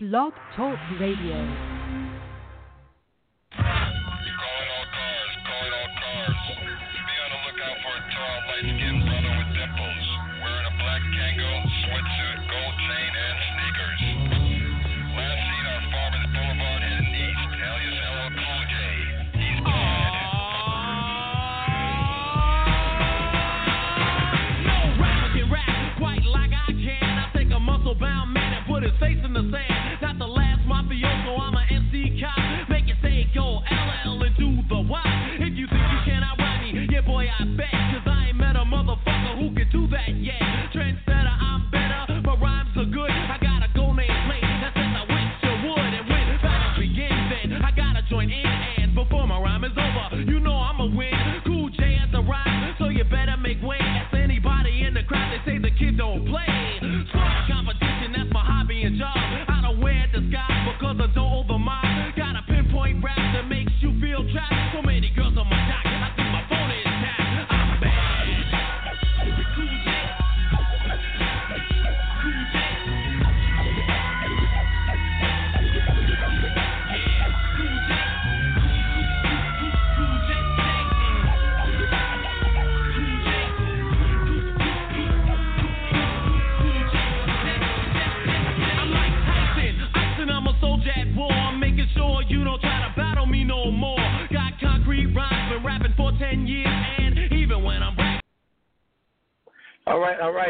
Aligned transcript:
Blog 0.00 0.32
Talk 0.54 0.78
Radio. 1.00 1.78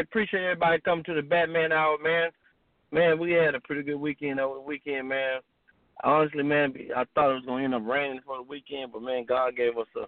Appreciate 0.00 0.42
everybody 0.42 0.80
coming 0.80 1.04
to 1.04 1.14
the 1.14 1.22
Batman 1.22 1.72
Hour, 1.72 1.98
man. 2.02 2.30
Man, 2.90 3.18
we 3.18 3.32
had 3.32 3.54
a 3.54 3.60
pretty 3.60 3.82
good 3.82 4.00
weekend 4.00 4.40
over 4.40 4.54
the 4.56 4.60
weekend, 4.60 5.08
man. 5.08 5.40
Honestly, 6.04 6.42
man, 6.42 6.72
I 6.96 7.04
thought 7.14 7.30
it 7.30 7.34
was 7.34 7.44
gonna 7.46 7.64
end 7.64 7.74
up 7.74 7.82
raining 7.84 8.20
for 8.24 8.36
the 8.36 8.42
weekend, 8.42 8.92
but 8.92 9.02
man, 9.02 9.24
God 9.26 9.56
gave 9.56 9.76
us 9.76 9.88
a 9.96 10.06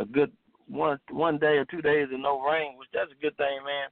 a 0.00 0.04
good 0.04 0.32
one 0.68 0.98
one 1.10 1.38
day 1.38 1.56
or 1.58 1.64
two 1.64 1.82
days 1.82 2.08
of 2.12 2.20
no 2.20 2.40
rain, 2.40 2.76
which 2.76 2.88
that's 2.92 3.12
a 3.12 3.22
good 3.22 3.36
thing, 3.36 3.58
man. 3.64 3.88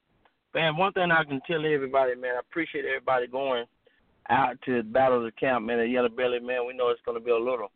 Man, 0.55 0.77
one 0.77 0.93
thing 0.93 1.11
I 1.11 1.25
can 1.25 1.41
tell 1.47 1.65
everybody, 1.65 2.15
man, 2.15 2.37
I 2.37 2.41
appreciate 2.41 2.85
everybody 2.85 3.27
going 3.27 3.67
out 4.31 4.57
to 4.65 4.83
Battle 4.83 5.19
of 5.19 5.25
the 5.25 5.33
Camp, 5.33 5.67
man, 5.67 5.79
at 5.79 5.91
Yellow 5.91 6.09
Belly, 6.09 6.41
man. 6.41 6.67
We 6.67 6.75
know 6.75 6.89
it's 6.89 7.01
gonna 7.05 7.21
be 7.21 7.31
a 7.31 7.37
little 7.37 7.71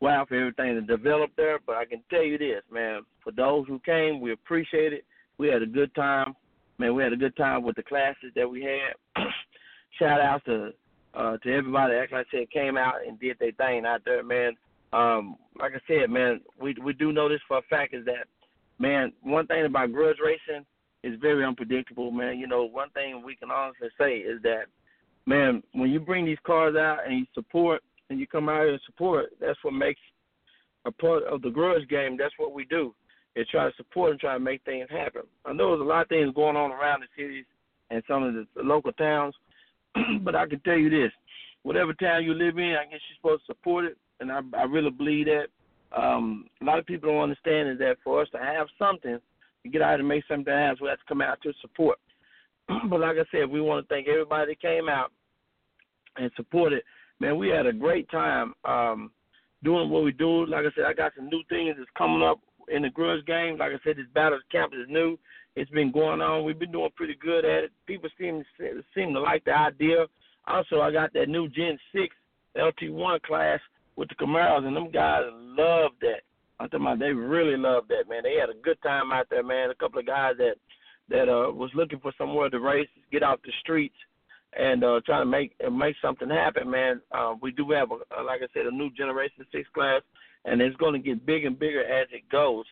wow 0.00 0.24
for 0.28 0.36
everything 0.36 0.74
to 0.74 0.80
develop 0.80 1.30
there, 1.36 1.58
but 1.66 1.76
I 1.76 1.84
can 1.84 2.02
tell 2.10 2.22
you 2.22 2.38
this, 2.38 2.62
man. 2.70 3.02
For 3.22 3.32
those 3.32 3.66
who 3.66 3.78
came, 3.80 4.20
we 4.20 4.32
appreciate 4.32 4.92
it. 4.92 5.04
We 5.38 5.48
had 5.48 5.62
a 5.62 5.66
good 5.66 5.94
time 5.94 6.34
man, 6.78 6.94
we 6.94 7.02
had 7.02 7.12
a 7.12 7.16
good 7.16 7.36
time 7.36 7.62
with 7.62 7.76
the 7.76 7.82
classes 7.82 8.32
that 8.34 8.48
we 8.48 8.62
had. 8.62 9.24
Shout 9.98 10.20
out 10.20 10.44
to 10.46 10.70
uh, 11.14 11.38
to 11.38 11.54
everybody 11.54 11.94
that, 11.94 12.12
like 12.12 12.26
I 12.26 12.30
said, 12.30 12.50
came 12.50 12.76
out 12.76 12.96
and 13.06 13.18
did 13.18 13.38
their 13.38 13.52
thing 13.52 13.86
out 13.86 14.02
there, 14.04 14.22
man. 14.22 14.52
Um, 14.92 15.36
like 15.58 15.72
I 15.72 15.80
said, 15.88 16.10
man, 16.10 16.40
we 16.60 16.74
we 16.82 16.92
do 16.92 17.12
know 17.12 17.28
this 17.28 17.40
for 17.48 17.58
a 17.58 17.62
fact 17.62 17.94
is 17.94 18.04
that, 18.04 18.26
man, 18.78 19.12
one 19.22 19.46
thing 19.46 19.64
about 19.64 19.92
grudge 19.92 20.18
racing 20.22 20.64
is 21.02 21.18
very 21.20 21.44
unpredictable, 21.44 22.10
man. 22.10 22.38
You 22.38 22.46
know, 22.46 22.64
one 22.64 22.90
thing 22.90 23.22
we 23.24 23.36
can 23.36 23.50
honestly 23.50 23.88
say 23.98 24.18
is 24.18 24.42
that, 24.42 24.64
man, 25.24 25.62
when 25.72 25.90
you 25.90 26.00
bring 26.00 26.26
these 26.26 26.38
cars 26.44 26.76
out 26.76 26.98
and 27.06 27.20
you 27.20 27.26
support 27.34 27.82
and 28.10 28.20
you 28.20 28.26
come 28.26 28.48
out 28.48 28.62
here 28.62 28.72
and 28.72 28.80
support, 28.84 29.30
that's 29.40 29.58
what 29.62 29.72
makes 29.72 30.00
a 30.84 30.92
part 30.92 31.24
of 31.24 31.42
the 31.42 31.50
grudge 31.50 31.88
game. 31.88 32.16
That's 32.18 32.34
what 32.38 32.52
we 32.52 32.64
do 32.66 32.94
is 33.36 33.46
try 33.48 33.68
to 33.68 33.76
support 33.76 34.10
and 34.10 34.18
try 34.18 34.34
to 34.34 34.40
make 34.40 34.64
things 34.64 34.88
happen. 34.90 35.22
I 35.44 35.52
know 35.52 35.70
there's 35.70 35.86
a 35.86 35.88
lot 35.88 36.02
of 36.02 36.08
things 36.08 36.34
going 36.34 36.56
on 36.56 36.72
around 36.72 37.02
the 37.02 37.22
cities 37.22 37.44
and 37.90 38.02
some 38.08 38.22
of 38.22 38.34
the 38.34 38.46
local 38.62 38.92
towns, 38.92 39.34
but 40.22 40.34
I 40.34 40.46
can 40.46 40.58
tell 40.60 40.78
you 40.78 40.90
this: 40.90 41.12
whatever 41.62 41.92
town 41.94 42.24
you 42.24 42.34
live 42.34 42.58
in, 42.58 42.74
I 42.74 42.84
guess 42.90 43.00
you're 43.08 43.16
supposed 43.20 43.46
to 43.46 43.52
support 43.52 43.84
it, 43.84 43.96
and 44.20 44.32
I, 44.32 44.40
I 44.56 44.64
really 44.64 44.90
believe 44.90 45.26
that. 45.26 45.46
Um, 45.96 46.48
a 46.60 46.64
lot 46.64 46.80
of 46.80 46.86
people 46.86 47.10
don't 47.10 47.22
understand 47.22 47.68
is 47.68 47.78
that 47.78 47.96
for 48.02 48.20
us 48.20 48.28
to 48.32 48.38
have 48.38 48.66
something, 48.76 49.18
to 49.62 49.68
get 49.68 49.82
out 49.82 50.00
and 50.00 50.08
make 50.08 50.24
something 50.28 50.52
happen, 50.52 50.78
we 50.82 50.88
have 50.88 50.98
to 50.98 51.04
come 51.08 51.22
out 51.22 51.40
to 51.42 51.52
support. 51.60 51.98
but 52.88 53.00
like 53.00 53.16
I 53.16 53.24
said, 53.30 53.48
we 53.48 53.60
want 53.60 53.86
to 53.86 53.94
thank 53.94 54.08
everybody 54.08 54.52
that 54.52 54.60
came 54.60 54.88
out 54.88 55.12
and 56.16 56.30
supported. 56.36 56.82
Man, 57.20 57.38
we 57.38 57.48
had 57.48 57.66
a 57.66 57.72
great 57.72 58.10
time 58.10 58.52
um, 58.64 59.10
doing 59.62 59.88
what 59.88 60.02
we 60.02 60.12
do. 60.12 60.44
Like 60.46 60.66
I 60.66 60.74
said, 60.74 60.84
I 60.84 60.92
got 60.92 61.12
some 61.16 61.28
new 61.28 61.42
things 61.48 61.76
that's 61.78 61.88
coming 61.96 62.22
up 62.22 62.40
in 62.68 62.82
the 62.82 62.90
grudge 62.90 63.24
game. 63.26 63.58
Like 63.58 63.72
I 63.72 63.78
said, 63.84 63.96
this 63.96 64.06
battle 64.14 64.38
camp 64.50 64.72
is 64.74 64.86
new. 64.88 65.18
It's 65.54 65.70
been 65.70 65.90
going 65.90 66.20
on. 66.20 66.44
We've 66.44 66.58
been 66.58 66.72
doing 66.72 66.90
pretty 66.94 67.16
good 67.20 67.44
at 67.44 67.64
it. 67.64 67.72
People 67.86 68.10
seem 68.18 68.44
seem 68.94 69.14
to 69.14 69.20
like 69.20 69.44
the 69.44 69.56
idea. 69.56 70.06
Also, 70.46 70.80
I 70.80 70.92
got 70.92 71.12
that 71.14 71.28
new 71.28 71.48
Gen 71.48 71.78
Six 71.92 72.14
LT1 72.56 73.22
class 73.22 73.60
with 73.96 74.08
the 74.08 74.14
Camaros, 74.14 74.66
and 74.66 74.76
them 74.76 74.90
guys 74.90 75.22
love 75.32 75.92
that. 76.02 76.20
I'm 76.60 76.68
talking 76.68 76.86
about 76.86 76.98
they 76.98 77.12
really 77.12 77.56
love 77.56 77.84
that, 77.88 78.08
man. 78.08 78.22
They 78.22 78.36
had 78.40 78.50
a 78.50 78.62
good 78.62 78.80
time 78.82 79.12
out 79.12 79.26
there, 79.30 79.42
man. 79.42 79.70
A 79.70 79.74
couple 79.74 79.98
of 79.98 80.06
guys 80.06 80.34
that 80.38 80.54
that 81.08 81.28
uh 81.28 81.52
was 81.52 81.70
looking 81.74 82.00
for 82.00 82.12
somewhere 82.18 82.50
to 82.50 82.60
race, 82.60 82.88
get 83.10 83.22
out 83.22 83.40
the 83.42 83.52
streets, 83.60 83.96
and 84.58 84.84
uh 84.84 85.00
trying 85.06 85.22
to 85.22 85.30
make 85.30 85.54
make 85.72 85.96
something 86.02 86.28
happen, 86.28 86.70
man. 86.70 87.00
Uh, 87.12 87.34
we 87.40 87.50
do 87.52 87.70
have, 87.70 87.90
a, 87.90 88.22
like 88.22 88.42
I 88.42 88.48
said, 88.52 88.66
a 88.66 88.70
new 88.70 88.90
Generation 88.90 89.44
Six 89.52 89.68
class 89.74 90.02
and 90.46 90.62
it's 90.62 90.76
going 90.76 90.92
to 90.94 90.98
get 90.98 91.26
bigger 91.26 91.48
and 91.48 91.58
bigger 91.58 91.84
as 91.84 92.06
it 92.12 92.28
goes. 92.30 92.64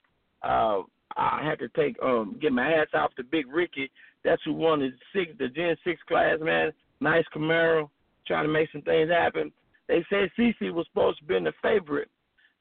Uh, 0.43 0.83
I 1.17 1.43
had 1.45 1.59
to 1.59 1.69
take 1.69 1.97
um 2.03 2.39
get 2.41 2.53
my 2.53 2.67
hats 2.67 2.93
off 2.95 3.15
to 3.17 3.25
Big 3.25 3.47
Ricky. 3.53 3.91
That's 4.25 4.43
who 4.45 4.55
won 4.55 4.81
the 4.81 4.91
six 5.13 5.33
the 5.39 5.49
Gen 5.49 5.77
Six 5.85 6.01
class, 6.09 6.39
man. 6.41 6.73
Nice 7.01 7.25
Camaro, 7.35 7.89
trying 8.27 8.47
to 8.47 8.53
make 8.53 8.71
some 8.73 8.83
things 8.83 9.11
happen. 9.11 9.53
They 9.87 10.05
said 10.09 10.31
CC 10.39 10.73
was 10.73 10.87
supposed 10.91 11.19
to 11.19 11.25
be 11.25 11.39
the 11.39 11.53
favorite. 11.63 12.09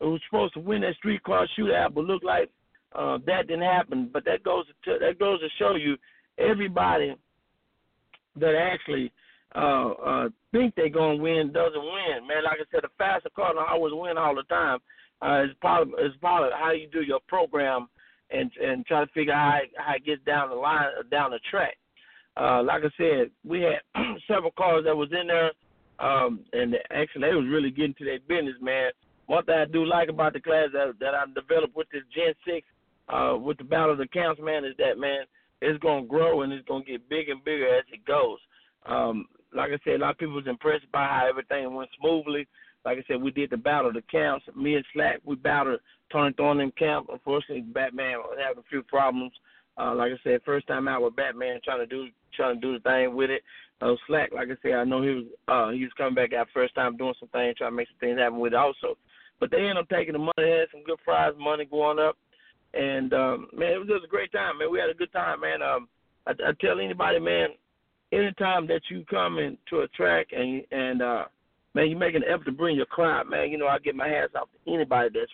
It 0.02 0.06
was 0.06 0.22
supposed 0.30 0.54
to 0.56 0.60
win 0.60 0.82
that 0.82 0.96
street 0.96 1.24
car 1.24 1.48
shootout, 1.58 1.94
but 1.94 2.04
looked 2.04 2.26
like 2.26 2.50
uh, 2.94 3.20
that 3.26 3.48
didn't 3.48 3.64
happen. 3.64 4.10
But 4.12 4.26
that 4.26 4.44
goes 4.44 4.66
to 4.86 4.98
that 5.00 5.20
goes 5.20 5.40
to 5.40 5.48
show 5.58 5.76
you 5.76 5.96
everybody 6.38 7.16
that 8.36 8.56
actually 8.56 9.12
uh, 9.56 9.92
uh, 9.92 10.30
think 10.52 10.76
they're 10.76 10.90
gonna 10.90 11.16
win 11.16 11.52
doesn't 11.54 11.82
win. 11.82 12.28
Man, 12.28 12.44
like 12.44 12.60
I 12.60 12.66
said, 12.72 12.84
the 12.84 12.90
faster 12.98 13.30
car 13.36 13.54
always 13.68 13.94
win 13.96 14.18
all 14.18 14.36
the 14.36 14.44
time 14.44 14.80
uh, 15.24 15.44
it's 15.44 15.54
part 15.62 15.84
of 15.84 15.90
it's 15.98 16.18
part 16.18 16.46
of 16.46 16.54
how 16.60 16.72
you 16.72 16.88
do 16.92 17.02
your 17.02 17.20
program 17.28 17.88
and 18.32 18.52
and 18.62 18.86
try 18.86 19.06
to 19.06 19.12
figure 19.12 19.34
out 19.34 19.62
how, 19.78 19.86
how 19.86 19.96
it 19.96 20.06
gets 20.06 20.24
down 20.26 20.50
the 20.50 20.56
line 20.56 20.90
down 21.10 21.32
the 21.32 21.40
track. 21.50 21.78
Uh, 22.36 22.64
like 22.64 22.82
I 22.84 22.90
said, 22.98 23.32
we 23.46 23.62
had 23.62 23.80
several 24.28 24.52
cars 24.58 24.84
that 24.86 24.96
was 24.96 25.10
in 25.12 25.28
there, 25.28 25.52
um, 26.00 26.42
and 26.52 26.76
actually 26.92 27.22
they 27.22 27.36
was 27.36 27.48
really 27.50 27.70
getting 27.70 27.94
to 27.96 28.06
their 28.06 28.20
business, 28.28 28.56
man. 28.62 28.92
One 29.28 29.46
thing 29.46 29.56
I 29.56 29.66
do 29.66 29.86
like 29.86 30.10
about 30.10 30.34
the 30.34 30.42
class 30.42 30.70
that 30.74 30.94
that 31.00 31.14
I 31.16 31.26
developed 31.34 31.76
with 31.76 31.88
this 31.92 32.04
Gen 32.14 32.34
Six, 32.46 32.68
uh, 33.08 33.38
with 33.40 33.58
the 33.58 33.64
Battle 33.64 33.94
of 33.94 34.00
the 34.00 34.08
Camps, 34.08 34.42
man, 34.44 34.66
is 34.66 34.76
that 34.78 34.98
man 34.98 35.26
it's 35.64 35.82
gonna 35.82 36.06
grow 36.06 36.42
and 36.42 36.52
it's 36.52 36.68
gonna 36.68 36.84
get 36.84 37.08
bigger 37.10 37.32
and 37.32 37.44
bigger 37.44 37.78
as 37.78 37.86
it 37.92 38.06
goes. 38.06 38.40
Um, 38.86 39.26
like 39.56 39.72
I 39.72 39.80
said, 39.84 39.96
a 39.96 39.98
lot 40.00 40.12
of 40.12 40.18
people 40.18 40.36
was 40.36 40.48
impressed 40.48 40.92
by 40.92 41.06
how 41.06 41.28
everything 41.30 41.74
went 41.74 41.90
smoothly. 42.00 42.48
Like 42.86 42.98
I 42.98 43.04
said, 43.08 43.22
we 43.22 43.32
did 43.32 43.50
the 43.50 43.58
battle 43.58 43.88
of 43.88 43.94
the 43.94 44.02
camps. 44.04 44.46
Me 44.56 44.76
and 44.76 44.86
Slack, 44.94 45.20
we 45.24 45.36
battled 45.36 45.80
Tony 46.12 46.34
Thorne 46.36 46.60
in 46.60 46.72
camp. 46.72 47.08
Unfortunately, 47.12 47.62
Batman 47.62 48.20
was 48.20 48.38
having 48.42 48.60
a 48.60 48.70
few 48.70 48.84
problems. 48.84 49.32
Uh, 49.78 49.96
like 49.96 50.12
I 50.12 50.18
said, 50.24 50.42
first 50.46 50.68
time 50.68 50.88
out 50.88 51.02
with 51.02 51.16
Batman, 51.16 51.60
trying 51.64 51.80
to 51.80 51.86
do 51.86 52.08
trying 52.36 52.56
to 52.56 52.62
do 52.62 52.74
the 52.74 52.80
thing 52.80 53.16
with 53.16 53.30
it. 53.30 53.42
Uh, 53.82 53.96
Slack, 54.08 54.32
like 54.34 54.50
I 54.50 54.56
said, 54.62 54.74
I 54.74 54.84
know 54.84 55.02
he 55.02 55.10
was 55.10 55.26
uh, 55.48 55.70
he 55.72 55.84
was 55.84 55.94
coming 55.98 56.14
back 56.14 56.34
out 56.34 56.48
first 56.54 56.76
time 56.76 56.98
doing 56.98 57.16
some 57.20 57.30
things, 57.30 57.58
trying 57.58 57.72
to 57.72 57.76
make 57.76 57.88
some 57.88 57.98
things 58.00 58.20
happen 58.20 58.40
with 58.40 58.54
it 58.54 58.58
also. 58.58 58.98
But 59.40 59.50
they 59.50 59.58
ended 59.58 59.78
up 59.78 59.90
taking 59.90 60.14
the 60.14 60.20
money. 60.20 60.32
Had 60.38 60.70
some 60.72 60.84
good 60.84 61.00
prize 61.04 61.34
money 61.40 61.66
going 61.66 62.00
up, 62.00 62.18
and 62.74 63.14
um, 63.14 63.48
man, 63.54 63.74
it 63.74 63.80
was 63.80 63.88
just 63.88 64.06
a 64.06 64.08
great 64.08 64.32
time, 64.32 64.60
man. 64.60 64.72
We 64.72 64.80
had 64.80 64.90
a 64.90 64.94
good 64.94 65.12
time, 65.12 65.42
man. 65.42 65.62
Um, 65.62 65.88
I, 66.28 66.32
I 66.32 66.52
tell 66.62 66.80
anybody, 66.80 67.20
man, 67.20 67.50
anytime 68.14 68.68
that 68.68 68.82
you 68.90 69.04
come 69.10 69.40
into 69.40 69.84
a 69.84 69.88
track 69.90 70.28
and 70.32 70.64
and 70.72 71.02
uh 71.02 71.26
man, 71.74 71.90
you 71.90 71.98
make 71.98 72.16
an 72.16 72.24
effort 72.28 72.46
to 72.46 72.52
bring 72.52 72.76
your 72.76 72.86
crowd, 72.86 73.30
man, 73.30 73.50
you 73.50 73.58
know, 73.58 73.68
I 73.68 73.80
get 73.80 73.96
my 73.96 74.08
hats 74.08 74.34
off 74.36 74.50
to 74.52 74.74
anybody 74.74 75.10
that's 75.14 75.32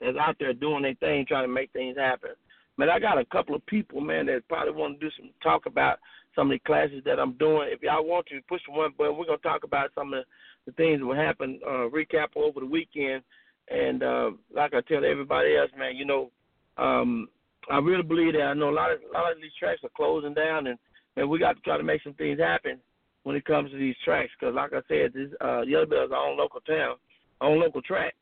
that's 0.00 0.16
out 0.16 0.36
there 0.40 0.54
doing 0.54 0.82
their 0.82 0.94
thing, 0.94 1.26
trying 1.26 1.46
to 1.46 1.52
make 1.52 1.70
things 1.72 1.96
happen. 1.98 2.30
Man, 2.78 2.88
I 2.88 2.98
got 2.98 3.18
a 3.18 3.24
couple 3.26 3.54
of 3.54 3.66
people, 3.66 4.00
man, 4.00 4.26
that 4.26 4.48
probably 4.48 4.72
want 4.72 4.98
to 4.98 5.06
do 5.06 5.12
some 5.18 5.30
talk 5.42 5.66
about 5.66 5.98
some 6.34 6.50
of 6.50 6.54
the 6.54 6.58
classes 6.60 7.02
that 7.04 7.18
I'm 7.18 7.34
doing. 7.34 7.68
If 7.70 7.82
y'all 7.82 8.06
want 8.06 8.26
to 8.28 8.40
push 8.48 8.62
one 8.68 8.92
button, 8.96 9.18
we're 9.18 9.26
gonna 9.26 9.38
talk 9.38 9.64
about 9.64 9.90
some 9.94 10.14
of 10.14 10.24
the, 10.66 10.72
things 10.72 11.00
that 11.00 11.06
will 11.06 11.16
happen, 11.16 11.60
uh, 11.66 11.88
recap 11.90 12.28
over 12.36 12.60
the 12.60 12.66
weekend. 12.66 13.22
And 13.68 14.02
uh, 14.02 14.30
like 14.54 14.72
I 14.72 14.80
tell 14.82 15.04
everybody 15.04 15.56
else, 15.56 15.70
man, 15.76 15.96
you 15.96 16.04
know, 16.04 16.30
um, 16.78 17.28
I 17.70 17.78
really 17.78 18.02
believe 18.02 18.34
that 18.34 18.42
I 18.42 18.54
know 18.54 18.70
a 18.70 18.72
lot 18.72 18.92
of 18.92 19.00
a 19.02 19.12
lot 19.12 19.32
of 19.32 19.42
these 19.42 19.52
tracks 19.58 19.80
are 19.84 19.90
closing 19.94 20.32
down, 20.32 20.68
and 20.68 20.78
and 21.16 21.28
we 21.28 21.38
got 21.38 21.56
to 21.56 21.62
try 21.62 21.76
to 21.76 21.82
make 21.82 22.02
some 22.02 22.14
things 22.14 22.38
happen 22.38 22.80
when 23.22 23.36
it 23.36 23.44
comes 23.44 23.70
to 23.70 23.78
these 23.78 23.96
tracks. 24.04 24.30
Because 24.38 24.54
like 24.54 24.72
I 24.72 24.80
said, 24.88 25.12
this 25.12 25.30
uh, 25.40 25.62
Yellowbell 25.62 26.06
is 26.06 26.12
our 26.12 26.28
own 26.28 26.38
local 26.38 26.60
town, 26.60 26.96
our 27.40 27.50
own 27.50 27.60
local 27.60 27.82
track, 27.82 28.14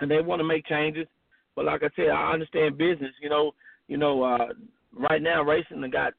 and 0.00 0.10
they 0.10 0.20
want 0.20 0.40
to 0.40 0.44
make 0.44 0.66
changes. 0.66 1.06
But 1.54 1.64
like 1.64 1.82
I 1.82 1.88
said, 1.96 2.08
I 2.08 2.32
understand 2.32 2.78
business. 2.78 3.12
You 3.20 3.28
know, 3.28 3.52
you 3.88 3.96
know, 3.96 4.22
uh, 4.22 4.48
right 4.92 5.22
now 5.22 5.42
racing 5.42 5.88
got 5.90 6.12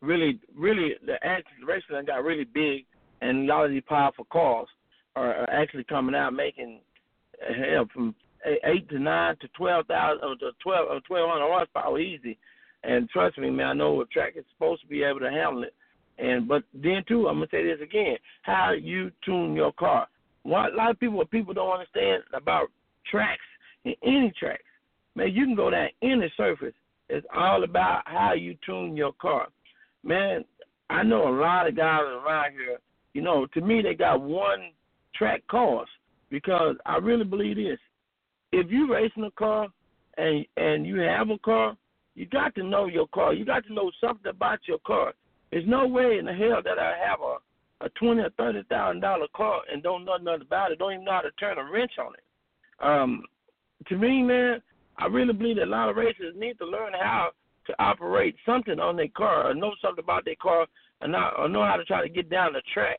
really, 0.00 0.38
really 0.56 0.94
the 1.04 1.16
racing 1.66 2.06
got 2.06 2.24
really 2.24 2.44
big, 2.44 2.84
and 3.20 3.50
a 3.50 3.52
lot 3.52 3.64
of 3.64 3.70
these 3.70 3.82
powerful 3.88 4.26
cars 4.32 4.68
are, 5.16 5.34
are 5.34 5.50
actually 5.50 5.84
coming 5.84 6.14
out 6.14 6.32
making 6.32 6.80
hell 7.40 7.86
from 7.92 8.14
eight 8.64 8.88
to 8.90 8.98
nine 8.98 9.36
to 9.40 9.48
twelve 9.56 9.86
thousand 9.86 10.24
or 10.24 10.36
to 10.36 10.50
twelve 10.62 10.88
or 10.90 11.00
twelve 11.00 11.30
hundred 11.30 11.48
horsepower 11.48 11.98
easy. 11.98 12.38
And 12.82 13.08
trust 13.08 13.38
me, 13.38 13.48
man, 13.50 13.66
I 13.66 13.72
know 13.72 14.00
a 14.02 14.06
track 14.06 14.34
is 14.36 14.44
supposed 14.54 14.82
to 14.82 14.86
be 14.86 15.02
able 15.02 15.20
to 15.20 15.30
handle 15.30 15.62
it. 15.62 15.74
And 16.18 16.46
but 16.46 16.62
then 16.72 17.02
too, 17.08 17.28
I'm 17.28 17.36
gonna 17.36 17.48
say 17.50 17.64
this 17.64 17.80
again: 17.82 18.16
how 18.42 18.72
you 18.72 19.10
tune 19.24 19.54
your 19.54 19.72
car. 19.72 20.06
What 20.42 20.72
a 20.72 20.76
lot 20.76 20.90
of 20.90 21.00
people, 21.00 21.24
people 21.24 21.54
don't 21.54 21.72
understand 21.72 22.22
about 22.32 22.68
tracks 23.10 23.40
in 23.84 23.94
any 24.02 24.32
tracks, 24.38 24.62
man, 25.14 25.32
you 25.32 25.44
can 25.44 25.54
go 25.54 25.70
down 25.70 25.88
any 26.02 26.32
surface. 26.36 26.74
It's 27.08 27.26
all 27.34 27.64
about 27.64 28.02
how 28.06 28.32
you 28.32 28.56
tune 28.64 28.96
your 28.96 29.12
car. 29.20 29.48
Man, 30.02 30.44
I 30.90 31.02
know 31.02 31.28
a 31.28 31.38
lot 31.38 31.68
of 31.68 31.76
guys 31.76 32.00
around 32.02 32.52
here. 32.52 32.78
You 33.12 33.22
know, 33.22 33.46
to 33.54 33.60
me, 33.60 33.82
they 33.82 33.94
got 33.94 34.20
one 34.20 34.70
track 35.14 35.42
cars 35.48 35.88
because 36.30 36.76
I 36.86 36.96
really 36.96 37.24
believe 37.24 37.56
this: 37.56 37.78
if 38.52 38.70
you're 38.70 38.90
racing 38.90 39.24
a 39.24 39.30
car 39.32 39.68
and 40.16 40.46
and 40.56 40.86
you 40.86 40.98
have 41.00 41.30
a 41.30 41.38
car, 41.38 41.76
you 42.14 42.26
got 42.26 42.54
to 42.54 42.62
know 42.62 42.86
your 42.86 43.06
car. 43.08 43.34
You 43.34 43.44
got 43.44 43.66
to 43.66 43.74
know 43.74 43.90
something 44.00 44.30
about 44.30 44.60
your 44.66 44.78
car. 44.86 45.12
There's 45.54 45.68
no 45.68 45.86
way 45.86 46.18
in 46.18 46.24
the 46.24 46.32
hell 46.32 46.60
that 46.64 46.80
I 46.80 46.94
have 47.08 47.20
a 47.20 47.36
a 47.86 47.88
twenty 47.90 48.22
or 48.22 48.30
thirty 48.30 48.64
thousand 48.68 49.02
dollar 49.02 49.28
car 49.36 49.60
and 49.72 49.84
don't 49.84 50.04
know 50.04 50.16
nothing 50.16 50.42
about 50.42 50.72
it. 50.72 50.80
Don't 50.80 50.94
even 50.94 51.04
know 51.04 51.12
how 51.12 51.20
to 51.20 51.30
turn 51.32 51.58
a 51.58 51.70
wrench 51.70 51.92
on 51.96 52.12
it. 52.14 52.84
Um, 52.84 53.22
to 53.86 53.96
me, 53.96 54.22
man, 54.22 54.60
I 54.98 55.06
really 55.06 55.32
believe 55.32 55.56
that 55.56 55.66
a 55.66 55.70
lot 55.70 55.90
of 55.90 55.96
racers 55.96 56.34
need 56.36 56.58
to 56.58 56.66
learn 56.66 56.92
how 56.94 57.30
to 57.68 57.74
operate 57.78 58.34
something 58.44 58.80
on 58.80 58.96
their 58.96 59.06
car, 59.16 59.48
or 59.48 59.54
know 59.54 59.72
something 59.80 60.02
about 60.02 60.24
their 60.24 60.34
car, 60.42 60.66
or, 61.00 61.08
not, 61.08 61.38
or 61.38 61.48
know 61.48 61.64
how 61.64 61.76
to 61.76 61.84
try 61.84 62.02
to 62.02 62.08
get 62.08 62.28
down 62.28 62.52
the 62.52 62.62
track, 62.72 62.98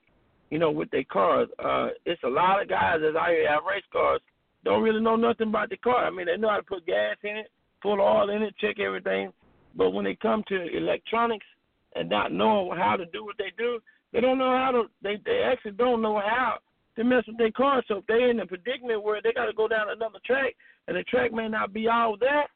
you 0.49 0.57
know, 0.57 0.71
with 0.71 0.89
their 0.91 1.03
cars. 1.03 1.49
Uh, 1.59 1.89
it's 2.05 2.23
a 2.23 2.29
lot 2.29 2.61
of 2.61 2.69
guys 2.69 2.99
that 3.01 3.19
out 3.19 3.31
here 3.31 3.49
have 3.49 3.63
race 3.69 3.83
cars 3.91 4.21
don't 4.63 4.81
really 4.81 5.01
know 5.01 5.17
nothing 5.17 5.49
about 5.49 5.69
the 5.69 5.77
car. 5.77 6.05
I 6.05 6.09
mean, 6.09 6.27
they 6.27 6.37
know 6.37 6.49
how 6.49 6.57
to 6.57 6.63
put 6.63 6.85
gas 6.85 7.17
in 7.21 7.35
it, 7.35 7.51
put 7.81 7.99
oil 7.99 8.29
in 8.29 8.43
it, 8.43 8.55
check 8.61 8.79
everything, 8.79 9.33
but 9.75 9.89
when 9.89 10.05
they 10.05 10.15
come 10.15 10.41
to 10.47 10.77
electronics 10.77 11.45
and 11.95 12.09
not 12.09 12.31
knowing 12.31 12.77
how 12.77 12.95
to 12.95 13.05
do 13.07 13.23
what 13.23 13.37
they 13.37 13.51
do, 13.57 13.79
they 14.13 14.21
don't 14.21 14.37
know 14.37 14.55
how 14.57 14.71
to. 14.71 14.83
They 15.01 15.17
they 15.25 15.41
actually 15.43 15.71
don't 15.71 16.01
know 16.01 16.19
how 16.19 16.57
to 16.95 17.03
mess 17.03 17.23
with 17.27 17.37
their 17.37 17.51
car. 17.51 17.83
So 17.87 17.97
if 17.97 18.05
they're 18.07 18.29
in 18.29 18.39
a 18.39 18.45
predicament 18.45 19.03
where 19.03 19.21
they 19.21 19.33
got 19.33 19.45
to 19.45 19.53
go 19.53 19.67
down 19.67 19.89
another 19.89 20.19
track 20.25 20.55
and 20.87 20.95
the 20.95 21.03
track 21.03 21.33
may 21.33 21.47
not 21.47 21.73
be 21.73 21.87
all 21.87 22.15
that, 22.19 22.47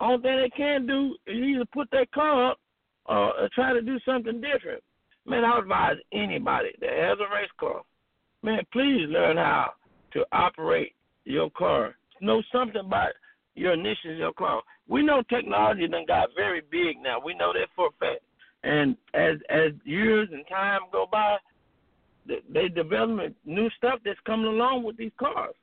all 0.00 0.20
thing 0.20 0.36
they 0.36 0.50
can 0.56 0.86
do 0.86 1.16
is 1.26 1.36
either 1.36 1.64
put 1.72 1.90
their 1.90 2.06
car 2.06 2.50
up 2.50 2.58
or, 3.06 3.38
or 3.38 3.48
try 3.54 3.72
to 3.72 3.82
do 3.82 3.98
something 4.04 4.40
different. 4.40 4.82
Man, 5.26 5.44
I 5.44 5.58
advise 5.58 5.96
anybody 6.12 6.70
that 6.80 6.90
has 6.90 7.18
a 7.18 7.34
race 7.34 7.50
car, 7.58 7.82
man, 8.42 8.60
please 8.72 9.06
learn 9.08 9.36
how 9.36 9.72
to 10.12 10.24
operate 10.32 10.94
your 11.24 11.50
car. 11.50 11.94
Know 12.20 12.42
something 12.52 12.80
about 12.80 13.12
your 13.54 13.74
initials, 13.74 14.18
your 14.18 14.32
car. 14.32 14.62
We 14.90 15.04
know 15.04 15.22
technology 15.30 15.86
done 15.86 16.04
got 16.06 16.30
very 16.34 16.62
big 16.68 17.00
now. 17.00 17.20
We 17.24 17.32
know 17.34 17.52
that 17.52 17.68
for 17.76 17.86
a 17.86 17.90
fact. 18.00 18.22
And 18.64 18.96
as 19.14 19.36
as 19.48 19.70
years 19.84 20.28
and 20.32 20.44
time 20.48 20.80
go 20.92 21.06
by, 21.10 21.36
they, 22.26 22.40
they 22.52 22.68
develop 22.68 23.32
new 23.46 23.70
stuff 23.78 24.00
that's 24.04 24.18
coming 24.26 24.46
along 24.46 24.82
with 24.82 24.96
these 24.96 25.12
cars. 25.18 25.54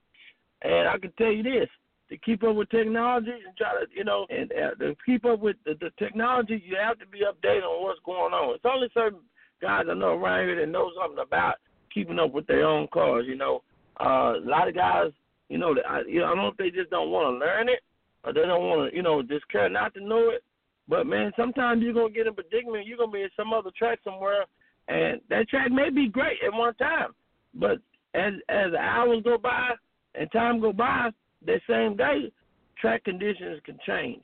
And 0.62 0.88
I 0.88 0.98
can 0.98 1.12
tell 1.18 1.32
you 1.32 1.44
this: 1.44 1.68
to 2.10 2.18
keep 2.18 2.42
up 2.44 2.56
with 2.56 2.70
technology 2.70 3.32
and 3.32 3.56
try 3.58 3.74
to, 3.74 3.86
you 3.94 4.06
know, 4.06 4.26
and 4.30 4.50
uh, 4.54 4.76
to 4.80 4.96
keep 5.06 5.26
up 5.26 5.42
with 5.42 5.58
the, 5.66 5.74
the 5.82 5.92
technology, 6.00 6.64
you 6.66 6.78
have 6.82 6.98
to 7.00 7.06
be 7.06 7.20
updated 7.20 7.64
on 7.64 7.84
what's 7.84 8.00
going 8.06 8.34
on. 8.34 8.56
It's 8.56 8.64
only 8.66 8.88
certain 8.94 9.20
guys 9.62 9.88
I 9.92 9.94
know 9.94 10.18
around 10.18 10.48
here 10.48 10.56
that 10.56 10.72
know 10.72 10.90
something 11.00 11.22
about 11.22 11.56
keeping 11.94 12.18
up 12.18 12.32
with 12.32 12.48
their 12.48 12.66
own 12.66 12.88
cars. 12.94 13.26
You 13.28 13.36
know, 13.36 13.62
uh, 14.00 14.36
a 14.38 14.48
lot 14.48 14.70
of 14.70 14.74
guys, 14.74 15.12
you 15.50 15.58
know, 15.58 15.76
I, 15.88 16.04
you 16.08 16.22
know, 16.22 16.28
I 16.28 16.30
don't 16.30 16.38
know 16.38 16.48
if 16.48 16.58
they 16.58 16.72
just 16.72 16.92
don't 16.92 17.12
want 17.12 17.36
to 17.36 17.46
learn 17.46 17.68
it 17.68 17.82
or 18.28 18.34
they 18.34 18.42
don't 18.42 18.68
want 18.68 18.92
to, 18.92 18.96
you 18.96 19.02
know, 19.02 19.24
just 19.24 19.48
care 19.48 19.70
not 19.70 19.94
to 19.94 20.02
know 20.02 20.30
it. 20.30 20.44
But 20.90 21.08
man, 21.08 21.32
sometimes 21.38 21.82
you're 21.82 21.94
gonna 21.94 22.10
get 22.10 22.28
in 22.28 22.34
a 22.34 22.34
predicament. 22.34 22.86
You're 22.86 22.98
gonna 22.98 23.12
be 23.12 23.24
at 23.24 23.32
some 23.38 23.54
other 23.54 23.72
track 23.78 24.00
somewhere, 24.04 24.46
and 24.90 25.22
that 25.30 25.48
track 25.48 25.72
may 25.72 25.90
be 25.90 26.10
great 26.10 26.38
at 26.46 26.54
one 26.54 26.76
time, 26.76 27.16
but 27.54 27.80
as 28.14 28.34
as 28.50 28.74
hours 28.74 29.24
go 29.24 29.38
by 29.38 29.72
and 30.16 30.30
time 30.32 30.60
go 30.60 30.74
by, 30.74 31.10
that 31.46 31.62
same 31.70 31.96
day, 31.96 32.32
track 32.80 33.06
conditions 33.06 33.62
can 33.64 33.78
change, 33.86 34.24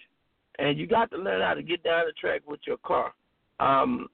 and 0.60 0.78
you 0.78 0.86
got 0.86 1.12
to 1.12 1.18
learn 1.18 1.42
how 1.42 1.54
to 1.54 1.64
get 1.64 1.84
down 1.84 2.06
the 2.06 2.14
track 2.14 2.42
with 2.46 2.60
your 2.68 2.78
car. 2.78 3.14
Um, 3.60 4.08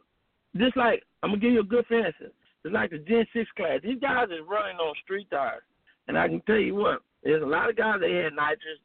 just 0.55 0.77
like 0.77 1.03
I'm 1.23 1.31
gonna 1.31 1.41
give 1.41 1.53
you 1.53 1.61
a 1.61 1.63
good 1.63 1.85
for 1.87 2.05
instance. 2.05 2.33
It's 2.63 2.73
like 2.73 2.91
the 2.91 2.99
Gen 2.99 3.25
Six 3.33 3.49
class. 3.55 3.79
These 3.83 4.01
guys 4.01 4.27
is 4.29 4.45
running 4.47 4.77
on 4.77 4.93
street 5.03 5.29
tires, 5.31 5.63
and 6.07 6.17
I 6.17 6.27
can 6.27 6.41
tell 6.41 6.57
you 6.57 6.75
what, 6.75 7.01
there's 7.23 7.43
a 7.43 7.45
lot 7.45 7.69
of 7.69 7.77
guys 7.77 7.99
they 8.01 8.13
had 8.13 8.33
nitrous, 8.33 8.79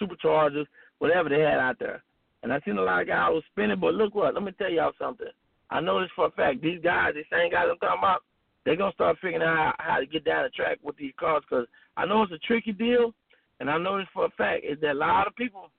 superchargers, 0.00 0.66
whatever 0.98 1.28
they 1.28 1.40
had 1.40 1.58
out 1.58 1.78
there. 1.78 2.02
And 2.42 2.52
I 2.52 2.60
seen 2.60 2.78
a 2.78 2.82
lot 2.82 3.02
of 3.02 3.08
guys 3.08 3.30
was 3.30 3.42
spinning, 3.50 3.80
but 3.80 3.94
look 3.94 4.14
what, 4.14 4.34
let 4.34 4.42
me 4.42 4.52
tell 4.52 4.70
y'all 4.70 4.92
something. 4.98 5.26
I 5.70 5.80
know 5.80 6.00
this 6.00 6.10
for 6.14 6.26
a 6.26 6.30
fact. 6.30 6.62
These 6.62 6.80
guys, 6.82 7.14
these 7.14 7.24
same 7.30 7.50
guys 7.50 7.66
I'm 7.70 7.78
talking 7.78 7.98
about, 7.98 8.22
they're 8.64 8.76
gonna 8.76 8.92
start 8.92 9.18
figuring 9.20 9.42
out 9.42 9.74
how, 9.78 9.94
how 9.94 10.00
to 10.00 10.06
get 10.06 10.24
down 10.24 10.44
the 10.44 10.50
track 10.50 10.78
with 10.82 10.96
these 10.96 11.12
cars 11.18 11.42
because 11.48 11.66
I 11.96 12.06
know 12.06 12.22
it's 12.22 12.32
a 12.32 12.38
tricky 12.38 12.72
deal, 12.72 13.14
and 13.60 13.70
I 13.70 13.78
know 13.78 13.98
this 13.98 14.06
for 14.12 14.26
a 14.26 14.30
fact 14.30 14.64
is 14.64 14.78
that 14.80 14.92
a 14.92 14.94
lot 14.94 15.26
of 15.26 15.34
people 15.36 15.70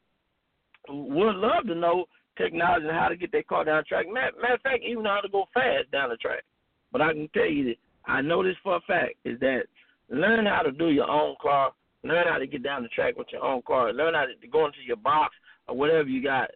would 0.89 1.35
love 1.35 1.65
to 1.67 1.75
know 1.75 2.05
technology 2.37 2.87
and 2.87 2.97
how 2.97 3.09
to 3.09 3.15
get 3.15 3.31
their 3.31 3.43
car 3.43 3.65
down 3.65 3.77
the 3.77 3.83
track. 3.83 4.05
Matter, 4.11 4.31
matter 4.41 4.55
of 4.55 4.61
fact, 4.61 4.83
even 4.87 5.05
how 5.05 5.21
to 5.21 5.29
go 5.29 5.45
fast 5.53 5.91
down 5.91 6.09
the 6.09 6.17
track. 6.17 6.43
But 6.91 7.01
I 7.01 7.13
can 7.13 7.29
tell 7.33 7.45
you 7.45 7.65
that 7.65 7.75
I 8.05 8.21
know 8.21 8.43
this 8.43 8.55
for 8.63 8.77
a 8.77 8.81
fact 8.81 9.15
is 9.25 9.39
that 9.39 9.63
learn 10.09 10.45
how 10.45 10.61
to 10.63 10.71
do 10.71 10.89
your 10.89 11.09
own 11.09 11.35
car, 11.41 11.71
learn 12.03 12.27
how 12.27 12.37
to 12.37 12.47
get 12.47 12.63
down 12.63 12.83
the 12.83 12.89
track 12.89 13.17
with 13.17 13.27
your 13.31 13.43
own 13.43 13.61
car, 13.63 13.93
learn 13.93 14.13
how 14.13 14.25
to 14.25 14.47
go 14.47 14.65
into 14.65 14.79
your 14.85 14.97
box 14.97 15.35
or 15.67 15.75
whatever 15.75 16.07
you 16.07 16.23
got 16.23 16.49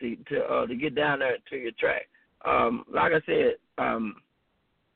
to 0.00 0.16
to 0.16 0.40
uh, 0.44 0.66
to 0.66 0.74
get 0.74 0.94
down 0.94 1.20
there 1.20 1.36
to 1.50 1.56
your 1.56 1.72
track. 1.78 2.08
Um, 2.44 2.84
like 2.92 3.12
I 3.12 3.20
said, 3.26 3.54
um, 3.78 4.16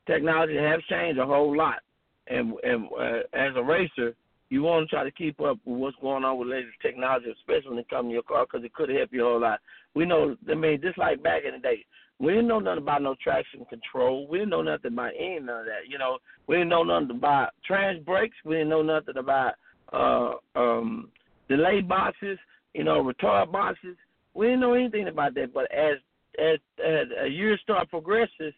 technology 0.07 0.55
has 0.55 0.81
changed 0.89 1.19
a 1.19 1.25
whole 1.25 1.55
lot, 1.55 1.79
and 2.27 2.53
and 2.63 2.87
uh, 2.99 3.19
as 3.33 3.51
a 3.55 3.63
racer, 3.63 4.15
you 4.49 4.63
want 4.63 4.89
to 4.89 4.95
try 4.95 5.03
to 5.03 5.11
keep 5.11 5.39
up 5.41 5.57
with 5.65 5.79
what's 5.79 5.97
going 6.01 6.23
on 6.23 6.37
with 6.37 6.47
latest 6.47 6.75
technology, 6.81 7.27
especially 7.31 7.71
when 7.71 7.79
it 7.79 7.89
comes 7.89 8.09
to 8.09 8.13
your 8.13 8.23
car, 8.23 8.45
because 8.45 8.65
it 8.65 8.73
could 8.73 8.89
help 8.89 9.09
you 9.11 9.25
a 9.25 9.29
whole 9.29 9.41
lot. 9.41 9.59
We 9.95 10.05
know, 10.05 10.35
I 10.49 10.53
mean, 10.55 10.81
just 10.81 10.97
like 10.97 11.21
back 11.21 11.43
in 11.45 11.53
the 11.53 11.59
day, 11.59 11.85
we 12.19 12.33
didn't 12.33 12.47
know 12.47 12.59
nothing 12.59 12.83
about 12.83 13.01
no 13.01 13.15
traction 13.21 13.65
control. 13.65 14.27
We 14.27 14.37
didn't 14.37 14.51
know 14.51 14.61
nothing 14.61 14.93
about 14.93 15.11
any 15.19 15.37
of 15.37 15.45
that. 15.45 15.87
You 15.87 15.97
know, 15.97 16.19
we 16.47 16.55
didn't 16.55 16.69
know 16.69 16.83
nothing 16.83 17.11
about 17.11 17.49
trans 17.65 18.03
brakes. 18.03 18.37
We 18.45 18.55
didn't 18.55 18.69
know 18.69 18.83
nothing 18.83 19.17
about 19.17 19.55
uh 19.93 20.33
um 20.55 21.09
delay 21.49 21.81
boxes, 21.81 22.37
you 22.73 22.83
know, 22.83 23.03
retard 23.03 23.51
boxes. 23.51 23.95
We 24.33 24.47
didn't 24.47 24.61
know 24.61 24.73
anything 24.73 25.07
about 25.07 25.35
that. 25.35 25.53
But 25.53 25.71
as 25.71 25.97
as 26.39 26.59
as 26.83 27.07
a 27.23 27.27
year 27.27 27.57
start 27.61 27.89
progresses, 27.89 28.53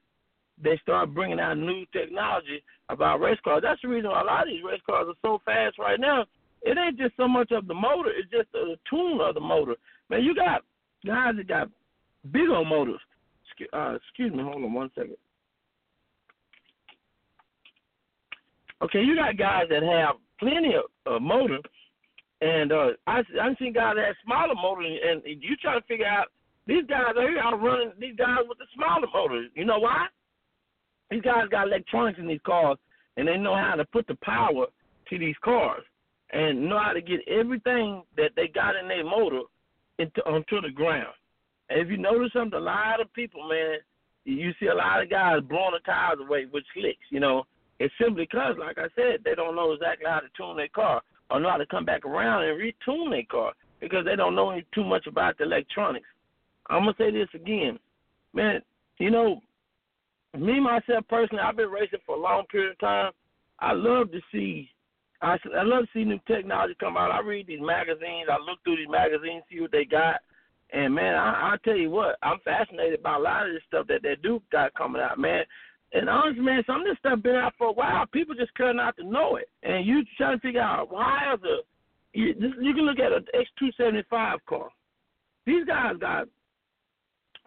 they 0.61 0.77
start 0.81 1.13
bringing 1.13 1.39
out 1.39 1.57
new 1.57 1.85
technology 1.91 2.63
about 2.89 3.19
race 3.19 3.39
cars. 3.43 3.63
That's 3.63 3.81
the 3.81 3.89
reason 3.89 4.09
why 4.09 4.21
a 4.21 4.25
lot 4.25 4.43
of 4.43 4.49
these 4.49 4.63
race 4.63 4.81
cars 4.85 5.07
are 5.09 5.21
so 5.21 5.41
fast 5.45 5.77
right 5.77 5.99
now. 5.99 6.25
It 6.61 6.77
ain't 6.77 6.97
just 6.97 7.15
so 7.17 7.27
much 7.27 7.51
of 7.51 7.67
the 7.67 7.73
motor; 7.73 8.11
it's 8.11 8.31
just 8.31 8.51
the 8.53 8.77
tune 8.89 9.19
of 9.21 9.35
the 9.35 9.41
motor. 9.41 9.75
Man, 10.09 10.23
you 10.23 10.33
got 10.33 10.63
guys 11.05 11.33
that 11.37 11.47
got 11.47 11.69
big 12.31 12.49
old 12.49 12.67
motors 12.67 13.01
uh, 13.73 13.95
excuse 13.95 14.33
me, 14.33 14.43
hold 14.43 14.63
on 14.63 14.73
one 14.73 14.91
second. 14.95 15.15
Okay, 18.81 19.01
you 19.01 19.15
got 19.15 19.37
guys 19.37 19.63
that 19.69 19.83
have 19.83 20.15
plenty 20.39 20.73
of 20.75 20.85
uh, 21.13 21.19
motor, 21.19 21.59
and 22.41 22.71
uh, 22.71 22.89
I 23.07 23.19
I've 23.41 23.57
seen 23.59 23.73
guys 23.73 23.95
that 23.95 24.05
have 24.05 24.15
smaller 24.25 24.55
motor, 24.55 24.81
and, 24.81 25.21
you 25.25 25.55
try 25.57 25.75
to 25.75 25.85
figure 25.87 26.05
out 26.05 26.27
These 26.67 26.85
guys 26.87 27.13
are 27.17 27.29
here 27.29 27.39
out 27.39 27.61
running 27.61 27.91
these 27.99 28.15
guys 28.15 28.39
with 28.47 28.57
the 28.57 28.65
smaller 28.75 29.07
motors. 29.13 29.51
You 29.55 29.65
know 29.65 29.79
why? 29.79 30.07
These 31.11 31.21
guys 31.21 31.47
got 31.49 31.67
electronics 31.67 32.19
in 32.19 32.27
these 32.27 32.39
cars, 32.45 32.77
and 33.17 33.27
they 33.27 33.37
know 33.37 33.55
how 33.55 33.75
to 33.75 33.85
put 33.85 34.07
the 34.07 34.17
power 34.23 34.65
to 35.09 35.19
these 35.19 35.35
cars, 35.43 35.83
and 36.33 36.67
know 36.67 36.79
how 36.79 36.93
to 36.93 37.01
get 37.01 37.19
everything 37.27 38.03
that 38.17 38.31
they 38.35 38.47
got 38.47 38.75
in 38.75 38.87
their 38.87 39.03
motor 39.03 39.41
into 39.99 40.21
onto 40.25 40.61
the 40.61 40.71
ground. 40.71 41.13
And 41.69 41.79
if 41.79 41.89
you 41.89 41.97
notice 41.97 42.31
something, 42.33 42.59
a 42.59 42.61
lot 42.61 42.99
of 42.99 43.13
people, 43.13 43.47
man, 43.47 43.77
you 44.25 44.51
see 44.59 44.67
a 44.67 44.73
lot 44.73 45.03
of 45.03 45.09
guys 45.09 45.41
blowing 45.47 45.73
the 45.73 45.79
tires 45.85 46.17
away 46.19 46.45
with 46.51 46.63
slicks. 46.73 47.05
You 47.11 47.19
know, 47.19 47.43
it's 47.79 47.93
simply 47.99 48.23
because, 48.23 48.55
like 48.59 48.77
I 48.77 48.87
said, 48.95 49.21
they 49.23 49.35
don't 49.35 49.55
know 49.55 49.73
exactly 49.73 50.05
how 50.07 50.19
to 50.19 50.27
tune 50.37 50.57
their 50.57 50.69
car 50.69 51.01
or 51.29 51.39
know 51.39 51.49
how 51.49 51.57
to 51.57 51.65
come 51.65 51.85
back 51.85 52.05
around 52.05 52.43
and 52.43 52.59
retune 52.59 53.09
their 53.09 53.23
car 53.23 53.53
because 53.81 54.05
they 54.05 54.15
don't 54.15 54.35
know 54.35 54.57
too 54.73 54.83
much 54.83 55.07
about 55.07 55.37
the 55.37 55.43
electronics. 55.43 56.07
I'm 56.69 56.81
gonna 56.81 56.93
say 56.97 57.11
this 57.11 57.27
again, 57.33 57.77
man. 58.33 58.61
You 58.97 59.11
know, 59.11 59.41
me 60.37 60.59
myself 60.59 61.05
personally, 61.09 61.43
I've 61.43 61.57
been 61.57 61.69
racing 61.69 61.99
for 62.05 62.15
a 62.15 62.19
long 62.19 62.45
period 62.49 62.71
of 62.71 62.79
time. 62.79 63.11
I 63.59 63.73
love 63.73 64.11
to 64.11 64.19
see, 64.31 64.69
I, 65.21 65.37
I 65.57 65.63
love 65.63 65.83
to 65.83 65.89
see 65.93 66.03
new 66.03 66.19
technology 66.27 66.75
come 66.79 66.97
out. 66.97 67.11
I 67.11 67.19
read 67.19 67.47
these 67.47 67.61
magazines, 67.61 68.27
I 68.29 68.37
look 68.37 68.59
through 68.63 68.77
these 68.77 68.89
magazines, 68.89 69.43
see 69.49 69.59
what 69.59 69.71
they 69.71 69.85
got, 69.85 70.21
and 70.71 70.93
man, 70.93 71.15
I, 71.15 71.53
I 71.53 71.55
tell 71.63 71.77
you 71.77 71.89
what, 71.89 72.17
I'm 72.23 72.39
fascinated 72.43 73.03
by 73.03 73.15
a 73.15 73.19
lot 73.19 73.47
of 73.47 73.53
this 73.53 73.63
stuff 73.67 73.87
that 73.87 74.01
they 74.03 74.15
do 74.21 74.41
got 74.51 74.73
coming 74.73 75.01
out, 75.01 75.19
man. 75.19 75.43
And 75.93 76.09
honestly, 76.09 76.41
man, 76.41 76.63
some 76.67 76.81
of 76.81 76.87
this 76.87 76.97
stuff 76.99 77.21
been 77.21 77.35
out 77.35 77.53
for 77.57 77.67
a 77.67 77.73
while. 77.73 78.05
People 78.07 78.35
just 78.35 78.53
couldn't 78.55 78.77
not 78.77 78.97
to 78.97 79.03
know 79.03 79.37
it, 79.37 79.49
and 79.63 79.85
you 79.85 80.03
trying 80.17 80.37
to 80.37 80.41
figure 80.41 80.61
out 80.61 80.91
why 80.91 81.25
are 81.25 81.37
the 81.37 81.57
you, 82.15 82.33
you 82.61 82.73
can 82.73 82.85
look 82.85 82.99
at 82.99 83.11
an 83.11 83.25
X275 83.35 84.37
car. 84.47 84.69
These 85.45 85.65
guys 85.65 85.95
got 85.99 86.27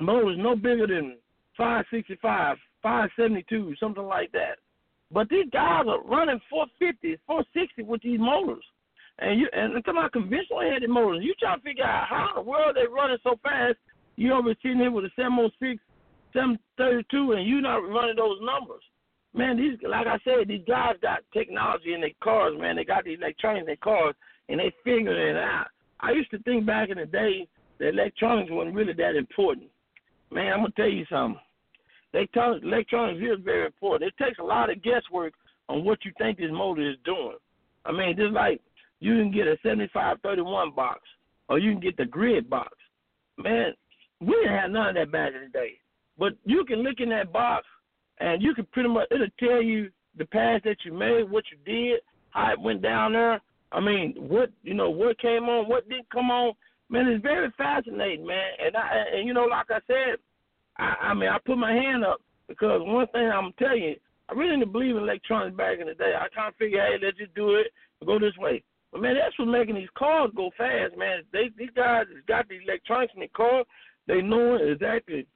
motors 0.00 0.36
no 0.38 0.54
bigger 0.54 0.86
than 0.86 1.16
565, 1.56 2.56
572, 2.82 3.74
something 3.80 4.04
like 4.04 4.30
that. 4.32 4.58
But 5.10 5.28
these 5.30 5.46
guys 5.50 5.84
are 5.88 6.02
running 6.02 6.40
450, 6.50 7.18
460 7.26 7.82
with 7.82 8.02
these 8.02 8.20
motors. 8.20 8.64
And 9.20 9.40
you 9.40 9.48
and 9.52 9.82
come 9.84 9.96
on, 9.96 10.10
conventional 10.10 10.60
headed 10.60 10.88
motors. 10.90 11.24
You 11.24 11.34
try 11.40 11.56
to 11.56 11.62
figure 11.62 11.84
out 11.84 12.06
how 12.08 12.28
in 12.28 12.44
the 12.44 12.48
world 12.48 12.76
they 12.76 12.86
running 12.86 13.18
so 13.24 13.34
fast. 13.42 13.76
You 14.16 14.34
over 14.34 14.54
sitting 14.62 14.78
here 14.78 14.90
with 14.90 15.06
a 15.06 15.10
oh 15.18 15.50
706, 16.32 16.62
732, 16.76 17.32
and 17.32 17.46
you 17.46 17.60
not 17.60 17.88
running 17.88 18.16
those 18.16 18.38
numbers. 18.42 18.82
Man, 19.34 19.56
these 19.56 19.78
like 19.82 20.06
I 20.06 20.18
said, 20.24 20.48
these 20.48 20.64
guys 20.66 20.94
got 21.02 21.20
technology 21.32 21.94
in 21.94 22.00
their 22.00 22.16
cars. 22.22 22.54
Man, 22.58 22.76
they 22.76 22.84
got 22.84 23.04
these 23.04 23.18
electronics 23.20 23.62
in 23.62 23.66
their 23.66 23.76
cars, 23.76 24.14
and 24.48 24.58
they 24.58 24.72
figuring 24.84 25.36
it 25.36 25.36
out. 25.36 25.66
I 26.00 26.12
used 26.12 26.30
to 26.30 26.38
think 26.40 26.64
back 26.64 26.88
in 26.88 26.98
the 26.98 27.06
day 27.06 27.46
that 27.78 27.88
electronics 27.88 28.50
wasn't 28.50 28.74
really 28.74 28.94
that 28.94 29.16
important. 29.16 29.68
Man, 30.30 30.52
I'm 30.52 30.60
gonna 30.60 30.72
tell 30.76 30.88
you 30.88 31.04
something. 31.10 31.40
Electronics, 32.14 32.64
electronics 32.64 33.20
is 33.20 33.44
very 33.44 33.66
important. 33.66 34.10
It 34.10 34.24
takes 34.24 34.38
a 34.38 34.44
lot 34.44 34.70
of 34.70 34.82
guesswork 34.82 35.34
on 35.68 35.84
what 35.84 36.04
you 36.04 36.12
think 36.18 36.38
this 36.38 36.50
motor 36.50 36.88
is 36.88 36.96
doing. 37.04 37.36
I 37.84 37.92
mean, 37.92 38.16
just 38.16 38.32
like 38.32 38.60
you 39.00 39.16
can 39.16 39.30
get 39.30 39.46
a 39.46 39.56
7531 39.62 40.72
box 40.74 41.00
or 41.48 41.58
you 41.58 41.72
can 41.72 41.80
get 41.80 41.96
the 41.96 42.04
grid 42.04 42.48
box. 42.48 42.72
Man, 43.36 43.72
we 44.20 44.34
didn't 44.36 44.58
have 44.58 44.70
none 44.70 44.88
of 44.88 44.94
that 44.96 45.12
back 45.12 45.32
in 45.34 45.42
the 45.42 45.48
day. 45.48 45.78
But 46.18 46.34
you 46.44 46.64
can 46.64 46.82
look 46.82 47.00
in 47.00 47.10
that 47.10 47.32
box 47.32 47.66
and 48.20 48.42
you 48.42 48.54
can 48.54 48.66
pretty 48.72 48.88
much 48.88 49.06
it'll 49.10 49.26
tell 49.38 49.62
you 49.62 49.90
the 50.16 50.24
pass 50.26 50.60
that 50.64 50.78
you 50.84 50.92
made, 50.92 51.30
what 51.30 51.44
you 51.50 51.58
did, 51.64 52.00
how 52.30 52.52
it 52.52 52.60
went 52.60 52.82
down 52.82 53.12
there. 53.12 53.40
I 53.70 53.80
mean, 53.80 54.14
what 54.16 54.50
you 54.62 54.74
know, 54.74 54.90
what 54.90 55.18
came 55.18 55.44
on, 55.44 55.68
what 55.68 55.88
didn't 55.88 56.10
come 56.10 56.30
on. 56.30 56.54
Man, 56.90 57.06
it's 57.06 57.22
very 57.22 57.50
fascinating, 57.56 58.26
man. 58.26 58.50
And 58.64 58.76
I 58.76 59.04
and 59.14 59.26
you 59.26 59.34
know, 59.34 59.44
like 59.44 59.70
I 59.70 59.80
said, 59.86 60.16
I, 60.78 61.08
I 61.08 61.14
mean, 61.14 61.28
I 61.28 61.38
put 61.44 61.58
my 61.58 61.72
hand 61.72 62.04
up 62.04 62.20
because 62.48 62.80
one 62.82 63.06
thing 63.08 63.30
I'm 63.30 63.52
telling 63.58 63.82
you, 63.82 63.96
I 64.28 64.32
really 64.32 64.56
didn't 64.56 64.72
believe 64.72 64.96
in 64.96 65.02
electronics 65.02 65.56
back 65.56 65.78
in 65.80 65.86
the 65.86 65.94
day. 65.94 66.14
I 66.16 66.28
kind 66.34 66.48
of 66.48 66.56
figured, 66.56 66.80
hey, 66.80 67.04
let's 67.04 67.18
just 67.18 67.34
do 67.34 67.56
it, 67.56 67.68
go 68.04 68.18
this 68.18 68.36
way. 68.38 68.62
But 68.90 69.02
man, 69.02 69.16
that's 69.16 69.38
what's 69.38 69.50
making 69.50 69.74
these 69.74 69.88
cars 69.96 70.30
go 70.34 70.50
fast, 70.56 70.96
man. 70.96 71.22
They 71.32 71.50
these 71.56 71.70
guys 71.76 72.06
got 72.26 72.48
the 72.48 72.58
electronics 72.62 73.12
in 73.14 73.20
the 73.20 73.28
car. 73.28 73.64
They 74.06 74.22
know 74.22 74.56
exactly 74.56 75.26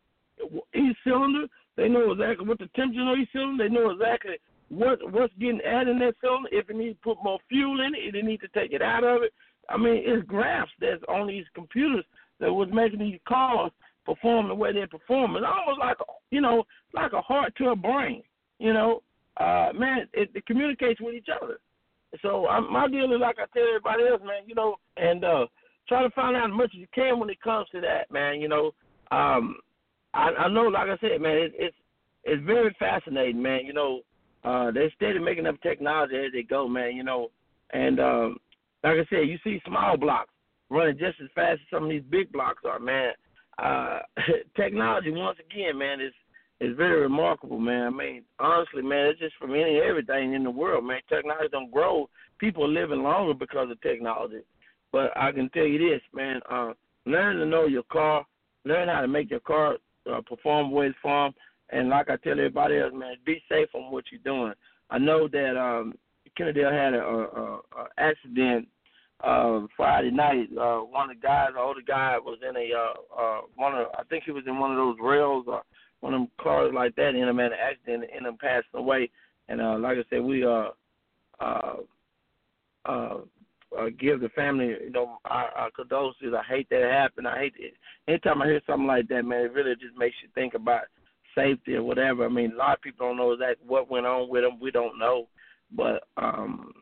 each 0.75 0.96
cylinder. 1.04 1.46
They 1.76 1.88
know 1.88 2.12
exactly 2.12 2.46
what 2.46 2.58
the 2.58 2.68
temperature 2.76 3.11
of 3.11 3.18
each 3.18 3.28
cylinder. 3.32 3.68
They 3.68 3.75
know 3.75 3.90
exactly 3.90 4.37
what 4.68 4.99
what's 5.12 5.32
getting 5.38 5.61
added 5.62 5.88
in 5.88 5.99
that 6.00 6.14
cylinder. 6.20 6.49
If 6.52 6.70
it 6.70 6.76
needs 6.76 6.96
to 6.96 7.14
put 7.14 7.25
more 7.25 7.38
fuel 7.49 7.80
in 7.80 7.94
it, 7.94 7.99
if 7.99 8.12
they 8.12 8.22
need 8.22 8.40
to 8.40 8.49
take 8.49 8.72
it 8.72 8.82
out 8.82 9.04
of 9.04 9.22
it. 9.22 9.32
I 9.68 9.76
mean, 9.76 10.02
it's 10.04 10.26
graphs 10.26 10.70
that's 10.80 11.02
on 11.08 11.28
these 11.28 11.44
computers 11.54 12.04
that 12.40 12.52
was 12.52 12.68
making 12.72 12.99
these 12.99 13.20
cars 13.26 13.70
perform 14.04 14.49
the 14.49 14.54
way 14.54 14.72
they're 14.72 14.88
performing. 14.88 15.44
almost 15.44 15.78
like 15.78 15.96
you 16.30 16.40
know, 16.40 16.64
like 16.92 17.12
a 17.12 17.20
heart 17.20 17.54
to 17.56 17.70
a 17.70 17.76
brain. 17.76 18.22
You 18.58 18.72
know, 18.72 19.02
uh, 19.38 19.70
man, 19.75 20.08
it, 20.12 20.30
it 20.34 20.46
communicates 20.46 21.00
with 21.00 21.14
each 21.14 21.28
other. 21.34 21.58
So 22.20 22.46
I'm, 22.49 22.70
my 22.70 22.88
deal 22.88 23.12
is 23.12 23.20
like 23.20 23.37
I 23.38 23.46
tell 23.54 23.66
everybody 23.66 24.04
else, 24.08 24.20
man. 24.25 24.42
You 24.46 24.54
know, 24.54 24.76
and 24.96 25.25
uh, 25.25 25.46
try 25.88 26.02
to 26.02 26.11
find 26.11 26.37
out 26.37 26.50
as 26.50 26.56
much 26.56 26.70
as 26.75 26.80
you 26.80 26.87
can 26.94 27.18
when 27.18 27.30
it 27.30 27.40
comes 27.40 27.68
to 27.70 27.80
that, 27.80 28.11
man. 28.11 28.40
You 28.40 28.49
know, 28.49 28.72
um, 29.11 29.56
I, 30.14 30.31
I 30.38 30.49
know, 30.49 30.62
like 30.62 30.88
I 30.88 30.97
said, 31.00 31.21
man, 31.21 31.37
it, 31.37 31.52
it's 31.57 31.76
it's 32.25 32.45
very 32.45 32.75
fascinating, 32.78 33.42
man. 33.42 33.61
You 33.64 33.73
know, 33.73 34.00
uh, 34.45 34.71
they're 34.71 34.92
steady 34.95 35.19
making 35.19 35.47
up 35.47 35.61
technology 35.62 36.16
as 36.16 36.33
they 36.33 36.42
go, 36.42 36.69
man. 36.69 36.97
You 36.97 37.04
know, 37.04 37.31
and 37.71 37.99
um, 38.00 38.37
like 38.85 38.95
I 38.95 39.07
said, 39.11 39.28
you 39.28 39.38
see 39.42 39.61
small 39.66 39.97
blocks 39.97 40.33
running 40.71 40.99
just 40.99 41.21
as 41.23 41.28
fast 41.35 41.61
as 41.61 41.71
some 41.71 41.85
of 41.85 41.90
these 41.90 42.02
big 42.11 42.33
blocks 42.33 42.62
are, 42.64 42.78
man. 42.78 43.12
Uh, 43.59 44.00
technology, 44.57 45.11
once 45.11 45.38
again, 45.38 45.78
man, 45.78 46.00
is 46.00 46.12
is 46.61 46.76
very 46.76 47.00
remarkable, 47.00 47.59
man. 47.59 47.87
I 47.87 47.90
mean, 47.90 48.23
honestly, 48.38 48.83
man, 48.83 49.07
it's 49.07 49.21
just 49.21 49.35
from 49.37 49.52
any 49.52 49.81
everything 49.81 50.35
in 50.35 50.45
the 50.45 50.50
world, 50.50 50.85
man. 50.85 51.00
Technology 51.09 51.49
don't 51.50 51.73
grow. 51.73 52.09
People 52.38 52.64
are 52.64 52.69
living 52.69 53.02
longer 53.02 53.35
because 53.35 53.71
of 53.71 53.81
technology. 53.81 54.42
But 54.92 55.16
I 55.16 55.33
can 55.33 55.49
tell 55.50 55.66
you 55.66 55.78
this, 55.78 56.02
man. 56.14 56.40
Uh, 56.50 56.73
learn 57.07 57.37
to 57.37 57.47
know 57.47 57.66
your 57.66 57.83
car. 57.85 58.25
Learn 58.64 58.88
how 58.88 59.00
to 59.00 59.09
make 59.09 59.31
your 59.31 59.40
car 59.40 59.76
uh, 60.11 60.21
perform 60.26 60.71
way 60.71 60.87
it's 60.87 60.97
formed. 61.02 61.35
And 61.71 61.88
like 61.88 62.11
I 62.11 62.16
tell 62.16 62.32
everybody 62.32 62.78
else, 62.78 62.92
man, 62.94 63.16
be 63.25 63.42
safe 63.49 63.68
on 63.75 63.90
what 63.90 64.04
you're 64.11 64.21
doing. 64.25 64.52
I 64.90 64.99
know 64.99 65.26
that 65.28 65.56
um, 65.59 65.94
Kennedale 66.38 66.73
had 66.73 66.94
a, 66.94 67.02
a, 67.02 67.54
a 67.56 67.88
accident 67.99 68.68
uh, 69.25 69.61
Friday 69.76 70.11
night. 70.11 70.49
Uh, 70.59 70.80
one 70.80 71.11
of 71.11 71.16
the 71.16 71.23
guys, 71.23 71.50
the 71.54 71.61
older 71.61 71.80
guy, 71.87 72.18
was 72.18 72.38
in 72.47 72.56
a 72.56 72.71
uh, 72.75 73.23
uh, 73.23 73.40
one 73.54 73.75
of 73.75 73.87
I 73.99 74.02
think 74.04 74.25
he 74.25 74.32
was 74.32 74.44
in 74.47 74.59
one 74.59 74.71
of 74.71 74.76
those 74.76 74.97
rails 75.00 75.44
or 75.47 75.62
one 76.00 76.14
of 76.14 76.21
them 76.21 76.28
cars 76.40 76.73
like 76.75 76.94
that. 76.97 77.14
In 77.14 77.28
a 77.28 77.32
man 77.32 77.50
accident, 77.52 78.11
and 78.14 78.26
him 78.26 78.37
passing 78.40 78.64
away. 78.75 79.11
And 79.49 79.61
uh, 79.61 79.78
like 79.78 79.99
I 79.99 80.04
said, 80.11 80.23
we 80.23 80.44
uh, 80.44 80.68
uh, 81.40 81.76
uh, 82.85 83.16
uh, 83.79 83.87
give 83.99 84.21
the 84.21 84.29
family, 84.31 84.75
you 84.85 84.91
know, 84.91 85.19
our, 85.25 85.49
our 85.50 85.71
condolences. 85.71 86.35
I 86.37 86.43
hate 86.45 86.69
that 86.71 86.83
happened. 86.83 87.29
I 87.29 87.38
hate 87.38 87.55
it. 87.59 87.75
Anytime 88.09 88.43
I 88.43 88.47
hear 88.47 88.61
something 88.67 88.87
like 88.87 89.09
that, 89.09 89.25
man, 89.25 89.45
it 89.47 89.52
really 89.52 89.75
just 89.75 89.97
makes 89.97 90.17
you 90.23 90.29
think 90.35 90.55
about 90.55 90.83
safety 91.35 91.75
or 91.75 91.83
whatever. 91.83 92.25
I 92.25 92.29
mean, 92.29 92.52
a 92.52 92.57
lot 92.57 92.75
of 92.75 92.83
people 92.83 93.09
don't 93.09 93.17
know 93.17 93.33
exactly 93.33 93.67
what 93.67 93.91
went 93.91 94.07
on 94.07 94.29
with 94.29 94.43
them. 94.43 94.61
We 94.61 94.71
don't 94.71 94.99
know, 94.99 95.29
but 95.75 96.05
um, 96.17 96.73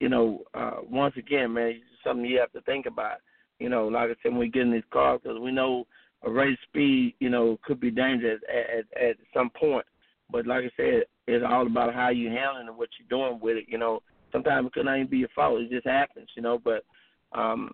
you 0.00 0.08
know, 0.08 0.44
uh, 0.54 0.76
once 0.88 1.14
again, 1.16 1.52
man, 1.52 1.68
it's 1.68 1.84
something 2.04 2.24
you 2.24 2.38
have 2.38 2.52
to 2.52 2.60
think 2.62 2.86
about. 2.86 3.18
You 3.58 3.68
know, 3.68 3.88
like 3.88 4.10
I 4.10 4.14
said, 4.22 4.30
when 4.30 4.38
we 4.38 4.48
get 4.48 4.62
in 4.62 4.72
these 4.72 4.82
cars, 4.92 5.20
because 5.22 5.40
we 5.40 5.50
know 5.50 5.86
a 6.22 6.30
race 6.30 6.58
speed, 6.68 7.14
you 7.18 7.30
know, 7.30 7.58
could 7.64 7.80
be 7.80 7.90
dangerous 7.90 8.40
at, 8.48 8.78
at 8.78 9.10
at 9.10 9.16
some 9.34 9.50
point. 9.50 9.86
But 10.30 10.46
like 10.46 10.64
I 10.64 10.70
said, 10.76 11.04
it's 11.26 11.44
all 11.48 11.66
about 11.66 11.94
how 11.94 12.10
you 12.10 12.28
handling 12.28 12.68
and 12.68 12.76
what 12.76 12.90
you're 12.98 13.08
doing 13.08 13.40
with 13.40 13.56
it. 13.56 13.64
You 13.68 13.78
know, 13.78 14.02
sometimes 14.32 14.66
it 14.66 14.72
could 14.72 14.84
not 14.84 14.96
even 14.96 15.10
be 15.10 15.18
your 15.18 15.28
fault; 15.34 15.60
it 15.60 15.70
just 15.70 15.86
happens. 15.86 16.28
You 16.36 16.42
know, 16.42 16.58
but 16.58 16.84
um, 17.32 17.72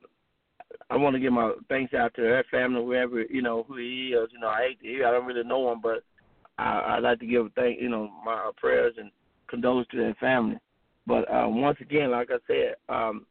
I 0.91 0.97
want 0.97 1.15
to 1.15 1.21
give 1.21 1.33
my 1.33 1.53
thanks 1.69 1.95
out 1.95 2.15
to 2.15 2.23
her 2.23 2.45
family, 2.51 2.83
whoever 2.83 3.23
you 3.23 3.43
know 3.43 3.65
who 3.67 3.77
he 3.77 4.15
is. 4.15 4.29
You 4.33 4.41
know, 4.41 4.49
I 4.49 4.69
hate 4.69 4.81
to 4.81 4.87
hear. 4.87 5.07
I 5.07 5.11
don't 5.11 5.27
really 5.27 5.47
know 5.47 5.73
him, 5.73 5.81
but 5.83 6.05
I, 6.59 6.97
I'd 6.97 7.03
like 7.03 7.21
to 7.21 7.27
give 7.27 7.47
a 7.47 7.49
thank, 7.51 7.81
you 7.81 7.89
know, 7.89 8.11
my 8.25 8.51
prayers 8.57 8.95
and 8.99 9.11
condolences 9.49 9.91
to 9.93 9.97
their 9.99 10.15
family. 10.15 10.59
But 11.07 11.31
um, 11.33 11.61
once 11.61 11.79
again, 11.81 12.11
like 12.11 12.29
I 12.31 12.39
said, 12.47 12.75
um, 12.89 13.27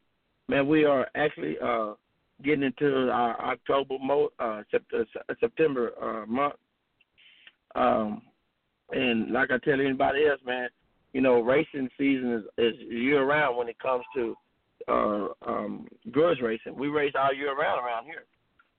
man, 0.48 0.68
we 0.68 0.84
are 0.84 1.08
actually 1.14 1.56
uh, 1.62 1.94
getting 2.42 2.62
into 2.62 3.10
our 3.10 3.40
October 3.52 3.96
mo- 4.00 4.30
uh, 4.38 4.62
September 5.40 5.92
uh, 6.00 6.26
month. 6.26 6.54
Um, 7.74 8.22
and 8.90 9.32
like 9.32 9.50
I 9.50 9.58
tell 9.58 9.80
anybody 9.80 10.26
else, 10.26 10.40
man, 10.46 10.68
you 11.14 11.20
know, 11.20 11.40
racing 11.40 11.88
season 11.96 12.32
is, 12.58 12.74
is 12.74 12.74
year 12.90 13.24
round 13.24 13.56
when 13.56 13.68
it 13.68 13.78
comes 13.78 14.04
to 14.16 14.36
uh, 14.88 15.28
um, 15.46 15.86
grudge 16.10 16.40
racing. 16.42 16.76
We 16.76 16.88
race 16.88 17.12
all 17.18 17.32
year 17.32 17.56
round 17.56 17.80
around 17.80 18.04
here. 18.04 18.24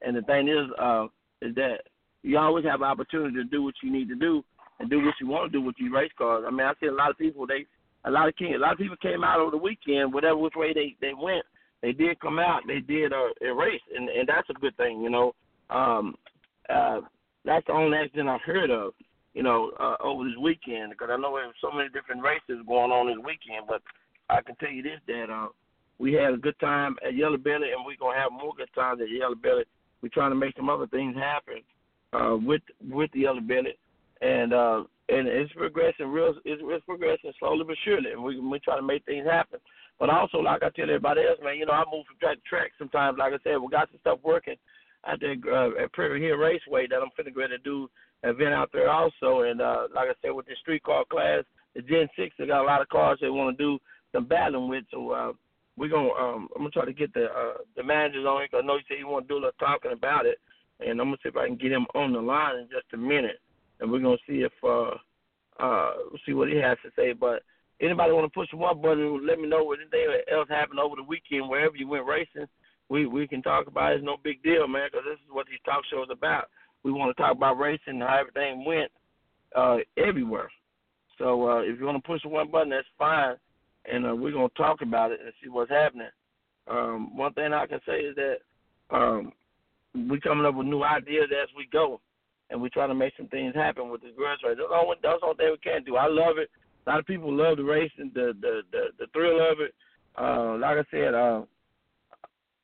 And 0.02 0.16
the 0.16 0.22
thing 0.22 0.50
is, 0.50 0.68
uh, 0.80 1.06
is 1.42 1.56
that 1.56 1.78
you 2.22 2.38
always 2.38 2.66
have 2.66 2.82
an 2.82 2.88
opportunity 2.88 3.36
to 3.36 3.46
do 3.46 3.64
what 3.64 3.76
you 3.82 3.92
need 3.92 4.10
to 4.10 4.16
do 4.16 4.44
and 4.80 4.90
do 4.90 4.98
what 5.04 5.16
you 5.22 5.28
want 5.28 5.52
to 5.52 5.58
do 5.58 5.66
with 5.66 5.76
your 5.80 5.94
race 5.94 6.12
cars. 6.18 6.44
I 6.46 6.52
mean, 6.52 6.68
I 6.68 6.74
see 6.80 6.88
a 6.88 6.92
lot 6.92 7.10
of 7.10 7.18
people 7.18 7.48
they 7.48 7.66
a 8.04 8.12
lot 8.12 8.28
of 8.28 8.36
king, 8.36 8.54
a 8.54 8.60
lot 8.60 8.74
of 8.74 8.78
people 8.78 8.98
came 9.02 9.24
out 9.24 9.40
over 9.40 9.52
the 9.52 9.58
weekend, 9.58 10.14
whatever 10.14 10.38
which 10.38 10.54
way 10.56 10.74
they 10.74 10.96
they 11.00 11.14
went, 11.14 11.46
they 11.82 11.94
did 11.94 12.20
come 12.20 12.38
out, 12.38 12.62
they 12.68 12.82
did 12.82 13.14
uh, 13.14 13.30
a 13.42 13.54
race, 13.54 13.82
and 13.96 14.10
and 14.10 14.28
that's 14.28 14.50
a 14.50 14.60
good 14.60 14.76
thing, 14.76 15.02
you 15.02 15.10
know. 15.10 15.34
Um, 15.70 16.16
uh, 16.70 17.02
that's 17.46 17.66
the 17.68 17.74
only 17.74 17.98
accident 17.98 18.28
I've 18.28 18.42
heard 18.42 18.70
of. 18.70 18.94
You 19.36 19.44
know, 19.44 19.72
uh, 19.80 19.98
over 20.02 20.24
this 20.24 20.38
weekend 20.40 20.92
because 20.92 21.10
I 21.12 21.18
know 21.18 21.36
there's 21.36 21.54
so 21.60 21.70
many 21.70 21.90
different 21.90 22.24
races 22.24 22.64
going 22.66 22.92
on 22.92 23.08
this 23.08 23.20
weekend. 23.20 23.68
But 23.68 23.84
I 24.30 24.42
can 24.42 24.56
tell 24.56 24.72
you 24.72 24.82
this 24.82 25.04
that 25.08 25.28
uh, 25.30 25.50
we 26.00 26.14
had 26.14 26.34
a 26.34 26.38
good 26.38 26.58
time 26.60 26.96
at 27.06 27.16
Yellow 27.16 27.38
Belly, 27.38 27.76
and 27.76 27.86
we're 27.86 28.00
gonna 28.00 28.18
have 28.18 28.32
more 28.32 28.54
good 28.56 28.72
times 28.74 29.02
at 29.02 29.12
Yellow 29.12 29.36
Belly. 29.36 29.66
We're 30.02 30.16
trying 30.16 30.32
to 30.32 30.40
make 30.40 30.56
some 30.56 30.70
other 30.70 30.88
things 30.88 31.16
happen 31.16 31.62
uh, 32.14 32.38
with 32.40 32.62
with 32.90 33.12
the 33.12 33.28
Yellow 33.28 33.42
Belly, 33.42 33.78
and 34.22 34.54
uh, 34.54 34.84
and 35.10 35.28
it's 35.28 35.52
progressing 35.54 36.08
real. 36.08 36.34
It's, 36.46 36.62
it's 36.64 36.86
progressing 36.86 37.34
slowly 37.38 37.66
but 37.68 37.76
surely, 37.84 38.12
and 38.12 38.24
we 38.24 38.40
we 38.40 38.60
try 38.60 38.78
to 38.78 38.82
make 38.82 39.06
things 39.06 39.28
happen. 39.28 39.60
But 40.00 40.10
also, 40.10 40.40
like 40.40 40.64
I 40.64 40.70
tell 40.70 40.90
everybody 40.90 41.22
else, 41.22 41.40
man, 41.44 41.58
you 41.58 41.66
know, 41.66 41.74
I 41.74 41.84
move 41.92 42.06
from 42.08 42.20
track 42.20 42.38
to 42.38 42.50
track 42.50 42.72
sometimes. 42.78 43.18
Like 43.18 43.34
I 43.34 43.40
said, 43.44 43.58
we 43.58 43.68
got 43.70 43.90
some 43.92 44.00
stuff 44.00 44.20
working 44.24 44.56
out 45.08 45.20
there 45.20 45.36
uh, 45.54 45.84
at 45.84 45.94
Prairie 45.94 46.22
Hill 46.22 46.38
Raceway 46.38 46.88
that 46.88 46.98
I'm 46.98 47.10
finna 47.18 47.34
go 47.34 47.48
to 47.48 47.58
do 47.60 47.90
event 48.24 48.54
out 48.54 48.70
there 48.74 48.90
also. 48.90 49.42
And 49.42 49.62
uh, 49.62 49.88
like 49.94 50.10
I 50.10 50.14
said, 50.22 50.32
with 50.32 50.48
the 50.48 50.56
street 50.62 50.84
car 50.84 51.04
class, 51.10 51.44
the 51.76 51.82
Gen 51.82 52.08
Six, 52.18 52.36
they 52.38 52.48
got 52.48 52.64
a 52.64 52.66
lot 52.68 52.82
of 52.82 52.90
cars 52.90 53.20
they 53.22 53.30
want 53.30 53.58
to 53.58 53.64
do 53.64 53.80
some 54.14 54.26
battling 54.26 54.70
with. 54.70 54.86
So 54.92 55.12
uh, 55.12 55.32
we're 55.78 55.90
gonna 55.90 56.10
um, 56.10 56.48
I'm 56.56 56.62
gonna 56.62 56.72
try 56.72 56.86
to 56.86 56.94
get 56.94 57.14
the 57.14 57.26
uh, 57.26 57.58
the 57.76 57.84
managers 57.84 58.26
on 58.26 58.44
it. 58.44 58.52
Cause 58.52 58.62
I 58.64 58.66
know 58.66 58.78
he 58.78 58.84
said 58.88 58.98
he 58.98 59.04
want 59.04 59.28
to 59.28 59.34
do 59.34 59.36
a 59.36 59.44
little 59.44 59.52
talking 59.60 59.92
about 59.92 60.26
it, 60.26 60.40
and 60.80 61.00
I'm 61.00 61.08
gonna 61.08 61.18
see 61.22 61.30
if 61.30 61.38
I 61.38 61.48
can 61.48 61.58
get 61.58 61.72
him 61.72 61.86
on 61.94 62.14
the 62.14 62.22
line 62.22 62.58
in 62.58 62.68
just 62.72 62.94
a 62.94 62.98
minute, 62.98 63.40
and 63.80 63.92
we're 63.92 64.00
gonna 64.00 64.18
see 64.28 64.46
if 64.46 64.54
uh, 64.64 64.92
uh, 65.60 65.92
see 66.26 66.34
what 66.34 66.50
he 66.50 66.58
has 66.58 66.78
to 66.84 66.92
say. 66.96 67.14
But 67.14 67.44
anybody 67.82 68.14
want 68.14 68.32
to 68.32 68.38
push 68.38 68.50
one 68.54 68.82
button, 68.82 69.28
let 69.28 69.40
me 69.40 69.48
know 69.48 69.64
what 69.64 69.80
anything 69.80 70.08
else 70.32 70.48
happened 70.50 70.80
over 70.80 70.96
the 70.96 71.04
weekend, 71.04 71.50
wherever 71.50 71.76
you 71.76 71.88
went 71.88 72.06
racing. 72.06 72.48
We 72.90 73.06
we 73.08 73.28
can 73.28 73.42
talk 73.42 73.68
about 73.68 73.92
it. 73.92 73.96
It's 73.96 74.06
no 74.06 74.18
big 74.24 74.44
deal, 74.44 74.68
man, 74.68 74.90
because 74.92 75.06
this 75.06 75.20
is 75.20 75.32
what 75.32 75.48
these 75.48 75.60
talk 75.66 75.82
shows 75.92 76.08
about. 76.12 76.50
We 76.84 76.92
want 76.92 77.16
to 77.16 77.22
talk 77.22 77.36
about 77.36 77.58
racing 77.58 78.00
and 78.00 78.04
how 78.04 78.20
everything 78.20 78.64
went 78.64 78.92
uh, 79.56 79.78
everywhere. 79.98 80.52
So 81.18 81.50
uh, 81.50 81.60
if 81.62 81.80
you 81.80 81.86
want 81.86 82.02
to 82.02 82.08
push 82.08 82.22
one 82.26 82.52
button, 82.52 82.70
that's 82.70 82.86
fine, 83.00 83.36
and 83.92 84.06
uh, 84.06 84.16
we're 84.16 84.34
gonna 84.34 84.50
talk 84.58 84.82
about 84.82 85.12
it 85.12 85.20
and 85.24 85.34
see 85.42 85.50
what's 85.50 85.72
happening. 85.72 86.10
Um, 86.68 87.16
one 87.18 87.34
thing 87.34 87.54
I 87.54 87.66
can 87.66 87.80
say 87.88 88.00
is 88.00 88.16
that 88.16 88.38
um, 88.96 89.32
we 89.94 90.20
coming 90.20 90.46
up 90.46 90.56
with 90.56 90.68
new 90.68 90.84
ideas 90.84 91.30
as 91.32 91.50
we 91.56 91.68
go, 91.72 92.02
and 92.50 92.62
we 92.62 92.70
try 92.70 92.86
to 92.86 92.94
make 92.94 93.14
some 93.18 93.28
things 93.28 93.56
happen 93.56 93.90
with 93.90 94.02
this 94.02 94.12
grudge 94.16 94.40
race. 94.46 94.58
That's 94.58 94.70
all, 94.72 94.94
that's 95.02 95.20
all 95.24 95.36
thing 95.36 95.52
we 95.52 95.58
can 95.58 95.84
do. 95.84 95.96
I 95.96 96.08
love 96.08 96.38
it. 96.38 96.50
A 96.86 96.90
lot 96.90 97.00
of 97.00 97.08
people 97.08 97.34
love 97.34 97.58
the 97.58 97.64
race 97.64 97.92
and 97.98 98.14
the 98.14 98.34
the 98.42 98.62
the, 98.72 98.84
the 99.00 99.08
thrill 99.14 99.40
of 99.40 99.60
it. 99.60 99.74
Uh, 100.18 100.58
like 100.58 100.78
I 100.78 100.84
said, 100.92 101.14
uh, 101.14 101.42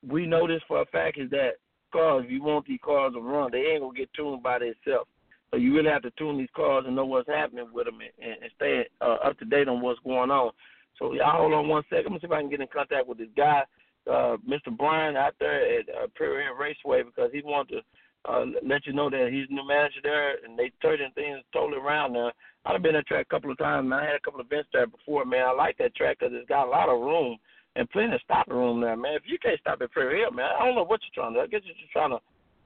we 0.06 0.26
know 0.26 0.46
this 0.46 0.62
for 0.66 0.82
a 0.82 0.86
fact 0.86 1.18
is 1.18 1.30
that 1.30 1.52
cars, 1.92 2.24
if 2.24 2.30
you 2.30 2.42
want 2.42 2.66
these 2.66 2.80
cars 2.84 3.12
to 3.14 3.20
run, 3.20 3.50
they 3.52 3.58
ain't 3.58 3.82
gonna 3.82 3.96
get 3.96 4.12
tuned 4.14 4.42
by 4.42 4.58
themselves. 4.58 5.08
So 5.50 5.58
you 5.58 5.74
really 5.74 5.90
have 5.90 6.02
to 6.02 6.10
tune 6.12 6.38
these 6.38 6.48
cars 6.56 6.84
and 6.86 6.96
know 6.96 7.04
what's 7.04 7.28
happening 7.28 7.68
with 7.72 7.86
them 7.86 7.98
and, 8.00 8.42
and 8.42 8.50
stay 8.56 8.86
uh, 9.00 9.18
up 9.24 9.38
to 9.38 9.44
date 9.44 9.68
on 9.68 9.82
what's 9.82 10.00
going 10.00 10.30
on. 10.30 10.52
So 10.98 11.12
y'all 11.12 11.36
hold 11.36 11.52
on 11.52 11.68
one 11.68 11.82
second. 11.90 12.06
I'm 12.06 12.12
gonna 12.12 12.20
see 12.20 12.26
if 12.26 12.32
I 12.32 12.40
can 12.40 12.50
get 12.50 12.60
in 12.60 12.68
contact 12.72 13.06
with 13.06 13.18
this 13.18 13.28
guy, 13.36 13.62
uh, 14.10 14.36
Mr. 14.48 14.76
Brian, 14.76 15.16
out 15.16 15.34
there 15.38 15.78
at 15.78 15.88
uh, 15.88 16.06
Prairie 16.14 16.46
Raceway 16.58 17.02
because 17.02 17.30
he 17.32 17.42
wants 17.42 17.72
to 17.72 17.80
uh, 18.24 18.44
let 18.64 18.86
you 18.86 18.92
know 18.92 19.10
that 19.10 19.30
he's 19.32 19.50
new 19.50 19.66
manager 19.66 20.00
there 20.02 20.36
and 20.44 20.58
they 20.58 20.70
turning 20.80 21.10
things 21.14 21.40
totally 21.52 21.80
around 21.80 22.12
now. 22.14 22.32
I've 22.64 22.82
been 22.82 22.94
at 22.94 23.06
track 23.06 23.26
a 23.28 23.34
couple 23.34 23.50
of 23.50 23.58
times. 23.58 23.88
Man. 23.88 23.98
I 23.98 24.06
had 24.06 24.14
a 24.14 24.20
couple 24.20 24.40
of 24.40 24.46
events 24.46 24.68
there 24.72 24.86
before, 24.86 25.24
man. 25.24 25.44
I 25.46 25.52
like 25.52 25.76
that 25.78 25.96
track 25.96 26.18
because 26.20 26.32
it's 26.34 26.48
got 26.48 26.68
a 26.68 26.70
lot 26.70 26.88
of 26.88 27.00
room 27.00 27.36
and 27.76 27.88
plenty 27.90 28.14
of 28.14 28.20
stopping 28.24 28.54
room 28.54 28.80
there, 28.80 28.96
man. 28.96 29.14
If 29.14 29.22
you 29.26 29.38
can't 29.38 29.58
stop 29.60 29.80
at 29.80 29.90
Prairie 29.92 30.20
Hill, 30.20 30.30
man, 30.30 30.50
I 30.58 30.64
don't 30.64 30.74
know 30.74 30.84
what 30.84 31.00
you're 31.02 31.22
trying 31.22 31.34
to. 31.34 31.40
do. 31.40 31.44
I 31.44 31.46
guess 31.46 31.62
you're 31.64 31.74
just 31.74 31.92
trying 31.92 32.10
to 32.10 32.18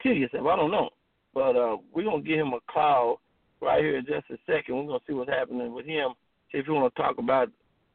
kill 0.02 0.12
yourself. 0.14 0.46
I 0.46 0.56
don't 0.56 0.70
know, 0.70 0.90
but 1.34 1.56
uh, 1.56 1.76
we're 1.92 2.04
gonna 2.04 2.22
give 2.22 2.38
him 2.38 2.52
a 2.52 2.72
call 2.72 3.20
right 3.60 3.82
here 3.82 3.98
in 3.98 4.06
just 4.06 4.30
a 4.30 4.38
second. 4.46 4.76
We're 4.76 4.86
gonna 4.86 4.98
see 5.06 5.14
what's 5.14 5.30
happening 5.30 5.72
with 5.72 5.86
him. 5.86 6.10
See 6.50 6.58
if 6.58 6.66
you 6.66 6.74
want 6.74 6.94
to 6.94 7.02
talk 7.02 7.18
about 7.18 7.50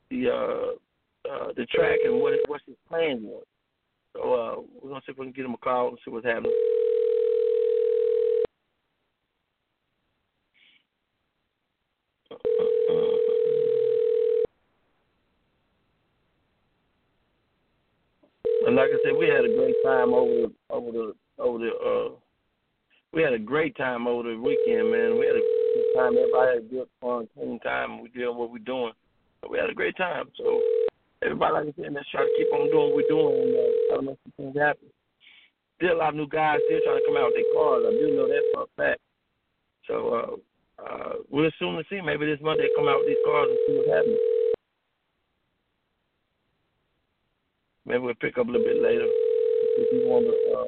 the 0.10 0.30
uh, 0.30 1.30
uh, 1.30 1.48
the 1.56 1.66
track 1.66 2.00
and 2.06 2.20
what 2.20 2.34
what's 2.48 2.64
his 2.66 2.76
plan 2.88 3.24
was. 3.24 3.44
So 4.14 4.22
uh, 4.22 4.62
we're 4.82 4.90
gonna 4.90 5.02
see 5.06 5.12
if 5.12 5.18
we 5.18 5.26
can 5.26 5.34
get 5.34 5.46
him 5.46 5.54
a 5.54 5.58
call 5.58 5.90
and 5.90 5.98
see 6.04 6.12
what's 6.12 6.26
happening. 6.26 6.52
And 18.66 18.76
like 18.76 18.90
I 18.90 18.98
said, 19.04 19.18
we 19.18 19.28
had 19.28 19.46
a 19.46 19.56
great 19.56 19.76
time 19.84 20.14
over 20.14 20.48
the 20.48 20.52
over 20.70 20.92
the 20.92 21.14
over 21.40 21.58
the 21.58 21.72
uh 21.82 22.16
we 23.14 23.22
had 23.22 23.34
a 23.34 23.40
great 23.40 23.76
time 23.76 24.08
over 24.08 24.24
the 24.24 24.38
weekend, 24.38 24.92
man. 24.92 25.20
We 25.20 25.26
had 25.26 25.36
a 25.36 25.44
good 25.74 25.90
time. 25.98 26.16
Everybody 26.16 26.48
had 26.48 26.64
a 26.64 26.70
good 26.70 26.88
fun, 27.02 27.28
clean 27.34 27.60
time. 27.60 28.02
We 28.02 28.10
did 28.10 28.30
what 28.30 28.52
we're 28.52 28.60
doing. 28.60 28.94
But 29.42 29.52
we 29.52 29.58
had 29.58 29.70
a 29.70 29.74
great 29.74 29.98
time. 29.98 30.30
So 30.38 30.62
everybody 31.24 31.54
like 31.54 31.76
I 31.78 31.82
said, 31.82 31.94
let's 31.94 32.10
try 32.10 32.22
to 32.22 32.30
keep 32.38 32.54
on 32.54 32.70
doing 32.70 32.94
what 32.94 32.96
we're 32.96 33.10
doing 33.10 33.36
and 33.42 33.58
uh, 33.58 33.72
try 33.90 33.96
to 33.98 34.04
make 34.04 34.20
some 34.24 34.34
things 34.38 34.58
happen. 34.58 34.88
Still 35.78 35.98
a 35.98 36.00
lot 36.00 36.10
of 36.10 36.16
new 36.16 36.28
guys 36.30 36.60
still 36.70 36.80
trying 36.86 37.02
to 37.02 37.06
come 37.10 37.18
out 37.18 37.34
with 37.34 37.42
their 37.42 37.54
cars. 37.58 37.84
I 37.90 37.92
do 37.98 38.16
know 38.16 38.28
that 38.30 38.44
for 38.54 38.64
a 38.64 38.72
fact. 38.78 39.02
So 39.90 39.96
uh 40.14 40.32
uh 40.86 41.14
we'll 41.30 41.52
soon 41.58 41.82
see. 41.90 42.00
Maybe 42.00 42.30
this 42.30 42.40
Monday 42.42 42.70
they 42.70 42.78
come 42.78 42.88
out 42.88 43.02
with 43.02 43.10
these 43.10 43.26
cars 43.26 43.50
and 43.50 43.60
see 43.66 43.76
what's 43.82 43.90
happening. 43.90 44.22
Maybe 47.92 48.04
we'll 48.04 48.14
pick 48.16 48.38
up 48.38 48.48
a 48.48 48.50
little 48.50 48.66
bit 48.66 48.82
later. 48.82 49.04
If 49.04 49.92
you 49.92 50.08
want 50.08 50.24
to 50.24 50.60
uh, 50.60 50.68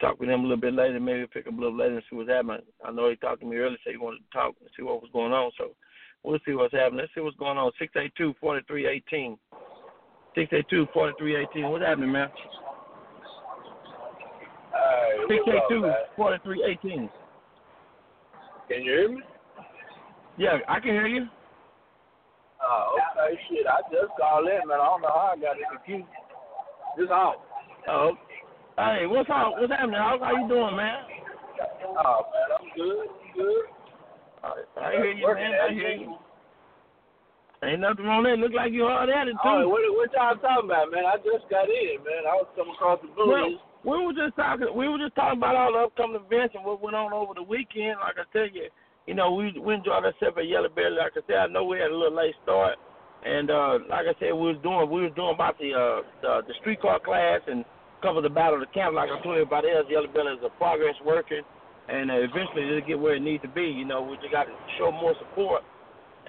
talk 0.00 0.18
with 0.18 0.28
him 0.28 0.40
a 0.40 0.42
little 0.42 0.56
bit 0.56 0.74
later, 0.74 0.98
maybe 0.98 1.20
we'll 1.20 1.28
pick 1.28 1.46
up 1.46 1.56
a 1.56 1.56
little 1.56 1.78
later 1.78 1.94
and 1.94 2.02
see 2.10 2.16
what's 2.16 2.28
happening. 2.28 2.62
I 2.84 2.90
know 2.90 3.08
he 3.08 3.14
talked 3.14 3.42
to 3.42 3.46
me 3.46 3.58
earlier, 3.58 3.78
so 3.84 3.92
he 3.92 3.96
wanted 3.96 4.18
to 4.18 4.36
talk 4.36 4.56
and 4.60 4.68
see 4.76 4.82
what 4.82 5.00
was 5.00 5.10
going 5.12 5.32
on. 5.32 5.52
So 5.56 5.76
we'll 6.24 6.40
see 6.44 6.54
what's 6.54 6.74
happening. 6.74 6.98
Let's 7.02 7.14
see 7.14 7.20
what's 7.20 7.36
going 7.36 7.58
on. 7.58 7.70
Six 7.78 7.92
eight 7.96 8.12
two 8.18 8.34
forty 8.40 8.66
three 8.66 8.88
eighteen. 8.88 9.38
Six 10.34 10.52
eight 10.52 10.66
two 10.68 10.88
forty 10.92 11.14
three 11.16 11.36
eighteen. 11.36 11.68
What's 11.70 11.84
happening, 11.84 12.10
man? 12.10 12.28
Six 15.28 15.40
eight 15.46 15.62
two 15.70 15.92
forty 16.16 16.38
three 16.42 16.64
eighteen. 16.68 17.08
Can 18.68 18.82
you 18.82 18.90
hear 18.90 19.08
me? 19.10 19.22
Yeah, 20.38 20.58
I 20.68 20.80
can 20.80 20.90
hear 20.90 21.06
you. 21.06 21.28
Oh, 22.68 23.00
okay, 23.00 23.32
shit. 23.48 23.64
I 23.64 23.80
just 23.88 24.12
called 24.20 24.44
in, 24.44 24.68
man. 24.68 24.76
I 24.76 24.84
don't 24.92 25.00
know 25.00 25.08
how 25.08 25.32
I 25.32 25.40
got 25.40 25.56
it 25.56 25.64
confused. 25.72 26.04
This 27.00 27.08
out. 27.08 27.40
Oh, 27.88 28.12
hey, 28.76 29.08
what's 29.08 29.30
up? 29.32 29.56
What's 29.56 29.72
happening? 29.72 29.96
How 29.96 30.20
how 30.20 30.36
you 30.36 30.44
doing, 30.48 30.76
man? 30.76 31.08
Oh, 31.96 32.28
man, 32.28 32.48
I'm 32.52 32.68
good. 32.76 33.08
I'm 33.08 33.32
good. 33.32 33.64
I 34.76 34.92
hear 34.92 35.12
you, 35.12 35.26
man. 35.34 35.52
I 35.56 35.72
hear 35.72 35.96
you. 35.96 36.14
Ain't 37.64 37.80
nothing 37.80 38.04
wrong 38.04 38.22
there. 38.22 38.36
Look 38.36 38.52
like 38.52 38.70
you 38.70 38.86
hard 38.86 39.10
at 39.10 39.26
it 39.26 39.34
too. 39.42 39.66
Oh, 39.66 39.68
what, 39.68 39.82
what 39.96 40.14
y'all 40.14 40.38
talking 40.38 40.70
about, 40.70 40.92
man? 40.92 41.02
I 41.02 41.16
just 41.18 41.48
got 41.50 41.66
in, 41.66 41.98
man. 42.06 42.22
I 42.22 42.38
was 42.38 42.46
coming 42.54 42.74
across 42.74 43.02
the 43.02 43.10
Well, 43.18 43.58
we 43.82 44.06
were 44.06 44.14
just 44.14 44.36
talking. 44.36 44.70
We 44.70 44.86
were 44.86 44.98
just 44.98 45.16
talking 45.16 45.42
about 45.42 45.56
all 45.56 45.72
the 45.72 45.90
upcoming 45.90 46.22
events 46.22 46.54
and 46.54 46.62
what 46.62 46.78
went 46.78 46.94
on 46.94 47.12
over 47.12 47.34
the 47.34 47.42
weekend. 47.42 47.98
Like 47.98 48.14
I 48.14 48.26
tell 48.30 48.46
you, 48.46 48.70
you 49.08 49.14
know, 49.16 49.32
we 49.32 49.56
we 49.56 49.72
enjoyed 49.72 50.04
ourselves 50.04 50.36
at 50.36 50.46
Yellow 50.46 50.68
Belly. 50.68 51.00
Like 51.00 51.16
I 51.16 51.24
said, 51.24 51.40
I 51.40 51.46
know 51.48 51.64
we 51.64 51.80
had 51.80 51.88
a 51.88 51.96
little 51.96 52.12
late 52.12 52.36
start, 52.44 52.76
and 53.24 53.48
uh, 53.48 53.80
like 53.88 54.04
I 54.04 54.12
said, 54.20 54.36
we 54.36 54.52
was 54.52 54.60
doing 54.60 54.84
we 54.92 55.08
was 55.08 55.16
doing 55.16 55.32
about 55.32 55.56
the 55.56 55.72
uh 55.72 56.04
the, 56.20 56.44
the 56.44 56.54
streetcar 56.60 57.00
class 57.00 57.40
and 57.48 57.64
cover 58.04 58.20
the 58.20 58.28
battle 58.28 58.60
of 58.60 58.68
the 58.68 58.72
camp. 58.76 58.92
Like 58.92 59.08
I 59.08 59.16
told 59.24 59.40
everybody 59.40 59.72
else, 59.72 59.88
Yellow 59.88 60.12
Belly 60.12 60.36
is 60.36 60.44
a 60.44 60.52
progress 60.60 60.92
working, 61.08 61.40
and 61.88 62.12
uh, 62.12 62.20
eventually 62.20 62.68
it'll 62.68 62.84
get 62.84 63.00
where 63.00 63.16
it 63.16 63.24
needs 63.24 63.40
to 63.48 63.48
be. 63.48 63.64
You 63.64 63.88
know, 63.88 64.04
we 64.04 64.20
just 64.20 64.28
got 64.28 64.44
to 64.44 64.52
show 64.76 64.92
more 64.92 65.16
support 65.24 65.64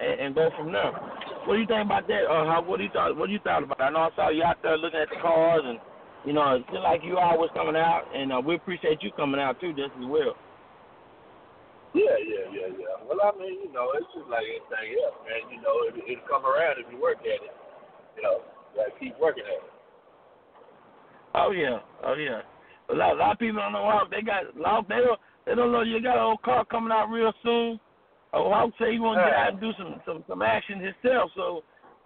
and, 0.00 0.16
and 0.16 0.28
go 0.32 0.48
from 0.56 0.72
there. 0.72 0.96
What 1.44 1.60
do 1.60 1.60
you 1.60 1.68
think 1.68 1.84
about 1.84 2.08
that? 2.08 2.32
Uh, 2.32 2.48
how 2.48 2.64
what 2.64 2.80
do 2.80 2.88
you 2.88 2.94
thought? 2.96 3.12
What 3.12 3.28
do 3.28 3.36
you 3.36 3.44
thought 3.44 3.60
about? 3.60 3.76
It? 3.76 3.84
I 3.84 3.92
know 3.92 4.08
I 4.08 4.10
saw 4.16 4.32
you 4.32 4.40
out 4.40 4.56
there 4.64 4.80
looking 4.80 5.04
at 5.04 5.12
the 5.12 5.20
cars 5.20 5.68
and. 5.68 5.76
You 6.20 6.34
know, 6.34 6.60
just 6.68 6.84
like 6.84 7.00
you 7.02 7.16
always 7.16 7.48
coming 7.56 7.76
out, 7.76 8.04
and 8.12 8.30
uh, 8.30 8.42
we 8.44 8.54
appreciate 8.54 9.00
you 9.00 9.10
coming 9.16 9.40
out 9.40 9.58
too, 9.58 9.72
just 9.72 9.96
as 9.96 10.04
well. 10.04 10.36
Yeah, 11.90 12.16
yeah, 12.22 12.46
yeah, 12.54 12.70
yeah. 12.70 12.94
Well, 13.02 13.18
I 13.18 13.34
mean, 13.34 13.66
you 13.66 13.72
know, 13.74 13.90
it's 13.98 14.06
just 14.14 14.30
like 14.30 14.46
anything 14.46 14.94
else, 15.02 15.18
man. 15.26 15.42
You 15.50 15.58
know, 15.58 15.74
it, 15.90 15.98
it'll 16.06 16.28
come 16.30 16.46
around 16.46 16.78
if 16.78 16.86
you 16.86 17.02
work 17.02 17.18
at 17.26 17.42
it. 17.42 17.54
You 18.14 18.22
know, 18.22 18.46
you 18.70 18.74
gotta 18.78 18.94
keep 18.98 19.18
working 19.18 19.42
at 19.42 19.58
it. 19.58 19.74
Oh 21.34 21.50
yeah, 21.50 21.82
oh 22.06 22.14
yeah. 22.14 22.42
A 22.90 22.94
lot, 22.94 23.14
a 23.14 23.18
lot 23.18 23.32
of 23.34 23.38
people 23.38 23.62
don't 23.62 23.74
know 23.74 23.90
how 23.90 24.06
they 24.06 24.22
got. 24.22 24.54
A 24.54 24.58
lot, 24.58 24.86
they 24.88 25.02
don't, 25.02 25.18
they 25.46 25.54
don't 25.54 25.72
know 25.72 25.82
you 25.82 26.02
got 26.02 26.18
an 26.18 26.30
old 26.34 26.42
car 26.42 26.64
coming 26.64 26.92
out 26.92 27.10
real 27.10 27.32
soon. 27.42 27.80
Oh, 28.32 28.50
Hawk 28.50 28.70
say 28.78 28.92
he 28.92 29.02
want 29.02 29.18
to 29.18 29.26
get 29.26 29.34
out 29.34 29.52
and 29.54 29.60
do 29.60 29.70
some 29.74 30.00
some 30.06 30.22
some 30.28 30.42
action 30.42 30.78
himself. 30.78 31.34
So, 31.34 31.62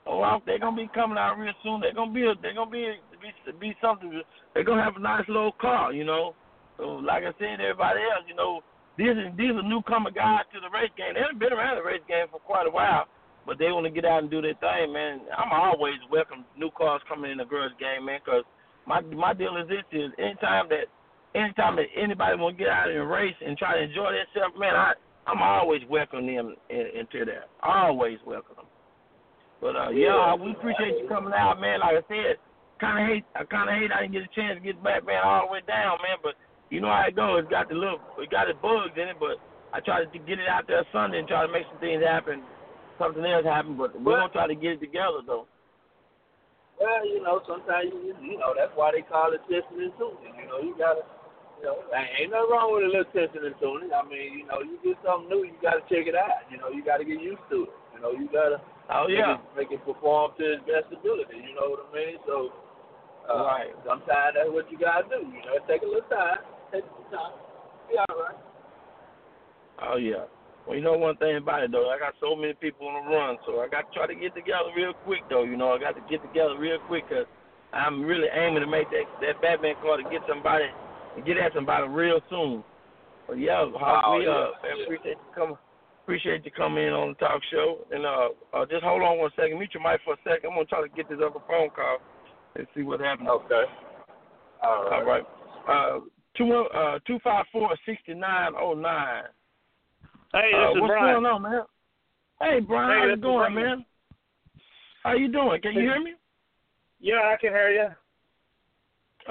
oh, 0.07 0.41
they're 0.47 0.59
gonna 0.59 0.77
be 0.77 0.89
coming 0.95 1.19
out 1.19 1.37
real 1.37 1.53
soon. 1.63 1.81
They're 1.81 1.93
gonna 1.93 2.13
be 2.13 2.25
they're 2.41 2.57
gonna 2.57 2.71
be 2.71 2.97
be 3.21 3.53
be 3.61 3.77
something. 3.81 4.23
They're 4.53 4.65
gonna 4.65 4.85
have 4.85 4.97
a 4.97 5.01
nice 5.01 5.29
little 5.29 5.53
car, 5.53 5.93
you 5.93 6.05
know. 6.05 6.35
So, 6.77 7.05
like 7.05 7.25
I 7.25 7.33
said, 7.39 7.61
everybody 7.61 8.01
else, 8.01 8.25
you 8.29 8.35
know, 8.35 8.61
these 8.97 9.11
are 9.11 9.31
these 9.35 9.51
are 9.51 9.63
newcomer 9.63 10.11
guys 10.11 10.47
to 10.55 10.61
the 10.63 10.71
race 10.71 10.93
game. 10.97 11.15
They 11.15 11.23
haven't 11.23 11.43
been 11.43 11.53
around 11.53 11.77
the 11.77 11.87
race 11.87 12.05
game 12.07 12.27
for 12.31 12.39
quite 12.39 12.67
a 12.67 12.71
while, 12.71 13.11
but 13.47 13.59
they 13.59 13.75
want 13.75 13.87
to 13.87 13.95
get 13.95 14.05
out 14.05 14.23
and 14.23 14.31
do 14.31 14.41
their 14.41 14.55
thing, 14.63 14.93
man. 14.93 15.27
I'm 15.35 15.51
always 15.51 15.99
welcome 16.11 16.45
new 16.57 16.71
cars 16.71 17.03
coming 17.09 17.31
in 17.31 17.39
the 17.39 17.45
grudge 17.45 17.75
game, 17.83 18.07
man, 18.07 18.21
because 18.25 18.47
my 18.87 19.01
my 19.01 19.35
deal 19.35 19.57
is 19.59 19.67
this: 19.67 19.85
is 19.91 20.15
anytime 20.19 20.71
that 20.71 20.87
anytime 21.35 21.77
that 21.77 21.91
anybody 21.99 22.39
want 22.39 22.57
to 22.57 22.63
get 22.63 22.71
out 22.71 22.89
and 22.89 23.11
race 23.11 23.35
and 23.45 23.59
try 23.59 23.75
to 23.75 23.83
enjoy 23.83 24.15
themselves, 24.15 24.55
man, 24.59 24.79
I 24.79 24.95
I'm 25.27 25.43
always 25.43 25.83
welcome 25.89 26.27
them 26.27 26.55
in, 26.71 26.85
into 26.95 27.25
that. 27.27 27.51
Always 27.63 28.19
welcome 28.27 28.57
them. 28.57 28.71
But 29.61 29.77
uh, 29.77 29.91
yeah, 29.91 30.35
we 30.35 30.53
appreciate 30.53 31.01
you 31.01 31.09
coming 31.09 31.33
out, 31.33 31.61
man. 31.61 31.81
Like 31.81 31.99
I 31.99 32.05
said, 32.07 32.37
kind 32.81 33.01
of 33.01 33.11
hate 33.11 33.25
I 33.35 33.45
kind 33.45 33.71
of 33.71 33.75
hate 33.75 33.91
I 33.91 34.03
didn't 34.03 34.15
get 34.15 34.29
a 34.29 34.35
chance 34.37 34.61
to 34.61 34.65
get 34.65 34.79
back, 34.85 35.07
man, 35.07 35.25
all 35.25 35.47
the 35.47 35.53
way 35.53 35.63
down, 35.67 35.99
man. 36.05 36.21
But 36.23 36.39
you 36.75 36.83
know 36.83 36.91
how 36.91 37.07
it 37.07 37.15
goes. 37.15 37.47
It's 37.47 37.55
got 37.55 37.71
the 37.71 37.79
little, 37.79 38.03
it 38.19 38.35
got 38.35 38.51
the 38.51 38.59
bugs 38.59 38.99
in 38.99 39.07
it, 39.07 39.23
but 39.23 39.39
I 39.71 39.79
try 39.79 40.03
to 40.03 40.11
get 40.11 40.43
it 40.43 40.51
out 40.51 40.67
there 40.67 40.83
Sunday 40.91 41.23
and 41.23 41.31
try 41.31 41.47
to 41.47 41.53
make 41.55 41.71
some 41.71 41.79
things 41.79 42.03
happen. 42.03 42.43
Something 42.99 43.23
else 43.23 43.47
happen, 43.47 43.79
but 43.79 43.95
we're 43.95 44.19
gonna 44.19 44.35
try 44.35 44.51
to 44.51 44.59
get 44.59 44.79
it 44.79 44.83
together 44.83 45.23
though. 45.23 45.47
Well, 46.83 47.07
you 47.07 47.23
know, 47.23 47.39
sometimes 47.47 47.95
you 47.95 48.15
you 48.19 48.39
know 48.43 48.55
that's 48.59 48.75
why 48.75 48.91
they 48.91 49.07
call 49.07 49.31
it 49.31 49.43
testing 49.47 49.87
and 49.87 49.95
tuning. 49.95 50.35
You 50.35 50.47
know, 50.51 50.59
you 50.63 50.75
gotta, 50.75 51.07
you 51.59 51.71
know, 51.71 51.79
ain't 51.95 52.35
nothing 52.35 52.51
wrong 52.51 52.75
with 52.75 52.87
a 52.87 52.91
little 52.91 53.11
testing 53.15 53.47
and 53.47 53.55
tuning. 53.63 53.95
I 53.95 54.03
mean, 54.07 54.43
you 54.43 54.47
know, 54.47 54.63
you 54.63 54.79
get 54.83 54.99
something 55.07 55.31
new, 55.31 55.47
you 55.47 55.55
gotta 55.63 55.83
check 55.87 56.11
it 56.11 56.19
out. 56.19 56.47
You 56.51 56.59
know, 56.59 56.71
you 56.75 56.83
gotta 56.83 57.07
get 57.07 57.23
used 57.23 57.43
to 57.55 57.71
it. 57.71 57.75
You 57.95 57.99
know, 58.03 58.11
you 58.15 58.27
gotta 58.31 58.63
oh 58.91 59.07
yeah 59.07 59.43
make 59.59 59.71
it, 59.71 59.71
make 59.71 59.71
it 59.79 59.83
perform 59.87 60.35
to 60.39 60.59
its 60.59 60.67
best 60.67 60.91
ability. 60.91 61.39
You 61.39 61.55
know 61.55 61.75
what 61.75 61.87
I 61.87 61.91
mean? 61.95 62.15
So, 62.27 62.55
uh, 63.27 63.43
right. 63.43 63.75
Sometimes 63.83 64.39
that's 64.39 64.51
what 64.55 64.71
you 64.71 64.79
gotta 64.79 65.07
do. 65.11 65.23
You 65.23 65.43
know, 65.47 65.59
take 65.67 65.83
a 65.83 65.91
little 65.91 66.07
time. 66.11 66.54
Take 66.75 66.83
some 66.91 67.07
time. 67.15 67.33
Be 67.87 67.95
all 68.03 68.19
right. 68.19 68.39
Oh 69.79 69.97
yeah. 69.97 70.27
Well, 70.67 70.77
you 70.77 70.83
know 70.83 70.99
one 70.99 71.17
thing 71.19 71.37
about 71.37 71.63
it 71.63 71.71
though, 71.71 71.91
I 71.91 71.99
got 71.99 72.15
so 72.19 72.35
many 72.35 72.55
people 72.55 72.89
on 72.89 73.05
the 73.05 73.15
run, 73.15 73.37
so 73.47 73.61
I 73.61 73.69
got 73.69 73.87
to 73.87 73.95
try 73.95 74.07
to 74.09 74.15
get 74.15 74.35
together 74.35 74.75
real 74.75 74.93
quick 75.05 75.21
though. 75.31 75.45
You 75.45 75.57
know, 75.57 75.71
I 75.71 75.79
got 75.79 75.95
to 75.95 76.03
get 76.11 76.25
together 76.27 76.59
real 76.59 76.79
quick 76.89 77.05
because 77.09 77.27
I'm 77.73 78.03
really 78.03 78.27
aiming 78.33 78.65
to 78.65 78.67
make 78.67 78.91
that 78.91 79.07
that 79.21 79.43
Batman 79.43 79.77
car 79.83 79.99
to 79.99 80.07
get 80.11 80.23
somebody, 80.27 80.67
get 81.27 81.39
at 81.39 81.55
somebody 81.55 81.87
real 81.87 82.19
soon. 82.29 82.65
But 83.29 83.39
yeah, 83.39 83.71
Hawk, 83.77 84.05
oh, 84.07 84.19
we 84.19 84.25
yeah, 84.25 84.31
uh 84.31 84.47
yeah. 84.65 84.85
appreciate 84.85 85.15
you 85.15 85.35
coming. 85.35 85.57
Appreciate 86.03 86.45
you 86.45 86.51
coming 86.51 86.85
in 86.85 86.93
on 86.93 87.15
the 87.15 87.19
talk 87.23 87.41
show, 87.53 87.87
and 87.93 88.05
uh, 88.05 88.29
uh 88.53 88.67
just 88.67 88.83
hold 88.83 89.03
on 89.03 89.19
one 89.19 89.31
second. 89.37 89.59
Mute 89.59 89.71
your 89.73 89.83
mic 89.83 90.01
for 90.05 90.15
a 90.15 90.23
second. 90.25 90.51
I'm 90.51 90.57
gonna 90.57 90.67
try 90.67 90.83
to 90.83 90.91
get 90.91 91.09
this 91.09 91.23
other 91.23 91.45
phone 91.47 91.71
call 91.71 91.99
and 92.57 92.67
see 92.75 92.83
what 92.83 93.01
happens. 93.01 93.29
Okay. 93.29 93.65
All 94.63 94.85
right. 94.85 94.93
All 94.93 95.05
right. 95.05 95.25
Uh, 95.69 96.01
two 96.37 96.53
uh 96.75 96.99
two 97.07 97.19
five 97.23 97.45
four 97.53 97.71
sixty 97.87 98.15
nine 98.15 98.53
oh 98.59 98.75
nine. 98.75 99.25
Hey, 100.33 100.51
this 100.53 100.55
Uh, 100.55 100.75
is 100.75 100.81
what's 100.81 100.91
Brian. 100.93 101.23
going 101.23 101.27
on, 101.27 101.43
man? 101.43 101.63
Hey, 102.41 102.61
Brian, 102.61 102.91
Hey, 102.91 102.99
how 103.01 103.07
you 103.07 103.13
is 103.15 103.21
doing, 103.21 103.53
Brian. 103.53 103.55
man? 103.55 103.87
How 105.05 105.13
you 105.15 105.29
doing? 105.29 105.61
Can 105.63 105.75
you 105.75 105.81
hear 105.83 106.01
me? 106.03 106.15
Yeah, 107.01 107.21
I 107.33 107.37
can 107.41 107.51
hear 107.53 107.71
you. 107.71 107.89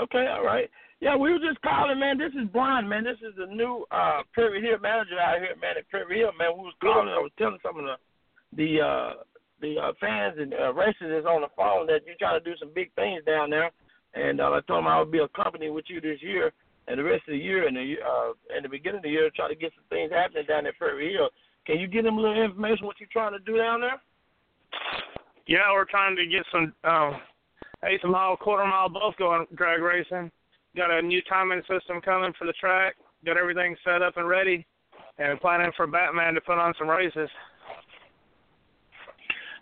Okay, 0.02 0.28
all 0.28 0.44
right. 0.46 0.70
Yeah, 1.02 1.16
we 1.18 1.32
were 1.34 1.40
just 1.40 1.62
calling, 1.62 2.00
man. 2.00 2.18
This 2.18 2.32
is 2.34 2.48
Brian, 2.54 2.88
man. 2.88 3.04
This 3.04 3.18
is 3.28 3.36
the 3.38 3.48
new 3.48 3.86
uh 3.92 4.22
Prairie 4.34 4.62
Hill 4.62 4.80
manager 4.82 5.20
out 5.20 5.40
here, 5.40 5.56
man. 5.62 5.78
At 5.78 5.90
Prairie 5.90 6.20
Hill, 6.20 6.32
man. 6.38 6.56
We 6.56 6.64
was 6.64 6.74
calling. 6.82 7.10
I 7.10 7.20
was 7.20 7.32
telling 7.38 7.60
some 7.62 7.78
of 7.80 7.86
the 7.86 7.96
the 8.56 8.82
uh 8.82 9.14
the 9.62 9.80
uh, 9.80 9.92
fans 10.00 10.36
and 10.40 10.54
uh, 10.54 10.74
racers 10.74 11.26
on 11.26 11.42
the 11.42 11.48
phone 11.56 11.88
that 11.88 12.02
you're 12.06 12.16
trying 12.20 12.38
to 12.42 12.44
do 12.44 12.56
some 12.60 12.72
big 12.76 12.94
things 12.96 13.24
down 13.26 13.50
there, 13.50 13.72
and 14.14 14.42
uh, 14.42 14.52
I 14.52 14.60
told 14.68 14.80
them 14.80 14.88
I 14.88 15.00
would 15.00 15.12
be 15.12 15.20
accompanying 15.20 15.74
with 15.74 15.86
you 15.88 16.02
this 16.02 16.22
year 16.22 16.52
and 16.88 17.00
the 17.00 17.04
rest 17.04 17.24
of 17.28 17.34
the 17.34 17.38
year 17.38 17.68
and 17.68 17.76
the 17.76 17.96
uh 18.06 18.34
and 18.56 18.66
the 18.66 18.70
beginning 18.70 18.98
of 18.98 19.04
the 19.04 19.10
year, 19.10 19.30
try 19.36 19.48
to 19.48 19.56
get 19.56 19.72
some 19.76 19.86
things 19.90 20.12
happening 20.12 20.46
down 20.48 20.66
at 20.66 20.78
Prairie 20.78 21.14
Hill. 21.14 21.30
Can 21.66 21.80
you 21.80 21.88
give 21.88 22.04
them 22.04 22.18
a 22.18 22.22
little 22.22 22.44
information 22.44 22.86
what 22.86 23.00
you're 23.00 23.10
trying 23.12 23.32
to 23.34 23.40
do 23.40 23.58
down 23.58 23.82
there? 23.82 24.02
Yeah, 25.48 25.72
we're 25.72 25.86
trying 25.86 26.16
to 26.16 26.26
get 26.26 26.46
some 26.52 26.74
um, 26.84 27.22
eighth 27.86 28.04
mile, 28.04 28.36
quarter 28.38 28.66
mile 28.66 28.90
both 28.90 29.16
going 29.18 29.46
drag 29.56 29.82
racing. 29.82 30.32
Got 30.76 30.92
a 30.92 31.02
new 31.02 31.22
timing 31.30 31.62
system 31.62 32.02
coming 32.02 32.34
for 32.38 32.46
the 32.46 32.54
track. 32.54 32.96
Got 33.26 33.38
everything 33.38 33.76
set 33.86 34.02
up 34.02 34.18
and 34.18 34.28
ready, 34.28 34.66
and 35.18 35.40
planning 35.40 35.72
for 35.78 35.88
Batman 35.88 36.34
to 36.34 36.42
put 36.42 36.58
on 36.58 36.74
some 36.78 36.90
races. 36.90 37.30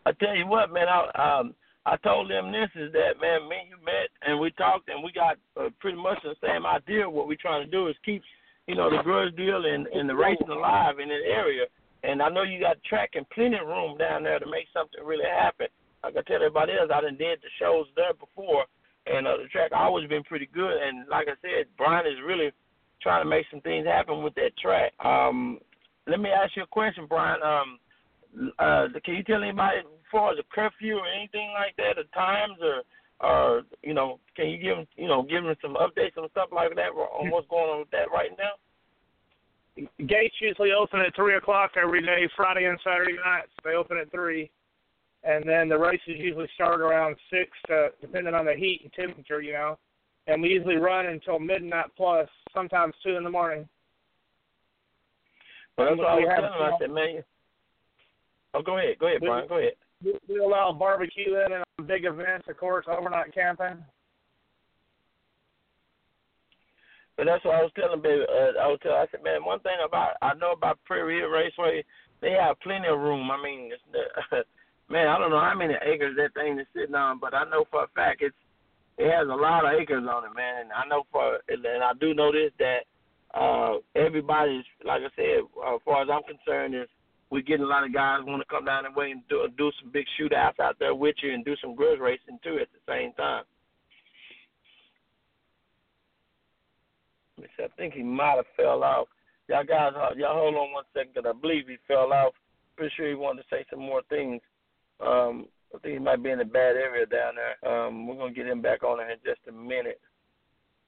I 0.05 0.12
tell 0.13 0.36
you 0.36 0.47
what, 0.47 0.71
man. 0.71 0.88
I 0.88 1.39
um 1.39 1.53
I 1.85 1.97
told 1.97 2.29
them 2.29 2.51
this 2.51 2.69
is 2.75 2.91
that 2.93 3.19
man. 3.19 3.49
Me 3.49 3.69
you 3.69 3.77
met 3.83 4.09
and 4.21 4.39
we 4.39 4.51
talked 4.51 4.89
and 4.89 5.03
we 5.03 5.11
got 5.11 5.37
uh, 5.59 5.69
pretty 5.79 5.97
much 5.97 6.19
the 6.23 6.35
same 6.41 6.65
idea. 6.65 7.09
What 7.09 7.27
we're 7.27 7.41
trying 7.41 7.65
to 7.65 7.71
do 7.71 7.87
is 7.87 7.95
keep 8.05 8.21
you 8.67 8.75
know 8.75 8.89
the 8.89 9.01
grudge 9.03 9.35
deal 9.35 9.65
and 9.65 9.87
and 9.87 10.07
the 10.07 10.15
racing 10.15 10.49
alive 10.49 10.99
in 10.99 11.09
that 11.09 11.25
area. 11.25 11.65
And 12.03 12.21
I 12.21 12.29
know 12.29 12.43
you 12.43 12.59
got 12.59 12.83
track 12.83 13.11
and 13.13 13.29
plenty 13.29 13.57
of 13.57 13.67
room 13.67 13.97
down 13.97 14.23
there 14.23 14.39
to 14.39 14.45
make 14.45 14.65
something 14.73 15.03
really 15.03 15.25
happen. 15.25 15.67
Like 16.03 16.17
I 16.17 16.21
tell 16.21 16.37
everybody 16.37 16.73
else, 16.73 16.89
I 16.93 17.01
done 17.01 17.17
did 17.17 17.39
the 17.41 17.49
shows 17.59 17.85
there 17.95 18.13
before, 18.13 18.65
and 19.05 19.27
uh, 19.27 19.37
the 19.37 19.49
track 19.49 19.71
always 19.73 20.09
been 20.09 20.23
pretty 20.23 20.49
good. 20.51 20.77
And 20.81 21.07
like 21.09 21.27
I 21.27 21.37
said, 21.41 21.65
Brian 21.77 22.07
is 22.07 22.17
really 22.25 22.51
trying 23.01 23.23
to 23.23 23.29
make 23.29 23.45
some 23.51 23.61
things 23.61 23.85
happen 23.85 24.23
with 24.23 24.33
that 24.35 24.57
track. 24.57 24.93
Um, 25.03 25.59
let 26.07 26.19
me 26.19 26.29
ask 26.29 26.55
you 26.55 26.63
a 26.63 26.67
question, 26.67 27.05
Brian. 27.07 27.41
Um, 27.43 27.77
uh, 28.59 28.87
can 29.03 29.15
you 29.15 29.23
tell 29.23 29.43
anybody 29.43 29.79
as 29.79 29.85
far 30.11 30.31
as 30.31 30.39
a 30.39 30.43
curfew 30.55 30.95
or 30.95 31.07
anything 31.07 31.51
like 31.53 31.75
that, 31.77 31.97
or 31.97 32.03
times, 32.13 32.57
or 32.61 32.83
or 33.19 33.61
you 33.83 33.93
know, 33.93 34.19
can 34.35 34.49
you 34.49 34.57
give 34.57 34.77
them 34.77 34.87
you 34.95 35.07
know 35.07 35.23
give 35.23 35.43
them 35.43 35.55
some 35.61 35.75
updates 35.75 36.17
and 36.17 36.29
stuff 36.31 36.49
like 36.51 36.75
that 36.75 36.89
on 36.91 37.29
what's 37.29 37.47
going 37.49 37.69
on 37.69 37.79
with 37.79 37.91
that 37.91 38.11
right 38.11 38.31
now? 38.37 38.51
Gates 40.05 40.35
usually 40.41 40.71
open 40.73 40.99
at 40.99 41.15
three 41.15 41.35
o'clock 41.35 41.71
every 41.81 42.01
day, 42.01 42.27
Friday 42.35 42.65
and 42.65 42.79
Saturday 42.83 43.13
nights. 43.13 43.51
They 43.63 43.71
open 43.71 43.97
at 43.97 44.11
three, 44.11 44.51
and 45.23 45.47
then 45.47 45.69
the 45.69 45.77
races 45.77 46.01
usually 46.17 46.49
start 46.55 46.81
around 46.81 47.15
six, 47.29 47.51
to, 47.67 47.89
depending 48.01 48.33
on 48.33 48.45
the 48.45 48.53
heat 48.53 48.81
and 48.83 48.91
temperature, 48.93 49.41
you 49.41 49.53
know. 49.53 49.77
And 50.27 50.41
we 50.41 50.49
usually 50.49 50.75
run 50.75 51.05
until 51.05 51.39
midnight 51.39 51.85
plus, 51.95 52.27
sometimes 52.53 52.93
two 53.03 53.15
in 53.15 53.23
the 53.23 53.29
morning. 53.29 53.67
Well, 55.77 55.87
that's 55.87 55.97
what 55.97 56.07
I 56.07 56.15
we 56.17 56.25
was 56.25 56.29
have- 56.35 56.43
telling 56.43 56.59
him. 56.67 56.73
I 56.73 56.77
said, 56.79 56.91
man. 56.91 57.23
Oh, 58.53 58.61
go 58.61 58.77
ahead, 58.77 58.99
go 58.99 59.07
ahead, 59.07 59.21
We- 59.21 59.27
Brian. 59.27 59.47
Go 59.47 59.57
ahead. 59.57 59.73
We, 60.03 60.13
we 60.27 60.39
allow 60.39 60.73
barbecue 60.73 61.35
in 61.45 61.53
and 61.53 61.87
big 61.87 62.05
events, 62.05 62.47
of 62.49 62.57
course, 62.57 62.85
overnight 62.89 63.33
camping. 63.35 63.77
But 67.17 67.25
that's 67.25 67.45
what 67.45 67.53
I 67.53 67.61
was 67.61 67.71
telling 67.75 68.01
baby. 68.01 68.25
Uh, 68.25 68.57
I 68.57 68.65
was 68.65 68.79
telling. 68.81 68.97
I 68.97 69.05
said, 69.11 69.23
man, 69.23 69.45
one 69.45 69.59
thing 69.59 69.77
about 69.85 70.13
I 70.23 70.33
know 70.33 70.53
about 70.53 70.79
Prairie 70.85 71.19
Hill 71.19 71.29
Raceway, 71.29 71.83
they 72.19 72.31
have 72.31 72.59
plenty 72.61 72.87
of 72.87 72.97
room. 72.97 73.29
I 73.29 73.37
mean, 73.37 73.69
it's, 73.71 74.47
man, 74.89 75.07
I 75.07 75.19
don't 75.19 75.29
know 75.29 75.39
how 75.39 75.53
many 75.53 75.75
acres 75.85 76.17
that 76.17 76.33
thing 76.33 76.57
is 76.57 76.65
sitting 76.73 76.95
on, 76.95 77.19
but 77.19 77.35
I 77.35 77.43
know 77.45 77.65
for 77.69 77.83
a 77.83 77.87
fact 77.93 78.23
it's 78.23 78.35
it 78.97 79.05
has 79.11 79.27
a 79.27 79.37
lot 79.37 79.65
of 79.65 79.79
acres 79.79 80.03
on 80.09 80.25
it, 80.25 80.35
man. 80.35 80.61
And 80.61 80.71
I 80.73 80.87
know 80.87 81.03
for 81.11 81.37
and 81.47 81.83
I 81.83 81.91
do 81.99 82.15
know 82.15 82.31
this 82.31 82.51
that 82.57 82.89
uh 83.37 83.77
everybody's 83.95 84.65
like 84.83 85.01
I 85.01 85.13
said, 85.15 85.45
uh, 85.61 85.75
as 85.75 85.81
far 85.85 86.01
as 86.01 86.09
I'm 86.11 86.23
concerned, 86.23 86.73
is 86.73 86.89
we're 87.31 87.41
getting 87.41 87.63
a 87.63 87.67
lot 87.67 87.85
of 87.85 87.93
guys 87.93 88.19
want 88.23 88.41
to 88.41 88.53
come 88.53 88.65
down 88.65 88.85
and 88.85 88.95
way 88.95 89.11
and 89.11 89.21
do 89.29 89.47
do 89.57 89.71
some 89.81 89.89
big 89.91 90.05
shootouts 90.19 90.59
out 90.59 90.75
there 90.79 90.93
with 90.93 91.15
you 91.23 91.33
and 91.33 91.45
do 91.45 91.55
some 91.61 91.75
grudge 91.75 91.99
racing 91.99 92.37
too 92.43 92.59
at 92.61 92.67
the 92.73 92.91
same 92.91 93.13
time. 93.13 93.45
I 97.41 97.67
think 97.77 97.93
he 97.93 98.03
might 98.03 98.35
have 98.35 98.45
fell 98.55 98.83
off. 98.83 99.07
Y'all 99.47 99.63
guys, 99.63 99.93
uh, 99.95 100.13
y'all 100.15 100.35
hold 100.37 100.55
on 100.55 100.73
one 100.73 100.83
second, 100.93 101.15
'cause 101.15 101.25
I 101.25 101.31
believe 101.31 101.67
he 101.67 101.77
fell 101.87 102.13
off. 102.13 102.35
Pretty 102.75 102.93
sure 102.95 103.07
he 103.07 103.15
wanted 103.15 103.43
to 103.43 103.47
say 103.49 103.65
some 103.69 103.79
more 103.79 104.03
things. 104.03 104.41
Um, 104.99 105.47
I 105.73 105.79
think 105.79 105.93
he 105.93 105.99
might 105.99 106.21
be 106.21 106.29
in 106.29 106.41
a 106.41 106.45
bad 106.45 106.75
area 106.75 107.05
down 107.05 107.35
there. 107.35 107.57
Um, 107.67 108.07
we're 108.07 108.15
gonna 108.15 108.33
get 108.33 108.47
him 108.47 108.61
back 108.61 108.83
on 108.83 108.97
there 108.97 109.09
in 109.09 109.19
just 109.23 109.47
a 109.47 109.51
minute. 109.51 110.01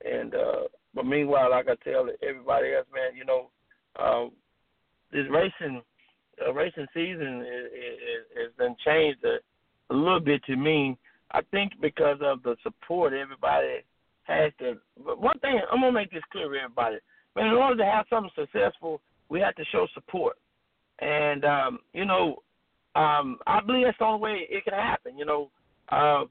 And 0.04 0.36
uh, 0.36 0.68
but 0.94 1.06
meanwhile, 1.06 1.50
like 1.50 1.68
I 1.68 1.76
tell 1.76 2.10
everybody 2.22 2.74
else, 2.74 2.88
man, 2.94 3.16
you 3.16 3.26
know, 3.26 3.50
um, 3.96 4.32
this 5.12 5.28
racing, 5.30 5.82
uh, 6.46 6.54
racing 6.54 6.88
season 6.94 7.46
has 8.42 8.52
been 8.58 8.76
changed 8.86 9.24
a, 9.24 9.38
a 9.94 9.96
little 9.96 10.20
bit 10.20 10.44
to 10.46 10.56
me. 10.56 10.98
I 11.32 11.42
think 11.52 11.74
because 11.82 12.18
of 12.22 12.44
the 12.44 12.56
support 12.64 13.14
everybody 13.14 13.84
has 14.24 14.52
to. 14.60 14.78
But 15.04 15.20
one 15.20 15.40
thing 15.40 15.60
I'm 15.72 15.82
gonna 15.82 15.92
make 15.92 16.12
this 16.12 16.24
clear 16.32 16.50
to 16.50 16.58
everybody. 16.58 16.98
Man, 17.36 17.48
in 17.48 17.54
order 17.54 17.78
to 17.78 17.86
have 17.86 18.06
something 18.10 18.32
successful, 18.36 19.02
we 19.30 19.40
have 19.40 19.56
to 19.56 19.66
show 19.72 19.88
support. 19.94 20.38
And 21.00 21.44
um, 21.46 21.80
you 21.94 22.06
know, 22.06 22.38
um, 22.96 23.40
I 23.48 23.60
believe 23.62 23.86
that's 23.86 23.98
the 23.98 24.06
only 24.06 24.22
way 24.22 24.48
it 24.50 24.64
can 24.64 24.74
happen. 24.74 25.18
You 25.18 25.26
know, 25.26 25.50
uh, 25.90 26.26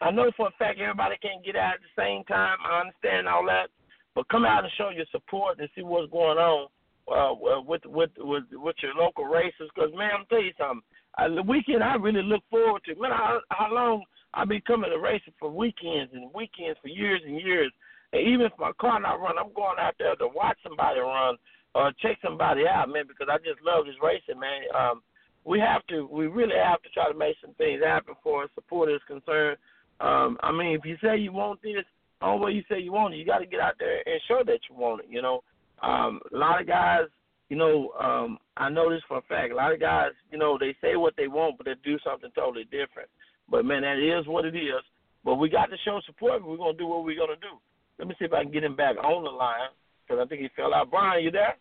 I 0.00 0.10
know 0.10 0.30
for 0.36 0.48
a 0.48 0.50
fact 0.58 0.78
everybody 0.80 1.16
can't 1.22 1.44
get 1.44 1.56
out 1.56 1.74
at 1.74 1.80
the 1.80 2.02
same 2.02 2.24
time. 2.24 2.58
I 2.64 2.80
understand 2.80 3.28
all 3.28 3.46
that, 3.46 3.68
but 4.14 4.28
come 4.28 4.44
out 4.44 4.64
and 4.64 4.72
show 4.76 4.90
your 4.90 5.06
support 5.12 5.58
and 5.60 5.68
see 5.74 5.82
what's 5.82 6.10
going 6.10 6.38
on 6.38 6.68
uh, 7.10 7.34
with 7.66 7.82
with 7.86 8.10
with 8.18 8.44
with 8.52 8.76
your 8.82 8.94
local 8.94 9.24
races. 9.24 9.70
Because 9.74 9.90
man, 9.96 10.10
I'm 10.18 10.26
tell 10.26 10.42
you 10.42 10.52
something. 10.58 10.82
Uh, 11.16 11.34
the 11.34 11.42
weekend 11.42 11.82
I 11.82 11.94
really 11.94 12.22
look 12.22 12.42
forward 12.50 12.82
to. 12.84 12.94
Man, 13.00 13.10
how, 13.10 13.40
how 13.50 13.72
long 13.72 14.04
I've 14.34 14.48
been 14.48 14.60
coming 14.62 14.90
to 14.90 14.98
racing 14.98 15.34
for 15.38 15.50
weekends 15.50 16.12
and 16.12 16.30
weekends 16.34 16.78
for 16.80 16.88
years 16.88 17.20
and 17.26 17.40
years. 17.40 17.72
And 18.12 18.26
even 18.26 18.46
if 18.46 18.52
my 18.58 18.72
car 18.80 19.00
not 19.00 19.20
run, 19.20 19.38
I'm 19.38 19.52
going 19.52 19.78
out 19.78 19.94
there 19.98 20.14
to 20.16 20.28
watch 20.28 20.56
somebody 20.62 21.00
run 21.00 21.36
or 21.74 21.92
check 22.00 22.18
somebody 22.22 22.62
out, 22.66 22.88
man, 22.88 23.04
because 23.06 23.28
I 23.30 23.36
just 23.38 23.60
love 23.64 23.84
this 23.84 23.96
racing, 24.02 24.40
man. 24.40 24.62
Um, 24.74 25.02
we 25.44 25.60
have 25.60 25.86
to, 25.88 26.06
we 26.06 26.26
really 26.26 26.56
have 26.56 26.82
to 26.82 26.88
try 26.90 27.10
to 27.10 27.18
make 27.18 27.36
some 27.40 27.54
things 27.54 27.82
happen 27.84 28.14
for 28.22 28.44
us. 28.44 28.50
Support 28.54 28.90
is 28.90 29.00
concerned. 29.06 29.58
Um, 30.00 30.38
I 30.42 30.52
mean, 30.52 30.76
if 30.76 30.84
you 30.84 30.96
say 31.02 31.18
you 31.18 31.32
want 31.32 31.60
this, 31.62 31.84
on 32.20 32.40
where 32.40 32.50
you 32.50 32.62
say 32.68 32.80
you 32.80 32.92
want 32.92 33.14
it. 33.14 33.18
You 33.18 33.24
got 33.24 33.38
to 33.38 33.46
get 33.46 33.60
out 33.60 33.74
there 33.78 33.98
and 34.04 34.20
show 34.26 34.42
that 34.44 34.60
you 34.68 34.76
want 34.76 35.02
it. 35.02 35.06
You 35.08 35.22
know, 35.22 35.42
um, 35.82 36.20
a 36.32 36.36
lot 36.36 36.60
of 36.60 36.66
guys, 36.66 37.04
you 37.48 37.56
know, 37.56 37.90
um, 38.00 38.38
I 38.56 38.68
know 38.68 38.90
this 38.90 39.02
for 39.08 39.18
a 39.18 39.22
fact. 39.22 39.52
A 39.52 39.56
lot 39.56 39.72
of 39.72 39.80
guys, 39.80 40.10
you 40.30 40.38
know, 40.38 40.58
they 40.58 40.74
say 40.80 40.96
what 40.96 41.14
they 41.16 41.28
want, 41.28 41.56
but 41.56 41.66
they 41.66 41.74
do 41.84 41.98
something 42.04 42.30
totally 42.34 42.64
different. 42.64 43.08
But 43.50 43.64
man, 43.64 43.82
that 43.82 43.98
is 43.98 44.26
what 44.26 44.44
it 44.44 44.54
is. 44.56 44.82
But 45.24 45.36
we 45.36 45.48
got 45.48 45.66
to 45.66 45.76
show 45.84 46.00
support. 46.06 46.44
We're 46.44 46.56
gonna 46.56 46.76
do 46.76 46.86
what 46.86 47.04
we're 47.04 47.18
gonna 47.18 47.40
do. 47.40 47.58
Let 47.98 48.08
me 48.08 48.14
see 48.18 48.26
if 48.26 48.32
I 48.32 48.42
can 48.42 48.52
get 48.52 48.64
him 48.64 48.76
back 48.76 48.96
on 48.96 49.24
the 49.24 49.30
line 49.30 49.70
because 50.06 50.22
I 50.24 50.28
think 50.28 50.42
he 50.42 50.48
fell 50.54 50.74
out. 50.74 50.90
Brian, 50.90 51.24
you 51.24 51.30
there? 51.30 51.56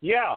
Yeah. 0.00 0.34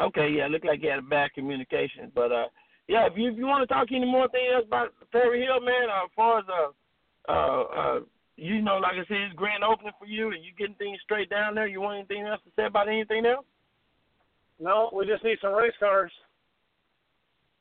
Okay, 0.00 0.30
yeah, 0.30 0.46
looked 0.46 0.66
like 0.66 0.80
he 0.80 0.86
had 0.86 1.00
a 1.00 1.02
bad 1.02 1.32
communication, 1.34 2.10
but 2.14 2.32
uh, 2.32 2.46
yeah, 2.88 3.06
if 3.06 3.12
you 3.16 3.30
if 3.30 3.36
you 3.36 3.46
want 3.46 3.68
to 3.68 3.72
talk 3.72 3.88
any 3.94 4.06
more 4.06 4.28
things 4.28 4.64
about 4.66 4.94
Prairie 5.10 5.42
Hill, 5.42 5.60
man, 5.60 5.90
uh, 5.90 6.04
as 6.04 6.10
far 6.16 6.38
as 6.38 6.44
uh, 6.48 7.30
uh, 7.30 7.62
uh, 7.62 8.00
you 8.40 8.62
know, 8.62 8.76
like 8.76 8.94
I 8.94 9.04
said, 9.06 9.28
it's 9.28 9.36
grand 9.36 9.62
opening 9.62 9.92
for 9.98 10.06
you, 10.06 10.32
and 10.32 10.42
you 10.42 10.52
getting 10.56 10.74
things 10.76 10.98
straight 11.04 11.28
down 11.28 11.54
there. 11.54 11.66
You 11.66 11.82
want 11.82 11.98
anything 11.98 12.26
else 12.26 12.40
to 12.44 12.50
say 12.56 12.64
about 12.64 12.88
anything 12.88 13.26
else? 13.26 13.44
No, 14.58 14.90
we 14.94 15.04
just 15.04 15.22
need 15.22 15.36
some 15.42 15.52
race 15.52 15.76
cars. 15.78 16.12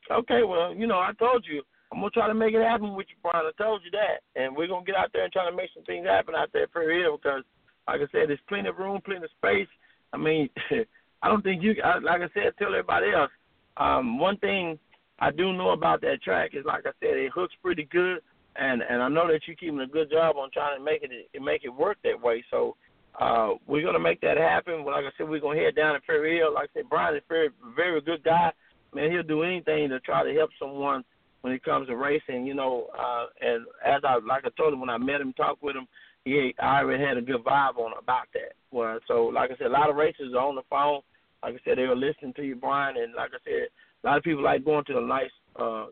Okay, 0.10 0.42
well, 0.48 0.74
you 0.74 0.88
know, 0.88 0.98
I 0.98 1.12
told 1.20 1.46
you 1.46 1.63
I'm 1.92 2.00
gonna 2.00 2.12
try 2.12 2.28
to 2.28 2.34
make 2.34 2.54
it 2.54 2.63
happen 2.65 2.96
with 2.96 3.08
you, 3.10 3.15
Brian. 3.22 3.46
I 3.46 3.52
told 3.62 3.82
you 3.84 3.92
that, 3.92 4.24
and 4.39 4.56
we're 4.56 4.68
gonna 4.68 4.86
get 4.86 4.96
out 4.96 5.12
there 5.12 5.24
and 5.24 5.34
try 5.34 5.50
to 5.50 5.56
make 5.56 5.70
some 5.74 5.84
things 5.84 6.08
happen 6.08 6.34
out 6.34 6.50
there 6.54 6.68
for 6.72 6.88
real 6.88 7.18
because, 7.18 7.44
like 7.88 8.00
I 8.00 8.08
said, 8.12 8.30
there's 8.30 8.39
plenty 8.48 8.70
of 8.70 8.78
room, 8.78 9.02
plenty 9.04 9.26
of 9.26 9.32
space. 9.38 9.68
I 10.13 10.18
mean, 10.18 10.50
I 11.22 11.28
don't 11.28 11.44
think 11.44 11.62
you, 11.62 11.76
like 12.04 12.22
I 12.22 12.30
said, 12.34 12.54
tell 12.58 12.70
everybody 12.70 13.08
else. 13.12 13.32
Um, 13.76 14.18
one 14.18 14.38
thing 14.38 14.80
I 15.20 15.32
do 15.32 15.52
know 15.52 15.72
about 15.72 16.00
that 16.02 16.22
track 16.24 16.52
is, 16.54 16.63
like 16.65 16.86
I 16.86 16.92
said, 17.02 17.18
it 17.18 17.32
hooks 17.34 17.54
pretty 17.62 17.84
good, 17.92 18.20
and 18.56 18.82
and 18.82 19.02
I 19.02 19.10
know 19.10 19.28
that 19.28 19.42
you're 19.46 19.56
keeping 19.56 19.80
a 19.80 19.88
good 19.88 20.10
job 20.10 20.36
on 20.38 20.50
trying 20.52 20.78
to 20.78 20.84
make 20.84 21.04
it 21.04 21.12
make 21.42 21.64
it 21.64 21.70
work 21.70 21.98
that 22.04 22.22
way. 22.22 22.44
So 22.50 22.76
uh, 23.20 23.54
we're 23.68 23.86
gonna 23.86 24.00
make 24.00 24.22
that 24.22 24.38
happen. 24.38 24.86
Like 24.86 25.06
I 25.06 25.10
said, 25.18 25.30
we're 25.30 25.40
gonna 25.40 25.60
head 25.60 25.76
down 25.76 25.94
to 25.94 26.02
Prairie 26.02 26.38
Hill. 26.38 26.54
Like 26.54 26.70
I 26.76 26.80
said, 26.80 26.90
Brian 26.90 27.16
is 27.16 27.24
very 27.28 27.50
very 27.76 28.02
good 28.02 28.24
guy. 28.24 28.52
Man, 28.94 29.12
he'll 29.12 29.24
do 29.24 29.44
anything 29.44 29.90
to 29.90 30.00
try 30.00 30.24
to 30.24 30.34
help 30.34 30.50
someone 30.60 31.04
when 31.42 31.54
it 31.54 31.64
comes 31.64 31.88
to 31.88 31.96
racing, 31.96 32.46
you 32.46 32.54
know, 32.54 32.88
uh, 32.98 33.28
and 33.40 33.66
as 33.86 34.02
I 34.04 34.16
like 34.26 34.46
I 34.46 34.50
told 34.58 34.74
him 34.74 34.82
when 34.82 34.90
I 34.90 34.98
met 34.98 35.22
him, 35.22 35.34
talked 35.34 35.64
with 35.64 35.76
him, 35.76 35.88
he 36.26 36.54
I 36.62 36.80
already 36.80 37.04
had 37.04 37.18
a 37.18 37.22
good 37.22 37.44
vibe 37.44 37.78
on 37.78 37.94
about 37.98 38.28
that. 38.34 38.54
Well, 38.72 39.00
so 39.08 39.26
like 39.26 39.52
I 39.52 39.58
said, 39.58 39.68
a 39.68 39.70
lot 39.70 39.90
of 39.90 39.96
racers 39.96 40.34
are 40.34 40.48
on 40.48 40.56
the 40.56 40.62
phone. 40.70 41.02
Like 41.44 41.56
I 41.56 41.58
said, 41.64 41.78
they 41.78 41.88
were 41.88 41.96
listening 41.96 42.34
to 42.34 42.44
you, 42.44 42.56
Brian, 42.56 42.98
and 42.98 43.14
like 43.14 43.32
I 43.34 43.40
said, 43.46 43.70
a 44.04 44.08
lot 44.08 44.18
of 44.18 44.24
people 44.24 44.44
like 44.44 44.66
going 44.66 44.84
to 44.86 44.94
the 44.94 45.02
nice, 45.02 45.32
uh, 45.56 45.86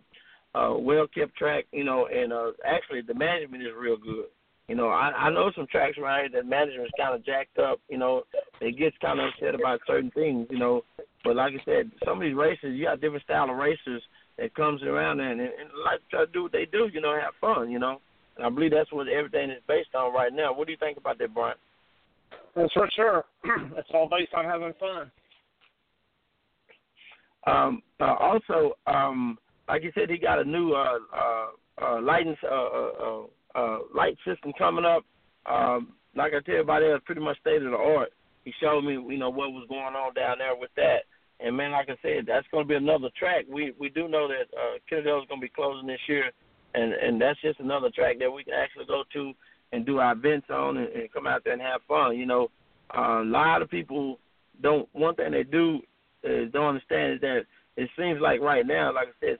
uh, 0.58 0.78
well 0.78 1.08
kept 1.08 1.36
track, 1.36 1.66
you 1.72 1.84
know, 1.84 2.08
and 2.08 2.34
uh, 2.34 2.52
actually 2.66 3.02
the 3.02 3.14
management 3.14 3.64
is 3.64 3.70
real 3.78 3.98
good. 3.98 4.26
You 4.68 4.76
know, 4.76 4.90
I, 4.90 5.12
I 5.12 5.30
know 5.30 5.52
some 5.56 5.68
tracks 5.68 5.98
around 5.98 6.20
here 6.22 6.42
that 6.42 6.50
management 6.50 6.88
is 6.88 6.92
kind 7.00 7.16
of 7.16 7.26
jacked 7.26 7.58
up. 7.58 7.80
You 7.90 7.98
know, 7.98 8.24
it 8.60 8.78
gets 8.78 8.98
kind 9.02 9.20
of 9.20 9.28
upset 9.28 9.56
about 9.56 9.80
certain 9.88 10.12
things. 10.12 10.48
You 10.50 10.60
know, 10.60 10.82
but 11.24 11.36
like 11.36 11.54
I 11.54 11.64
said, 11.64 11.92
some 12.04 12.18
of 12.18 12.24
these 12.24 12.36
races, 12.36 12.74
you 12.74 12.86
got 12.86 13.00
different 13.00 13.24
style 13.24 13.50
of 13.50 13.56
racers 13.56 14.02
that 14.38 14.56
comes 14.56 14.84
around 14.84 15.20
and, 15.20 15.40
and, 15.40 15.42
and 15.42 15.70
like 15.86 16.02
try 16.10 16.26
to 16.26 16.32
do 16.32 16.44
what 16.44 16.52
they 16.52 16.66
do, 16.66 16.90
you 16.92 17.02
know, 17.02 17.18
have 17.20 17.34
fun, 17.40 17.72
you 17.72 17.80
know. 17.80 18.02
And 18.36 18.46
I 18.46 18.50
believe 18.50 18.72
that's 18.72 18.92
what 18.92 19.08
everything 19.08 19.50
is 19.52 19.62
based 19.68 19.96
on 19.96 20.14
right 20.14 20.34
now. 20.34 20.54
What 20.54 20.68
do 20.68 20.72
you 20.74 20.78
think 20.78 20.98
about 20.98 21.18
that, 21.20 21.34
Brian? 21.34 21.56
That's 22.56 22.74
for 22.74 22.90
sure. 22.96 23.26
it's 23.78 23.90
all 23.94 24.10
based 24.10 24.34
on 24.36 24.46
having 24.46 24.74
fun. 24.80 25.12
Um, 27.48 27.82
uh, 28.02 28.16
also, 28.20 28.74
um, 28.86 29.38
like 29.68 29.84
you 29.84 29.92
said, 29.94 30.10
he 30.10 30.18
got 30.18 30.40
a 30.40 30.46
new 30.46 30.74
uh, 30.74 30.98
uh, 31.16 31.48
uh, 31.82 32.02
lighting 32.02 32.36
uh, 32.44 32.48
uh, 32.48 32.92
uh, 33.04 33.24
uh, 33.56 33.80
light 33.94 34.18
system 34.26 34.54
coming 34.58 34.86
up. 34.86 35.04
Um, 35.46 35.94
like 36.16 36.34
I 36.34 36.40
tell 36.42 36.56
everybody, 36.56 36.86
it's 36.86 37.06
pretty 37.06 37.22
much 37.22 37.40
state 37.40 37.62
of 37.62 37.72
the 37.72 37.78
art. 37.78 38.10
He 38.46 38.54
showed 38.62 38.82
me, 38.82 38.94
you 38.94 39.18
know, 39.18 39.30
what 39.30 39.52
was 39.52 39.66
going 39.68 39.82
on 39.96 40.14
down 40.14 40.38
there 40.40 40.56
with 40.56 40.72
that. 40.78 41.04
And 41.40 41.56
man, 41.56 41.72
like 41.72 41.90
I 41.90 41.98
said, 42.02 42.26
that's 42.26 42.48
going 42.52 42.66
to 42.66 42.68
be 42.68 42.76
another 42.76 43.10
track. 43.18 43.46
We 43.50 43.74
we 43.80 43.90
do 43.90 44.08
know 44.08 44.28
that 44.28 44.48
uh, 44.58 44.78
Kennedale 44.90 45.22
is 45.22 45.28
going 45.28 45.40
to 45.42 45.46
be 45.46 45.54
closing 45.56 45.88
this 45.88 46.00
year, 46.08 46.32
and 46.74 46.94
and 46.94 47.22
that's 47.22 47.40
just 47.42 47.60
another 47.60 47.92
track 47.94 48.18
that 48.20 48.32
we 48.32 48.44
can 48.44 48.54
actually 48.54 48.86
go 48.86 49.04
to 49.14 49.34
and 49.72 49.86
do 49.86 50.00
our 50.00 50.14
events 50.14 50.48
on 50.50 50.78
and, 50.78 50.88
and 50.88 51.12
come 51.14 51.28
out 51.28 51.44
there 51.44 51.54
and 51.54 51.62
have 51.62 51.82
fun. 51.88 52.18
You 52.18 52.26
know, 52.26 52.48
uh, 52.98 53.22
a 53.22 53.26
lot 53.26 53.62
of 53.62 53.70
people 53.70 54.20
don't. 54.64 54.90
One 54.94 55.14
thing 55.14 55.32
they 55.32 55.44
do 55.44 55.82
is 56.24 56.52
don't 56.52 56.70
understand 56.70 57.14
is 57.14 57.22
that 57.22 57.42
it 57.76 57.90
seems 57.98 58.20
like 58.20 58.42
right 58.42 58.66
now, 58.66 58.94
like 58.94 59.10
I 59.10 59.26
said, 59.26 59.38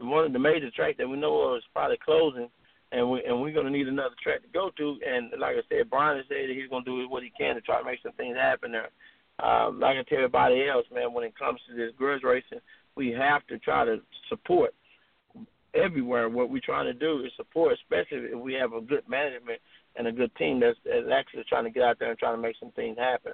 one 0.00 0.24
of 0.24 0.32
the 0.32 0.38
major 0.38 0.70
tracks 0.70 0.96
that 0.98 1.08
we 1.08 1.16
know 1.16 1.40
of 1.40 1.58
is 1.58 1.64
probably 1.72 1.98
closing, 2.04 2.48
and 2.92 3.10
we 3.10 3.22
and 3.24 3.40
we're 3.40 3.52
to 3.52 3.70
need 3.70 3.88
another 3.88 4.14
track 4.22 4.42
to 4.42 4.48
go 4.48 4.70
to. 4.76 4.98
And 5.06 5.30
like 5.38 5.56
I 5.56 5.62
said, 5.68 5.90
Brian 5.90 6.16
has 6.16 6.26
said 6.28 6.48
that 6.48 6.54
he's 6.54 6.70
to 6.70 6.82
do 6.82 7.08
what 7.08 7.22
he 7.22 7.30
can 7.38 7.54
to 7.54 7.60
try 7.60 7.78
to 7.78 7.84
make 7.84 8.00
some 8.02 8.12
things 8.12 8.36
happen 8.36 8.72
there 8.72 8.90
um, 9.42 9.80
like 9.80 9.96
I 9.96 10.02
tell 10.02 10.18
everybody 10.18 10.68
else, 10.68 10.84
man, 10.92 11.12
when 11.12 11.24
it 11.24 11.38
comes 11.38 11.60
to 11.68 11.76
this 11.76 11.92
grudge 11.96 12.22
racing, 12.22 12.60
we 12.96 13.10
have 13.10 13.46
to 13.46 13.58
try 13.58 13.84
to 13.84 14.00
support 14.28 14.74
everywhere. 15.74 16.28
What 16.28 16.50
we're 16.50 16.60
trying 16.60 16.86
to 16.86 16.92
do 16.92 17.24
is 17.24 17.32
support, 17.36 17.74
especially 17.74 18.28
if 18.32 18.38
we 18.38 18.54
have 18.54 18.72
a 18.72 18.80
good 18.80 19.08
management 19.08 19.60
and 19.96 20.06
a 20.06 20.12
good 20.12 20.34
team 20.36 20.60
that's, 20.60 20.78
that's 20.84 21.06
actually 21.12 21.44
trying 21.48 21.64
to 21.64 21.70
get 21.70 21.82
out 21.82 21.98
there 21.98 22.10
and 22.10 22.18
trying 22.18 22.36
to 22.36 22.42
make 22.42 22.56
some 22.60 22.72
things 22.72 22.98
happen. 22.98 23.32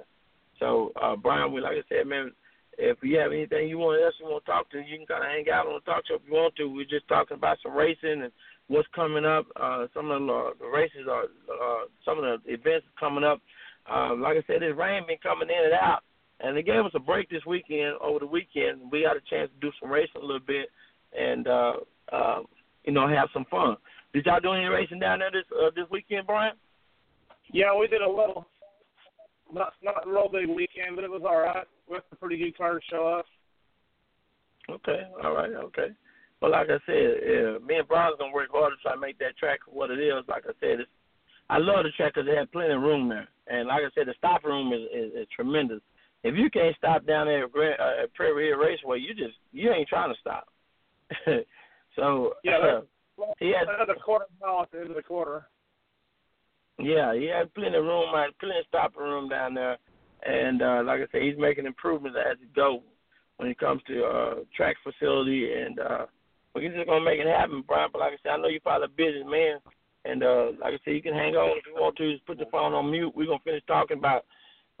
So, 0.59 0.91
uh, 1.01 1.15
Brian, 1.15 1.51
we 1.51 1.61
like 1.61 1.77
I 1.77 1.83
said, 1.89 2.07
man, 2.07 2.31
if 2.77 2.97
you 3.01 3.17
have 3.17 3.31
anything 3.31 3.67
you 3.67 3.77
want 3.77 4.01
else 4.01 4.15
you 4.19 4.25
want 4.25 4.45
to 4.45 4.51
talk 4.51 4.69
to, 4.71 4.79
you 4.79 4.97
can 4.97 5.07
kind 5.07 5.23
of 5.23 5.29
hang 5.29 5.45
out 5.53 5.67
on 5.67 5.81
the 5.81 5.91
talk 5.91 6.03
show 6.07 6.15
if 6.15 6.21
you 6.27 6.33
want 6.33 6.55
to. 6.55 6.69
We're 6.69 6.85
just 6.85 7.07
talking 7.07 7.37
about 7.37 7.57
some 7.63 7.73
racing 7.73 8.21
and 8.23 8.31
what's 8.67 8.87
coming 8.93 9.25
up. 9.25 9.45
Uh, 9.55 9.87
some 9.93 10.11
of 10.11 10.21
the, 10.21 10.33
uh, 10.33 10.49
the 10.59 10.67
races 10.67 11.09
are, 11.09 11.25
uh, 11.25 11.85
some 12.05 12.21
of 12.21 12.23
the 12.23 12.53
events 12.53 12.85
coming 12.99 13.23
up 13.23 13.41
um, 13.89 14.21
like 14.21 14.37
I 14.37 14.43
said, 14.47 14.61
this 14.61 14.75
rain 14.75 15.03
been 15.07 15.17
coming 15.23 15.47
in 15.49 15.65
and 15.65 15.73
out, 15.73 16.01
and 16.39 16.55
they 16.55 16.61
gave 16.63 16.83
us 16.83 16.91
a 16.93 16.99
break 16.99 17.29
this 17.29 17.45
weekend. 17.45 17.95
Over 18.01 18.19
the 18.19 18.27
weekend, 18.27 18.91
we 18.91 19.03
got 19.03 19.17
a 19.17 19.21
chance 19.29 19.49
to 19.49 19.59
do 19.61 19.71
some 19.79 19.89
racing 19.89 20.21
a 20.21 20.25
little 20.25 20.43
bit, 20.45 20.69
and 21.17 21.47
uh, 21.47 21.73
uh, 22.11 22.39
you 22.83 22.91
know, 22.91 23.07
have 23.07 23.29
some 23.33 23.45
fun. 23.49 23.77
Did 24.13 24.25
y'all 24.25 24.39
do 24.39 24.53
any 24.53 24.65
racing 24.65 24.99
down 24.99 25.19
there 25.19 25.31
this 25.31 25.45
uh, 25.51 25.69
this 25.75 25.85
weekend, 25.89 26.27
Brian? 26.27 26.55
Yeah, 27.53 27.77
we 27.77 27.87
did 27.87 28.01
a 28.01 28.09
little. 28.09 28.45
Not 29.53 29.73
not 29.81 30.05
real 30.05 30.29
big 30.29 30.49
weekend, 30.49 30.95
but 30.95 31.05
it 31.05 31.11
was 31.11 31.21
all 31.25 31.39
right. 31.39 31.65
Had 31.89 32.01
a 32.11 32.15
pretty 32.15 32.37
good 32.37 32.57
car 32.57 32.73
to 32.73 32.79
show 32.89 33.07
us. 33.07 33.25
Okay, 34.69 35.03
all 35.23 35.33
right, 35.33 35.51
okay. 35.51 35.87
Well, 36.41 36.51
like 36.51 36.67
I 36.69 36.77
said, 36.85 37.11
uh, 37.23 37.65
me 37.65 37.77
and 37.77 37.87
Brian's 37.87 38.17
gonna 38.19 38.33
work 38.33 38.49
hard 38.51 38.73
to 38.73 38.81
try 38.81 38.93
to 38.93 38.99
make 38.99 39.17
that 39.19 39.37
track 39.37 39.59
what 39.67 39.89
it 39.89 39.99
is. 39.99 40.23
Like 40.27 40.43
I 40.45 40.53
said, 40.59 40.81
it's, 40.81 40.91
I 41.49 41.57
love 41.57 41.83
the 41.83 41.91
track 41.95 42.13
because 42.13 42.27
they 42.27 42.35
have 42.35 42.51
plenty 42.51 42.73
of 42.73 42.81
room 42.81 43.09
there. 43.09 43.27
And 43.47 43.67
like 43.67 43.81
I 43.81 43.89
said, 43.95 44.07
the 44.07 44.13
stop 44.17 44.43
room 44.43 44.73
is, 44.73 44.81
is, 44.93 45.13
is 45.13 45.27
tremendous. 45.33 45.79
If 46.23 46.35
you 46.35 46.49
can't 46.49 46.75
stop 46.75 47.05
down 47.07 47.27
there 47.27 47.45
at, 47.45 47.79
uh, 47.79 48.03
at 48.03 48.13
Prairie 48.13 48.49
Hill 48.49 48.59
Raceway, 48.59 48.99
you 48.99 49.13
just 49.13 49.37
you 49.53 49.71
ain't 49.71 49.87
trying 49.87 50.13
to 50.13 50.19
stop. 50.19 50.47
so 51.95 52.33
yeah, 52.43 52.57
uh, 52.57 52.81
he 53.39 53.53
had 53.57 53.73
another 53.73 53.95
quarter 54.03 54.25
mile 54.41 54.63
at 54.63 54.71
the 54.71 54.79
end 54.79 54.89
of 54.89 54.95
the 54.95 55.03
quarter. 55.03 55.47
Yeah, 56.79 57.15
he 57.15 57.25
had 57.25 57.53
plenty 57.55 57.77
of 57.77 57.85
room, 57.85 58.13
plenty 58.39 58.59
of 58.59 58.65
stopping 58.67 59.01
room 59.01 59.29
down 59.29 59.53
there, 59.55 59.77
and 60.27 60.61
uh, 60.61 60.81
like 60.85 60.99
I 60.99 61.07
said, 61.11 61.21
he's 61.21 61.37
making 61.37 61.65
improvements 61.65 62.17
as 62.19 62.37
he 62.39 62.47
go 62.55 62.83
when 63.37 63.49
it 63.49 63.59
comes 63.59 63.81
to 63.87 64.03
uh, 64.03 64.35
track 64.55 64.75
facility, 64.83 65.53
and 65.53 65.79
uh, 65.79 66.05
we're 66.53 66.69
just 66.69 66.87
gonna 66.87 67.03
make 67.03 67.19
it 67.19 67.27
happen, 67.27 67.63
Brian. 67.67 67.89
But 67.91 67.99
like 67.99 68.13
I 68.13 68.17
said, 68.23 68.31
I 68.31 68.37
know 68.37 68.47
you're 68.47 68.59
probably 68.59 68.85
a 68.85 68.97
busy 68.97 69.23
man, 69.23 69.57
and 70.05 70.23
uh, 70.23 70.47
like 70.59 70.73
I 70.73 70.79
said, 70.83 70.95
you 70.95 71.01
can 71.01 71.13
hang 71.13 71.35
on 71.35 71.57
if 71.57 71.65
you 71.65 71.73
want 71.73 71.95
to. 71.97 72.11
Just 72.11 72.25
put 72.25 72.37
the 72.37 72.45
phone 72.51 72.73
on 72.73 72.91
mute. 72.91 73.13
We're 73.15 73.27
gonna 73.27 73.39
finish 73.43 73.63
talking 73.67 73.97
about 73.97 74.25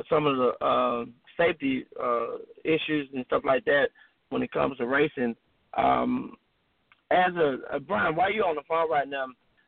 some 0.09 0.27
of 0.27 0.37
the 0.37 0.65
uh, 0.65 1.05
safety 1.37 1.85
uh, 2.01 2.37
issues 2.63 3.09
and 3.13 3.25
stuff 3.27 3.43
like 3.45 3.65
that 3.65 3.87
when 4.29 4.41
it 4.41 4.51
comes 4.51 4.77
to 4.77 4.87
racing. 4.87 5.35
Um, 5.75 6.35
as 7.11 7.33
a, 7.35 7.75
a 7.75 7.79
Brian, 7.79 8.15
why 8.15 8.25
are 8.25 8.31
you 8.31 8.43
on 8.43 8.55
the 8.55 8.61
phone 8.67 8.89
right 8.89 9.07
now? 9.07 9.27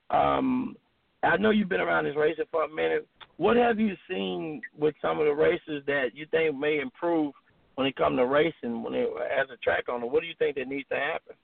Um, 0.10 0.76
I 1.24 1.38
know 1.38 1.52
you've 1.52 1.70
been 1.70 1.80
around 1.80 2.06
this 2.06 2.16
racing 2.16 2.46
for 2.52 2.64
a 2.64 2.70
minute. 2.70 3.08
What 3.40 3.56
have 3.56 3.80
you 3.80 3.96
seen 4.10 4.62
with 4.78 4.96
some 5.02 5.18
of 5.22 5.26
the 5.26 5.34
races 5.34 5.82
that 5.88 6.08
you 6.14 6.26
think 6.30 6.60
may 6.60 6.82
improve 6.82 7.32
when 7.76 7.88
it 7.88 7.96
comes 7.96 8.18
to 8.18 8.26
racing? 8.26 8.84
When 8.84 8.94
it, 8.94 9.08
as 9.32 9.48
a 9.50 9.56
track 9.64 9.86
owner, 9.88 10.06
what 10.06 10.20
do 10.20 10.28
you 10.28 10.34
think 10.38 10.58
that 10.58 10.68
needs 10.68 10.90
to 10.90 10.96
happen? 10.96 11.36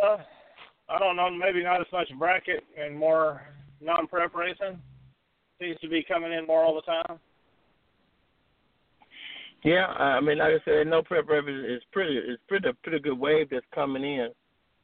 Uh, 0.00 0.18
I 0.88 1.00
don't 1.00 1.16
know, 1.16 1.28
maybe 1.28 1.64
not 1.64 1.80
as 1.80 1.88
much 1.92 2.08
bracket 2.20 2.62
and 2.80 2.96
more 2.96 3.42
non-prep 3.80 4.32
racing. 4.32 4.78
Seems 5.60 5.78
to 5.80 5.88
be 5.88 6.04
coming 6.06 6.32
in 6.32 6.46
more 6.46 6.62
all 6.62 6.76
the 6.76 6.82
time. 6.82 7.18
Yeah, 9.64 9.86
I 9.86 10.20
mean, 10.20 10.38
like 10.38 10.54
I 10.54 10.64
said, 10.64 10.86
no 10.86 11.02
prep 11.02 11.28
rep 11.28 11.44
is, 11.48 11.82
pretty. 11.90 12.16
It's 12.16 12.42
pretty 12.46 12.68
pretty 12.84 13.00
good 13.00 13.18
wave 13.18 13.48
that's 13.50 13.66
coming 13.74 14.04
in, 14.04 14.28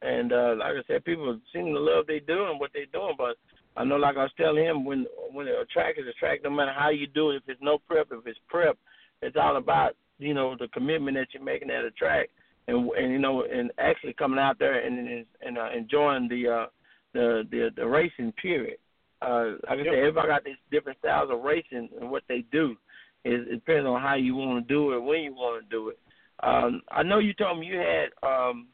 and 0.02 0.32
uh, 0.32 0.54
like 0.58 0.74
I 0.74 0.82
said, 0.88 1.04
people 1.04 1.38
seem 1.52 1.66
to 1.66 1.80
love 1.80 2.06
they 2.08 2.18
doing 2.18 2.58
what 2.58 2.70
they're 2.74 2.86
doing. 2.86 3.14
But 3.16 3.36
I 3.78 3.84
know, 3.84 3.94
like 3.94 4.16
I 4.16 4.24
was 4.24 4.32
telling 4.36 4.64
him, 4.64 4.84
when 4.84 5.06
when 5.32 5.46
a 5.46 5.64
track 5.72 5.94
is 5.98 6.06
a 6.08 6.12
track, 6.18 6.40
no 6.42 6.50
matter 6.50 6.72
how 6.76 6.90
you 6.90 7.06
do 7.06 7.30
it, 7.30 7.36
if 7.36 7.42
it's 7.46 7.62
no 7.62 7.78
prep, 7.78 8.08
if 8.10 8.26
it's 8.26 8.38
prep, 8.48 8.76
it's 9.22 9.36
all 9.40 9.56
about 9.56 9.92
you 10.18 10.34
know 10.34 10.56
the 10.58 10.66
commitment 10.68 11.16
that 11.16 11.28
you're 11.32 11.44
making 11.44 11.70
at 11.70 11.84
a 11.84 11.92
track 11.92 12.28
and 12.66 12.90
and 12.90 13.12
you 13.12 13.20
know 13.20 13.44
and 13.44 13.70
actually 13.78 14.14
coming 14.14 14.40
out 14.40 14.58
there 14.58 14.84
and 14.84 14.98
and, 14.98 15.26
and 15.42 15.58
uh, 15.58 15.68
enjoying 15.76 16.28
the 16.28 16.48
uh, 16.48 16.66
the 17.14 17.44
the, 17.52 17.70
the 17.76 17.86
racing 17.86 18.32
period. 18.32 18.78
Uh, 19.22 19.52
like 19.68 19.78
I 19.78 19.84
said, 19.84 19.94
everybody 19.94 20.28
got 20.28 20.44
these 20.44 20.54
different 20.72 20.98
styles 20.98 21.30
of 21.32 21.42
racing 21.42 21.88
and 22.00 22.10
what 22.10 22.24
they 22.28 22.44
do. 22.50 22.76
It, 23.24 23.48
it 23.48 23.64
depends 23.64 23.86
on 23.86 24.00
how 24.00 24.14
you 24.14 24.34
want 24.34 24.66
to 24.66 24.74
do 24.74 24.92
it, 24.92 25.00
when 25.00 25.22
you 25.22 25.34
want 25.34 25.64
to 25.64 25.70
do 25.70 25.88
it. 25.88 25.98
Um, 26.40 26.82
I 26.90 27.02
know 27.02 27.18
you 27.18 27.34
told 27.34 27.58
me 27.58 27.66
you 27.66 27.78
had 27.78 28.10
um, 28.22 28.68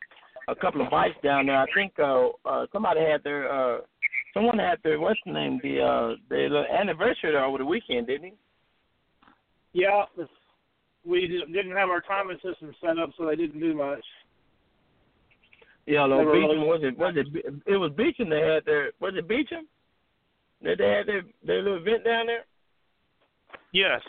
a 0.49 0.55
couple 0.55 0.83
of 0.83 0.91
bikes 0.91 1.17
down 1.23 1.47
there. 1.47 1.57
I 1.57 1.67
think 1.75 1.95
uh, 1.99 2.29
uh, 2.45 2.67
somebody 2.73 3.01
had 3.01 3.25
their 3.25 3.51
uh, 3.51 3.79
someone 4.35 4.59
had 4.59 4.79
their 4.83 5.01
what's 5.01 5.21
the 5.25 5.33
name 5.33 5.61
the 5.63 5.81
uh, 5.81 6.17
their 6.29 6.71
anniversary 6.71 7.33
there 7.33 7.45
over 7.45 7.59
the 7.59 7.65
weekend, 7.65 8.09
didn't 8.09 8.33
he? 8.33 8.33
Yeah, 9.73 10.05
we 11.07 11.27
didn't 11.27 11.77
have 11.77 11.89
our 11.89 12.01
timing 12.01 12.37
system 12.37 12.75
set 12.81 12.99
up, 12.99 13.11
so 13.17 13.27
they 13.27 13.37
didn't 13.37 13.61
do 13.61 13.75
much. 13.75 14.05
Yeah, 15.87 16.07
no, 16.07 16.25
Beecham 16.33 16.67
was 16.67 16.81
it 16.83 16.99
was 16.99 17.15
it 17.17 17.55
it 17.67 17.77
was 17.77 17.93
Beecham 17.97 18.31
they 18.31 18.41
had 18.41 18.65
their 18.65 18.93
was 19.01 19.15
it 19.17 19.29
Beecham? 19.29 19.67
That 20.63 20.79
they 20.79 20.89
had 20.89 21.07
their 21.07 21.23
their 21.47 21.63
little 21.63 21.79
event 21.79 22.05
down 22.05 22.27
there? 22.27 22.45
Yes. 23.73 24.01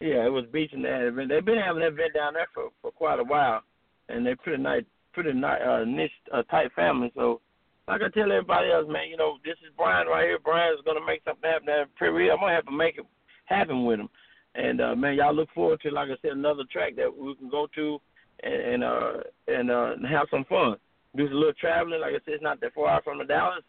Yeah, 0.00 0.26
it 0.26 0.32
was 0.32 0.46
Beecham 0.52 0.82
that 0.82 0.92
had 0.92 1.02
event. 1.04 1.28
They've 1.28 1.44
been 1.44 1.58
having 1.58 1.80
that 1.80 1.92
event 1.92 2.14
down 2.14 2.34
there 2.34 2.48
for 2.52 2.70
for 2.80 2.90
quite 2.90 3.20
a 3.20 3.24
while, 3.24 3.62
and 4.08 4.26
they're 4.26 4.36
pretty 4.36 4.60
nice, 4.60 4.82
pretty 5.12 5.32
nice, 5.32 5.60
uh, 5.62 5.84
niche, 5.86 6.10
uh, 6.32 6.42
tight 6.44 6.72
family. 6.74 7.12
So, 7.14 7.40
like 7.88 8.00
I 8.02 8.08
tell 8.10 8.30
everybody 8.30 8.70
else, 8.70 8.86
man, 8.88 9.08
you 9.08 9.16
know, 9.16 9.38
this 9.44 9.56
is 9.66 9.72
Brian 9.76 10.06
right 10.06 10.24
here. 10.24 10.38
Brian's 10.38 10.80
gonna 10.84 11.04
make 11.04 11.22
something 11.24 11.48
happen. 11.48 11.66
That 11.66 11.94
pretty. 11.96 12.30
I'm 12.30 12.38
gonna 12.38 12.54
have 12.54 12.66
to 12.66 12.72
make 12.72 12.98
it 12.98 13.06
happen 13.46 13.84
with 13.84 14.00
him. 14.00 14.08
And 14.54 14.80
uh, 14.80 14.94
man, 14.94 15.14
y'all 15.14 15.34
look 15.34 15.48
forward 15.54 15.80
to, 15.82 15.90
like 15.90 16.08
I 16.08 16.16
said, 16.22 16.32
another 16.32 16.64
track 16.70 16.94
that 16.96 17.10
we 17.14 17.34
can 17.34 17.48
go 17.48 17.66
to 17.74 17.98
and, 18.42 18.54
and 18.54 18.84
uh 18.84 19.12
and 19.48 19.70
uh 19.70 19.94
have 20.08 20.28
some 20.30 20.44
fun. 20.44 20.76
Do 21.16 21.26
some 21.26 21.36
little 21.36 21.52
traveling. 21.54 22.00
Like 22.00 22.12
I 22.12 22.24
said, 22.24 22.34
it's 22.34 22.42
not 22.42 22.60
that 22.60 22.74
far 22.74 22.88
out 22.88 23.04
from 23.04 23.18
the 23.18 23.24
Dallas, 23.24 23.64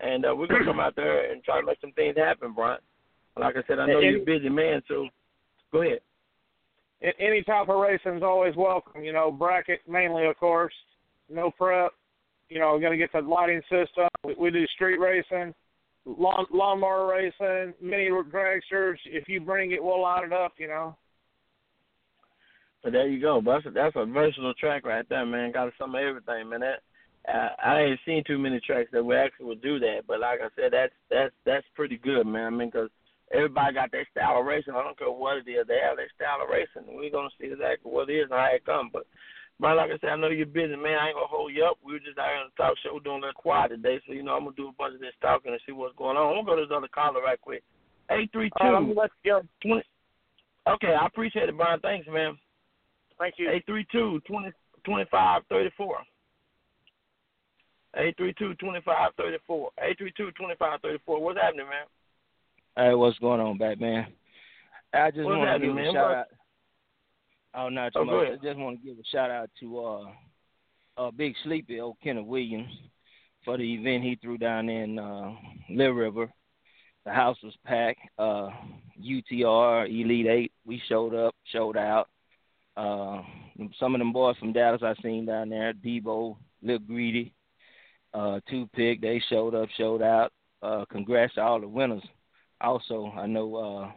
and 0.00 0.24
uh, 0.24 0.34
we're 0.34 0.46
gonna 0.46 0.64
come 0.64 0.80
out 0.80 0.96
there 0.96 1.30
and 1.30 1.42
try 1.44 1.60
to 1.60 1.66
make 1.66 1.80
some 1.80 1.92
things 1.92 2.16
happen, 2.16 2.54
Brian. 2.54 2.80
Like 3.38 3.56
I 3.56 3.62
said, 3.68 3.78
I 3.78 3.86
know 3.86 4.00
you're 4.00 4.22
a 4.22 4.24
busy 4.24 4.48
man, 4.48 4.82
so 4.88 5.08
go 5.72 5.82
ahead. 5.82 6.00
Any 7.20 7.44
type 7.44 7.68
of 7.68 7.78
racing 7.78 8.16
is 8.16 8.22
always 8.24 8.56
welcome. 8.56 9.04
You 9.04 9.12
know, 9.12 9.30
bracket 9.30 9.80
mainly, 9.88 10.26
of 10.26 10.36
course. 10.36 10.74
No 11.30 11.50
prep. 11.52 11.92
You 12.48 12.60
know, 12.60 12.78
gonna 12.78 12.96
get 12.96 13.12
the 13.12 13.20
lighting 13.20 13.62
system. 13.62 14.08
We, 14.24 14.34
we 14.38 14.50
do 14.50 14.66
street 14.68 14.98
racing 14.98 15.54
lawn 16.16 16.46
lawnmower 16.52 17.06
racing, 17.06 17.74
mini 17.82 18.08
dragsters. 18.08 18.96
If 19.04 19.28
you 19.28 19.40
bring 19.40 19.72
it, 19.72 19.82
we'll 19.82 20.02
line 20.02 20.24
it 20.24 20.32
up. 20.32 20.52
You 20.58 20.68
know. 20.68 20.96
But 22.82 22.92
there 22.92 23.08
you 23.08 23.20
go. 23.20 23.40
But 23.40 23.62
that's 23.64 23.66
a, 23.66 23.70
that's 23.70 23.96
a 23.96 24.06
versatile 24.06 24.54
track 24.54 24.86
right 24.86 25.06
there, 25.08 25.26
man. 25.26 25.52
Got 25.52 25.72
some 25.78 25.94
of 25.94 26.00
everything, 26.00 26.48
man. 26.48 26.60
That 26.60 26.80
uh, 27.28 27.48
I 27.62 27.80
ain't 27.80 28.00
seen 28.06 28.22
too 28.26 28.38
many 28.38 28.60
tracks 28.60 28.90
that 28.92 29.04
we 29.04 29.16
actually 29.16 29.46
would 29.46 29.62
do 29.62 29.78
that. 29.80 30.02
But 30.06 30.20
like 30.20 30.40
I 30.40 30.48
said, 30.56 30.72
that's 30.72 30.92
that's 31.10 31.34
that's 31.44 31.66
pretty 31.74 31.98
good, 31.98 32.26
man. 32.26 32.46
I 32.46 32.50
mean, 32.50 32.68
because 32.68 32.90
everybody 33.32 33.74
got 33.74 33.92
their 33.92 34.06
style 34.10 34.40
of 34.40 34.46
racing. 34.46 34.74
I 34.74 34.82
don't 34.82 34.98
care 34.98 35.10
what 35.10 35.38
it 35.38 35.50
is, 35.50 35.66
they 35.66 35.80
have 35.84 35.96
their 35.96 36.10
style 36.14 36.42
of 36.42 36.48
racing. 36.48 36.96
We're 36.96 37.10
gonna 37.10 37.28
see 37.38 37.48
exactly 37.48 37.90
what 37.90 38.08
it 38.08 38.14
is 38.14 38.30
and 38.30 38.38
how 38.38 38.48
it 38.54 38.64
comes. 38.64 38.90
But 38.92 39.06
but 39.60 39.76
like 39.76 39.90
I 39.90 39.98
said, 39.98 40.10
I 40.10 40.16
know 40.16 40.28
you're 40.28 40.46
busy, 40.46 40.76
man. 40.76 40.98
I 40.98 41.08
ain't 41.08 41.16
gonna 41.16 41.26
hold 41.26 41.52
you 41.52 41.64
up. 41.64 41.78
We 41.84 41.92
were 41.92 41.98
just 41.98 42.18
out 42.18 42.30
here 42.30 42.38
on 42.38 42.50
the 42.54 42.62
talk 42.62 42.78
show 42.78 42.94
We're 42.94 43.00
doing 43.00 43.18
a 43.18 43.26
little 43.26 43.42
quiet 43.42 43.70
today, 43.70 44.00
so 44.06 44.12
you 44.12 44.22
know 44.22 44.34
I'm 44.34 44.44
gonna 44.44 44.56
do 44.56 44.68
a 44.68 44.78
bunch 44.78 44.94
of 44.94 45.00
this 45.00 45.18
talking 45.20 45.50
and 45.50 45.60
see 45.66 45.72
what's 45.72 45.96
going 45.96 46.16
on. 46.16 46.30
I'm 46.30 46.44
gonna 46.44 46.46
go 46.46 46.56
to 46.56 46.62
this 46.62 46.74
other 46.74 46.88
caller 46.88 47.22
right 47.22 47.40
quick. 47.40 47.62
Eight 48.10 48.30
three 48.32 48.50
two. 48.60 48.66
Um, 48.66 48.94
let's 48.96 49.12
go. 49.24 49.42
Twenty. 49.62 49.82
Okay, 50.68 50.94
I 50.94 51.06
appreciate 51.06 51.48
it, 51.48 51.56
Brian. 51.56 51.80
Thanks, 51.80 52.06
man. 52.10 52.38
Thank 53.18 53.34
you. 53.38 53.50
Eight 53.50 53.66
three 53.66 53.86
two 53.90 54.20
twenty 54.26 54.50
twenty 54.84 55.04
five 55.10 55.42
thirty 55.48 55.70
four. 55.76 55.98
Eight 57.96 58.16
three 58.16 58.34
two 58.38 58.54
twenty 58.54 58.80
five 58.84 59.10
thirty 59.16 59.38
four. 59.46 59.70
Eight 59.82 59.98
three 59.98 60.12
two 60.16 60.30
twenty 60.32 60.54
five 60.58 60.80
thirty 60.82 60.98
four. 61.04 61.20
What's 61.20 61.40
happening, 61.40 61.66
man? 61.66 61.86
Hey, 62.76 62.94
what's 62.94 63.18
going 63.18 63.40
on, 63.40 63.58
Batman? 63.58 64.06
I 64.94 65.10
just 65.10 65.24
want 65.24 65.60
to 65.60 65.66
give 65.66 65.74
man? 65.74 65.86
a 65.88 65.92
shout 65.92 66.14
out. 66.14 66.26
Oh, 67.54 67.68
not 67.68 67.92
too 67.92 68.00
oh, 68.00 68.04
much. 68.04 68.28
I 68.32 68.44
just 68.44 68.58
want 68.58 68.80
to 68.80 68.86
give 68.86 68.98
a 68.98 69.04
shout 69.10 69.30
out 69.30 69.50
to 69.60 69.78
uh, 69.78 70.04
uh, 70.96 71.10
Big 71.10 71.34
Sleepy, 71.44 71.80
old 71.80 71.96
Kenneth 72.02 72.26
Williams, 72.26 72.70
for 73.44 73.56
the 73.56 73.74
event 73.74 74.04
he 74.04 74.16
threw 74.16 74.38
down 74.38 74.68
in 74.68 74.98
uh, 74.98 75.32
Little 75.70 75.94
River. 75.94 76.30
The 77.04 77.12
house 77.12 77.38
was 77.42 77.54
packed. 77.64 78.00
Uh, 78.18 78.50
UTR 79.02 79.88
Elite 79.88 80.26
Eight, 80.26 80.52
we 80.66 80.82
showed 80.88 81.14
up, 81.14 81.34
showed 81.50 81.76
out. 81.76 82.08
Uh, 82.76 83.22
some 83.78 83.94
of 83.94 83.98
them 83.98 84.12
boys 84.12 84.36
from 84.38 84.52
Dallas 84.52 84.82
I 84.84 84.94
seen 85.02 85.26
down 85.26 85.48
there, 85.48 85.72
Debo, 85.72 86.36
Lil 86.62 86.78
Greedy, 86.80 87.34
uh, 88.14 88.40
Two 88.48 88.68
Pick, 88.74 89.00
they 89.00 89.22
showed 89.28 89.54
up, 89.54 89.68
showed 89.76 90.02
out. 90.02 90.32
Uh, 90.62 90.84
congrats 90.90 91.34
to 91.34 91.40
all 91.40 91.60
the 91.60 91.68
winners. 91.68 92.02
Also, 92.60 93.12
I 93.16 93.26
know 93.26 93.92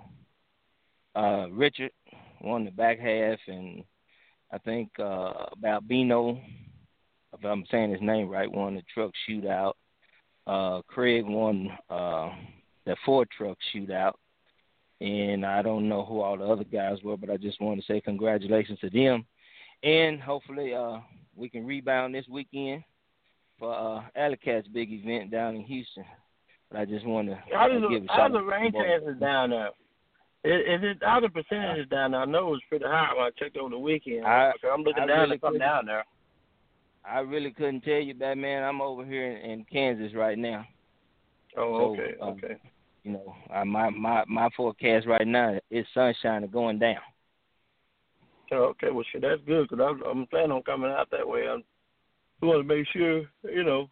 uh, 1.15 1.19
uh, 1.19 1.47
Richard 1.49 1.91
won 2.43 2.65
the 2.65 2.71
back 2.71 2.99
half, 2.99 3.39
and 3.47 3.83
I 4.51 4.57
think 4.59 4.89
uh, 4.99 5.45
Balbino, 5.63 6.41
if 7.33 7.45
I'm 7.45 7.65
saying 7.71 7.91
his 7.91 8.01
name 8.01 8.27
right, 8.27 8.51
won 8.51 8.75
the 8.75 8.83
truck 8.93 9.11
shootout. 9.29 9.73
Uh, 10.47 10.81
Craig 10.87 11.23
won 11.25 11.69
uh, 11.89 12.31
the 12.85 12.95
Ford 13.05 13.29
truck 13.35 13.57
shootout, 13.73 14.13
and 14.99 15.45
I 15.45 15.61
don't 15.61 15.87
know 15.87 16.03
who 16.03 16.21
all 16.21 16.37
the 16.37 16.45
other 16.45 16.63
guys 16.63 16.97
were, 17.03 17.17
but 17.17 17.29
I 17.29 17.37
just 17.37 17.61
want 17.61 17.79
to 17.79 17.85
say 17.85 18.01
congratulations 18.01 18.79
to 18.79 18.89
them, 18.89 19.25
and 19.83 20.19
hopefully 20.19 20.73
uh, 20.73 20.97
we 21.35 21.49
can 21.49 21.65
rebound 21.65 22.15
this 22.15 22.27
weekend 22.29 22.83
for 23.57 23.73
uh, 23.73 24.01
Alley 24.15 24.37
Cat's 24.37 24.67
big 24.67 24.91
event 24.91 25.31
down 25.31 25.55
in 25.55 25.63
Houston. 25.63 26.05
But 26.69 26.79
I 26.79 26.85
just 26.85 27.05
want 27.05 27.27
to 27.27 27.37
how 27.53 27.67
does 27.67 27.83
give 27.89 28.03
a 28.03 28.07
how 28.07 28.17
shout 28.17 28.31
the 28.31 28.41
rain 28.41 28.71
chances 28.71 29.19
down 29.19 29.51
there? 29.51 29.69
Is, 30.43 30.81
it 30.81 30.97
how 31.01 31.19
the 31.19 31.29
percentages 31.29 31.87
down 31.89 32.11
there? 32.11 32.21
I 32.21 32.25
know 32.25 32.47
it 32.47 32.51
was 32.51 32.61
pretty 32.67 32.85
high 32.85 33.13
when 33.15 33.25
I 33.25 33.29
checked 33.37 33.57
over 33.57 33.69
the 33.69 33.77
weekend. 33.77 34.25
I, 34.25 34.51
I'm 34.73 34.81
looking 34.81 35.03
I 35.03 35.07
down 35.07 35.19
really 35.19 35.37
come 35.37 35.59
down 35.59 35.85
there. 35.85 36.03
I 37.05 37.19
really 37.19 37.51
couldn't 37.51 37.81
tell 37.81 37.99
you, 37.99 38.15
that, 38.15 38.37
man. 38.37 38.63
I'm 38.63 38.81
over 38.81 39.05
here 39.05 39.31
in, 39.31 39.51
in 39.51 39.65
Kansas 39.65 40.15
right 40.15 40.37
now. 40.37 40.65
Oh, 41.57 41.95
so, 41.95 42.01
okay, 42.01 42.13
um, 42.21 42.29
okay. 42.29 42.57
You 43.03 43.13
know, 43.13 43.35
I, 43.53 43.63
my 43.63 43.89
my 43.89 44.23
my 44.27 44.49
forecast 44.55 45.07
right 45.07 45.27
now 45.27 45.59
is 45.69 45.85
sunshine 45.93 46.43
and 46.43 46.51
going 46.51 46.79
down. 46.79 47.01
Oh, 48.51 48.73
okay, 48.73 48.89
well, 48.91 49.05
shit, 49.11 49.21
that's 49.21 49.41
good 49.47 49.69
because 49.69 49.83
I'm, 49.83 50.03
I'm 50.03 50.27
planning 50.27 50.51
on 50.51 50.63
coming 50.63 50.91
out 50.91 51.09
that 51.11 51.27
way. 51.27 51.47
I'm, 51.47 51.63
I 52.41 52.45
want 52.45 52.67
to 52.67 52.75
make 52.75 52.85
sure, 52.91 53.23
you 53.43 53.63
know, 53.63 53.89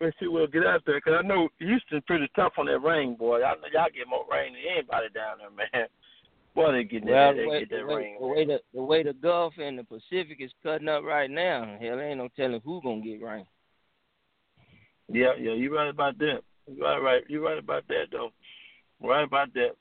let's 0.00 0.16
see 0.20 0.28
we'll 0.28 0.46
get 0.46 0.66
out 0.66 0.82
there 0.86 0.98
because 0.98 1.20
I 1.22 1.26
know 1.26 1.48
Houston's 1.58 2.02
pretty 2.06 2.28
tough 2.34 2.52
on 2.58 2.66
that 2.66 2.78
rain, 2.78 3.16
boy. 3.16 3.42
I 3.42 3.54
know 3.54 3.68
y'all 3.72 3.86
get 3.94 4.08
more 4.08 4.24
rain 4.30 4.52
than 4.52 4.62
anybody 4.72 5.06
down 5.14 5.38
there, 5.38 5.50
man. 5.72 5.88
Boy, 6.54 6.72
they 6.72 6.84
get 6.84 7.04
well, 7.04 7.32
that, 7.32 7.36
they 7.36 7.46
way, 7.46 7.60
get 7.60 7.70
that 7.70 7.80
the 7.80 7.86
way, 7.86 7.94
rain. 7.94 8.16
The 8.20 8.26
way 8.26 8.46
the, 8.46 8.60
the 8.72 8.82
way 8.82 9.02
the 9.02 9.12
Gulf 9.12 9.54
and 9.58 9.78
the 9.78 9.84
Pacific 9.84 10.38
is 10.40 10.52
cutting 10.62 10.88
up 10.88 11.02
right 11.02 11.30
now, 11.30 11.76
hell, 11.80 12.00
ain't 12.00 12.18
no 12.18 12.28
telling 12.36 12.60
who 12.64 12.80
gonna 12.82 13.00
get 13.00 13.22
rain. 13.22 13.46
Yeah, 15.08 15.32
yeah, 15.38 15.52
you're 15.52 15.74
right 15.74 15.88
about 15.88 16.18
that. 16.18 16.40
You're 16.66 16.86
right, 16.86 17.02
right. 17.02 17.22
You're 17.28 17.42
right 17.42 17.58
about 17.58 17.86
that, 17.88 18.06
though. 18.10 18.30
Right 19.02 19.24
about 19.24 19.52
that. 19.54 19.72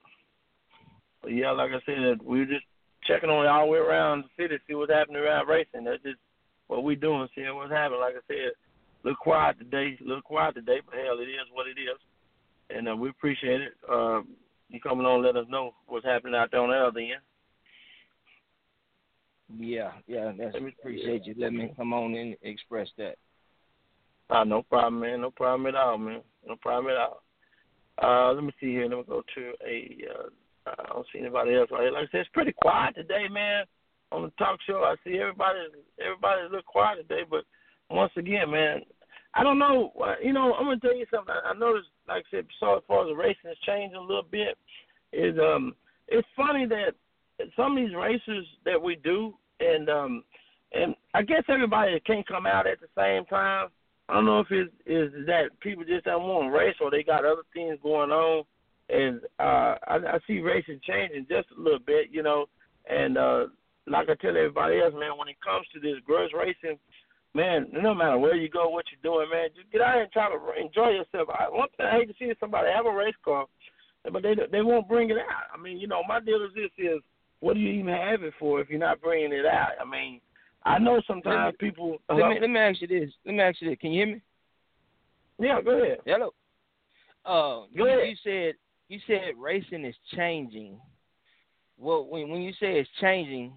But 1.21 1.31
yeah, 1.31 1.51
like 1.51 1.71
I 1.71 1.79
said, 1.85 2.21
we 2.21 2.39
were 2.39 2.45
just 2.45 2.65
checking 3.05 3.29
on 3.29 3.45
it 3.45 3.49
all 3.49 3.65
the 3.65 3.71
way 3.71 3.79
around 3.79 4.25
the 4.25 4.43
city, 4.43 4.57
see 4.67 4.75
what's 4.75 4.91
happening 4.91 5.21
around 5.21 5.47
racing. 5.47 5.85
That's 5.85 6.03
just 6.03 6.19
what 6.67 6.83
we 6.83 6.95
doing, 6.95 7.27
seeing 7.35 7.55
what's 7.55 7.71
happening. 7.71 8.01
Like 8.01 8.15
I 8.15 8.23
said, 8.27 8.51
little 9.03 9.17
quiet 9.17 9.57
today, 9.59 9.97
a 9.99 10.07
little 10.07 10.21
quiet 10.21 10.55
today, 10.55 10.79
but 10.85 10.95
hell, 10.95 11.19
it 11.19 11.23
is 11.29 11.47
what 11.51 11.67
it 11.67 11.79
is, 11.79 11.99
and 12.69 12.87
uh, 12.89 12.95
we 12.95 13.09
appreciate 13.09 13.61
it. 13.61 13.73
Uh, 13.89 14.21
you 14.69 14.79
coming 14.81 15.05
on, 15.05 15.23
let 15.23 15.35
us 15.35 15.45
know 15.49 15.73
what's 15.87 16.05
happening 16.05 16.35
out 16.35 16.49
there 16.51 16.61
on 16.61 16.69
the 16.69 16.75
other 16.75 16.99
end. 16.99 17.21
Yeah, 19.59 19.91
yeah, 20.07 20.31
that's 20.37 20.53
Let 20.53 20.63
me- 20.63 20.75
appreciate 20.79 21.25
you. 21.25 21.35
Let 21.37 21.53
me 21.53 21.71
come 21.77 21.93
on 21.93 22.15
and 22.15 22.35
express 22.41 22.87
that. 22.97 23.17
Uh, 24.29 24.43
no 24.43 24.63
problem, 24.63 25.01
man. 25.01 25.21
No 25.21 25.29
problem 25.31 25.67
at 25.67 25.75
all, 25.75 25.97
man. 25.97 26.21
No 26.47 26.55
problem 26.55 26.91
at 26.93 26.97
all. 26.97 27.23
Uh, 28.01 28.33
let 28.33 28.43
me 28.43 28.51
see 28.59 28.71
here. 28.71 28.87
Let 28.87 28.97
me 28.97 29.03
go 29.07 29.21
to 29.35 29.53
a. 29.67 29.97
Uh, 30.09 30.71
I 30.79 30.93
don't 30.93 31.05
see 31.13 31.19
anybody 31.19 31.53
else 31.55 31.69
right 31.71 31.81
here. 31.81 31.91
Like 31.91 32.07
I 32.07 32.11
said, 32.11 32.21
it's 32.21 32.29
pretty 32.33 32.53
quiet 32.53 32.95
today, 32.95 33.27
man. 33.29 33.65
On 34.11 34.23
the 34.23 34.31
talk 34.39 34.59
show, 34.65 34.77
I 34.83 34.95
see 35.03 35.19
everybody. 35.19 35.59
Everybody's 36.03 36.45
a 36.45 36.49
little 36.49 36.61
quiet 36.65 37.07
today, 37.07 37.21
but 37.29 37.43
once 37.89 38.13
again, 38.17 38.49
man, 38.49 38.81
I 39.35 39.43
don't 39.43 39.59
know. 39.59 39.91
uh, 40.03 40.15
You 40.23 40.33
know, 40.33 40.53
I'm 40.53 40.65
gonna 40.65 40.79
tell 40.79 40.95
you 40.95 41.05
something. 41.13 41.33
I 41.33 41.53
noticed, 41.53 41.89
like 42.07 42.23
I 42.31 42.37
said, 42.37 42.45
so 42.59 42.81
far 42.87 43.03
as 43.03 43.09
the 43.09 43.15
racing 43.15 43.49
has 43.49 43.57
changed 43.65 43.95
a 43.95 44.01
little 44.01 44.27
bit. 44.29 44.57
Is 45.11 45.37
um, 45.39 45.75
it's 46.07 46.27
funny 46.35 46.65
that 46.67 46.93
some 47.55 47.77
of 47.77 47.83
these 47.83 47.95
races 47.95 48.45
that 48.65 48.81
we 48.81 48.95
do, 48.95 49.33
and 49.59 49.89
um, 49.89 50.23
and 50.73 50.95
I 51.13 51.21
guess 51.21 51.43
everybody 51.49 51.99
can't 52.01 52.27
come 52.27 52.45
out 52.45 52.67
at 52.67 52.79
the 52.79 52.87
same 52.97 53.25
time. 53.25 53.69
I 54.09 54.15
don't 54.15 54.25
know 54.25 54.41
if 54.41 54.47
it's 54.51 54.71
is 54.85 55.25
that 55.27 55.57
people 55.61 55.83
just 55.83 56.05
don't 56.05 56.23
want 56.23 56.51
to 56.51 56.57
race 56.57 56.75
or 56.81 56.91
they 56.91 57.03
got 57.03 57.25
other 57.25 57.43
things 57.53 57.77
going 57.81 58.11
on. 58.11 58.43
And 58.89 59.21
uh 59.39 59.75
I, 59.87 59.95
I 59.95 60.19
see 60.27 60.39
racing 60.39 60.81
changing 60.83 61.25
just 61.29 61.47
a 61.57 61.61
little 61.61 61.79
bit, 61.79 62.09
you 62.11 62.21
know. 62.21 62.47
And 62.89 63.17
uh 63.17 63.45
like 63.87 64.09
I 64.09 64.15
tell 64.15 64.35
everybody 64.35 64.79
else, 64.79 64.93
man, 64.93 65.17
when 65.17 65.29
it 65.29 65.37
comes 65.43 65.65
to 65.73 65.79
this 65.79 65.99
grudge 66.05 66.31
racing, 66.37 66.77
man, 67.33 67.67
no 67.71 67.93
matter 67.93 68.17
where 68.17 68.35
you 68.35 68.49
go, 68.49 68.69
what 68.69 68.85
you're 68.91 69.11
doing, 69.11 69.29
man, 69.29 69.49
just 69.55 69.71
get 69.71 69.81
out 69.81 69.93
here 69.93 70.03
and 70.03 70.11
try 70.11 70.29
to 70.29 70.61
enjoy 70.61 70.89
yourself. 70.89 71.29
I, 71.29 71.49
one 71.49 71.67
thing 71.75 71.85
I 71.85 71.97
hate 71.97 72.07
to 72.07 72.13
see 72.19 72.25
is 72.25 72.37
somebody 72.39 72.69
have 72.73 72.85
a 72.85 72.93
race 72.93 73.15
car, 73.23 73.45
but 74.11 74.21
they 74.21 74.35
they 74.51 74.61
won't 74.61 74.87
bring 74.87 75.09
it 75.09 75.17
out. 75.17 75.49
I 75.53 75.61
mean, 75.61 75.77
you 75.79 75.87
know, 75.87 76.01
my 76.07 76.19
deal 76.19 76.43
is 76.43 76.53
this: 76.55 76.71
is 76.77 77.01
what 77.39 77.55
do 77.55 77.59
you 77.59 77.71
even 77.73 77.93
have 77.93 78.23
it 78.23 78.33
for 78.39 78.61
if 78.61 78.69
you're 78.69 78.79
not 78.79 79.01
bringing 79.01 79.33
it 79.33 79.45
out? 79.45 79.71
I 79.79 79.85
mean, 79.85 80.21
I 80.63 80.79
know 80.79 81.01
sometimes 81.07 81.53
me, 81.53 81.69
people. 81.69 81.97
Let 82.09 82.29
me 82.29 82.37
let 82.39 82.49
me 82.49 82.59
ask 82.59 82.81
you 82.81 82.87
this. 82.87 83.09
Let 83.25 83.35
me 83.35 83.41
ask 83.41 83.61
you 83.61 83.69
this. 83.69 83.79
Can 83.79 83.91
you 83.91 84.05
hear 84.05 84.15
me? 84.15 84.21
Yeah, 85.39 85.61
go 85.61 85.81
ahead. 85.81 85.97
Hello. 86.05 86.33
Uh, 87.25 87.65
go 87.65 87.85
you, 87.85 87.87
ahead. 87.87 88.09
you 88.09 88.15
said 88.23 88.53
you 88.89 88.99
said 89.07 89.33
racing 89.37 89.85
is 89.85 89.95
changing. 90.15 90.79
Well, 91.77 92.05
when 92.05 92.29
when 92.29 92.41
you 92.41 92.51
say 92.53 92.79
it's 92.79 92.89
changing, 93.01 93.53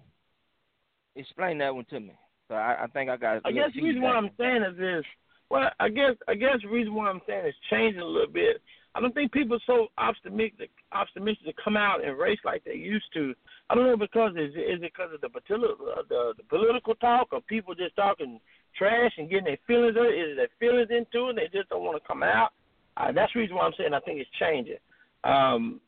explain 1.15 1.59
that 1.59 1.73
one 1.73 1.85
to 1.85 1.99
me. 1.99 2.13
So 2.47 2.55
I, 2.55 2.83
I 2.83 2.87
think 2.87 3.09
I 3.09 3.17
got. 3.17 3.41
I 3.45 3.51
guess 3.51 3.71
the 3.75 3.81
reason 3.81 4.01
why 4.01 4.11
I'm 4.11 4.31
saying 4.37 4.63
is 4.63 4.77
this. 4.77 5.03
Well, 5.49 5.69
I 5.79 5.89
guess 5.89 6.15
I 6.27 6.35
guess 6.35 6.59
the 6.61 6.69
reason 6.69 6.93
why 6.93 7.09
I'm 7.09 7.21
saying 7.27 7.45
it's 7.45 7.57
changing 7.69 8.01
a 8.01 8.05
little 8.05 8.31
bit. 8.31 8.61
I 8.95 8.99
don't 8.99 9.13
think 9.13 9.31
people 9.31 9.57
are 9.57 9.67
so 9.67 9.87
optimistic 9.97 10.71
optimistic 10.91 11.45
to 11.45 11.63
come 11.63 11.77
out 11.77 12.03
and 12.03 12.17
race 12.17 12.39
like 12.43 12.63
they 12.63 12.73
used 12.73 13.05
to. 13.13 13.33
I 13.69 13.75
don't 13.75 13.85
know 13.85 13.97
because 13.97 14.31
is 14.35 14.55
is 14.55 14.81
it 14.81 14.93
because 14.93 15.13
of 15.13 15.21
the 15.21 15.29
political 15.29 15.77
the, 16.09 16.33
the 16.35 16.43
political 16.43 16.95
talk 16.95 17.27
or 17.31 17.41
people 17.41 17.75
just 17.75 17.95
talking 17.95 18.39
trash 18.77 19.11
and 19.17 19.29
getting 19.29 19.45
their 19.45 19.59
feelings 19.67 19.95
is 19.95 20.37
their 20.37 20.49
feelings 20.59 20.89
into 20.89 21.27
it 21.27 21.29
and 21.29 21.37
they 21.37 21.49
just 21.53 21.69
don't 21.69 21.83
want 21.83 22.01
to 22.01 22.07
come 22.07 22.23
out. 22.23 22.51
Uh, 22.97 23.11
that's 23.11 23.31
the 23.33 23.39
reason 23.39 23.55
why 23.55 23.65
I'm 23.65 23.73
saying 23.77 23.93
I 23.93 23.99
think 23.99 24.19
it's 24.19 24.29
changing. 24.39 24.81
Um, 25.23 25.79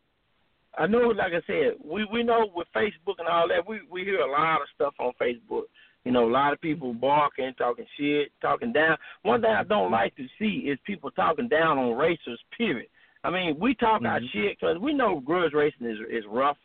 I 0.77 0.85
know, 0.87 1.09
like 1.09 1.33
I 1.33 1.41
said, 1.47 1.73
we 1.83 2.05
we 2.11 2.23
know 2.23 2.51
with 2.53 2.67
Facebook 2.75 3.17
and 3.17 3.27
all 3.27 3.47
that, 3.47 3.67
we 3.67 3.79
we 3.89 4.03
hear 4.03 4.19
a 4.19 4.31
lot 4.31 4.61
of 4.61 4.67
stuff 4.75 4.93
on 4.99 5.13
Facebook. 5.19 5.63
You 6.05 6.11
know, 6.11 6.27
a 6.27 6.31
lot 6.31 6.53
of 6.53 6.61
people 6.61 6.93
barking, 6.93 7.53
talking 7.57 7.85
shit, 7.97 8.31
talking 8.41 8.71
down. 8.71 8.97
One 9.23 9.41
thing 9.41 9.51
I 9.51 9.63
don't 9.63 9.91
like 9.91 10.15
to 10.15 10.25
see 10.39 10.69
is 10.69 10.79
people 10.85 11.11
talking 11.11 11.47
down 11.49 11.77
on 11.77 11.97
racers. 11.97 12.39
Period. 12.57 12.87
I 13.23 13.29
mean, 13.29 13.59
we 13.59 13.75
talk 13.75 14.01
mm-hmm. 14.01 14.07
our 14.07 14.21
shit 14.33 14.57
because 14.59 14.77
we 14.79 14.93
know 14.93 15.19
grudge 15.19 15.53
racing 15.53 15.87
is 15.87 15.97
is 16.09 16.23
rough, 16.29 16.57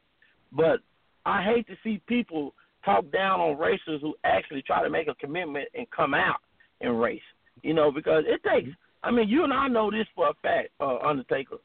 but 0.53 0.81
I 1.27 1.43
hate 1.43 1.67
to 1.67 1.77
see 1.83 2.01
people 2.07 2.55
talk 2.85 3.11
down 3.11 3.41
on 3.41 3.59
racers 3.59 4.01
who 4.03 4.15
actually 4.25 4.63
try 4.63 4.83
to 4.83 4.91
make 4.91 5.09
a 5.09 5.15
commitment 5.15 5.69
and 5.75 5.91
come 5.91 6.15
out 6.15 6.41
and 6.81 7.01
race. 7.01 7.21
You 7.63 7.75
know, 7.75 7.91
because 7.91 8.25
it 8.27 8.41
takes. 8.49 8.71
I 9.03 9.11
mean, 9.11 9.29
you 9.29 9.45
and 9.45 9.53
I 9.53 9.69
know 9.69 9.91
this 9.91 10.07
for 10.15 10.29
a 10.29 10.35
fact, 10.43 10.71
uh, 10.81 10.99
Undertaker. 10.99 11.57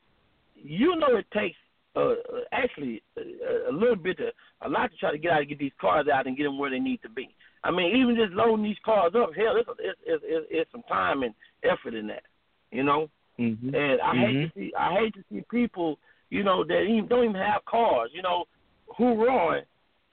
You 0.55 0.97
know, 0.97 1.15
it 1.15 1.25
takes 1.33 1.55
uh, 1.95 2.15
actually 2.51 3.01
a, 3.17 3.71
a 3.71 3.73
little 3.73 3.95
bit, 3.95 4.17
to, 4.17 4.31
a 4.61 4.69
lot 4.69 4.91
to 4.91 4.97
try 4.97 5.11
to 5.11 5.17
get 5.17 5.31
out 5.31 5.39
and 5.39 5.49
get 5.49 5.59
these 5.59 5.71
cars 5.79 6.07
out 6.13 6.27
and 6.27 6.35
get 6.35 6.43
them 6.43 6.57
where 6.57 6.69
they 6.69 6.79
need 6.79 7.01
to 7.01 7.09
be. 7.09 7.29
I 7.63 7.71
mean, 7.71 7.95
even 7.95 8.15
just 8.15 8.33
loading 8.33 8.63
these 8.63 8.77
cars 8.85 9.13
up, 9.15 9.31
hell, 9.35 9.57
it's 9.57 9.69
it's 9.79 9.99
it's, 10.05 10.23
it's, 10.25 10.47
it's 10.49 10.71
some 10.71 10.83
time 10.83 11.23
and 11.23 11.33
effort 11.63 11.93
in 11.93 12.07
that, 12.07 12.23
you 12.71 12.83
know. 12.83 13.09
Mm-hmm. 13.39 13.75
And 13.75 14.01
I 14.01 14.13
mm-hmm. 14.15 14.19
hate 14.19 14.53
to 14.53 14.59
see 14.59 14.73
I 14.77 14.93
hate 14.99 15.13
to 15.15 15.23
see 15.29 15.43
people, 15.51 15.99
you 16.29 16.43
know, 16.43 16.63
that 16.63 16.83
even 16.83 17.07
don't 17.07 17.25
even 17.25 17.35
have 17.35 17.65
cars, 17.65 18.11
you 18.13 18.21
know, 18.21 18.45
who 18.97 19.25
run 19.25 19.63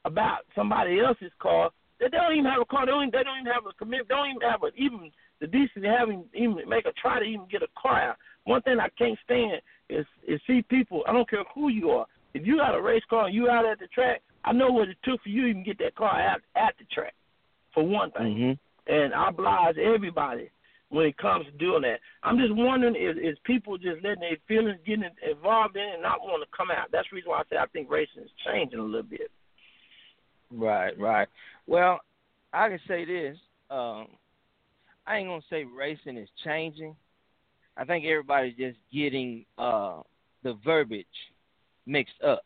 about 0.04 0.40
somebody 0.54 1.00
else's 1.00 1.32
car. 1.40 1.70
That 2.00 2.10
they 2.10 2.18
don't 2.18 2.32
even 2.32 2.50
have 2.50 2.60
a 2.60 2.66
car. 2.66 2.84
They 2.84 2.92
don't. 2.92 3.08
Even, 3.08 3.12
they 3.12 3.22
don't 3.22 3.40
even 3.40 3.52
have 3.52 3.64
a 3.66 3.72
commit. 3.78 4.08
They 4.08 4.14
don't 4.14 4.30
even 4.30 4.42
have 4.42 4.62
a, 4.62 4.70
even 4.76 5.10
the 5.40 5.46
decency 5.46 5.88
having 5.88 6.24
even 6.34 6.56
make 6.68 6.84
a 6.86 6.92
try 6.92 7.20
to 7.20 7.24
even 7.24 7.46
get 7.50 7.62
a 7.62 7.68
car 7.80 8.10
out. 8.10 8.16
One 8.44 8.60
thing 8.62 8.78
I 8.80 8.88
can't 8.98 9.18
stand 9.24 9.62
is 9.88 10.04
is 10.26 10.40
see 10.46 10.62
people. 10.68 11.04
I 11.08 11.12
don't 11.12 11.30
care 11.30 11.44
who 11.54 11.68
you 11.68 11.90
are. 11.90 12.06
If 12.34 12.44
you 12.44 12.58
got 12.58 12.74
a 12.74 12.82
race 12.82 13.02
car 13.08 13.26
and 13.26 13.34
you 13.34 13.48
out 13.48 13.64
at 13.64 13.78
the 13.78 13.86
track, 13.86 14.20
I 14.44 14.52
know 14.52 14.70
what 14.70 14.88
it 14.88 14.98
took 15.04 15.22
for 15.22 15.30
you 15.30 15.42
to 15.42 15.48
even 15.48 15.64
get 15.64 15.78
that 15.78 15.94
car 15.94 16.20
out 16.20 16.42
at 16.54 16.74
the 16.78 16.84
track 16.92 17.14
for 17.76 17.86
one 17.86 18.10
thing. 18.12 18.58
Mm-hmm. 18.88 18.92
And 18.92 19.14
I 19.14 19.28
oblige 19.28 19.76
everybody 19.76 20.50
when 20.88 21.06
it 21.06 21.18
comes 21.18 21.44
to 21.46 21.52
doing 21.52 21.82
that. 21.82 22.00
I'm 22.22 22.38
just 22.38 22.54
wondering 22.54 22.96
is, 22.96 23.16
is 23.22 23.38
people 23.44 23.76
just 23.76 24.02
letting 24.02 24.20
their 24.20 24.38
feelings 24.48 24.78
getting 24.86 25.04
involved 25.28 25.76
in 25.76 25.82
it 25.82 25.94
and 25.94 26.02
not 26.02 26.22
wanting 26.22 26.46
to 26.46 26.56
come 26.56 26.70
out. 26.70 26.88
That's 26.90 27.06
the 27.10 27.16
reason 27.16 27.30
why 27.30 27.40
I 27.40 27.42
say 27.50 27.56
I 27.58 27.66
think 27.66 27.90
racing 27.90 28.22
is 28.22 28.30
changing 28.46 28.78
a 28.78 28.82
little 28.82 29.02
bit. 29.02 29.30
Right, 30.50 30.98
right. 30.98 31.28
Well, 31.66 32.00
I 32.52 32.68
can 32.68 32.80
say 32.88 33.04
this. 33.04 33.36
Um, 33.70 34.06
I 35.06 35.18
ain't 35.18 35.28
gonna 35.28 35.42
say 35.50 35.64
racing 35.64 36.16
is 36.16 36.28
changing. 36.44 36.96
I 37.76 37.84
think 37.84 38.04
everybody's 38.06 38.56
just 38.56 38.78
getting 38.92 39.44
uh, 39.58 40.00
the 40.42 40.56
verbiage 40.64 41.06
mixed 41.86 42.22
up 42.24 42.42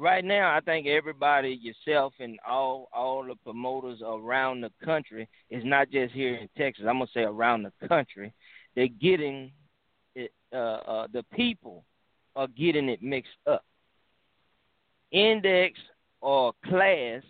right 0.00 0.24
now, 0.24 0.56
I 0.56 0.60
think 0.60 0.86
everybody, 0.86 1.60
yourself, 1.60 2.14
and 2.18 2.38
all 2.48 2.88
all 2.92 3.22
the 3.24 3.36
promoters 3.36 4.00
around 4.04 4.62
the 4.62 4.72
country 4.84 5.28
is 5.50 5.62
not 5.64 5.90
just 5.90 6.14
here 6.14 6.36
in 6.36 6.48
Texas. 6.56 6.86
I'm 6.88 6.98
gonna 6.98 7.06
say 7.12 7.22
around 7.22 7.64
the 7.64 7.88
country. 7.88 8.32
They're 8.74 8.88
getting 8.88 9.52
it. 10.14 10.32
Uh, 10.52 10.56
uh, 10.56 11.06
the 11.12 11.24
people 11.34 11.84
are 12.34 12.48
getting 12.48 12.88
it 12.88 13.02
mixed 13.02 13.30
up. 13.46 13.64
Index 15.12 15.78
or 16.20 16.52
class 16.64 17.22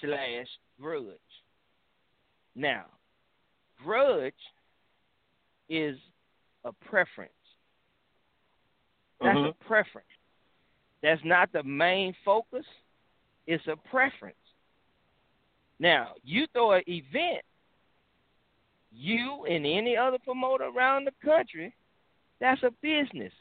slash 0.00 0.46
grudge. 0.80 1.04
Now, 2.56 2.86
grudge 3.82 4.32
is 5.68 5.98
a 6.64 6.72
preference. 6.72 7.30
That's 9.20 9.36
mm-hmm. 9.36 9.48
a 9.48 9.64
preference. 9.64 10.08
That's 11.02 11.20
not 11.24 11.52
the 11.52 11.62
main 11.62 12.14
focus. 12.24 12.64
It's 13.46 13.66
a 13.66 13.76
preference. 13.90 14.36
Now, 15.78 16.12
you 16.22 16.46
throw 16.52 16.72
an 16.72 16.82
event, 16.86 17.42
you 18.92 19.46
and 19.48 19.64
any 19.64 19.96
other 19.96 20.18
promoter 20.22 20.64
around 20.64 21.06
the 21.06 21.12
country, 21.24 21.74
that's 22.38 22.62
a 22.62 22.70
business. 22.82 23.32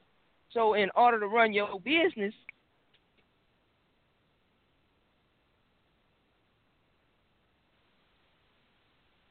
So, 0.52 0.74
in 0.76 0.90
order 0.96 1.20
to 1.20 1.28
run 1.28 1.54
your 1.54 1.80
business, 1.82 2.34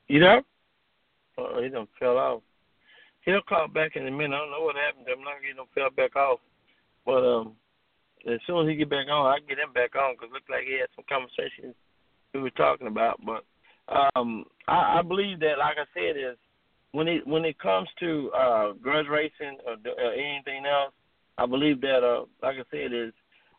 you 0.07 0.21
know, 0.21 0.43
oh, 1.39 1.63
he 1.63 1.71
done 1.71 1.89
fell 1.99 2.19
off. 2.19 2.43
He'll 3.23 3.43
call 3.43 3.69
back 3.69 3.97
in 3.97 4.07
a 4.07 4.11
minute. 4.11 4.37
I 4.37 4.39
don't 4.39 4.51
know 4.51 4.63
what 4.63 4.77
happened 4.77 5.07
to 5.07 5.13
him. 5.13 5.19
I'm 5.21 5.25
not 5.25 5.41
getting 5.41 5.57
him 5.57 5.67
fell 5.75 5.91
back 5.91 6.15
off, 6.15 6.41
but 7.05 7.25
um 7.25 7.53
as 8.29 8.41
soon 8.47 8.63
as 8.63 8.69
he 8.69 8.77
get 8.77 8.91
back 8.91 9.09
on, 9.11 9.27
I 9.27 9.39
get 9.49 9.59
him 9.59 9.73
back 9.73 9.97
on 9.97 10.15
because 10.15 10.33
looked 10.33 10.51
like 10.51 10.65
he 10.65 10.79
had 10.79 10.93
some 10.95 11.05
conversations 11.09 11.75
we 12.35 12.41
were 12.41 12.51
talking 12.51 12.87
about. 12.87 13.21
But 13.25 13.45
um, 13.89 14.45
I, 14.67 14.99
I 14.99 15.03
believe 15.03 15.41
that, 15.41 15.59
like 15.59 15.77
I 15.79 15.87
said, 15.95 16.17
is 16.17 16.37
when 16.93 17.09
it 17.09 17.27
when 17.27 17.45
it 17.45 17.59
comes 17.59 17.89
to 18.01 18.31
uh, 18.37 18.73
grudge 18.83 19.07
racing 19.11 19.59
or, 19.67 19.75
or 19.75 20.13
anything 20.13 20.65
else, 20.67 20.93
I 21.37 21.47
believe 21.47 21.81
that, 21.83 22.05
uh, 22.05 22.25
like 22.43 22.57
I 22.57 22.67
said, 22.71 22.93
is 22.93 23.13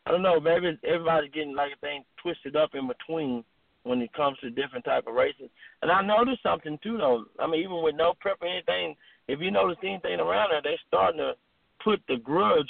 I 0.06 0.10
don't 0.10 0.22
know, 0.22 0.40
maybe 0.40 0.78
everybody's 0.84 1.32
getting 1.32 1.54
like 1.54 1.72
a 1.76 1.80
thing 1.80 2.04
twisted 2.22 2.56
up 2.56 2.70
in 2.74 2.88
between 2.88 3.44
when 3.82 4.00
it 4.02 4.12
comes 4.12 4.38
to 4.38 4.50
different 4.50 4.84
type 4.84 5.06
of 5.06 5.14
races. 5.14 5.48
And 5.82 5.90
I 5.90 6.02
noticed 6.02 6.42
something 6.42 6.78
too, 6.82 6.98
though. 6.98 7.24
I 7.38 7.46
mean, 7.46 7.60
even 7.60 7.82
with 7.82 7.94
no 7.96 8.14
prep 8.20 8.42
or 8.42 8.48
anything, 8.48 8.94
if 9.28 9.40
you 9.40 9.50
notice 9.50 9.78
anything 9.82 10.20
around 10.20 10.50
there, 10.50 10.60
they're 10.62 10.86
starting 10.86 11.18
to 11.18 11.32
put 11.82 12.00
the 12.08 12.16
grudge 12.16 12.68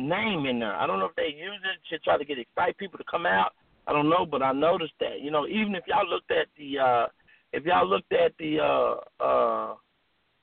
name 0.00 0.46
in 0.46 0.58
there. 0.58 0.74
I 0.74 0.86
don't 0.86 0.98
know 0.98 1.06
if 1.06 1.16
they 1.16 1.34
use 1.36 1.60
it 1.62 1.94
to 1.94 1.98
try 2.00 2.18
to 2.18 2.24
get 2.24 2.38
excite 2.38 2.76
people 2.78 2.98
to 2.98 3.04
come 3.10 3.26
out. 3.26 3.52
I 3.86 3.92
don't 3.92 4.08
know, 4.08 4.26
but 4.26 4.42
I 4.42 4.52
noticed 4.52 4.92
that. 5.00 5.20
You 5.20 5.30
know, 5.30 5.46
even 5.46 5.74
if 5.74 5.84
y'all 5.86 6.08
looked 6.08 6.30
at 6.30 6.46
the 6.56 6.78
uh 6.78 7.06
if 7.52 7.64
y'all 7.64 7.88
looked 7.88 8.12
at 8.12 8.32
the 8.38 8.60
uh 8.60 9.22
uh 9.24 9.74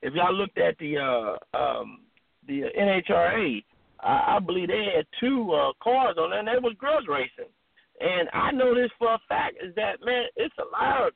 if 0.01 0.13
y'all 0.13 0.33
looked 0.33 0.57
at 0.57 0.77
the 0.79 0.97
uh 0.97 1.57
um 1.57 2.01
the 2.47 2.63
NHRA, 2.77 3.63
I, 3.99 4.35
I 4.35 4.39
believe 4.39 4.67
they 4.67 4.91
had 4.95 5.05
two 5.19 5.51
uh 5.53 5.71
cars 5.83 6.15
on 6.17 6.31
there 6.31 6.39
and 6.39 6.47
they 6.47 6.59
was 6.61 6.75
grudge 6.77 7.05
racing. 7.07 7.51
And 7.99 8.29
I 8.33 8.51
know 8.51 8.75
this 8.75 8.91
for 8.99 9.13
a 9.13 9.19
fact 9.27 9.57
is 9.63 9.73
that 9.75 10.03
man, 10.05 10.25
it's 10.35 10.55
a 10.59 10.69
lot 10.71 11.07
of 11.07 11.13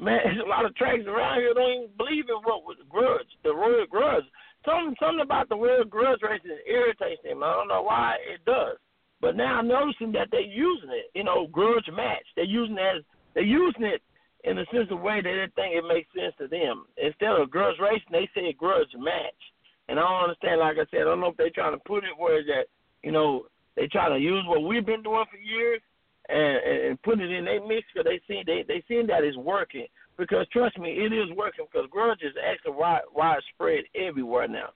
man, 0.00 0.20
it's 0.24 0.40
a 0.44 0.48
lot 0.48 0.64
of 0.64 0.74
tracks 0.76 1.04
around 1.06 1.40
here 1.40 1.54
don't 1.54 1.72
even 1.72 1.96
believe 1.96 2.24
in 2.28 2.40
what 2.44 2.64
was 2.64 2.76
grudge, 2.88 3.28
the 3.42 3.54
royal 3.54 3.86
grudge. 3.86 4.24
Something 4.64 4.96
something 4.98 5.20
about 5.20 5.48
the 5.48 5.56
word 5.56 5.90
grudge 5.90 6.20
racing 6.22 6.58
irritates 6.66 7.22
him. 7.24 7.42
I 7.42 7.52
don't 7.52 7.68
know 7.68 7.82
why 7.82 8.16
it 8.32 8.44
does. 8.44 8.76
But 9.20 9.36
now 9.36 9.58
I'm 9.58 9.68
noticing 9.68 10.12
that 10.12 10.28
they're 10.30 10.40
using 10.40 10.90
it, 10.90 11.10
you 11.14 11.24
know, 11.24 11.46
grudge 11.50 11.88
match. 11.94 12.26
They're 12.36 12.44
using 12.44 12.76
it 12.76 12.96
as 12.98 13.02
they're 13.34 13.42
using 13.42 13.84
it 13.84 14.02
in 14.44 14.58
a 14.58 14.66
sense 14.72 14.88
of 14.90 15.00
way 15.00 15.20
that 15.20 15.48
they 15.56 15.62
think 15.62 15.74
it 15.74 15.88
makes 15.88 16.08
sense 16.12 16.34
to 16.38 16.46
them. 16.48 16.84
Instead 16.96 17.40
of 17.40 17.50
grudge 17.50 17.76
racing, 17.80 18.12
they 18.12 18.28
say 18.34 18.52
grudge 18.52 18.92
match. 18.98 19.40
And 19.88 19.98
I 19.98 20.02
don't 20.02 20.30
understand, 20.30 20.60
like 20.60 20.76
I 20.76 20.88
said, 20.90 21.02
I 21.02 21.04
don't 21.04 21.20
know 21.20 21.28
if 21.28 21.36
they're 21.36 21.50
trying 21.50 21.72
to 21.72 21.84
put 21.84 22.04
it 22.04 22.16
where 22.16 22.42
that, 22.44 22.66
you 23.02 23.12
know, 23.12 23.46
they 23.76 23.86
trying 23.88 24.12
to 24.12 24.22
use 24.22 24.44
what 24.46 24.62
we've 24.62 24.86
been 24.86 25.02
doing 25.02 25.24
for 25.30 25.36
years 25.36 25.80
and, 26.28 26.88
and 26.88 27.02
put 27.02 27.20
it 27.20 27.30
in 27.30 27.44
their 27.44 27.66
mix 27.66 27.86
because 27.92 28.08
they 28.08 28.20
see 28.28 28.42
they 28.46 28.64
they 28.66 28.82
see 28.88 29.02
that 29.06 29.24
it's 29.24 29.36
working. 29.36 29.86
Because 30.16 30.46
trust 30.52 30.78
me, 30.78 30.90
it 30.90 31.12
is 31.12 31.36
working 31.36 31.66
because 31.70 31.88
grudge 31.90 32.22
is 32.22 32.34
actually 32.48 32.72
wide, 32.72 33.02
widespread 33.14 33.84
everywhere 33.94 34.46
now. 34.46 34.70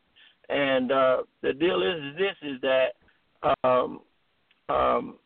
And 0.49 0.91
uh, 0.91 1.23
the 1.43 1.53
deal 1.53 1.83
is, 1.83 2.13
is 2.13 2.19
this 2.19 2.51
is 2.51 2.61
that 2.63 3.59
um, 3.65 4.01
um, 4.69 5.19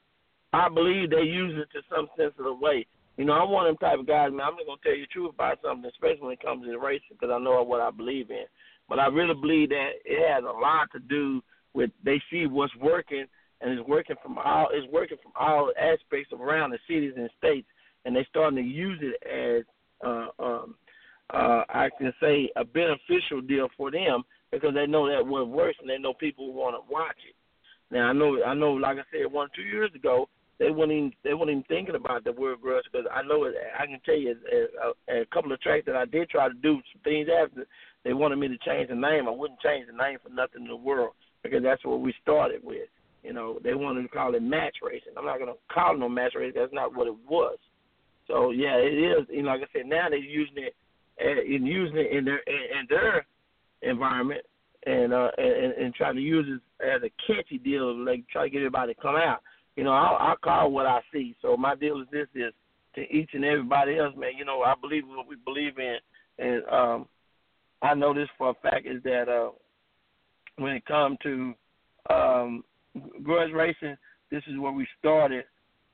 I 0.53 0.69
believe 0.69 1.11
they 1.11 1.23
use 1.23 1.55
it 1.57 1.69
to 1.73 1.83
some 1.95 2.09
sense 2.17 2.35
of 2.39 2.45
the 2.45 2.55
way. 2.55 2.87
You 3.17 3.25
know, 3.25 3.35
I'm 3.35 3.51
one 3.51 3.67
of 3.67 3.71
them 3.71 3.79
type 3.79 4.01
of 4.01 4.07
guys, 4.07 4.31
man. 4.33 4.41
I'm 4.47 4.57
just 4.57 4.67
gonna 4.67 4.81
tell 4.83 4.95
you 4.95 5.03
the 5.03 5.13
truth 5.13 5.35
about 5.35 5.59
something, 5.63 5.91
especially 5.91 6.23
when 6.23 6.33
it 6.33 6.43
comes 6.43 6.65
to 6.67 6.79
racing, 6.79 7.17
because 7.19 7.31
I 7.33 7.39
know 7.39 7.63
what 7.63 7.81
I 7.81 7.91
believe 7.91 8.31
in. 8.31 8.45
But 8.89 8.99
I 8.99 9.07
really 9.07 9.35
believe 9.35 9.69
that 9.71 9.91
it 10.05 10.29
has 10.29 10.45
a 10.45 10.59
lot 10.59 10.91
to 10.93 10.99
do 10.99 11.43
with 11.75 11.91
they 12.05 12.21
see 12.31 12.47
what's 12.47 12.75
working 12.77 13.25
and 13.61 13.79
it's 13.79 13.89
working 13.89 14.17
from 14.23 14.39
all 14.39 14.69
it's 14.73 14.91
working 14.93 15.19
from 15.23 15.33
all 15.39 15.73
aspects 15.79 16.33
around 16.33 16.71
the 16.71 16.79
cities 16.89 17.15
and 17.17 17.31
states, 17.39 17.69
and 18.05 18.17
they're 18.17 18.27
starting 18.29 18.57
to 18.57 18.69
use 18.69 18.99
it 19.01 19.17
as 19.23 19.65
uh, 20.03 20.29
um, 20.39 20.75
uh, 21.31 21.63
I 21.69 21.89
can 21.99 22.13
say 22.21 22.51
a 22.57 22.65
beneficial 22.65 23.41
deal 23.41 23.69
for 23.77 23.91
them 23.91 24.23
because 24.51 24.75
they 24.75 24.87
know 24.87 25.09
that 25.09 25.27
what 25.27 25.49
works 25.49 25.79
and 25.81 25.89
they 25.89 25.99
know 25.99 26.13
people 26.15 26.53
want 26.53 26.77
to 26.77 26.93
watch 26.93 27.17
it. 27.29 27.35
Now 27.91 28.09
I 28.09 28.13
know 28.13 28.43
I 28.45 28.55
know 28.55 28.73
like 28.73 28.99
I 28.99 29.03
said 29.11 29.33
one 29.33 29.49
two 29.55 29.63
years 29.63 29.91
ago 29.95 30.29
they 30.59 30.71
weren't 30.71 30.93
even 30.93 31.13
they 31.25 31.35
weren't 31.35 31.51
even 31.51 31.65
thinking 31.65 31.95
about 31.95 32.25
the 32.25 32.33
word 32.33 32.61
grudge 32.61 32.85
because 32.91 33.07
I 33.13 33.23
know 33.23 33.45
it, 33.45 33.55
I 33.79 33.87
can 33.87 34.01
tell 34.05 34.17
you 34.17 34.35
a, 34.53 35.13
a, 35.13 35.23
a 35.23 35.27
couple 35.27 35.53
of 35.53 35.61
tracks 35.61 35.85
that 35.87 35.97
I 35.97 36.05
did 36.05 36.29
try 36.31 36.49
to 36.49 36.55
do 36.55 36.75
some 36.93 37.03
things 37.03 37.29
after 37.29 37.67
they 38.05 38.13
wanted 38.13 38.37
me 38.37 38.49
to 38.49 38.59
change 38.59 38.89
the 38.89 38.95
name. 38.95 39.27
I 39.27 39.31
wouldn't 39.31 39.61
change 39.61 39.87
the 39.87 39.97
name 39.97 40.19
for 40.23 40.29
nothing 40.31 40.63
in 40.63 40.69
the 40.69 40.77
world 40.77 41.13
because 41.43 41.63
that's 41.63 41.85
what 41.85 42.01
we 42.01 42.15
started 42.23 42.61
with. 42.63 42.89
You 43.23 43.33
know, 43.33 43.59
they 43.63 43.75
wanted 43.75 44.03
to 44.03 44.09
call 44.09 44.35
it 44.35 44.43
match 44.43 44.77
racing. 44.83 45.15
I'm 45.17 45.25
not 45.25 45.39
gonna 45.39 45.59
call 45.73 45.95
it 45.95 45.99
no 45.99 46.09
match 46.09 46.33
racing. 46.37 46.61
That's 46.61 46.73
not 46.73 46.95
what 46.95 47.07
it 47.07 47.15
was. 47.29 47.59
So 48.33 48.51
yeah, 48.51 48.77
it 48.77 48.95
is. 48.95 49.27
You 49.31 49.43
like 49.43 49.61
I 49.61 49.67
said, 49.75 49.87
now 49.87 50.09
they're 50.09 50.19
using 50.19 50.57
it 50.57 50.75
and 51.19 51.67
using 51.67 51.99
it 51.99 52.17
in 52.17 52.25
their 52.25 52.39
in 52.39 52.87
their 52.89 53.27
environment 53.83 54.41
and 54.87 55.13
uh 55.13 55.29
and, 55.37 55.73
and 55.75 55.95
trying 55.95 56.15
to 56.15 56.23
use 56.23 56.47
it 56.49 56.85
as 56.85 57.03
a 57.03 57.11
catchy 57.27 57.59
deal, 57.59 57.95
like 57.95 58.25
try 58.33 58.45
to 58.45 58.51
get 58.51 58.59
everybody 58.59 58.95
to 58.95 59.01
come 59.01 59.17
out. 59.17 59.43
You 59.77 59.85
know, 59.85 59.93
I 59.93 60.33
I 60.33 60.35
call 60.43 60.71
what 60.71 60.87
I 60.87 61.01
see. 61.13 61.37
So 61.43 61.59
my 61.59 61.75
deal 61.75 62.01
is 62.01 62.07
this 62.11 62.27
is 62.35 62.55
to 62.95 63.03
each 63.15 63.31
and 63.35 63.45
everybody 63.45 63.99
else, 63.99 64.15
man. 64.17 64.33
You 64.39 64.47
know, 64.47 64.63
I 64.63 64.75
believe 64.81 65.05
what 65.07 65.29
we 65.29 65.37
believe 65.37 65.79
in, 65.79 65.97
and 66.39 66.63
um 66.73 67.07
I 67.83 67.93
know 67.93 68.15
this 68.15 68.29
for 68.39 68.51
a 68.51 68.55
fact 68.55 68.87
is 68.87 69.03
that 69.03 69.29
uh 69.29 69.51
when 70.57 70.73
it 70.73 70.87
comes 70.87 71.19
to 71.25 71.53
um 72.09 72.65
grudge 73.23 73.53
racing, 73.53 73.97
this 74.31 74.43
is 74.47 74.59
where 74.59 74.73
we 74.73 74.87
started 74.99 75.45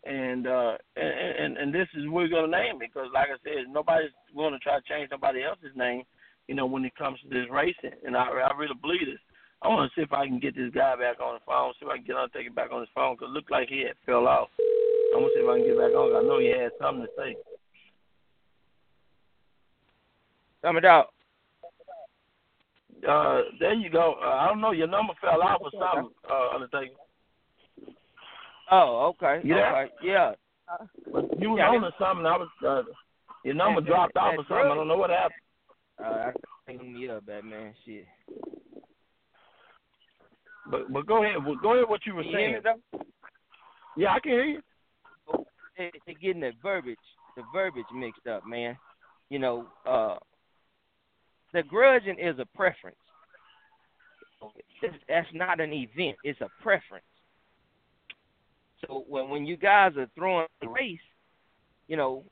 and 0.05 0.47
uh 0.47 0.77
and, 0.97 1.37
and 1.39 1.57
and 1.59 1.75
this 1.75 1.89
is 1.95 2.09
we're 2.09 2.29
gonna 2.29 2.49
name 2.49 2.77
it 2.77 2.91
because 2.93 3.09
like 3.13 3.29
I 3.29 3.39
said, 3.43 3.67
nobody's 3.71 4.11
going 4.35 4.53
to 4.53 4.59
try 4.59 4.79
to 4.79 4.89
change 4.89 5.11
nobody 5.11 5.43
else's 5.43 5.75
name, 5.75 6.03
you 6.47 6.55
know, 6.55 6.67
when 6.67 6.85
it 6.85 6.95
comes 6.97 7.19
to 7.21 7.29
this 7.29 7.51
racing. 7.51 7.99
And 8.05 8.17
I 8.17 8.27
I 8.29 8.57
really 8.57 8.79
believe 8.81 9.07
this. 9.07 9.21
I 9.61 9.69
want 9.69 9.91
to 9.91 9.95
see 10.01 10.05
if 10.05 10.13
I 10.13 10.27
can 10.27 10.39
get 10.39 10.55
this 10.55 10.73
guy 10.73 10.95
back 10.95 11.21
on 11.21 11.35
the 11.35 11.41
phone. 11.45 11.73
See 11.81 11.87
if 11.87 11.91
I 11.91 11.97
can 11.97 12.07
get 12.07 12.17
on 12.17 12.31
take 12.31 12.47
it 12.47 12.55
back 12.55 12.71
on 12.73 12.81
his 12.81 12.89
phone 12.95 13.17
because 13.17 13.31
it 13.31 13.35
looked 13.35 13.51
like 13.51 13.69
he 13.69 13.81
had 13.81 13.97
fell 14.07 14.29
off. 14.29 14.49
I 14.59 15.19
want 15.19 15.33
to 15.35 15.41
see 15.41 15.45
if 15.45 15.51
I 15.51 15.59
can 15.59 15.67
get 15.67 15.79
back 15.79 15.95
on. 15.99 16.15
I 16.15 16.29
know 16.29 16.39
he 16.39 16.49
had 16.49 16.71
something 16.81 17.07
to 17.07 17.11
say. 17.17 17.37
Coming 20.63 20.85
out. 20.85 21.09
Uh, 23.07 23.43
there 23.61 23.75
you 23.75 23.91
go. 23.91 24.17
Uh, 24.23 24.27
I 24.27 24.49
don't 24.49 24.61
know. 24.61 24.73
Your 24.73 24.89
number 24.89 25.13
fell 25.21 25.43
off 25.43 25.61
or 25.63 25.71
something, 25.71 26.11
uh, 26.29 26.55
Undertaker. 26.55 26.95
Oh, 28.71 29.14
okay. 29.14 29.41
Yeah. 29.45 29.73
Okay. 29.85 29.93
Yeah. 30.03 30.33
But 31.12 31.41
you 31.41 31.51
was 31.51 31.59
Yeah, 31.59 31.69
on 31.71 31.81
to 31.83 31.91
something. 31.99 32.27
I 32.27 32.37
was. 32.37 32.49
Uh, 32.66 32.83
your 33.45 33.55
number 33.55 33.81
that- 33.81 33.87
dropped 33.87 34.16
off 34.16 34.33
that 34.33 34.39
or 34.41 34.45
something. 34.49 34.57
I 34.73 34.75
don't 34.75 34.89
know 34.89 34.97
what 34.97 35.11
happened. 35.11 35.41
Uh, 35.99 36.31
I 36.31 36.33
think 36.66 36.83
me 36.83 37.09
up, 37.09 37.25
Batman. 37.27 37.75
Shit. 37.85 38.07
But 40.71 40.93
but 40.93 41.07
go 41.07 41.23
ahead. 41.25 41.37
Go 41.62 41.75
ahead. 41.75 41.89
What 41.89 42.05
you 42.07 42.14
were 42.14 42.23
you 42.23 42.33
saying. 42.33 42.61
though? 42.62 43.01
Yeah, 43.97 44.12
I 44.14 44.21
can 44.21 44.33
hear 44.33 44.45
you. 44.45 44.62
They, 45.77 45.91
they 46.07 46.14
getting 46.14 46.41
the 46.41 46.53
verbiage, 46.62 46.99
the 47.37 47.43
verbiage 47.53 47.87
mixed 47.95 48.27
up, 48.27 48.47
man. 48.47 48.77
You 49.31 49.39
know, 49.39 49.66
uh, 49.87 50.16
the 51.53 51.62
grudging 51.62 52.19
is 52.19 52.39
a 52.39 52.47
preference. 52.57 52.97
That's 55.09 55.27
not 55.33 55.61
an 55.61 55.73
event. 55.73 56.16
It's 56.23 56.41
a 56.41 56.49
preference. 56.62 57.05
So 58.87 59.05
when 59.09 59.29
when 59.29 59.47
you 59.47 59.57
guys 59.57 59.97
are 59.97 60.09
throwing 60.14 60.47
a 60.62 60.68
race, 60.68 60.99
you 61.89 61.97
know, 61.97 62.24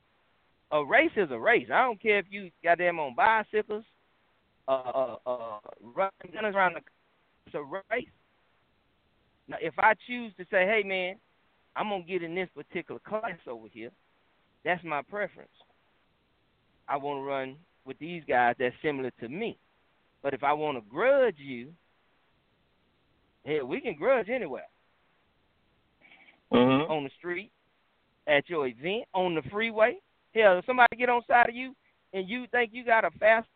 a 0.71 0.83
race 0.83 1.11
is 1.15 1.29
a 1.31 1.39
race. 1.39 1.67
I 1.71 1.81
don't 1.81 2.01
care 2.01 2.19
if 2.19 2.25
you 2.29 2.51
got 2.63 2.77
them 2.77 2.99
on 2.99 3.15
bicycles, 3.15 3.83
uh, 4.67 4.71
uh, 4.71 5.15
uh, 5.25 5.59
running 5.81 6.55
around 6.55 6.75
the. 6.75 6.81
It's 7.45 7.55
a 7.55 7.63
race. 7.63 8.07
Now, 9.47 9.57
if 9.61 9.73
I 9.77 9.93
choose 10.07 10.33
to 10.37 10.45
say, 10.51 10.65
"Hey, 10.65 10.83
man, 10.83 11.17
I'm 11.75 11.89
gonna 11.89 12.03
get 12.03 12.23
in 12.23 12.35
this 12.35 12.49
particular 12.55 12.99
class 12.99 13.39
over 13.47 13.67
here," 13.67 13.91
that's 14.63 14.83
my 14.83 15.01
preference. 15.01 15.49
I 16.87 16.97
want 16.97 17.19
to 17.19 17.23
run 17.23 17.57
with 17.85 17.97
these 17.99 18.23
guys 18.25 18.55
that's 18.57 18.75
similar 18.81 19.11
to 19.19 19.29
me. 19.29 19.57
But 20.21 20.33
if 20.33 20.43
I 20.43 20.53
want 20.53 20.77
to 20.77 20.89
grudge 20.89 21.37
you, 21.37 21.73
hell, 23.45 23.65
we 23.65 23.81
can 23.81 23.95
grudge 23.95 24.29
anywhere 24.29 24.67
Mm-hmm. 26.53 26.91
on 26.91 27.03
the 27.03 27.09
street, 27.17 27.51
at 28.27 28.49
your 28.49 28.67
event, 28.67 29.03
on 29.13 29.35
the 29.35 29.41
freeway. 29.51 29.97
Hell, 30.33 30.59
if 30.59 30.65
somebody 30.65 30.95
get 30.97 31.09
on 31.09 31.21
side 31.27 31.49
of 31.49 31.55
you 31.55 31.75
and 32.13 32.29
you 32.29 32.45
think 32.51 32.71
you 32.73 32.85
got 32.85 33.05
a 33.05 33.11
fast 33.11 33.47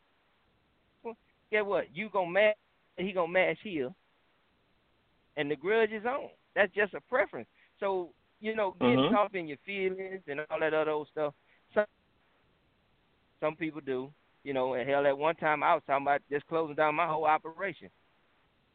get 1.51 1.65
what? 1.65 1.85
You 1.93 2.09
gonna 2.09 2.31
match 2.31 2.55
he 2.97 3.11
gonna 3.11 3.31
match 3.31 3.57
here 3.63 3.91
and 5.37 5.49
the 5.49 5.55
grudge 5.55 5.91
is 5.91 6.05
on. 6.05 6.29
That's 6.55 6.73
just 6.73 6.93
a 6.93 7.01
preference. 7.01 7.47
So, 7.79 8.13
you 8.39 8.55
know, 8.55 8.71
getting 8.79 8.97
Mhm. 8.99 9.11
caught 9.11 9.35
in 9.35 9.47
your 9.47 9.57
feelings 9.57 10.21
and 10.27 10.41
all 10.49 10.59
that 10.59 10.73
other 10.73 10.91
old 10.91 11.07
stuff. 11.09 11.33
Some 11.73 11.85
some 13.39 13.55
people 13.55 13.81
do. 13.81 14.13
You 14.43 14.53
know, 14.53 14.73
and 14.73 14.89
hell 14.89 15.05
at 15.05 15.17
one 15.17 15.35
time 15.35 15.61
I 15.61 15.75
was 15.75 15.83
talking 15.85 16.05
about 16.05 16.21
just 16.29 16.47
closing 16.47 16.75
down 16.75 16.95
my 16.95 17.07
whole 17.07 17.25
operation. 17.25 17.91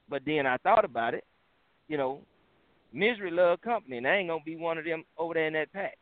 But 0.09 0.25
then 0.25 0.47
I 0.47 0.57
thought 0.59 0.85
about 0.85 1.15
it, 1.15 1.25
you 1.89 1.97
know, 1.97 2.25
misery 2.93 3.31
love 3.31 3.61
company, 3.61 3.99
and 3.99 4.07
I 4.07 4.17
ain't 4.17 4.29
gonna 4.29 4.43
be 4.45 4.57
one 4.57 4.79
of 4.79 4.85
them 4.85 5.05
over 5.19 5.35
there 5.35 5.47
in 5.47 5.53
that 5.55 5.73
pack. 5.73 5.99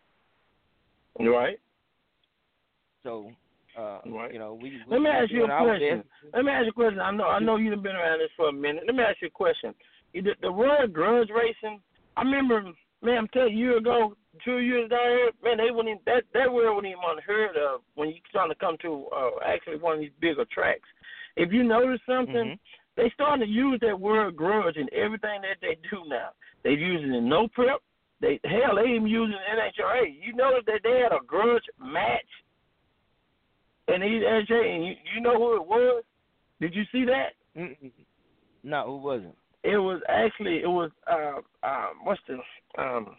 Right. 1.18 1.58
So, 3.02 3.30
uh, 3.76 4.00
Right. 4.06 4.32
you 4.32 4.38
know, 4.38 4.54
we. 4.54 4.70
we 4.70 4.82
Let 4.88 5.02
me 5.02 5.10
ask 5.10 5.30
you 5.30 5.44
a 5.44 5.58
question. 5.58 6.04
Let 6.32 6.44
me 6.44 6.52
ask 6.52 6.64
you 6.64 6.70
a 6.70 6.72
question. 6.72 7.00
I 7.00 7.10
know 7.10 7.28
I 7.28 7.38
know 7.38 7.56
you've 7.56 7.82
been 7.82 7.96
around 7.96 8.18
this 8.18 8.30
for 8.36 8.48
a 8.48 8.52
minute. 8.52 8.84
Let 8.86 8.94
me 8.94 9.02
ask 9.02 9.20
you 9.20 9.28
a 9.28 9.30
question. 9.30 9.74
You 10.12 10.22
did 10.22 10.36
the 10.40 10.50
word 10.50 10.92
grudge 10.92 11.30
racing. 11.30 11.80
I 12.16 12.22
remember, 12.22 12.62
man, 13.02 13.18
I'm 13.18 13.28
telling 13.28 13.56
you, 13.56 13.66
a 13.66 13.70
year 13.70 13.76
ago, 13.78 14.16
two 14.44 14.58
years 14.58 14.88
down 14.88 15.08
here, 15.08 15.30
man, 15.42 15.58
they 15.58 15.70
wouldn't 15.70 15.88
even, 15.88 16.02
that 16.06 16.24
that 16.32 16.52
word 16.52 16.72
wasn't 16.72 16.92
even 16.92 17.02
unheard 17.04 17.56
of 17.56 17.82
when 17.94 18.08
you 18.10 18.16
trying 18.30 18.48
to 18.48 18.54
come 18.54 18.76
to 18.82 19.06
uh, 19.14 19.30
actually 19.44 19.78
one 19.78 19.94
of 19.94 20.00
these 20.00 20.12
bigger 20.20 20.44
tracks. 20.52 20.88
If 21.36 21.52
you 21.52 21.64
notice 21.64 22.00
something, 22.06 22.34
Mhm. 22.34 22.58
they 22.94 23.10
starting 23.10 23.44
to 23.44 23.52
use 23.52 23.80
that 23.80 23.98
word 23.98 24.36
grudge 24.36 24.76
in 24.76 24.88
everything 24.92 25.42
that 25.42 25.60
they 25.60 25.74
do 25.90 26.04
now. 26.06 26.30
They 26.64 26.76
it 27.02 27.14
in 27.14 27.28
no 27.28 27.46
prep. 27.48 27.80
They 28.20 28.40
hell, 28.44 28.76
they 28.76 28.90
even 28.90 29.06
in 29.30 29.58
NHRA. 29.58 30.14
You 30.20 30.34
notice 30.34 30.64
that 30.66 30.80
they 30.82 31.00
had 31.00 31.12
a 31.12 31.24
grudge 31.24 31.62
match 31.78 32.24
in 33.88 34.00
the 34.00 34.06
NHRA, 34.06 34.74
and 34.74 34.84
you 34.86 34.94
you 35.14 35.20
know 35.20 35.36
who 35.36 35.56
it 35.56 35.66
was? 35.66 36.04
Did 36.60 36.74
you 36.74 36.84
see 36.90 37.04
that? 37.04 37.34
Mm-mm. 37.56 37.92
No, 38.62 38.86
who 38.86 38.96
wasn't? 38.96 39.36
It 39.62 39.76
was 39.76 40.00
actually 40.08 40.58
it 40.58 40.68
was 40.68 40.90
uh 41.10 41.40
um 41.66 41.90
what's 42.04 42.20
the 42.26 42.82
um 42.82 43.14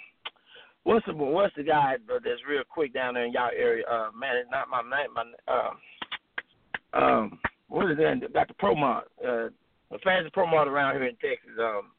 what's 0.83 1.05
the 1.05 1.13
what's 1.13 1.55
the 1.55 1.63
guy 1.63 1.95
that's 2.07 2.41
real 2.49 2.63
quick 2.67 2.93
down 2.93 3.13
there 3.13 3.25
in 3.25 3.33
y'all 3.33 3.51
area? 3.55 3.85
Uh 3.85 4.09
man, 4.17 4.37
it's 4.37 4.49
not 4.51 4.69
my 4.69 4.81
name. 4.81 5.13
My 5.13 5.21
um 5.53 7.03
um 7.03 7.39
what 7.67 7.91
is 7.91 7.97
that? 7.97 8.33
Got 8.33 8.47
the 8.47 8.53
Pro 8.55 8.75
Mod, 8.75 9.03
uh 9.23 9.49
the 9.91 9.99
fastest 10.03 10.33
Pro 10.33 10.47
Mod 10.47 10.67
around 10.67 10.95
here 10.95 11.05
in 11.05 11.15
Texas. 11.15 11.51
Um 11.59 11.91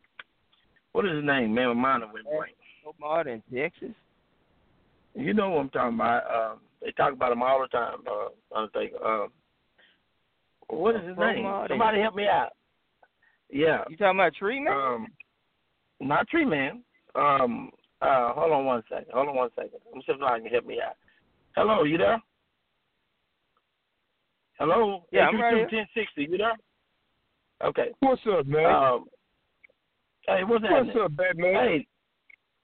what 0.97 1.05
is 1.05 1.13
his 1.13 1.25
name? 1.25 1.53
Man, 1.55 1.69
my 1.69 1.75
mind 1.75 2.05
went 2.11 2.25
blank. 2.25 2.57
Omar 2.87 3.29
in 3.29 3.43
Texas. 3.55 3.95
You 5.15 5.35
know 5.35 5.51
what 5.51 5.61
I'm 5.61 5.69
talking 5.69 5.95
about. 5.97 6.23
Um 6.53 6.59
they 6.81 6.91
talk 6.93 7.13
about 7.13 7.33
him 7.33 7.43
all 7.43 7.61
the 7.61 7.69
time, 7.69 7.99
uh 8.11 8.57
Undertaker. 8.59 9.05
Um 9.05 9.29
what 10.69 10.97
is 10.97 11.03
his 11.03 11.19
name? 11.19 11.35
Pro 11.35 11.43
Mod. 11.43 11.69
Somebody 11.69 12.01
help 12.01 12.15
me 12.15 12.27
out. 12.27 12.51
Yeah. 13.51 13.85
You 13.91 13.97
talking 13.99 14.19
about 14.19 14.35
Tree 14.35 14.59
Man? 14.59 14.73
Um, 14.73 15.07
not 16.01 16.27
Tree 16.29 16.45
Man. 16.45 16.83
Um, 17.15 17.71
uh, 18.03 18.33
hold 18.33 18.53
on 18.53 18.65
one 18.65 18.83
second. 18.89 19.07
Hold 19.13 19.29
on 19.29 19.37
one 19.37 19.51
second. 19.55 19.79
Let 19.87 19.95
me 19.95 20.03
see 20.07 20.13
if 20.13 20.23
I 20.23 20.41
can 20.41 20.49
help 20.49 20.67
me 20.67 20.81
out. 20.85 20.97
Hello, 21.55 21.85
you 21.85 21.99
there? 21.99 22.21
Hello. 24.59 25.05
Yeah, 25.13 25.29
I'm 25.29 25.41
right 25.41 25.55
here. 25.55 25.69
Ten 25.69 25.87
sixty. 25.95 26.23
You 26.31 26.39
there? 26.39 26.57
Okay. 27.63 27.93
What's 28.01 28.23
up, 28.31 28.47
man? 28.47 28.67
Um, 28.67 29.07
hey, 30.27 30.45
what's 30.45 30.63
What's 30.63 30.73
happening? 30.73 30.99
up, 31.03 31.17
Batman? 31.17 31.55
Hey, 31.55 31.87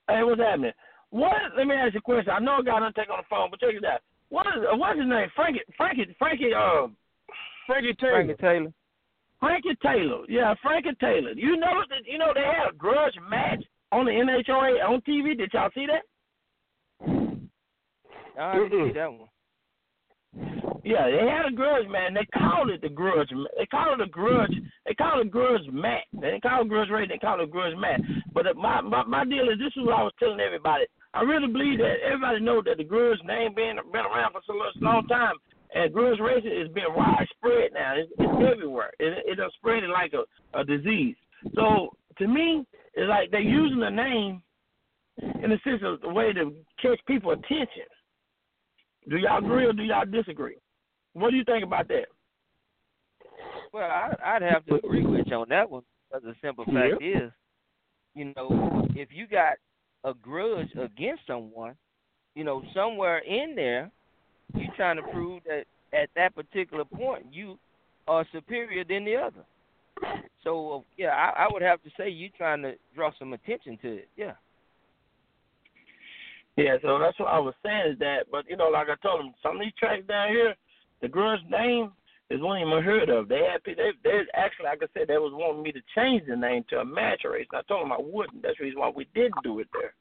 hey, 0.09 0.23
what's 0.23 0.41
happening? 0.41 0.73
What? 1.11 1.37
Let 1.57 1.67
me 1.67 1.75
ask 1.75 1.95
you 1.95 2.01
a 2.01 2.03
question. 2.03 2.33
I 2.33 2.39
know 2.39 2.59
a 2.59 2.65
guy 2.65 2.81
don't 2.81 2.95
take 2.95 3.11
on 3.11 3.19
the 3.19 3.29
phone, 3.29 3.49
but 3.51 3.61
check 3.61 3.75
it 3.75 3.85
out. 3.85 4.01
What 4.31 4.47
is 4.47 4.65
uh, 4.65 4.77
what's 4.77 4.99
his 4.99 5.09
name? 5.09 5.29
Frankie, 5.37 5.61
Frankie, 5.77 6.17
Frankie, 6.19 6.55
uh, 6.55 6.89
Frankie 7.67 7.95
Taylor. 8.01 8.25
Frankie 8.25 8.41
Taylor. 8.41 8.73
Frankie 9.41 9.77
Taylor. 9.83 10.25
Yeah, 10.29 10.55
Frankie 10.63 10.97
Taylor. 11.01 11.33
You 11.33 11.57
know 11.57 11.83
that 11.91 12.07
you 12.07 12.17
know 12.19 12.33
they 12.35 12.41
had 12.41 12.71
a 12.73 12.77
grudge 12.77 13.15
match 13.29 13.63
on 13.91 14.07
the 14.07 14.13
NHRA 14.13 14.83
on 14.89 15.01
TV. 15.03 15.37
Did 15.37 15.51
y'all 15.53 15.69
see 15.75 15.87
that? 15.87 16.05
I 18.41 18.55
didn't 18.55 18.89
see 18.89 18.93
that 18.95 19.13
one. 19.13 19.29
Yeah, 20.85 21.07
they 21.07 21.31
had 21.31 21.47
a 21.47 21.55
grudge, 21.55 21.87
man. 21.89 22.15
They 22.15 22.27
called 22.37 22.71
it 22.71 22.83
the 22.83 22.89
grudge. 22.89 23.31
They 23.57 23.67
call 23.67 23.95
it 23.95 24.01
a 24.01 24.07
grudge. 24.07 24.55
They 24.85 24.95
call 24.95 25.21
it 25.21 25.31
grudge 25.31 25.63
match. 25.71 26.07
They 26.13 26.31
didn't 26.35 26.43
call 26.43 26.63
it 26.63 26.69
grudge 26.69 26.91
race. 26.91 27.09
They 27.09 27.19
call 27.19 27.41
it 27.41 27.51
grudge 27.51 27.77
match. 27.79 28.01
But 28.35 28.49
uh, 28.49 28.55
my, 28.55 28.81
my 28.81 29.05
my 29.05 29.25
deal 29.25 29.49
is 29.49 29.59
this 29.59 29.73
is 29.77 29.87
what 29.87 29.95
I 29.95 30.03
was 30.03 30.13
telling 30.19 30.41
everybody. 30.41 30.85
I 31.15 31.23
really 31.23 31.47
believe 31.47 31.79
that 31.79 32.03
everybody 32.05 32.41
knows 32.41 32.65
that 32.67 32.79
the 32.79 32.85
grudge 32.85 33.19
name 33.25 33.55
been 33.55 33.77
been 33.93 34.07
around 34.07 34.33
for 34.33 34.43
so 34.47 34.55
long 34.81 35.07
time, 35.07 35.35
and 35.75 35.93
grudge 35.93 36.19
racing 36.19 36.51
is 36.51 36.73
being 36.75 36.91
widespread 36.91 37.71
now. 37.75 37.95
It's, 37.95 38.11
it's 38.19 38.53
everywhere. 38.53 38.91
It 38.99 39.23
it 39.27 39.39
has 39.39 39.53
spread 39.59 39.85
like 39.87 40.15
a 40.15 40.27
a 40.59 40.65
disease. 40.65 41.15
So 41.55 41.95
to 42.19 42.27
me, 42.27 42.67
it's 42.95 43.09
like 43.09 43.31
they're 43.31 43.41
using 43.41 43.81
the 43.81 43.91
name 43.91 44.43
in 45.43 45.51
the 45.51 45.59
sense 45.63 45.83
of 45.85 46.01
the 46.01 46.09
way 46.09 46.33
to 46.33 46.53
catch 46.83 46.99
people 47.07 47.31
attention. 47.31 47.87
Do 49.09 49.17
y'all 49.17 49.39
agree 49.39 49.67
or 49.67 49.73
do 49.73 49.83
y'all 49.83 50.07
disagree? 50.07 50.57
What 51.15 51.31
do 51.31 51.37
you 51.37 51.45
think 51.45 51.65
about 51.65 51.89
that? 51.89 52.07
Well, 53.73 53.85
I, 53.85 54.15
I'd 54.25 54.43
have 54.43 54.65
to 54.67 54.75
agree 54.77 55.05
with 55.05 55.27
you 55.27 55.37
on 55.37 55.49
that 55.49 55.71
one. 55.71 55.83
Because 56.11 56.25
the 56.25 56.35
simple 56.47 56.65
fact 56.67 57.03
is, 57.03 57.31
you 58.15 58.33
know, 58.37 58.87
if 58.95 59.09
you 59.13 59.27
got 59.27 59.55
a 60.05 60.13
grudge 60.15 60.69
against 60.73 61.23
someone, 61.27 61.75
you 62.35 62.45
know, 62.45 62.63
somewhere 62.75 63.19
in 63.19 63.55
there, 63.55 63.91
you're 64.55 64.75
trying 64.77 64.97
to 64.97 65.03
prove 65.03 65.43
that 65.45 65.65
at 65.99 66.11
that 66.17 66.35
particular 66.35 66.85
point 66.85 67.27
you 67.33 67.59
are 68.09 68.27
superior 68.33 68.85
than 68.85 69.05
the 69.05 69.17
other. 69.17 69.45
So 70.45 70.85
yeah, 70.97 71.11
I, 71.11 71.45
I 71.45 71.49
would 71.51 71.63
have 71.63 71.83
to 71.83 71.91
say 71.97 72.09
you're 72.11 72.31
trying 72.37 72.63
to 72.63 72.75
draw 72.95 73.11
some 73.19 73.33
attention 73.33 73.79
to 73.83 73.97
it. 73.97 74.09
Yeah. 74.17 74.33
Yeah, 76.57 76.77
so 76.83 76.99
that's 76.99 77.19
what 77.19 77.29
I 77.29 77.39
was 77.39 77.55
saying 77.65 77.93
is 77.93 77.99
that, 78.01 78.27
but 78.31 78.45
you 78.49 78.57
know, 78.57 78.69
like 78.69 78.89
I 78.91 78.97
told 79.03 79.21
them, 79.21 79.33
some 79.43 79.57
of 79.57 79.63
these 79.63 79.73
tracks 79.79 80.07
down 80.07 80.29
here, 80.29 80.55
the 81.03 81.09
girl's 81.09 81.41
name 81.51 81.93
is 82.31 82.41
one 82.41 82.61
even 82.61 82.83
heard 82.83 83.11
of. 83.11 83.29
They 83.29 83.41
had 83.51 83.61
they 83.67 83.75
they 84.03 84.21
actually, 84.35 84.67
like 84.67 84.79
I 84.83 84.87
said, 84.95 85.09
they 85.09 85.19
was 85.19 85.33
wanting 85.35 85.63
me 85.63 85.73
to 85.73 85.83
change 85.95 86.23
the 86.27 86.37
name 86.37 86.65
to 86.71 86.79
a 86.79 86.85
match 86.85 87.23
race. 87.29 87.47
And 87.53 87.59
I 87.59 87.63
told 87.69 87.83
them 87.83 87.93
I 87.93 87.99
wouldn't. 88.01 88.43
That's 88.43 88.57
the 88.59 88.65
reason 88.65 88.81
why 88.81 88.91
we 88.95 89.07
didn't 89.15 89.43
do 89.43 89.61
it 89.61 89.69
there. 89.73 89.93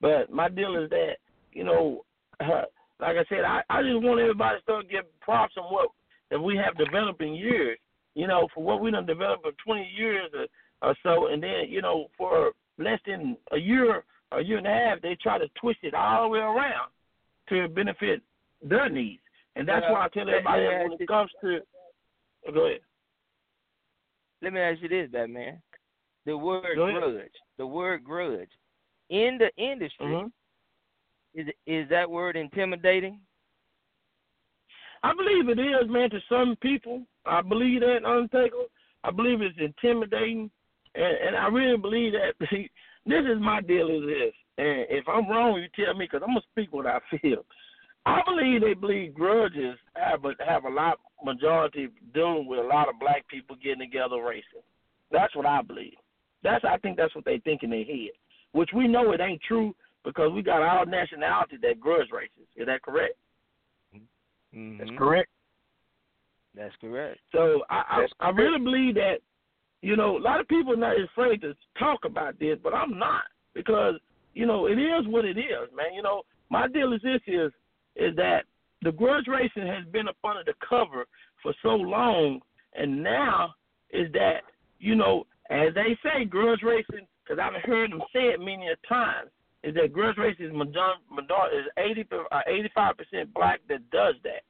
But 0.00 0.32
my 0.32 0.48
deal 0.48 0.80
is 0.80 0.88
that, 0.90 1.16
you 1.52 1.64
know, 1.64 2.04
uh, 2.40 2.62
like 3.00 3.16
I 3.16 3.24
said, 3.28 3.44
I 3.44 3.62
I 3.68 3.82
just 3.82 4.02
want 4.02 4.20
everybody 4.20 4.58
to 4.58 4.62
start 4.62 4.88
giving 4.88 5.10
props 5.20 5.54
on 5.56 5.72
what 5.72 5.88
that 6.30 6.38
we 6.38 6.56
have 6.56 6.76
developed 6.76 7.22
in 7.22 7.34
years. 7.34 7.78
You 8.14 8.26
know, 8.26 8.48
for 8.54 8.62
what 8.62 8.80
we 8.80 8.90
done 8.90 9.06
developed 9.06 9.42
for 9.42 9.52
20 9.64 9.90
years 9.96 10.30
or, 10.34 10.88
or 10.88 10.94
so, 11.02 11.28
and 11.28 11.42
then 11.42 11.66
you 11.68 11.82
know 11.82 12.08
for 12.16 12.52
less 12.78 13.00
than 13.06 13.36
a 13.52 13.56
year 13.56 14.04
a 14.32 14.42
year 14.42 14.58
and 14.58 14.66
a 14.66 14.70
half, 14.70 15.00
they 15.00 15.16
try 15.20 15.38
to 15.38 15.48
twist 15.60 15.78
it 15.82 15.94
all 15.94 16.24
the 16.24 16.28
way 16.28 16.40
around 16.40 16.90
to 17.48 17.68
benefit 17.68 18.20
their 18.62 18.88
needs. 18.88 19.22
And 19.58 19.68
that's 19.68 19.82
well, 19.82 19.94
why 19.94 20.04
I 20.04 20.08
tell 20.08 20.28
everybody 20.28 20.62
that 20.62 20.84
when 20.84 20.92
it 20.92 21.08
comes 21.08 21.30
to 21.40 21.58
oh, 22.46 22.52
go 22.52 22.66
ahead. 22.66 22.80
Let 24.40 24.52
me 24.52 24.60
ask 24.60 24.80
you 24.80 24.88
this, 24.88 25.10
Batman. 25.10 25.60
The 26.26 26.38
word 26.38 26.76
grudge, 26.76 27.30
the 27.58 27.66
word 27.66 28.04
grudge, 28.04 28.50
in 29.10 29.38
the 29.38 29.50
industry, 29.62 30.06
mm-hmm. 30.06 31.40
is 31.40 31.48
is 31.66 31.88
that 31.90 32.08
word 32.08 32.36
intimidating? 32.36 33.18
I 35.02 35.12
believe 35.12 35.48
it 35.48 35.60
is, 35.60 35.90
man. 35.90 36.10
To 36.10 36.20
some 36.28 36.54
people, 36.62 37.02
I 37.26 37.42
believe 37.42 37.80
that 37.80 38.04
Undertaker. 38.04 38.56
I 39.02 39.10
believe 39.10 39.40
it's 39.42 39.58
intimidating, 39.58 40.50
and, 40.94 41.16
and 41.26 41.36
I 41.36 41.48
really 41.48 41.76
believe 41.78 42.12
that 42.12 42.46
See, 42.50 42.70
This 43.06 43.24
is 43.24 43.40
my 43.40 43.60
deal 43.60 43.88
is 43.88 44.06
this, 44.06 44.34
and 44.58 44.86
if 44.88 45.08
I'm 45.08 45.28
wrong, 45.28 45.60
you 45.60 45.84
tell 45.84 45.94
me 45.94 46.04
because 46.04 46.22
I'm 46.22 46.34
gonna 46.34 46.42
speak 46.52 46.72
what 46.72 46.86
I 46.86 47.00
feel. 47.20 47.44
I 48.08 48.22
believe 48.26 48.60
they 48.60 48.74
believe 48.74 49.14
grudges 49.14 49.76
have 49.94 50.24
a, 50.24 50.32
have 50.46 50.64
a 50.64 50.70
lot 50.70 50.98
majority 51.24 51.88
dealing 52.14 52.46
with 52.46 52.58
a 52.58 52.62
lot 52.62 52.88
of 52.88 52.98
black 53.00 53.26
people 53.28 53.56
getting 53.62 53.80
together 53.80 54.22
racing. 54.22 54.64
That's 55.10 55.34
what 55.34 55.46
I 55.46 55.62
believe. 55.62 55.96
That's 56.42 56.64
I 56.64 56.78
think 56.78 56.96
that's 56.96 57.14
what 57.14 57.24
they 57.24 57.38
think 57.38 57.62
in 57.62 57.70
their 57.70 57.84
head, 57.84 58.10
which 58.52 58.70
we 58.74 58.86
know 58.86 59.12
it 59.12 59.20
ain't 59.20 59.42
true 59.46 59.74
because 60.04 60.32
we 60.32 60.42
got 60.42 60.62
our 60.62 60.86
nationality 60.86 61.56
that 61.62 61.80
grudge 61.80 62.08
races. 62.12 62.46
Is 62.56 62.66
that 62.66 62.82
correct? 62.82 63.14
Mm-hmm. 64.54 64.78
That's 64.78 64.90
correct. 64.96 65.28
That's 66.54 66.74
correct. 66.80 67.18
So 67.32 67.62
I 67.68 68.06
I, 68.20 68.28
I 68.28 68.30
really 68.30 68.62
believe 68.62 68.94
that 68.94 69.18
you 69.80 69.96
know, 69.96 70.16
a 70.16 70.18
lot 70.18 70.40
of 70.40 70.48
people 70.48 70.72
are 70.72 70.76
not 70.76 70.96
afraid 71.00 71.40
to 71.42 71.54
talk 71.78 72.00
about 72.04 72.38
this, 72.38 72.58
but 72.62 72.74
I'm 72.74 72.98
not 72.98 73.22
because 73.54 73.94
you 74.34 74.46
know 74.46 74.66
it 74.66 74.78
is 74.78 75.06
what 75.06 75.24
it 75.24 75.38
is, 75.38 75.68
man. 75.74 75.94
You 75.94 76.02
know, 76.02 76.22
my 76.50 76.66
deal 76.68 76.92
is 76.92 77.00
this 77.02 77.20
is 77.26 77.52
is 77.98 78.16
that 78.16 78.44
the 78.82 78.92
grudge 78.92 79.26
racing 79.26 79.66
has 79.66 79.84
been 79.92 80.08
up 80.08 80.16
under 80.24 80.44
the 80.44 80.54
cover 80.66 81.04
for 81.42 81.52
so 81.62 81.70
long, 81.70 82.40
and 82.74 83.02
now 83.02 83.54
is 83.90 84.10
that 84.12 84.40
you 84.78 84.94
know, 84.94 85.26
as 85.50 85.74
they 85.74 85.98
say, 86.02 86.24
grudge 86.24 86.62
racing, 86.62 87.06
because 87.22 87.38
I've 87.42 87.60
heard 87.62 87.90
them 87.90 88.02
say 88.12 88.28
it 88.28 88.38
many 88.38 88.68
a 88.68 88.76
times, 88.86 89.30
is 89.64 89.74
that 89.74 89.92
grudge 89.92 90.16
racing 90.16 90.46
is 90.46 90.52
majority 90.52 91.56
is 91.56 91.66
eighty 91.76 92.06
uh, 92.12 92.40
eighty 92.46 92.70
five 92.74 92.96
percent 92.96 93.34
black 93.34 93.60
that 93.68 93.90
does 93.90 94.14
that. 94.22 94.42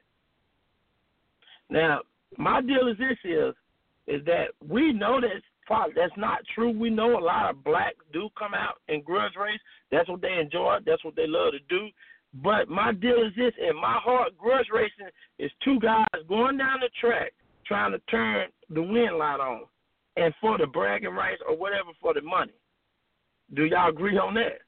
Now, 1.70 2.00
my 2.36 2.60
deal 2.60 2.88
is 2.88 2.98
this 2.98 3.18
is 3.24 3.54
is 4.06 4.24
that 4.26 4.48
we 4.66 4.92
know 4.92 5.20
probably 5.66 5.94
that's 5.96 6.16
not 6.16 6.40
true. 6.54 6.70
We 6.70 6.90
know 6.90 7.18
a 7.18 7.20
lot 7.20 7.50
of 7.50 7.62
blacks 7.64 8.04
do 8.12 8.28
come 8.38 8.54
out 8.54 8.80
and 8.88 9.04
grudge 9.04 9.34
race. 9.38 9.60
That's 9.90 10.08
what 10.08 10.22
they 10.22 10.38
enjoy. 10.40 10.78
That's 10.84 11.04
what 11.04 11.16
they 11.16 11.26
love 11.26 11.52
to 11.52 11.58
do. 11.68 11.88
But 12.34 12.68
my 12.68 12.92
deal 12.92 13.22
is 13.26 13.34
this: 13.36 13.54
in 13.58 13.74
my 13.76 13.98
heart, 14.02 14.36
grudge 14.36 14.66
racing 14.72 15.12
is 15.38 15.50
two 15.64 15.80
guys 15.80 16.06
going 16.28 16.58
down 16.58 16.80
the 16.80 16.90
track 17.00 17.32
trying 17.66 17.92
to 17.92 17.98
turn 18.10 18.48
the 18.70 18.82
wind 18.82 19.16
light 19.18 19.40
on, 19.40 19.62
and 20.16 20.34
for 20.40 20.58
the 20.58 20.66
bragging 20.66 21.10
rights 21.14 21.42
or 21.48 21.56
whatever 21.56 21.90
for 22.00 22.14
the 22.14 22.22
money. 22.22 22.52
Do 23.54 23.64
y'all 23.64 23.88
agree 23.88 24.18
on 24.18 24.34
that? 24.34 24.60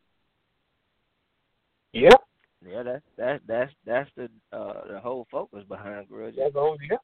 Yep. 1.93 2.21
Yeah, 2.67 2.83
that's 2.83 3.05
that's 3.17 3.43
that's 3.47 3.73
that's 3.87 4.11
the 4.17 4.29
uh 4.53 4.93
the 4.93 5.01
whole 5.01 5.27
focus 5.31 5.65
behind 5.69 6.09
grudge. 6.09 6.35
That's 6.37 6.53
the 6.53 6.61
whole 6.61 6.79
yeah. 6.91 6.97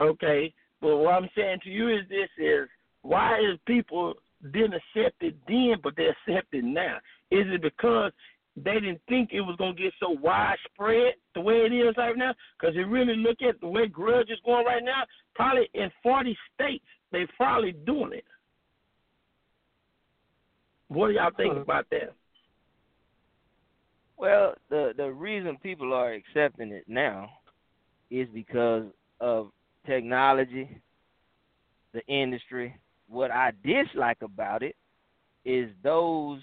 Okay, 0.00 0.52
but 0.80 0.96
what 0.96 1.14
I'm 1.14 1.28
saying 1.36 1.58
to 1.64 1.70
you 1.70 1.88
is 1.88 2.08
this: 2.08 2.28
is 2.38 2.68
why 3.02 3.38
is 3.38 3.58
people 3.66 4.14
didn't 4.52 4.74
accept 4.74 5.22
it 5.22 5.36
then, 5.46 5.74
but 5.82 5.94
they 5.96 6.06
accept 6.06 6.54
it 6.54 6.64
now? 6.64 6.96
Is 7.30 7.46
it 7.48 7.62
because 7.62 8.12
they 8.56 8.74
didn't 8.74 9.00
think 9.08 9.30
it 9.32 9.40
was 9.40 9.56
gonna 9.56 9.74
get 9.74 9.92
so 10.00 10.10
widespread 10.10 11.14
the 11.34 11.40
way 11.40 11.54
it 11.56 11.72
is 11.72 11.94
right 11.96 12.16
now? 12.16 12.34
Because 12.58 12.74
you 12.74 12.86
really 12.86 13.16
look 13.16 13.42
at 13.42 13.60
the 13.60 13.68
way 13.68 13.86
grudge 13.86 14.30
is 14.30 14.38
going 14.44 14.66
right 14.66 14.82
now, 14.84 15.04
probably 15.34 15.68
in 15.74 15.90
40 16.02 16.36
states 16.54 16.84
they 17.12 17.26
probably 17.36 17.72
doing 17.72 18.12
it. 18.12 18.24
What 20.88 21.08
do 21.08 21.14
y'all 21.14 21.30
think 21.36 21.56
about 21.56 21.86
that? 21.90 22.14
Well, 24.16 24.54
the 24.68 24.92
the 24.96 25.10
reason 25.10 25.56
people 25.62 25.94
are 25.94 26.12
accepting 26.12 26.72
it 26.72 26.84
now 26.86 27.30
is 28.10 28.28
because 28.34 28.84
of 29.20 29.50
technology, 29.86 30.68
the 31.94 32.04
industry. 32.06 32.76
What 33.08 33.30
I 33.30 33.52
dislike 33.64 34.18
about 34.22 34.62
it 34.62 34.76
is 35.44 35.70
those 35.82 36.40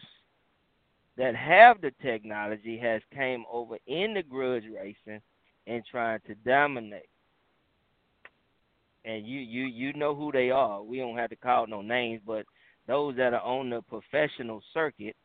that 1.18 1.36
have 1.36 1.82
the 1.82 1.92
technology 2.02 2.78
has 2.78 3.02
came 3.14 3.44
over 3.52 3.78
in 3.88 4.14
the 4.14 4.24
grudge 4.24 4.64
racing 4.74 5.22
and 5.66 5.84
trying 5.90 6.20
to 6.28 6.36
dominate. 6.36 7.10
And 9.04 9.26
you 9.26 9.40
you 9.40 9.66
you 9.66 9.94
know 9.94 10.14
who 10.14 10.32
they 10.32 10.52
are. 10.52 10.84
We 10.84 10.98
don't 10.98 11.18
have 11.18 11.30
to 11.30 11.36
call 11.36 11.66
no 11.66 11.82
names, 11.82 12.22
but 12.26 12.46
those 12.88 13.16
that 13.18 13.34
are 13.34 13.42
on 13.42 13.70
the 13.70 13.82
professional 13.82 14.62
circuit, 14.74 15.16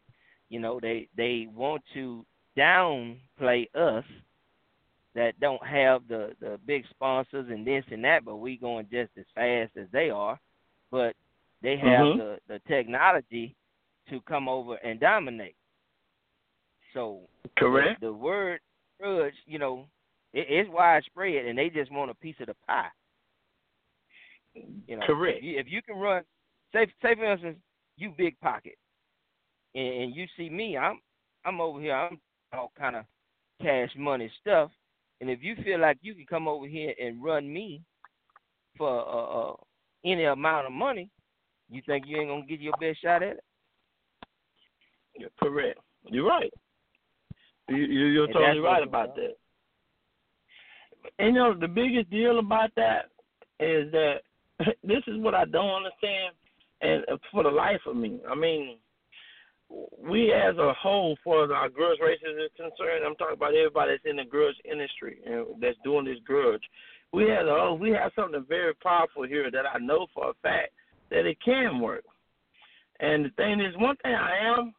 you 0.49 0.61
know, 0.61 0.79
they 0.81 1.09
they 1.17 1.49
want 1.53 1.83
to 1.95 2.25
downplay 2.57 3.67
us 3.75 4.05
that 5.15 5.39
don't 5.41 5.65
have 5.67 6.07
the 6.09 6.33
the 6.41 6.59
big 6.67 6.85
sponsors 6.91 7.47
and 7.51 7.67
this 7.67 7.85
and 7.91 8.05
that, 8.05 8.25
but 8.25 8.37
we 8.37 8.57
going 8.57 8.87
just 8.91 9.11
as 9.19 9.25
fast 9.35 9.73
as 9.77 9.87
they 9.93 10.11
are. 10.11 10.39
But 10.91 11.15
they 11.63 11.77
have 11.77 12.07
mm-hmm. 12.07 12.19
the 12.19 12.39
the 12.49 12.61
technology 12.69 13.57
to 14.11 14.21
come 14.23 14.49
over 14.49 14.77
and 14.77 15.01
dominate. 15.01 15.57
So 16.95 17.21
correct. 17.59 18.01
The, 18.01 18.09
the 18.09 18.13
word 18.13 18.61
grudge, 19.01 19.35
you 19.47 19.59
know, 19.59 19.87
it, 20.33 20.47
it's 20.49 20.71
widespread, 20.71 21.47
and 21.47 21.59
they 21.59 21.71
just 21.71 21.91
want 21.91 22.11
a 22.11 22.15
piece 22.15 22.37
of 22.41 22.47
the 22.47 22.57
pie. 22.67 22.89
You 24.87 24.97
know, 24.97 25.07
correct. 25.07 25.39
If 25.39 25.45
you, 25.45 25.59
if 25.59 25.67
you 25.69 25.83
can 25.83 25.97
run, 25.97 26.23
say 26.73 26.87
say 27.03 27.15
for 27.15 27.33
instance, 27.33 27.59
you 27.97 28.13
big 28.17 28.39
pocket, 28.41 28.77
and, 29.75 29.87
and 29.87 30.15
you 30.15 30.27
see 30.37 30.51
me, 30.51 30.77
I'm 30.77 31.01
I'm 31.45 31.61
over 31.61 31.81
here, 31.81 31.95
I'm 31.95 32.19
all 32.53 32.73
kind 32.79 32.97
of 32.97 33.05
cash 33.63 33.91
money 33.97 34.31
stuff, 34.41 34.71
and 35.21 35.31
if 35.31 35.43
you 35.43 35.57
feel 35.65 35.81
like 35.81 35.99
you 36.03 36.15
can 36.15 36.27
come 36.27 36.49
over 36.49 36.67
here 36.67 36.93
and 37.01 37.23
run 37.23 37.51
me 37.51 37.81
for 38.77 38.89
uh, 38.89 39.53
uh, 39.53 39.57
any 40.05 40.25
amount 40.25 40.67
of 40.67 40.73
money, 40.73 41.09
you 41.71 41.81
think 41.87 42.05
you 42.07 42.19
ain't 42.19 42.29
gonna 42.29 42.47
get 42.47 42.61
your 42.61 42.75
best 42.81 43.01
shot 43.01 43.23
at 43.23 43.37
it? 43.37 43.45
You're 45.17 45.31
correct. 45.41 45.79
You're 46.07 46.27
right. 46.27 46.53
You, 47.77 47.85
you're 47.85 48.27
totally 48.29 48.61
right 48.61 48.83
about 48.83 49.15
that. 49.17 49.37
And 51.19 51.35
you 51.35 51.41
know 51.41 51.55
the 51.59 51.69
biggest 51.69 52.11
deal 52.11 52.39
about 52.39 52.71
that 52.77 53.11
is 53.61 53.91
that 53.93 54.17
this 54.85 55.03
is 55.07 55.19
what 55.19 55.35
I 55.35 55.45
don't 55.45 55.85
understand, 55.85 56.35
and 56.81 57.05
for 57.31 57.43
the 57.43 57.51
life 57.51 57.81
of 57.87 57.97
me, 57.97 58.21
I 58.29 58.35
mean, 58.35 58.77
we 59.99 60.33
as 60.33 60.57
a 60.59 60.73
whole, 60.75 61.17
for 61.25 61.53
our 61.55 61.69
grudge 61.69 61.99
races 62.01 62.37
is 62.45 62.51
concerned, 62.57 63.05
I'm 63.07 63.15
talking 63.17 63.37
about 63.37 63.55
everybody 63.55 63.93
that's 63.93 64.05
in 64.05 64.17
the 64.17 64.25
grudge 64.25 64.57
industry 64.71 65.19
and 65.25 65.47
that's 65.61 65.79
doing 65.85 66.05
this 66.05 66.19
grudge. 66.25 66.63
We 67.13 67.29
have 67.29 67.47
oh, 67.47 67.79
we 67.81 67.91
have 67.91 68.13
something 68.17 68.45
very 68.49 68.75
powerful 68.75 69.25
here 69.25 69.51
that 69.51 69.65
I 69.73 69.79
know 69.79 70.07
for 70.15 70.31
a 70.31 70.35
fact 70.43 70.73
that 71.11 71.27
it 71.27 71.39
can 71.45 71.81
work. 71.81 72.05
And 73.01 73.27
the 73.27 73.31
thing 73.31 73.61
is, 73.61 73.75
one 73.77 73.97
thing 74.03 74.15
I 74.15 74.59
am, 74.59 74.75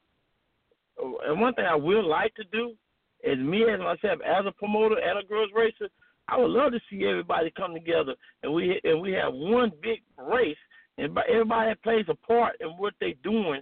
and 1.28 1.40
one 1.40 1.54
thing 1.54 1.66
I 1.66 1.76
will 1.76 2.08
like 2.08 2.34
to 2.36 2.44
do 2.52 2.74
is 3.24 3.40
me 3.40 3.64
as 3.64 3.80
myself 3.80 4.20
as 4.26 4.46
a 4.46 4.52
promoter 4.52 5.00
as 5.00 5.24
a 5.24 5.28
grudge 5.28 5.50
racer. 5.56 5.90
I 6.28 6.38
would 6.38 6.52
love 6.52 6.72
to 6.72 6.80
see 6.90 7.06
everybody 7.06 7.52
come 7.56 7.74
together 7.74 8.16
and 8.44 8.54
we 8.54 8.80
and 8.84 9.02
we 9.02 9.12
have 9.14 9.34
one 9.34 9.72
big 9.82 10.02
race 10.18 10.58
and 10.98 11.18
everybody 11.30 11.74
plays 11.84 12.06
a 12.10 12.16
part 12.16 12.56
in 12.62 12.70
what 12.70 12.94
they're 13.00 13.14
doing 13.24 13.62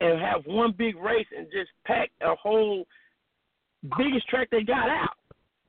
and 0.00 0.20
have 0.20 0.42
one 0.44 0.72
big 0.76 0.96
race 0.96 1.26
and 1.36 1.46
just 1.46 1.70
pack 1.86 2.10
a 2.22 2.34
whole 2.34 2.84
biggest 3.98 4.28
track 4.28 4.48
they 4.50 4.62
got 4.62 4.88
out. 4.88 5.16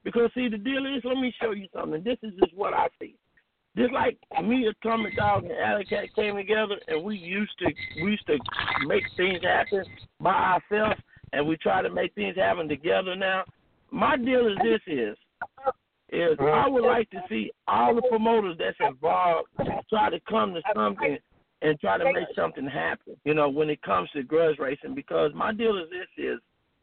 Because 0.03 0.31
see 0.35 0.47
the 0.47 0.57
deal 0.57 0.85
is, 0.85 1.03
let 1.03 1.17
me 1.17 1.33
show 1.41 1.51
you 1.51 1.67
something. 1.73 2.03
This 2.03 2.17
is 2.23 2.33
just 2.39 2.55
what 2.55 2.73
I 2.73 2.87
see. 2.99 3.15
Just 3.77 3.93
like 3.93 4.17
me, 4.43 4.65
Atomic 4.67 5.15
Dog, 5.15 5.43
and 5.43 5.53
Alley 5.53 5.85
Cat 5.85 6.05
came 6.15 6.35
together, 6.35 6.77
and 6.87 7.03
we 7.03 7.15
used 7.15 7.51
to 7.59 7.67
we 8.01 8.11
used 8.11 8.25
to 8.25 8.37
make 8.87 9.03
things 9.15 9.39
happen 9.43 9.85
by 10.19 10.31
ourselves, 10.31 10.99
and 11.33 11.47
we 11.47 11.57
try 11.57 11.81
to 11.81 11.89
make 11.89 12.13
things 12.15 12.35
happen 12.35 12.67
together. 12.67 13.15
Now, 13.15 13.43
my 13.91 14.17
deal 14.17 14.47
is 14.47 14.57
this: 14.63 14.81
is 14.87 15.17
is 16.09 16.37
uh-huh. 16.39 16.45
I 16.45 16.67
would 16.67 16.83
like 16.83 17.09
to 17.11 17.21
see 17.29 17.51
all 17.67 17.95
the 17.95 18.01
promoters 18.03 18.57
that's 18.57 18.77
involved 18.79 19.49
try 19.89 20.09
to 20.09 20.19
come 20.29 20.53
to 20.53 20.61
something 20.73 21.17
and 21.61 21.79
try 21.79 21.97
to 21.97 22.05
make 22.05 22.27
something 22.35 22.65
happen. 22.65 23.15
You 23.25 23.33
know, 23.33 23.49
when 23.49 23.69
it 23.69 23.81
comes 23.81 24.09
to 24.11 24.23
grudge 24.23 24.59
racing, 24.59 24.95
because 24.95 25.31
my 25.35 25.51
deal 25.51 25.77
is 25.77 25.89
this: 25.89 26.25
is 26.25 26.39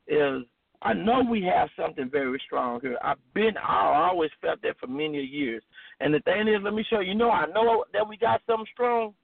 is 0.07 0.45
I 0.83 0.93
know 0.93 1.23
we 1.29 1.43
have 1.45 1.71
something 1.81 2.11
very 2.11 2.41
strong 2.45 2.81
here. 2.83 2.99
I've 3.03 3.17
been, 3.33 3.57
I 3.57 4.09
always 4.11 4.31
felt 4.43 4.61
that 4.63 4.79
for 4.79 4.87
many 4.87 5.19
years. 5.23 5.63
And 6.01 6.13
the 6.13 6.21
thing 6.21 6.47
is, 6.47 6.61
let 6.63 6.75
me 6.75 6.85
show 6.91 7.01
you. 7.01 7.13
You 7.13 7.15
know, 7.15 7.31
I 7.31 7.47
know 7.47 7.85
that 7.95 8.07
we 8.07 8.19
got 8.19 8.43
something 8.47 8.67
strong. 8.73 9.15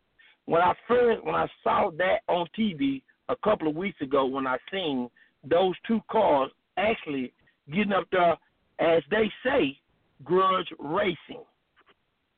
When 0.47 0.63
I 0.63 0.73
first, 0.89 1.23
when 1.23 1.35
I 1.35 1.47
saw 1.63 1.91
that 1.99 2.21
on 2.29 2.47
TV 2.59 3.03
a 3.31 3.37
couple 3.45 3.69
of 3.69 3.77
weeks 3.77 4.01
ago, 4.01 4.27
when 4.27 4.47
I 4.47 4.57
seen 4.73 5.09
those 5.49 5.75
two 5.87 6.01
cars 6.11 6.51
actually 6.77 7.33
getting 7.73 7.93
up 7.93 8.07
there, 8.11 8.37
as 8.81 9.03
they 9.11 9.31
say, 9.45 9.79
grudge 10.25 10.69
racing, 10.79 11.45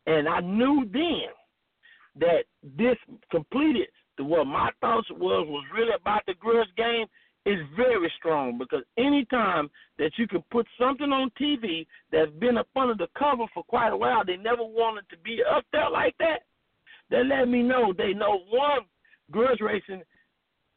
and 0.07 0.29
I 0.29 0.41
knew 0.41 0.89
then 0.93 1.31
that 2.17 2.45
this 2.77 2.97
completed 3.31 3.89
what 4.19 4.47
my 4.47 4.71
thoughts 4.81 5.09
was 5.11 5.47
was 5.49 5.65
really 5.75 5.95
about 5.99 6.23
the 6.27 6.35
grudge 6.35 6.69
game 6.77 7.07
is 7.45 7.59
very 7.77 8.11
strong 8.19 8.57
because 8.57 8.83
anytime 8.97 9.69
that 9.99 10.13
you 10.17 10.29
can 10.29 10.43
put 10.51 10.67
something 10.79 11.11
on 11.11 11.31
TV 11.41 11.87
that's 12.13 12.31
been 12.39 12.57
up 12.57 12.69
under 12.77 12.95
the 12.95 13.09
cover 13.19 13.45
for 13.53 13.65
quite 13.65 13.91
a 13.91 13.97
while, 13.97 14.25
they 14.25 14.37
never 14.37 14.63
wanted 14.63 15.05
to 15.11 15.17
be 15.25 15.41
up 15.51 15.65
there 15.73 15.91
like 15.91 16.15
that. 16.19 16.43
They 17.11 17.25
let 17.25 17.49
me 17.49 17.63
know 17.63 17.93
they 17.97 18.13
know 18.13 18.43
one 18.49 18.83
grudge 19.31 19.61
racing. 19.61 20.03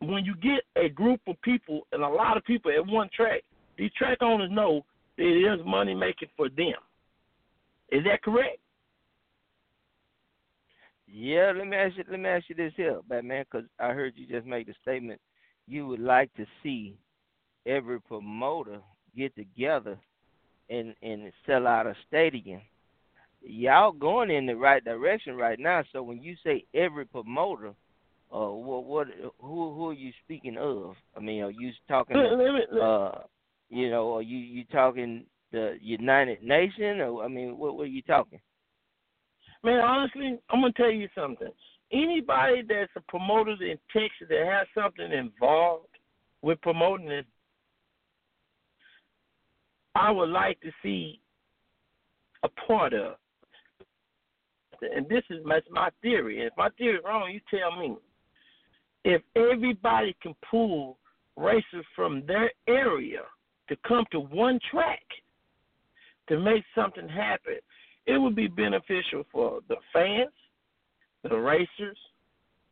When 0.02 0.26
you 0.26 0.36
get 0.36 0.62
a 0.76 0.90
group 0.90 1.22
of 1.28 1.42
people 1.42 1.82
and 1.92 2.04
a 2.04 2.08
lot 2.08 2.38
of 2.38 2.44
people 2.44 2.72
at 2.72 2.86
one 2.86 3.10
track, 3.16 3.44
these 3.78 3.92
track 3.98 4.20
owners 4.22 4.50
know 4.52 4.86
that 5.18 5.24
it 5.24 5.60
is 5.60 5.66
money 5.66 5.94
making 5.94 6.30
for 6.36 6.50
them. 6.50 6.76
Is 7.92 8.04
that 8.06 8.22
correct? 8.24 8.60
Yeah, 11.08 11.54
let 11.56 11.68
me 11.68 11.78
ask 11.78 11.96
you. 11.98 12.04
Let 12.10 12.20
me 12.20 12.30
ask 12.30 12.50
you 12.50 12.56
this 12.56 12.74
here, 12.76 13.00
Batman, 13.08 13.46
because 13.50 13.68
I 13.80 13.90
heard 13.94 14.14
you 14.16 14.28
just 14.28 14.46
make 14.46 14.68
the 14.68 14.74
statement. 14.82 15.22
You 15.68 15.88
would 15.88 16.00
like 16.00 16.34
to 16.36 16.46
see 16.62 16.98
every 17.66 18.02
promoter 18.02 18.80
get 19.16 19.36
together 19.36 19.98
and 20.70 20.94
and 21.02 21.32
sell 21.46 21.68
out 21.68 21.88
a 21.88 21.96
stadium. 22.08 22.62
Y'all 23.42 23.92
going 23.92 24.32
in 24.32 24.46
the 24.46 24.56
right 24.56 24.84
direction 24.84 25.36
right 25.36 25.60
now. 25.60 25.84
So 25.94 26.02
when 26.02 26.22
you 26.22 26.36
say 26.44 26.66
every 26.74 27.06
promoter, 27.06 27.74
uh, 28.34 28.50
what 28.50 28.84
what 28.86 29.08
who 29.40 29.74
who 29.74 29.90
are 29.90 29.94
you 29.94 30.12
speaking 30.24 30.58
of? 30.58 30.96
I 31.16 31.20
mean, 31.20 31.44
are 31.44 31.52
you 31.52 31.72
talking? 31.88 32.18
Let- 32.18 32.38
let 32.38 32.54
me- 32.54 32.66
let- 32.72 32.82
uh, 32.82 33.24
you 33.70 33.90
know, 33.90 34.16
are 34.16 34.22
you 34.22 34.38
you 34.38 34.66
talking 34.66 35.26
the 35.52 35.78
United 35.82 36.44
Nation, 36.44 37.02
or 37.02 37.24
I 37.24 37.28
mean, 37.28 37.58
what 37.58 37.76
what 37.76 37.84
are 37.84 37.88
you 37.88 38.02
talking? 38.02 38.40
Man, 39.64 39.80
honestly, 39.80 40.40
I'm 40.50 40.62
gonna 40.62 40.74
tell 40.74 40.92
you 40.92 41.10
something. 41.16 41.52
Anybody 41.92 42.62
that's 42.62 42.92
a 42.96 43.02
promoter 43.02 43.52
in 43.64 43.78
Texas 43.94 44.28
that 44.30 44.46
has 44.46 44.68
something 44.74 45.12
involved 45.12 45.88
with 46.42 46.60
promoting 46.62 47.10
it, 47.10 47.26
I 49.94 50.12
would 50.12 50.30
like 50.30 50.60
to 50.62 50.72
see 50.84 51.20
a 52.44 52.50
part 52.50 52.94
of. 52.94 53.16
And 54.82 55.08
this 55.08 55.24
is 55.30 55.44
my, 55.46 55.62
my 55.72 55.90
theory. 56.02 56.42
If 56.42 56.54
my 56.58 56.70
theory 56.78 56.98
is 56.98 57.04
wrong, 57.06 57.32
you 57.32 57.40
tell 57.50 57.76
me. 57.80 57.96
If 59.06 59.22
everybody 59.36 60.16
can 60.22 60.34
pull 60.50 60.98
racers 61.38 61.86
from 61.96 62.26
their 62.26 62.52
area 62.68 63.22
to 63.70 63.76
come 63.88 64.04
to 64.12 64.20
one 64.20 64.60
track 64.72 65.04
to 66.28 66.40
make 66.40 66.64
something 66.74 67.08
happen, 67.08 67.60
it 68.08 68.18
would 68.18 68.36
be 68.36 68.48
beneficial 68.48 69.24
for 69.32 69.60
the 69.70 69.76
fans, 69.94 70.34
the 71.22 71.38
racers, 71.38 71.98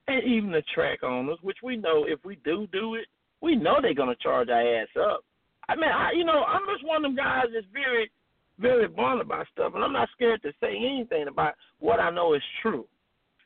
and 0.08 0.24
even 0.24 0.52
the 0.52 0.64
track 0.74 1.04
owners, 1.04 1.38
which 1.44 1.58
we 1.62 1.78
know 1.78 2.06
if 2.08 2.20
we 2.26 2.38
do 2.44 2.68
do 2.72 2.96
it, 2.96 3.06
we 3.42 3.56
know 3.56 3.78
they're 3.80 3.94
gonna 3.94 4.16
charge 4.16 4.50
our 4.50 4.76
ass 4.82 4.88
up. 5.00 5.24
I 5.70 5.76
mean, 5.76 5.92
I, 5.92 6.14
you 6.16 6.26
know, 6.26 6.44
I'm 6.44 6.64
just 6.74 6.86
one 6.86 6.98
of 6.98 7.04
them 7.04 7.16
guys 7.16 7.46
that's 7.54 7.68
very, 7.72 8.10
very 8.58 8.88
blunt 8.88 9.22
about 9.22 9.46
stuff, 9.54 9.74
and 9.76 9.84
I'm 9.84 9.94
not 9.94 10.10
scared 10.14 10.42
to 10.42 10.52
say 10.60 10.76
anything 10.76 11.28
about 11.28 11.54
what 11.78 12.00
I 12.00 12.10
know 12.10 12.34
is 12.34 12.42
true. 12.64 12.86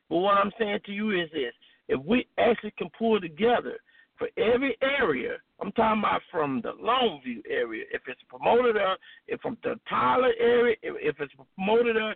But 0.09 0.19
what 0.19 0.37
I'm 0.37 0.51
saying 0.57 0.79
to 0.85 0.93
you 0.93 1.11
is 1.11 1.29
this: 1.33 1.53
if 1.87 2.03
we 2.03 2.27
actually 2.37 2.73
can 2.77 2.89
pull 2.97 3.19
together 3.19 3.77
for 4.17 4.29
every 4.37 4.77
area, 4.81 5.37
I'm 5.61 5.71
talking 5.73 6.01
about 6.01 6.21
from 6.31 6.61
the 6.61 6.73
Longview 6.73 7.41
area, 7.49 7.85
if 7.91 8.01
it's 8.07 8.21
promoted 8.29 8.75
there, 8.75 8.97
if 9.27 9.39
from 9.41 9.57
the 9.63 9.79
Tyler 9.89 10.33
area, 10.39 10.75
if, 10.81 10.95
if 10.99 11.19
it's 11.19 11.33
promoted 11.55 11.95
there, 11.95 12.15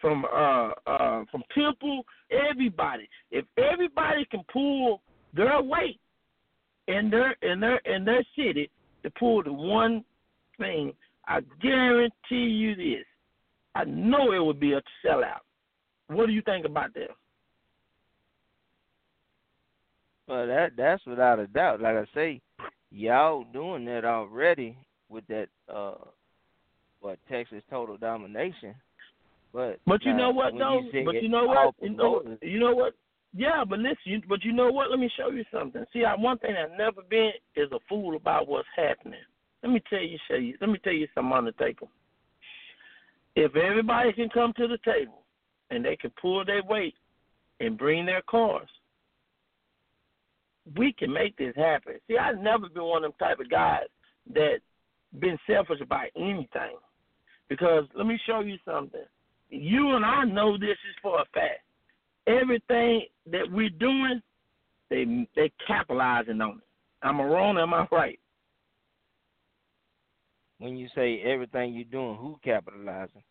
from 0.00 0.24
uh 0.24 0.70
uh 0.86 1.24
from 1.30 1.42
Temple, 1.54 2.04
everybody. 2.30 3.08
If 3.30 3.44
everybody 3.56 4.24
can 4.30 4.42
pull 4.52 5.02
their 5.34 5.62
weight 5.62 6.00
in 6.88 7.10
their 7.10 7.32
in 7.42 7.60
their 7.60 7.76
in 7.78 8.04
their 8.04 8.24
city 8.36 8.70
to 9.02 9.10
pull 9.18 9.42
the 9.42 9.52
one 9.52 10.04
thing, 10.58 10.92
I 11.26 11.40
guarantee 11.62 12.12
you 12.30 12.74
this. 12.74 13.04
I 13.74 13.84
know 13.84 14.32
it 14.32 14.44
would 14.44 14.60
be 14.60 14.72
a 14.72 14.82
sellout. 15.04 15.40
What 16.08 16.26
do 16.26 16.32
you 16.32 16.42
think 16.42 16.64
about 16.66 16.94
that? 16.94 17.08
Well, 20.26 20.46
that 20.46 20.72
that's 20.76 21.04
without 21.06 21.38
a 21.38 21.46
doubt. 21.46 21.80
Like 21.80 21.96
I 21.96 22.04
say, 22.14 22.40
y'all 22.90 23.44
doing 23.52 23.84
that 23.86 24.04
already 24.04 24.76
with 25.08 25.26
that 25.28 25.48
uh, 25.72 25.94
what 27.00 27.18
Texas 27.28 27.62
total 27.68 27.96
domination. 27.96 28.74
But 29.52 29.78
But 29.86 30.04
you 30.04 30.12
now, 30.12 30.18
know 30.18 30.30
what 30.30 30.54
though? 30.58 30.80
You 30.92 31.04
but 31.04 31.22
you 31.22 31.28
know 31.28 31.44
what? 31.44 31.74
You 31.80 31.90
know, 31.90 32.22
you 32.42 32.58
know 32.58 32.74
what? 32.74 32.94
Yeah, 33.36 33.64
but 33.68 33.78
listen. 33.78 33.96
You, 34.04 34.22
but 34.28 34.44
you 34.44 34.52
know 34.52 34.70
what? 34.70 34.90
Let 34.90 34.98
me 34.98 35.10
show 35.16 35.30
you 35.30 35.44
something. 35.52 35.84
See, 35.92 36.04
I, 36.04 36.14
one 36.14 36.38
thing 36.38 36.54
I've 36.56 36.76
never 36.78 37.02
been 37.08 37.32
is 37.54 37.70
a 37.72 37.78
fool 37.88 38.16
about 38.16 38.48
what's 38.48 38.68
happening. 38.76 39.20
Let 39.62 39.72
me 39.72 39.82
tell 39.90 40.02
you, 40.02 40.18
show 40.28 40.36
you. 40.36 40.56
Let 40.60 40.70
me 40.70 40.78
tell 40.82 40.92
you 40.92 41.06
something, 41.14 41.32
Undertaker. 41.32 41.86
If 43.36 43.56
everybody 43.56 44.12
can 44.12 44.28
come 44.28 44.52
to 44.56 44.68
the 44.68 44.78
table 44.84 45.22
and 45.70 45.84
they 45.84 45.96
can 45.96 46.12
pull 46.20 46.44
their 46.44 46.62
weight 46.62 46.94
and 47.60 47.76
bring 47.76 48.06
their 48.06 48.22
cars, 48.22 48.68
we 50.76 50.92
can 50.92 51.12
make 51.12 51.36
this 51.36 51.54
happen. 51.56 51.94
See, 52.08 52.16
I've 52.16 52.38
never 52.38 52.68
been 52.68 52.84
one 52.84 53.04
of 53.04 53.12
them 53.12 53.18
type 53.18 53.40
of 53.40 53.50
guys 53.50 53.84
that 54.32 54.56
been 55.18 55.38
selfish 55.46 55.80
about 55.80 56.06
anything. 56.16 56.76
Because 57.48 57.84
let 57.94 58.06
me 58.06 58.18
show 58.26 58.40
you 58.40 58.56
something. 58.64 59.04
You 59.50 59.94
and 59.94 60.04
I 60.04 60.24
know 60.24 60.56
this 60.56 60.70
is 60.70 60.96
for 61.02 61.20
a 61.20 61.24
fact. 61.34 61.60
Everything 62.26 63.02
that 63.30 63.50
we're 63.50 63.68
doing, 63.68 64.22
they 64.88 65.28
they 65.36 65.52
capitalizing 65.66 66.40
on 66.40 66.58
it. 66.58 67.06
Am 67.06 67.20
I 67.20 67.24
wrong? 67.24 67.58
Am 67.58 67.74
I 67.74 67.86
right? 67.92 68.18
when 70.64 70.78
you 70.78 70.88
say 70.94 71.20
everything 71.24 71.74
you're 71.74 71.84
doing, 71.84 72.16
who 72.16 72.38
capitalizing? 72.42 73.22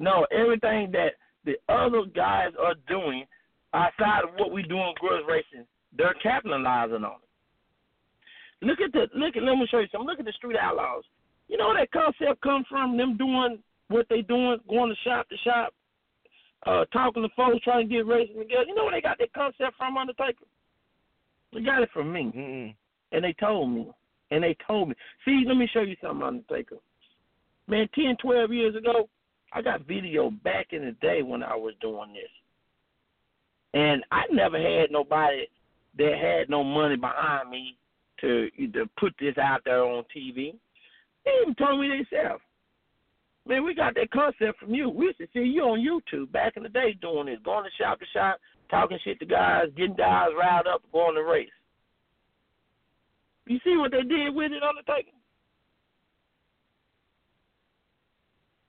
No, 0.00 0.26
everything 0.32 0.90
that 0.92 1.12
the 1.44 1.54
other 1.72 2.02
guys 2.14 2.50
are 2.60 2.74
doing 2.88 3.24
outside 3.72 4.24
of 4.24 4.34
what 4.36 4.50
we 4.50 4.62
do 4.62 4.76
in 4.76 4.92
grudge 4.98 5.22
racing, 5.28 5.66
they're 5.96 6.14
capitalizing 6.22 7.04
on 7.04 7.18
it. 7.22 8.66
look 8.66 8.80
at 8.80 8.92
the 8.92 9.06
look 9.14 9.36
at. 9.36 9.42
Let 9.42 9.56
me 9.56 9.66
show 9.70 9.78
you 9.78 9.88
something. 9.92 10.08
Look 10.08 10.20
at 10.20 10.26
the 10.26 10.32
Street 10.32 10.56
Outlaws. 10.60 11.04
You 11.48 11.58
know 11.58 11.68
where 11.68 11.80
that 11.80 11.92
concept 11.92 12.40
comes 12.40 12.66
from? 12.68 12.96
Them 12.96 13.16
doing 13.16 13.58
what 13.88 14.06
they 14.08 14.22
doing, 14.22 14.58
going 14.68 14.90
to 14.90 15.08
shop 15.08 15.28
to 15.28 15.36
shop, 15.38 15.74
uh, 16.66 16.84
talking 16.86 17.22
to 17.22 17.28
folks, 17.36 17.62
trying 17.62 17.88
to 17.88 17.94
get 17.94 18.06
racing 18.06 18.38
together. 18.38 18.64
You 18.66 18.74
know 18.74 18.84
where 18.84 18.94
they 18.94 19.02
got 19.02 19.18
that 19.18 19.32
concept 19.34 19.76
from, 19.76 19.96
Undertaker? 19.96 20.46
They 21.52 21.60
got 21.60 21.82
it 21.82 21.90
from 21.92 22.12
me, 22.12 22.32
Mm-mm. 22.34 22.74
and 23.12 23.24
they 23.24 23.34
told 23.34 23.70
me, 23.70 23.90
and 24.30 24.42
they 24.42 24.56
told 24.66 24.88
me. 24.88 24.94
See, 25.24 25.44
let 25.46 25.56
me 25.56 25.68
show 25.72 25.82
you 25.82 25.96
something, 26.02 26.26
Undertaker. 26.26 26.76
Man, 27.68 27.88
ten, 27.94 28.16
twelve 28.20 28.52
years 28.52 28.74
ago, 28.74 29.08
I 29.52 29.62
got 29.62 29.86
video 29.86 30.30
back 30.30 30.68
in 30.72 30.84
the 30.84 30.92
day 30.92 31.22
when 31.22 31.42
I 31.42 31.54
was 31.54 31.74
doing 31.80 32.12
this. 32.12 32.30
And 33.74 34.04
I 34.10 34.22
never 34.30 34.58
had 34.58 34.90
nobody 34.90 35.46
that 35.98 36.18
had 36.20 36.50
no 36.50 36.64
money 36.64 36.96
behind 36.96 37.50
me 37.50 37.76
to 38.20 38.48
to 38.72 38.86
put 38.98 39.14
this 39.18 39.36
out 39.38 39.62
there 39.64 39.84
on 39.84 40.04
TV. 40.14 40.54
They 41.24 41.30
even 41.42 41.54
told 41.54 41.80
me 41.80 41.88
themselves. 41.88 42.42
Man, 43.46 43.64
we 43.64 43.74
got 43.74 43.94
that 43.94 44.10
concept 44.10 44.58
from 44.58 44.74
you. 44.74 44.88
We 44.88 45.06
used 45.06 45.18
to 45.18 45.26
see 45.34 45.40
you 45.40 45.62
on 45.62 45.80
YouTube 45.80 46.32
back 46.32 46.56
in 46.56 46.62
the 46.62 46.68
day 46.68 46.96
doing 47.00 47.26
this, 47.26 47.38
going 47.44 47.64
to 47.64 47.70
shop 47.82 48.00
to 48.00 48.06
shop, 48.12 48.38
talking 48.70 48.98
shit 49.04 49.18
to 49.20 49.26
guys, 49.26 49.66
getting 49.76 49.96
guys 49.96 50.28
riled 50.38 50.66
up, 50.66 50.82
going 50.92 51.14
to 51.14 51.22
race. 51.22 51.48
You 53.46 53.58
see 53.62 53.76
what 53.76 53.90
they 53.90 54.02
did 54.02 54.34
with 54.34 54.52
it, 54.52 54.62
on 54.62 54.74
the 54.76 54.92
Undertaker? 54.92 55.10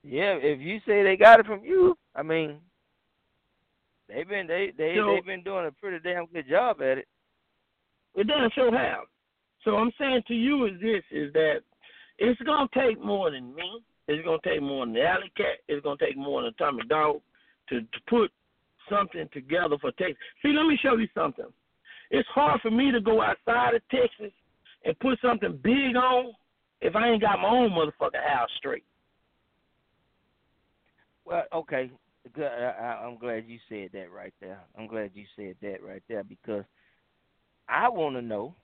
Yeah, 0.04 0.36
if 0.40 0.60
you 0.60 0.78
say 0.86 1.02
they 1.02 1.16
got 1.16 1.40
it 1.40 1.46
from 1.46 1.64
you, 1.64 1.96
I 2.14 2.22
mean, 2.22 2.58
they've 4.08 4.28
been 4.28 4.46
they 4.46 4.72
they 4.76 4.94
So- 4.96 5.14
they've 5.14 5.24
been 5.26 5.42
doing 5.42 5.66
a 5.66 5.72
pretty 5.72 5.98
damn 5.98 6.26
good 6.26 6.48
job 6.48 6.80
at 6.80 6.98
it. 6.98 7.08
It 8.16 8.26
doesn't 8.26 8.54
show 8.54 8.70
how. 8.72 9.02
So 9.64 9.76
I'm 9.76 9.92
saying 9.98 10.22
to 10.28 10.34
you 10.34 10.66
is 10.66 10.80
this 10.80 11.02
is 11.10 11.32
that 11.34 11.58
it's 12.18 12.40
gonna 12.42 12.68
take 12.74 13.02
more 13.02 13.30
than 13.30 13.54
me. 13.54 13.82
It's 14.08 14.24
gonna 14.24 14.38
take 14.44 14.62
more 14.62 14.86
than 14.86 14.94
the 14.94 15.02
alley 15.04 15.30
cat. 15.36 15.58
It's 15.68 15.84
gonna 15.84 15.98
take 16.00 16.16
more 16.16 16.42
than 16.42 16.54
Tommy 16.54 16.82
Dog 16.88 17.20
to 17.68 17.80
to 17.80 18.00
put 18.08 18.30
something 18.88 19.28
together 19.32 19.76
for 19.80 19.92
Texas. 19.92 20.16
See, 20.42 20.48
let 20.48 20.66
me 20.66 20.78
show 20.82 20.96
you 20.96 21.08
something. 21.14 21.46
It's 22.10 22.28
hard 22.28 22.60
for 22.60 22.70
me 22.70 22.92
to 22.92 23.00
go 23.00 23.20
outside 23.20 23.74
of 23.74 23.82
Texas 23.90 24.32
and 24.84 24.98
put 25.00 25.18
something 25.20 25.58
big 25.62 25.96
on 25.96 26.32
if 26.80 26.94
I 26.94 27.08
ain't 27.08 27.20
got 27.20 27.40
my 27.40 27.48
own 27.48 27.70
motherfucking 27.70 28.24
house 28.24 28.50
straight. 28.58 28.84
Well, 31.24 31.42
okay, 31.52 31.90
good. 32.32 32.46
I, 32.46 33.02
I'm 33.04 33.18
glad 33.18 33.44
you 33.48 33.58
said 33.68 33.90
that 33.92 34.12
right 34.12 34.32
there. 34.40 34.60
I'm 34.78 34.86
glad 34.86 35.10
you 35.14 35.24
said 35.34 35.56
that 35.62 35.82
right 35.82 36.02
there 36.08 36.22
because 36.22 36.64
I 37.68 37.88
want 37.88 38.16
to 38.16 38.22
know 38.22 38.54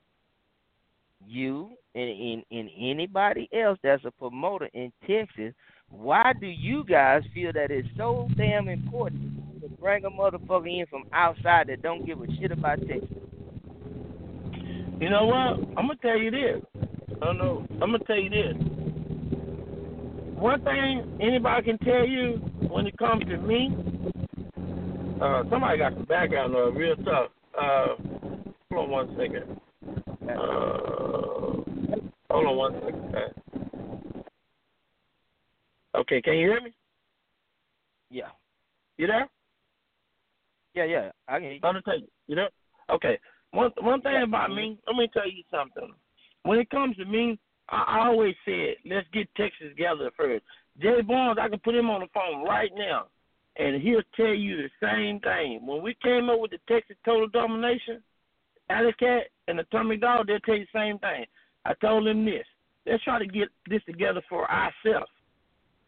you 1.26 1.70
and, 1.94 2.11
and 2.11 2.44
and 2.50 2.70
anybody 2.78 3.48
else 3.53 3.78
that's 3.82 4.05
a 4.05 4.11
promoter 4.11 4.68
in 4.74 4.92
Texas. 5.07 5.55
Why 5.90 6.32
do 6.40 6.46
you 6.46 6.84
guys 6.84 7.22
feel 7.34 7.53
that 7.53 7.70
it's 7.70 7.88
so 7.96 8.28
damn 8.36 8.68
important 8.68 9.61
to 9.61 9.68
bring 9.68 10.05
a 10.05 10.11
motherfucker 10.11 10.80
in 10.80 10.86
from 10.86 11.05
outside 11.12 11.68
that 11.68 11.82
don't 11.82 12.07
give 12.07 12.20
a 12.20 12.26
shit 12.40 12.50
about 12.50 12.78
Texas? 12.80 13.09
You 15.00 15.11
know 15.11 15.26
what? 15.26 15.68
I'm 15.76 15.88
gonna 15.88 15.96
tell 16.00 16.18
you 16.18 16.30
this. 16.30 16.62
I 17.20 17.26
don't 17.26 17.38
know. 17.38 17.66
I'm 17.72 17.92
gonna 17.92 17.98
tell 18.05 18.18
you 18.18 18.30
this. 18.30 18.55
One 20.36 20.62
thing 20.64 21.18
anybody 21.20 21.64
can 21.64 21.78
tell 21.78 22.07
you 22.07 22.36
when 22.68 22.86
it 22.86 22.96
comes 22.96 23.24
to 23.26 23.36
me, 23.36 23.70
uh, 25.20 25.42
somebody 25.50 25.78
got 25.78 25.92
some 25.94 26.05
background 26.05 26.53
noise 26.53 26.74
real 26.76 26.96
tough. 26.96 27.30
Uh, 27.61 28.11
hold 28.73 28.85
on 28.85 28.91
one 28.91 29.16
second. 29.18 29.61
Uh, 30.29 31.62
hold 32.31 32.47
on 32.47 32.57
one 32.57 32.75
second. 32.75 33.35
Okay, 35.95 36.23
can 36.23 36.35
you 36.35 36.49
hear 36.49 36.61
me? 36.61 36.73
Yeah, 38.11 38.29
You 38.99 39.07
there? 39.07 39.29
yeah, 40.75 40.85
yeah. 40.85 41.11
I 41.29 41.39
can. 41.39 41.59
Undertaker, 41.62 42.07
you 42.27 42.37
know? 42.37 42.49
Okay. 42.91 43.18
One 43.53 43.70
one 43.81 44.01
thing 44.01 44.23
about 44.23 44.51
me, 44.51 44.79
let 44.87 44.97
me 44.97 45.09
tell 45.12 45.29
you 45.29 45.43
something. 45.51 45.93
When 46.45 46.59
it 46.59 46.70
comes 46.70 46.97
to 46.97 47.05
me, 47.05 47.39
I, 47.68 47.85
I 48.01 48.07
always 48.07 48.35
said, 48.45 48.77
let's 48.87 49.07
get 49.12 49.29
Texas 49.37 49.68
together 49.70 50.11
first. 50.16 50.45
Jay 50.81 51.03
Barnes, 51.03 51.39
I 51.41 51.49
can 51.49 51.59
put 51.59 51.75
him 51.75 51.91
on 51.91 52.01
the 52.01 52.07
phone 52.14 52.45
right 52.45 52.70
now, 52.75 53.07
and 53.59 53.81
he'll 53.83 54.03
tell 54.16 54.33
you 54.35 54.57
the 54.57 54.70
same 54.81 55.20
thing. 55.20 55.66
When 55.66 55.83
we 55.83 55.95
came 56.03 56.31
up 56.31 56.41
with 56.41 56.51
the 56.53 56.59
Texas 56.68 56.97
Total 57.05 57.29
Domination, 57.29 58.03
Alley 58.70 58.92
Cat 58.98 59.24
and 59.48 59.58
the 59.58 59.64
Tommy 59.64 59.96
Dog, 59.96 60.26
they'll 60.26 60.40
tell 60.40 60.56
you 60.56 60.66
the 60.72 60.78
same 60.78 60.98
thing. 60.98 61.24
I 61.64 61.74
told 61.74 62.06
them 62.06 62.24
this. 62.24 62.46
Let's 62.86 63.04
try 63.04 63.18
to 63.18 63.26
get 63.26 63.48
this 63.68 63.82
together 63.84 64.22
for 64.28 64.50
ourselves, 64.50 65.10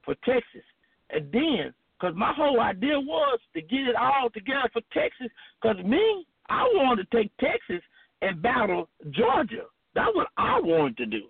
for 0.04 0.14
Texas. 0.24 0.62
And 1.10 1.30
then, 1.32 1.74
because 1.98 2.14
my 2.16 2.32
whole 2.32 2.60
idea 2.60 2.98
was 2.98 3.40
to 3.54 3.62
get 3.62 3.88
it 3.88 3.96
all 3.96 4.30
together 4.30 4.68
for 4.72 4.82
Texas, 4.92 5.28
because 5.60 5.82
me, 5.84 6.26
I 6.48 6.62
wanted 6.74 7.10
to 7.10 7.16
take 7.16 7.36
Texas 7.38 7.82
and 8.22 8.42
battle 8.42 8.88
Georgia. 9.10 9.64
That's 9.94 10.14
what 10.14 10.28
I 10.36 10.60
wanted 10.60 10.96
to 10.98 11.06
do. 11.06 11.22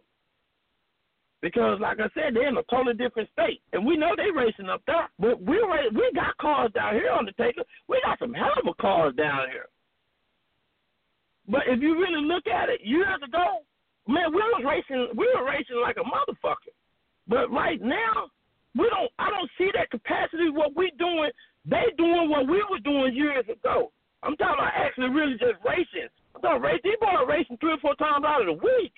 Because, 1.42 1.78
like 1.78 2.00
I 2.00 2.08
said, 2.14 2.34
they're 2.34 2.48
in 2.48 2.56
a 2.56 2.62
totally 2.70 2.94
different 2.94 3.28
state, 3.32 3.60
and 3.74 3.84
we 3.84 3.98
know 3.98 4.14
they're 4.16 4.32
racing 4.32 4.70
up 4.70 4.80
there. 4.86 5.10
But 5.18 5.42
we 5.42 5.62
we 5.92 6.10
got 6.14 6.36
cars 6.38 6.72
down 6.72 6.94
here, 6.94 7.10
Undertaker. 7.10 7.62
We 7.86 8.00
got 8.02 8.18
some 8.18 8.32
hell 8.32 8.52
of 8.62 8.66
a 8.66 8.82
cars 8.82 9.14
down 9.14 9.50
here. 9.52 9.66
But 11.48 11.62
if 11.66 11.80
you 11.80 11.98
really 11.98 12.24
look 12.24 12.46
at 12.46 12.68
it, 12.68 12.80
years 12.82 13.20
ago, 13.22 13.64
man, 14.08 14.32
we 14.32 14.40
was 14.40 14.64
racing. 14.64 15.08
We 15.16 15.28
were 15.34 15.44
racing 15.44 15.80
like 15.80 15.96
a 15.96 16.06
motherfucker. 16.06 16.72
But 17.28 17.50
right 17.50 17.80
now, 17.80 18.28
we 18.74 18.88
don't. 18.88 19.10
I 19.18 19.30
don't 19.30 19.50
see 19.58 19.70
that 19.74 19.90
capacity. 19.90 20.50
What 20.50 20.76
we 20.76 20.92
doing, 20.98 21.30
they 21.64 21.92
doing 21.96 22.30
what 22.30 22.48
we 22.48 22.62
were 22.70 22.80
doing 22.80 23.14
years 23.14 23.44
ago. 23.48 23.92
I'm 24.22 24.36
talking 24.36 24.56
about 24.56 24.72
actually 24.74 25.10
really 25.10 25.36
just 25.36 25.60
racing. 25.64 26.08
I'm 26.34 26.40
talking 26.40 26.62
race. 26.62 26.80
These 26.82 27.00
boys 27.00 27.20
are 27.20 27.28
racing 27.28 27.58
three 27.60 27.76
or 27.76 27.82
four 27.84 27.94
times 27.96 28.24
out 28.26 28.40
of 28.40 28.48
the 28.48 28.58
week 28.64 28.92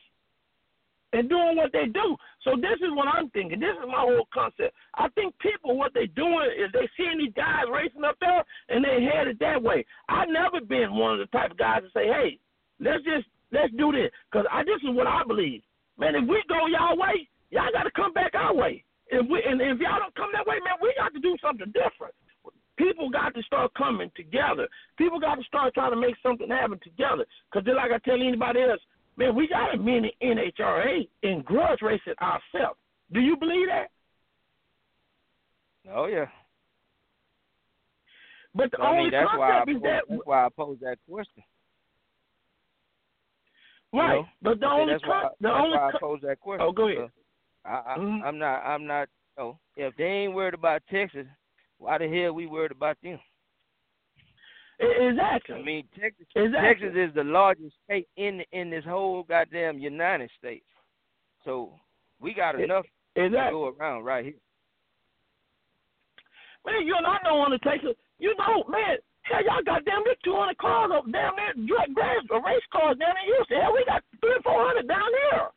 and 1.17 1.29
doing 1.29 1.57
what 1.57 1.73
they 1.73 1.87
do. 1.87 2.17
So 2.45 2.57
this 2.57 2.77
is 2.85 2.93
what 2.93 3.09
I'm 3.09 3.31
thinking. 3.31 3.59
This 3.59 3.73
is 3.73 3.89
my 3.89 4.05
whole 4.05 4.29
concept. 4.33 4.77
I 4.95 5.09
think 5.17 5.35
people, 5.41 5.77
what 5.77 5.95
they 5.95 6.07
doing 6.07 6.53
is 6.53 6.69
they 6.73 6.89
seeing 6.97 7.19
these 7.19 7.33
guys 7.35 7.65
racing 7.73 8.05
up 8.05 8.17
there 8.21 8.45
and 8.69 8.85
they 8.85 9.01
headed 9.01 9.39
that 9.41 9.63
way. 9.63 9.85
I've 10.09 10.29
never 10.29 10.61
been 10.61 10.95
one 10.95 11.17
of 11.17 11.19
the 11.19 11.33
type 11.33 11.51
of 11.51 11.59
guys 11.59 11.83
to 11.83 11.91
say, 11.97 12.07
hey, 12.07 12.39
let's 12.81 13.03
just 13.05 13.27
let's 13.53 13.73
do 13.79 13.93
this 13.93 14.11
because 14.31 14.47
I 14.53 14.63
this 14.65 14.83
is 14.85 14.93
what 14.93 15.07
I 15.07 15.23
believe. 15.27 15.63
Man, 15.99 16.15
if 16.15 16.29
we 16.29 16.43
go 16.49 16.69
y'all 16.69 16.99
way, 16.99 17.29
y'all 17.51 17.73
got 17.73 17.85
to 17.85 17.95
come 17.97 18.13
back 18.13 18.35
our 18.35 18.55
way. 18.55 18.85
If 19.09 19.25
we 19.31 19.41
and 19.41 19.61
if 19.61 19.81
y'all 19.81 20.03
don't 20.03 20.15
come 20.15 20.31
that 20.35 20.47
way, 20.47 20.61
man, 20.61 20.77
we 20.83 20.93
got 20.99 21.15
to 21.15 21.21
do 21.21 21.37
something 21.41 21.73
different. 21.73 22.13
People 22.77 23.09
got 23.09 23.33
to 23.35 23.43
start 23.43 23.73
coming 23.73 24.11
together. 24.15 24.69
People 24.99 25.19
got 25.19 25.37
to 25.37 25.45
start 25.45 25.73
trying 25.73 25.93
to 25.93 25.97
make 25.97 26.15
something 26.23 26.51
happen 26.51 26.79
together. 26.85 27.25
Because 27.49 27.67
like 27.73 27.91
I 27.91 27.99
tell 28.05 28.21
anybody 28.21 28.61
else, 28.61 28.81
man, 29.17 29.35
we 29.35 29.49
got 29.49 29.75
a 29.75 29.79
mini 29.79 30.15
NHRA 30.23 31.09
in 31.23 31.43
grudge 31.43 31.81
racing 31.83 32.15
ourselves. 32.21 32.79
Do 33.13 33.21
you 33.21 33.37
believe 33.37 33.69
that? 33.69 33.89
Oh 35.95 36.07
yeah. 36.07 36.27
But 38.55 38.71
the 38.71 38.79
So, 38.79 38.83
I 38.85 38.89
only 38.91 39.03
mean, 39.05 39.13
that's 39.13 39.37
why 39.37 39.51
I 39.51 39.59
concept 39.59 39.77
is 39.77 39.83
that 39.83 40.03
that's 40.09 40.23
why 40.25 40.45
I 40.47 40.49
posed 40.57 40.81
that 40.81 40.99
question. 41.09 41.43
you 43.93 44.01
right. 44.01 44.15
know? 44.15 44.27
But 44.43 44.61
the 44.61 44.67
I 44.67 44.81
only 44.81 44.93
that's 44.95 45.07
why, 45.07 45.29
the 45.41 45.49
that's 45.49 45.55
only 45.63 45.77
why 45.77 45.89
I 45.89 45.91
con- 45.93 46.01
posed 46.01 46.23
that 46.25 46.41
question. 46.41 46.67
oh 46.67 46.73
go 46.73 46.89
ahead. 46.89 47.11
I, 47.65 47.71
I, 47.95 47.99
Mhm. 47.99 48.23
I'm 48.25 48.39
not. 48.39 48.57
I'm 48.65 48.87
not. 48.87 49.09
Oh, 49.39 49.59
if 49.77 49.95
they 49.97 50.05
ain't 50.05 50.35
worried 50.35 50.55
about 50.55 50.83
Texas, 50.91 51.27
why 51.79 51.99
the 51.99 52.09
hell 52.09 52.33
we 52.33 52.47
worried 52.47 52.73
about 52.73 52.97
them? 53.03 53.21
Exactly. 54.79 55.55
I 55.57 55.63
mean, 55.63 55.89
Texas. 55.99 56.27
exactly. 56.35 56.89
Texas 56.89 56.93
is 57.09 57.15
the 57.15 57.25
largest 57.25 57.75
state 57.85 58.09
in 58.17 58.43
in 58.53 58.69
this 58.71 58.85
whole 58.85 59.23
goddamn 59.23 59.79
United 59.79 60.31
States. 60.39 60.67
So 61.45 61.73
we 62.21 62.35
got 62.35 62.57
It- 62.57 62.65
enough 62.65 62.85
to 63.15 63.25
exactly. 63.25 63.53
go 63.53 63.69
around 63.69 64.05
right 64.05 64.25
here. 64.25 64.41
Man, 66.67 66.87
you 66.87 66.97
and 66.97 67.07
I 67.07 67.19
know 67.25 67.39
on 67.39 67.53
the 67.53 67.59
Texas, 67.61 67.97
you 68.19 68.35
know, 68.37 68.65
man, 68.69 68.99
hell, 69.23 69.45
y'all 69.45 69.63
got 69.63 69.85
damn 69.85 70.03
near 70.03 70.17
200 70.25 70.59
cars 70.59 70.91
up 70.93 71.11
down 71.13 71.37
there, 71.37 71.55
drag 71.65 71.95
grass, 71.95 72.25
or 72.31 72.43
race 72.43 72.67
cars 72.73 72.99
down 72.99 73.15
in 73.17 73.25
Houston. 73.33 73.61
Hell, 73.61 73.73
we 73.73 73.85
got 73.87 74.03
three 74.21 74.35
or 74.35 74.43
400 74.43 74.89
down 74.89 75.09
here. 75.31 75.49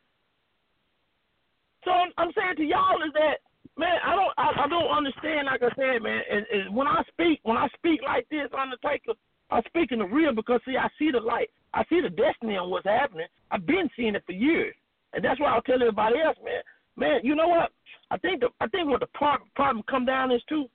So 1.84 1.90
I'm 1.90 2.32
saying 2.32 2.56
to 2.56 2.64
y'all 2.64 3.02
is 3.02 3.12
that, 3.14 3.40
man, 3.80 3.96
I 4.04 4.14
don't, 4.14 4.34
I, 4.36 4.64
I 4.64 4.68
don't 4.68 4.92
understand. 4.92 5.48
Like 5.48 5.62
I 5.64 5.72
said, 5.74 6.02
man, 6.02 6.20
is, 6.30 6.44
is 6.52 6.70
when 6.70 6.86
I 6.86 7.02
speak, 7.08 7.40
when 7.42 7.56
I 7.56 7.66
speak 7.74 8.00
like 8.04 8.28
this, 8.28 8.52
Undertaker, 8.52 9.16
I'm 9.50 9.62
speaking 9.66 9.98
the 9.98 10.04
real 10.04 10.34
because 10.34 10.60
see, 10.66 10.76
I 10.76 10.88
see 10.98 11.10
the 11.10 11.18
light, 11.18 11.48
I 11.72 11.82
see 11.88 12.00
the 12.00 12.10
destiny 12.10 12.56
on 12.56 12.70
what's 12.70 12.86
happening. 12.86 13.26
I've 13.50 13.66
been 13.66 13.88
seeing 13.96 14.14
it 14.14 14.22
for 14.26 14.32
years, 14.32 14.74
and 15.14 15.24
that's 15.24 15.40
why 15.40 15.48
I'll 15.48 15.62
tell 15.62 15.80
everybody 15.80 16.20
else, 16.20 16.36
man. 16.44 16.62
Man, 16.96 17.20
you 17.24 17.34
know 17.34 17.48
what? 17.48 17.72
I 18.10 18.18
think 18.18 18.40
the 18.40 18.48
I 18.60 18.68
think 18.68 18.88
what 18.88 19.00
the 19.00 19.08
problem 19.14 19.48
problem 19.56 19.82
come 19.88 20.04
down 20.04 20.30
is 20.30 20.42
too. 20.48 20.66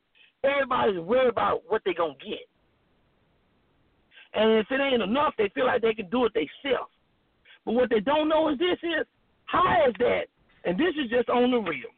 Everybody's 0.44 1.00
worried 1.00 1.30
about 1.30 1.62
what 1.68 1.82
they 1.86 1.94
gonna 1.94 2.16
get, 2.26 2.48
and 4.34 4.60
if 4.60 4.68
it 4.72 4.82
ain't 4.82 5.04
enough, 5.04 5.34
they 5.38 5.50
feel 5.54 5.66
like 5.66 5.82
they 5.82 5.94
can 5.94 6.10
do 6.10 6.26
it 6.26 6.34
themselves. 6.34 6.92
But 7.66 7.74
what 7.74 7.90
they 7.90 8.00
don't 8.00 8.30
know 8.30 8.50
is 8.50 8.58
this 8.58 8.80
is 8.82 9.06
how 9.46 9.86
is 9.88 9.94
that, 10.00 10.26
and 10.66 10.78
this 10.78 10.94
is 11.02 11.10
just 11.10 11.30
on 11.30 11.52
the 11.52 11.58
real. 11.58 11.92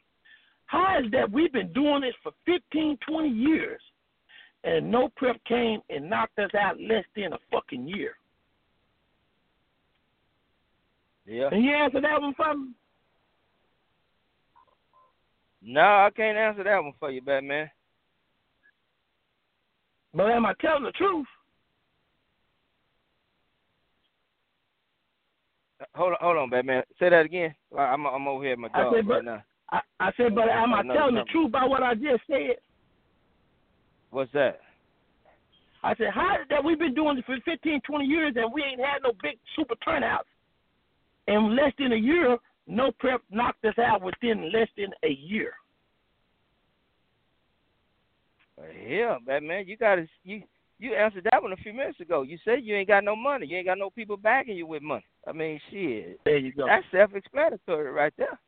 How 0.67 0.99
is 1.03 1.09
that 1.11 1.31
we've 1.31 1.51
been 1.51 1.71
doing 1.73 2.01
this 2.01 2.13
for 2.21 2.31
15, 2.45 2.97
20 3.07 3.29
years, 3.29 3.81
and 4.63 4.91
no 4.91 5.09
prep 5.15 5.37
came 5.45 5.79
and 5.89 6.09
knocked 6.09 6.37
us 6.39 6.51
out 6.59 6.79
less 6.79 7.05
than 7.15 7.33
a 7.33 7.37
fucking 7.51 7.87
year? 7.87 8.11
Yeah. 11.25 11.49
Can 11.49 11.63
you 11.63 11.73
answer 11.73 12.01
that 12.01 12.21
one 12.21 12.33
for 12.35 12.53
me? 12.53 12.69
No, 15.61 15.81
I 15.81 16.09
can't 16.15 16.37
answer 16.37 16.63
that 16.63 16.81
one 16.83 16.93
for 16.99 17.11
you, 17.11 17.21
Batman. 17.21 17.69
But 20.13 20.31
am 20.31 20.45
I 20.45 20.53
telling 20.61 20.83
the 20.83 20.91
truth? 20.91 21.25
Hold 25.95 26.13
on, 26.13 26.17
hold 26.21 26.37
on, 26.37 26.49
Batman. 26.49 26.83
Say 26.99 27.09
that 27.09 27.25
again. 27.25 27.53
I'm 27.77 28.05
I'm 28.05 28.27
over 28.27 28.43
here 28.43 28.53
at 28.53 28.59
my 28.59 28.69
I 28.73 28.83
job 28.83 28.93
said, 28.95 29.07
but- 29.07 29.13
right 29.15 29.25
now. 29.25 29.43
I, 29.71 29.79
I 29.99 30.11
said, 30.17 30.33
but 30.33 30.49
am 30.49 30.73
I 30.73 30.83
telling 30.83 31.15
the 31.15 31.25
truth 31.31 31.49
about 31.49 31.69
what 31.69 31.83
I 31.83 31.93
just 31.93 32.23
said? 32.27 32.57
What's 34.11 34.31
that? 34.33 34.61
I 35.83 35.95
said, 35.95 36.07
how 36.13 36.37
that 36.49 36.63
we've 36.63 36.79
been 36.79 36.95
doing 36.95 37.15
this 37.15 37.25
for 37.25 37.37
15, 37.45 37.81
20 37.85 38.05
years 38.05 38.33
and 38.35 38.51
we 38.51 38.63
ain't 38.63 38.79
had 38.79 39.03
no 39.03 39.11
big 39.21 39.37
super 39.55 39.75
turnouts? 39.85 40.27
In 41.27 41.55
less 41.55 41.73
than 41.77 41.91
a 41.91 41.97
year, 41.97 42.37
no 42.67 42.91
prep 42.99 43.21
knocked 43.29 43.63
us 43.65 43.77
out 43.77 44.01
within 44.01 44.51
less 44.51 44.67
than 44.77 44.91
a 45.03 45.11
year. 45.11 45.53
Yeah, 48.87 49.17
Batman. 49.25 49.65
You 49.67 49.77
got 49.77 49.95
to 49.95 50.07
you 50.23 50.41
you 50.79 50.93
answered 50.95 51.27
that 51.31 51.41
one 51.41 51.53
a 51.53 51.57
few 51.57 51.73
minutes 51.73 51.99
ago. 51.99 52.21
You 52.21 52.37
said 52.43 52.59
you 52.63 52.75
ain't 52.75 52.87
got 52.87 53.03
no 53.03 53.15
money. 53.15 53.45
You 53.47 53.57
ain't 53.57 53.67
got 53.67 53.77
no 53.77 53.89
people 53.89 54.17
backing 54.17 54.55
you 54.55 54.65
with 54.65 54.81
money. 54.81 55.05
I 55.27 55.31
mean, 55.31 55.59
shit. 55.71 56.19
There 56.25 56.37
you 56.37 56.53
go. 56.53 56.65
That's 56.67 56.85
self-explanatory 56.91 57.91
right 57.91 58.13
there. 58.17 58.39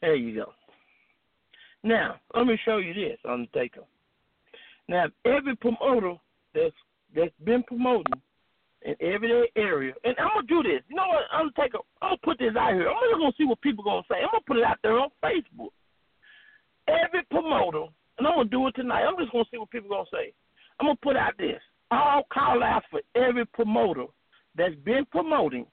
There 0.00 0.14
you 0.14 0.34
go. 0.34 0.52
Now, 1.82 2.16
let 2.34 2.46
me 2.46 2.58
show 2.64 2.78
you 2.78 2.92
this, 2.92 3.18
Undertaker. 3.28 3.82
Now, 4.88 5.06
every 5.24 5.56
promoter 5.56 6.14
that's 6.54 6.74
that's 7.14 7.32
been 7.44 7.62
promoting 7.62 8.20
in 8.82 8.94
every 9.00 9.50
area, 9.56 9.94
and 10.04 10.14
I'm 10.18 10.28
gonna 10.34 10.46
do 10.46 10.62
this. 10.62 10.82
You 10.88 10.96
know 10.96 11.06
what, 11.08 11.24
Undertaker? 11.32 11.78
I'm 12.02 12.10
gonna 12.10 12.18
put 12.24 12.38
this 12.38 12.56
out 12.58 12.74
here. 12.74 12.88
I'm 12.88 13.20
gonna 13.20 13.32
see 13.38 13.44
what 13.44 13.60
people 13.60 13.84
gonna 13.84 14.02
say. 14.10 14.16
I'm 14.16 14.30
gonna 14.32 14.46
put 14.46 14.58
it 14.58 14.64
out 14.64 14.78
there 14.82 14.98
on 14.98 15.10
Facebook. 15.24 15.70
Every 16.88 17.22
promoter, 17.30 17.86
and 18.18 18.26
I'm 18.26 18.34
gonna 18.34 18.48
do 18.48 18.66
it 18.68 18.74
tonight. 18.74 19.04
I'm 19.04 19.16
just 19.18 19.32
gonna 19.32 19.44
see 19.50 19.58
what 19.58 19.70
people 19.70 19.90
gonna 19.90 20.04
say. 20.12 20.32
I'm 20.78 20.86
gonna 20.86 20.98
put 21.02 21.16
out 21.16 21.38
this. 21.38 21.60
I'll 21.90 22.26
call 22.32 22.62
out 22.62 22.82
for 22.90 23.00
every 23.14 23.46
promoter 23.46 24.06
that's 24.56 24.74
been 24.84 25.06
promoting, 25.10 25.66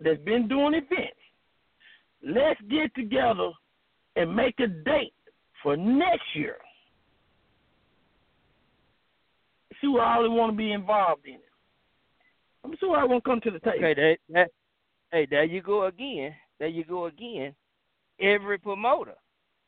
that's 0.00 0.20
been 0.22 0.48
doing 0.48 0.74
events 0.74 1.18
let's 2.22 2.60
get 2.70 2.94
together 2.94 3.50
and 4.16 4.34
make 4.34 4.58
a 4.60 4.66
date 4.66 5.14
for 5.62 5.76
next 5.76 6.24
year. 6.34 6.56
See 9.80 9.86
what 9.88 10.02
all 10.04 10.22
they 10.22 10.28
want 10.28 10.52
to 10.52 10.56
be 10.56 10.72
involved 10.72 11.26
in 11.26 11.34
it. 11.34 11.40
I'm 12.64 12.74
sure 12.80 12.96
I 12.96 13.04
won't 13.04 13.24
come 13.24 13.40
to 13.42 13.50
the 13.50 13.60
table. 13.60 13.76
Okay, 13.78 13.94
that, 13.94 14.16
that 14.30 14.50
hey, 15.12 15.26
there 15.30 15.44
you 15.44 15.62
go 15.62 15.86
again. 15.86 16.34
There 16.58 16.68
you 16.68 16.84
go 16.84 17.06
again. 17.06 17.54
Every 18.20 18.58
promoter. 18.58 19.14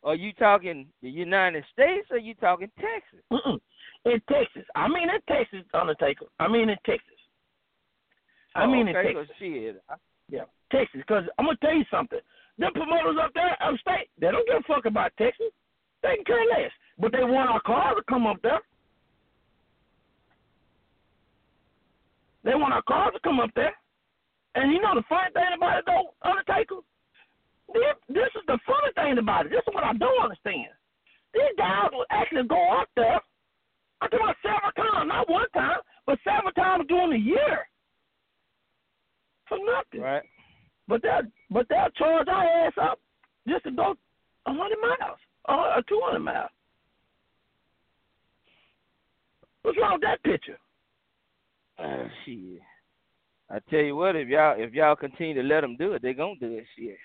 Are 0.02 0.16
you 0.16 0.32
talking 0.32 0.86
the 1.02 1.10
United 1.10 1.62
States 1.72 2.08
or 2.10 2.18
you 2.18 2.34
talking 2.34 2.70
Texas? 2.80 3.24
Mm-mm. 3.32 3.60
In 4.06 4.20
Texas. 4.28 4.64
I 4.74 4.88
mean 4.88 5.08
in 5.08 5.20
Texas, 5.28 5.60
Undertaker. 5.74 6.26
I 6.40 6.48
mean 6.48 6.70
in 6.70 6.76
Texas. 6.84 7.04
I 8.56 8.66
mean 8.66 8.88
Oh, 8.88 8.90
okay, 8.98 9.10
in 9.10 9.14
Texas. 9.16 9.36
shit. 9.38 9.82
Yeah, 10.28 10.44
Texas. 10.72 11.00
Because 11.06 11.24
I'm 11.38 11.44
gonna 11.44 11.58
tell 11.60 11.74
you 11.74 11.84
something. 11.90 12.18
Them 12.60 12.72
promoters 12.74 13.16
up 13.16 13.32
there 13.32 13.56
upstate, 13.64 14.12
they 14.20 14.30
don't 14.30 14.46
give 14.46 14.60
a 14.60 14.66
fuck 14.68 14.84
about 14.84 15.16
Texas. 15.16 15.48
They 16.02 16.16
can 16.16 16.24
care 16.24 16.44
less. 16.44 16.70
But 16.98 17.12
they 17.12 17.24
want 17.24 17.48
our 17.48 17.60
car 17.62 17.94
to 17.94 18.02
come 18.08 18.26
up 18.26 18.36
there. 18.42 18.60
They 22.44 22.54
want 22.54 22.72
our 22.72 22.82
cars 22.82 23.12
to 23.14 23.20
come 23.20 23.40
up 23.40 23.50
there. 23.56 23.72
And 24.54 24.72
you 24.72 24.80
know 24.80 24.94
the 24.94 25.04
funny 25.08 25.32
thing 25.32 25.56
about 25.56 25.78
it 25.78 25.84
though, 25.86 26.12
Undertaker? 26.22 26.84
This, 27.72 27.96
this 28.08 28.32
is 28.36 28.44
the 28.46 28.58
funny 28.66 28.92
thing 28.96 29.18
about 29.18 29.46
it. 29.46 29.52
This 29.52 29.64
is 29.66 29.74
what 29.74 29.84
I 29.84 29.92
don't 29.94 30.22
understand. 30.22 30.72
These 31.32 31.56
guys 31.56 31.88
will 31.92 32.08
actually 32.10 32.48
go 32.48 32.60
up 32.76 32.88
there. 32.96 33.20
I 34.00 34.08
do 34.08 34.16
it 34.20 34.36
several 34.42 34.72
times, 34.76 35.08
not 35.08 35.30
one 35.30 35.48
time, 35.54 35.78
but 36.04 36.18
several 36.24 36.52
times 36.52 36.84
during 36.88 37.10
the 37.10 37.18
year. 37.18 37.68
For 39.48 39.58
nothing. 39.58 40.00
Right. 40.00 40.22
But 40.90 41.02
they'll 41.02 41.22
but 41.52 41.68
they'll 41.68 41.88
charge 41.96 42.26
our 42.26 42.66
ass 42.66 42.72
up 42.82 42.98
just 43.48 43.62
to 43.62 43.70
go 43.70 43.94
a 44.46 44.52
hundred 44.52 44.78
miles 44.82 45.18
or 45.48 45.82
two 45.88 46.00
hundred 46.04 46.24
miles. 46.24 46.50
What's 49.62 49.78
wrong 49.80 49.92
with 49.94 50.02
that 50.02 50.20
picture? 50.24 50.58
Uh, 51.78 52.08
shit. 52.24 52.60
I 53.48 53.58
tell 53.70 53.80
you 53.80 53.94
what, 53.94 54.16
if 54.16 54.26
y'all 54.26 54.56
if 54.58 54.74
y'all 54.74 54.96
continue 54.96 55.34
to 55.40 55.42
let 55.42 55.60
them 55.60 55.76
do 55.76 55.92
it, 55.92 56.02
they're 56.02 56.12
gonna 56.12 56.40
do 56.40 56.54
it. 56.54 56.64
Shit. 56.76 56.98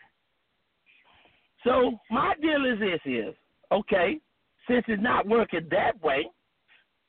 So 1.63 1.93
my 2.09 2.33
deal 2.41 2.65
is 2.65 2.79
this: 2.79 3.01
is 3.05 3.35
okay, 3.71 4.19
since 4.67 4.83
it's 4.87 5.03
not 5.03 5.27
working 5.27 5.67
that 5.69 6.01
way, 6.01 6.25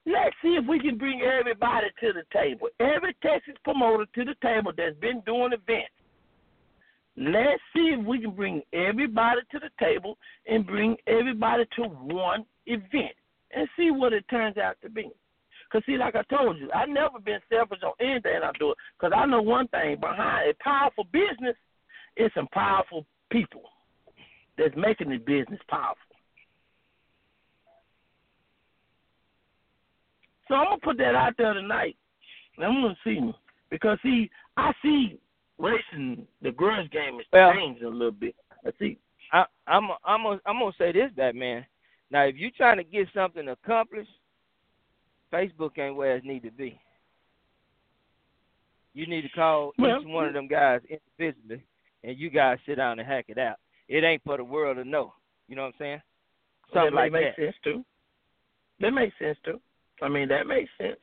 let's 0.04 0.36
see 0.42 0.58
if 0.60 0.68
we 0.68 0.78
can 0.78 0.98
bring 0.98 1.22
everybody 1.22 1.86
to 2.00 2.12
the 2.12 2.24
table. 2.38 2.68
Every 2.80 3.16
Texas 3.22 3.54
promoter 3.64 4.04
to 4.14 4.24
the 4.26 4.34
table 4.42 4.72
that's 4.76 4.98
been 4.98 5.22
doing 5.24 5.54
events. 5.54 5.95
Let's 7.16 7.62
see 7.74 7.94
if 7.98 8.04
we 8.04 8.20
can 8.20 8.32
bring 8.32 8.62
everybody 8.72 9.40
to 9.50 9.58
the 9.58 9.70
table 9.80 10.18
and 10.46 10.66
bring 10.66 10.96
everybody 11.06 11.64
to 11.76 11.84
one 11.84 12.44
event 12.66 13.14
and 13.54 13.68
see 13.76 13.90
what 13.90 14.12
it 14.12 14.24
turns 14.28 14.58
out 14.58 14.76
to 14.82 14.90
be. 14.90 15.10
Cause 15.72 15.82
see, 15.86 15.96
like 15.96 16.14
I 16.14 16.22
told 16.24 16.58
you, 16.58 16.70
I've 16.74 16.88
never 16.88 17.18
been 17.18 17.40
selfish 17.48 17.80
on 17.82 17.92
anything 18.00 18.38
I 18.42 18.50
do. 18.58 18.72
Cause 19.00 19.12
I 19.14 19.26
know 19.26 19.42
one 19.42 19.66
thing: 19.68 19.96
behind 20.00 20.50
a 20.50 20.54
powerful 20.62 21.04
business, 21.12 21.56
is 22.16 22.30
some 22.34 22.48
powerful 22.52 23.04
people 23.30 23.62
that's 24.56 24.74
making 24.76 25.10
the 25.10 25.18
business 25.18 25.60
powerful. 25.68 25.96
So 30.48 30.54
I'm 30.54 30.64
gonna 30.66 30.78
put 30.78 30.98
that 30.98 31.14
out 31.14 31.34
there 31.36 31.54
tonight. 31.54 31.96
And 32.56 32.66
I'm 32.66 32.82
gonna 32.82 32.96
see 33.04 33.20
because 33.70 33.98
see, 34.02 34.30
I 34.56 34.72
see 34.82 35.18
racing 35.58 36.26
the 36.42 36.50
grudge 36.52 36.90
game 36.90 37.18
is 37.20 37.26
Well- 37.32 37.52
changing 37.54 37.84
a 37.84 37.88
little 37.88 38.10
bit. 38.10 38.34
I 38.66 38.70
see. 38.78 38.98
I, 39.32 39.44
I'm 39.66 39.88
I'm 40.04 40.22
gonna, 40.22 40.40
I'm 40.46 40.58
gonna 40.58 40.72
say 40.78 40.92
this, 40.92 41.10
Batman. 41.16 41.66
Now, 42.10 42.22
if 42.24 42.36
you're 42.36 42.50
trying 42.56 42.76
to 42.76 42.84
get 42.84 43.08
something 43.12 43.48
accomplished, 43.48 44.10
Facebook 45.32 45.78
ain't 45.78 45.96
where 45.96 46.16
it 46.16 46.24
need 46.24 46.42
to 46.44 46.50
be. 46.52 46.80
You 48.94 49.06
need 49.06 49.22
to 49.22 49.28
call 49.30 49.72
Well- 49.78 50.00
each 50.00 50.06
one 50.06 50.26
of 50.26 50.32
them 50.34 50.48
guys 50.48 50.80
individually, 50.88 51.62
and 52.04 52.16
you 52.18 52.30
guys 52.30 52.58
sit 52.66 52.76
down 52.76 52.98
and 52.98 53.06
hack 53.06 53.26
it 53.28 53.38
out. 53.38 53.56
It 53.88 54.04
ain't 54.04 54.22
for 54.24 54.36
the 54.36 54.44
world 54.44 54.76
to 54.78 54.84
know. 54.84 55.12
You 55.48 55.56
know 55.56 55.62
what 55.62 55.74
I'm 55.74 55.78
saying? 55.78 56.02
Something 56.72 56.94
that 56.94 56.94
like 56.96 57.12
make 57.12 57.22
that. 57.36 57.38
Makes 57.40 57.54
sense 57.54 57.56
too. 57.62 57.84
That 58.80 58.90
makes 58.92 59.18
sense 59.18 59.38
too. 59.44 59.60
I 60.02 60.08
mean, 60.08 60.28
that 60.28 60.46
makes 60.46 60.70
sense. 60.78 60.98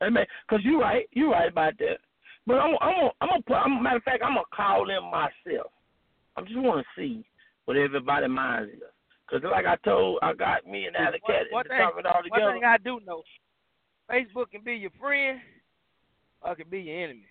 That 0.00 0.10
make 0.12 0.28
because 0.48 0.64
you're 0.64 0.80
right. 0.80 1.08
You're 1.12 1.30
right 1.30 1.50
about 1.50 1.76
that. 1.78 1.98
But 2.46 2.54
I'm 2.56 2.74
I'm 2.80 2.94
gonna, 2.96 3.10
I'm 3.20 3.28
gonna 3.28 3.42
put. 3.42 3.54
I'm, 3.54 3.82
matter 3.82 3.96
of 3.96 4.02
fact, 4.02 4.22
I'm 4.24 4.34
gonna 4.34 4.46
call 4.54 4.86
them 4.86 5.04
myself. 5.10 5.70
I 6.36 6.42
just 6.42 6.56
want 6.56 6.84
to 6.84 7.00
see 7.00 7.24
what 7.66 7.76
everybody 7.76 8.28
minds 8.28 8.72
is. 8.74 8.80
Because 9.28 9.48
like 9.50 9.66
I 9.66 9.76
told, 9.84 10.18
I 10.22 10.32
got 10.32 10.66
me 10.66 10.86
and 10.86 10.96
Alley 10.96 11.20
One- 11.22 11.32
Cat 11.36 11.46
one 11.50 11.64
to 11.64 11.68
thing- 11.68 11.78
talk 11.78 11.94
it 11.98 12.06
all 12.06 12.22
One 12.28 12.54
thing 12.54 12.64
I 12.64 12.78
do 12.78 13.00
know, 13.06 13.22
Facebook 14.10 14.50
can 14.50 14.62
be 14.64 14.74
your 14.74 14.90
friend, 14.98 15.40
or 16.42 16.52
it 16.52 16.56
can 16.56 16.68
be 16.68 16.80
your 16.80 17.04
enemy. 17.04 17.26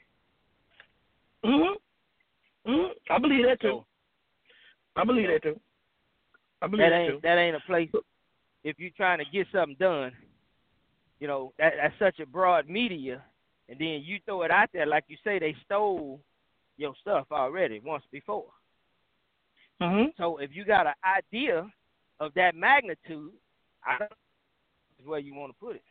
Mhm. 1.43 1.75
Mhm. 2.67 2.89
I 3.09 3.17
believe 3.17 3.45
that 3.45 3.59
too. 3.59 3.83
I 4.95 5.03
believe 5.03 5.27
that 5.27 5.43
too. 5.43 5.59
I 6.61 6.67
believe 6.67 6.85
that 6.85 6.89
that 6.89 6.95
ain't 7.01 7.13
too. 7.13 7.19
that 7.21 7.37
ain't 7.37 7.55
a 7.55 7.59
place. 7.61 7.89
If 8.63 8.79
you're 8.79 8.91
trying 8.91 9.19
to 9.19 9.25
get 9.25 9.47
something 9.51 9.75
done, 9.79 10.15
you 11.19 11.27
know 11.27 11.53
that 11.57 11.73
that's 11.77 11.97
such 11.99 12.19
a 12.19 12.25
broad 12.25 12.67
media, 12.69 13.23
and 13.69 13.79
then 13.79 14.01
you 14.03 14.19
throw 14.25 14.41
it 14.43 14.51
out 14.51 14.69
there 14.73 14.85
like 14.85 15.05
you 15.07 15.17
say 15.23 15.39
they 15.39 15.55
stole 15.65 16.19
your 16.77 16.93
stuff 17.01 17.27
already 17.31 17.79
once 17.79 18.03
before. 18.11 18.47
Mhm. 19.81 20.15
So 20.17 20.37
if 20.37 20.53
you 20.53 20.65
got 20.65 20.87
an 20.87 20.93
idea 21.05 21.71
of 22.19 22.33
that 22.33 22.55
magnitude, 22.55 23.33
I 23.85 23.97
don't 23.97 24.09
know 24.09 24.15
is 24.99 25.05
where 25.05 25.19
you 25.19 25.33
want 25.33 25.53
to 25.53 25.59
put 25.59 25.75
it. 25.75 25.83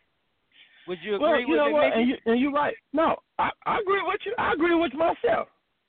Would 0.87 0.99
you 1.03 1.17
agree 1.17 1.29
Well, 1.29 1.41
you 1.41 1.49
with 1.49 1.57
know 1.57 1.71
what? 1.71 1.93
And, 1.93 2.09
you, 2.09 2.17
and 2.27 2.41
you're 2.41 2.53
right. 2.53 2.75
No, 2.93 3.17
I, 3.39 3.51
I 3.67 3.79
agree 3.79 4.03
with 4.03 4.21
you. 4.25 4.35
I 4.39 4.53
agree 4.53 4.75
with 4.75 4.93
myself. 4.95 5.49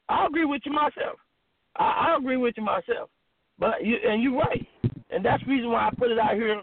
I 0.09 0.25
agree 0.25 0.45
with 0.45 0.61
you 0.65 0.71
myself. 0.71 1.19
I, 1.77 2.09
I 2.09 2.17
agree 2.17 2.37
with 2.37 2.55
you 2.57 2.63
myself. 2.63 3.09
But 3.57 3.85
you 3.85 3.97
and 4.07 4.23
you're 4.23 4.37
right. 4.37 4.65
And 5.09 5.23
that's 5.23 5.43
the 5.43 5.49
reason 5.49 5.71
why 5.71 5.87
I 5.87 5.91
put 5.91 6.11
it 6.11 6.19
out 6.19 6.33
here 6.35 6.61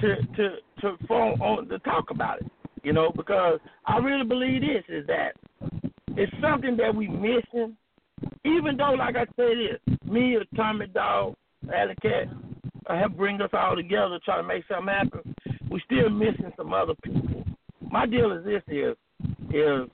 to 0.00 0.16
to 0.16 0.56
to 0.80 0.96
phone 1.06 1.40
on 1.40 1.68
to 1.68 1.78
talk 1.80 2.10
about 2.10 2.40
it. 2.40 2.50
You 2.82 2.92
know, 2.92 3.12
because 3.14 3.60
I 3.86 3.98
really 3.98 4.24
believe 4.24 4.62
this 4.62 4.84
is 4.88 5.06
that 5.06 5.32
it's 6.16 6.32
something 6.42 6.76
that 6.76 6.94
we 6.94 7.08
missing. 7.08 7.76
Even 8.44 8.76
though, 8.76 8.94
like 8.98 9.16
I 9.16 9.24
said, 9.36 9.56
it 9.56 9.80
me, 10.04 10.36
Tommy 10.56 10.86
Dog, 10.88 11.34
Alley 11.72 11.94
Cat, 12.02 12.28
uh, 12.86 12.96
have 12.96 13.16
bring 13.16 13.40
us 13.40 13.50
all 13.52 13.76
together 13.76 14.18
to 14.18 14.20
try 14.20 14.36
to 14.36 14.42
make 14.42 14.64
something 14.68 14.92
happen. 14.92 15.34
We 15.70 15.80
still 15.86 16.10
missing 16.10 16.52
some 16.56 16.72
other 16.72 16.94
people. 17.02 17.44
My 17.90 18.06
deal 18.06 18.32
is 18.32 18.44
this: 18.44 18.62
is 18.68 18.96
is 19.50 19.88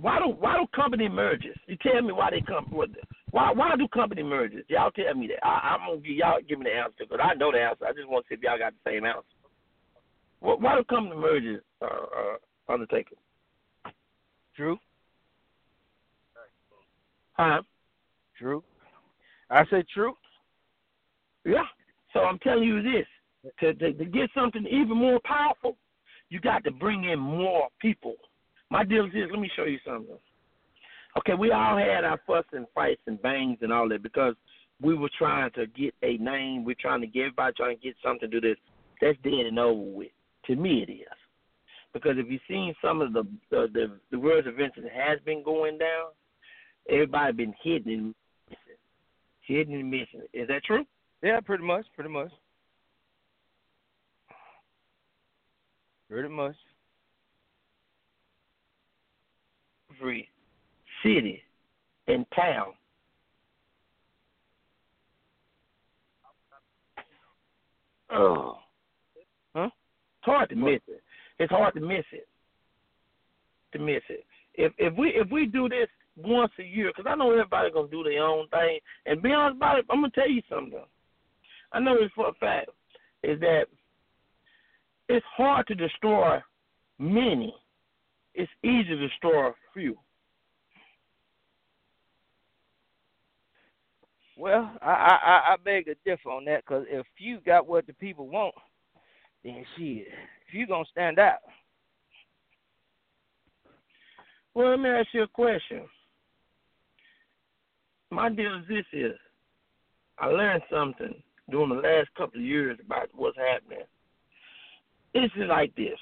why 0.00 0.18
do 0.18 0.26
why 0.26 0.56
do 0.56 0.66
company 0.74 1.08
mergers? 1.08 1.56
You 1.66 1.76
tell 1.82 2.00
me 2.02 2.12
why 2.12 2.30
they 2.30 2.40
come 2.40 2.66
with 2.70 2.90
it. 2.90 3.08
Why 3.30 3.52
why 3.52 3.74
do 3.76 3.88
company 3.88 4.22
mergers? 4.22 4.64
Y'all 4.68 4.90
tell 4.90 5.14
me 5.14 5.28
that. 5.28 5.44
I, 5.44 5.74
I'm 5.74 5.88
gonna 5.88 6.00
give 6.00 6.16
y'all 6.16 6.38
give 6.48 6.58
me 6.58 6.66
the 6.66 6.76
answer 6.76 6.94
because 7.00 7.20
I 7.22 7.34
know 7.34 7.52
the 7.52 7.58
answer. 7.58 7.86
I 7.86 7.92
just 7.92 8.08
want 8.08 8.24
to 8.24 8.28
see 8.28 8.38
if 8.38 8.42
y'all 8.42 8.58
got 8.58 8.72
the 8.72 8.90
same 8.90 9.04
answer. 9.04 9.33
Why, 10.44 10.56
why 10.58 10.76
do 10.76 10.84
company 10.84 11.16
mergers 11.16 11.62
uh, 11.80 11.86
uh, 11.86 12.72
undertaken? 12.72 13.16
True. 14.54 14.76
Huh? 17.32 17.62
True. 18.38 18.62
I 19.50 19.64
say 19.70 19.84
true. 19.92 20.12
Yeah. 21.46 21.64
So 22.12 22.20
I'm 22.20 22.38
telling 22.40 22.64
you 22.64 22.82
this: 22.82 23.06
to, 23.60 23.74
to 23.74 23.92
to 23.94 24.04
get 24.04 24.28
something 24.34 24.66
even 24.66 24.96
more 24.96 25.18
powerful, 25.24 25.76
you 26.28 26.40
got 26.40 26.62
to 26.64 26.70
bring 26.70 27.04
in 27.04 27.18
more 27.18 27.68
people. 27.80 28.14
My 28.70 28.84
deal 28.84 29.06
is 29.06 29.12
this. 29.12 29.28
Let 29.30 29.40
me 29.40 29.50
show 29.56 29.64
you 29.64 29.78
something. 29.86 30.16
Okay, 31.18 31.34
we 31.34 31.52
all 31.52 31.78
had 31.78 32.04
our 32.04 32.20
fuss 32.26 32.44
and 32.52 32.66
fights 32.74 33.00
and 33.06 33.20
bangs 33.22 33.58
and 33.62 33.72
all 33.72 33.88
that 33.88 34.02
because 34.02 34.34
we 34.82 34.94
were 34.94 35.10
trying 35.16 35.50
to 35.52 35.66
get 35.68 35.94
a 36.02 36.18
name. 36.18 36.64
We're 36.64 36.76
trying 36.78 37.00
to 37.00 37.06
get 37.06 37.20
everybody 37.20 37.54
trying 37.56 37.76
to 37.76 37.82
get 37.82 37.96
something 38.04 38.30
to 38.30 38.40
do 38.40 38.46
this. 38.46 38.58
That's 39.00 39.16
dead 39.22 39.46
and 39.46 39.58
over 39.58 39.80
with. 39.80 40.08
To 40.46 40.56
me, 40.56 40.84
it 40.86 40.92
is. 40.92 41.06
Because 41.92 42.16
if 42.16 42.26
you've 42.28 42.40
seen 42.48 42.74
some 42.82 43.00
of 43.00 43.12
the 43.12 43.24
the 43.50 43.68
the, 43.72 44.00
the 44.10 44.18
words 44.18 44.46
events 44.46 44.76
that 44.76 44.90
has 44.92 45.20
been 45.24 45.42
going 45.42 45.78
down, 45.78 46.10
everybody 46.90 47.32
been 47.32 47.54
hidden 47.62 47.92
and 47.92 48.14
missing, 48.48 48.78
hidden 49.42 49.74
and 49.74 49.90
missing. 49.90 50.22
Is 50.32 50.48
that 50.48 50.64
true? 50.64 50.84
Yeah, 51.22 51.40
pretty 51.40 51.64
much, 51.64 51.86
pretty 51.94 52.10
much. 52.10 52.30
Pretty 56.10 56.28
much. 56.28 56.56
Every 59.98 60.28
city 61.02 61.42
and 62.08 62.26
town. 62.34 62.74
Oh. 68.10 68.58
Huh? 69.54 69.70
It's 70.24 70.30
hard 70.30 70.48
to 70.48 70.56
miss 70.56 70.80
it. 70.88 71.02
It's 71.38 71.52
hard 71.52 71.74
to 71.74 71.80
miss 71.80 72.04
it. 72.10 72.26
To 73.74 73.78
miss 73.78 74.00
it. 74.08 74.24
If 74.54 74.72
if 74.78 74.96
we 74.96 75.08
if 75.10 75.30
we 75.30 75.44
do 75.44 75.68
this 75.68 75.88
once 76.16 76.52
a 76.58 76.62
year, 76.62 76.90
because 76.96 77.10
I 77.10 77.14
know 77.14 77.30
everybody 77.30 77.70
gonna 77.70 77.88
do 77.88 78.02
their 78.02 78.22
own 78.22 78.48
thing. 78.48 78.78
And 79.04 79.20
be 79.20 79.32
honest 79.32 79.58
about 79.58 79.80
it, 79.80 79.84
I'm 79.90 79.98
gonna 80.00 80.12
tell 80.14 80.30
you 80.30 80.40
something. 80.48 80.80
I 81.72 81.80
know 81.80 81.98
this 82.00 82.10
for 82.14 82.28
a 82.28 82.32
fact 82.34 82.70
is 83.22 83.38
that 83.40 83.64
it's 85.10 85.26
hard 85.36 85.66
to 85.66 85.74
destroy 85.74 86.38
many. 86.98 87.54
It's 88.34 88.50
easy 88.62 88.84
to 88.84 88.96
destroy 88.96 89.50
few. 89.74 89.98
Well, 94.38 94.70
I 94.80 94.86
I 94.86 95.52
I 95.52 95.56
beg 95.62 95.84
to 95.84 95.96
differ 96.06 96.30
on 96.30 96.46
that 96.46 96.64
because 96.64 96.86
if 96.88 97.04
you 97.18 97.40
got 97.44 97.66
what 97.66 97.86
the 97.86 97.92
people 97.92 98.26
want, 98.28 98.54
then 99.44 99.64
if 99.76 100.54
you 100.54 100.66
gonna 100.66 100.84
stand 100.90 101.18
out. 101.18 101.38
Well, 104.54 104.70
let 104.70 104.80
me 104.80 104.88
ask 104.88 105.08
you 105.12 105.24
a 105.24 105.28
question. 105.28 105.82
My 108.10 108.28
deal 108.28 108.58
is 108.58 108.68
this 108.68 108.84
is 108.92 109.12
I 110.18 110.26
learned 110.26 110.62
something 110.70 111.14
during 111.50 111.70
the 111.70 111.76
last 111.76 112.08
couple 112.16 112.40
of 112.40 112.46
years 112.46 112.78
about 112.84 113.08
what's 113.14 113.36
happening. 113.36 113.84
It's 115.12 115.34
like 115.48 115.74
this. 115.76 115.98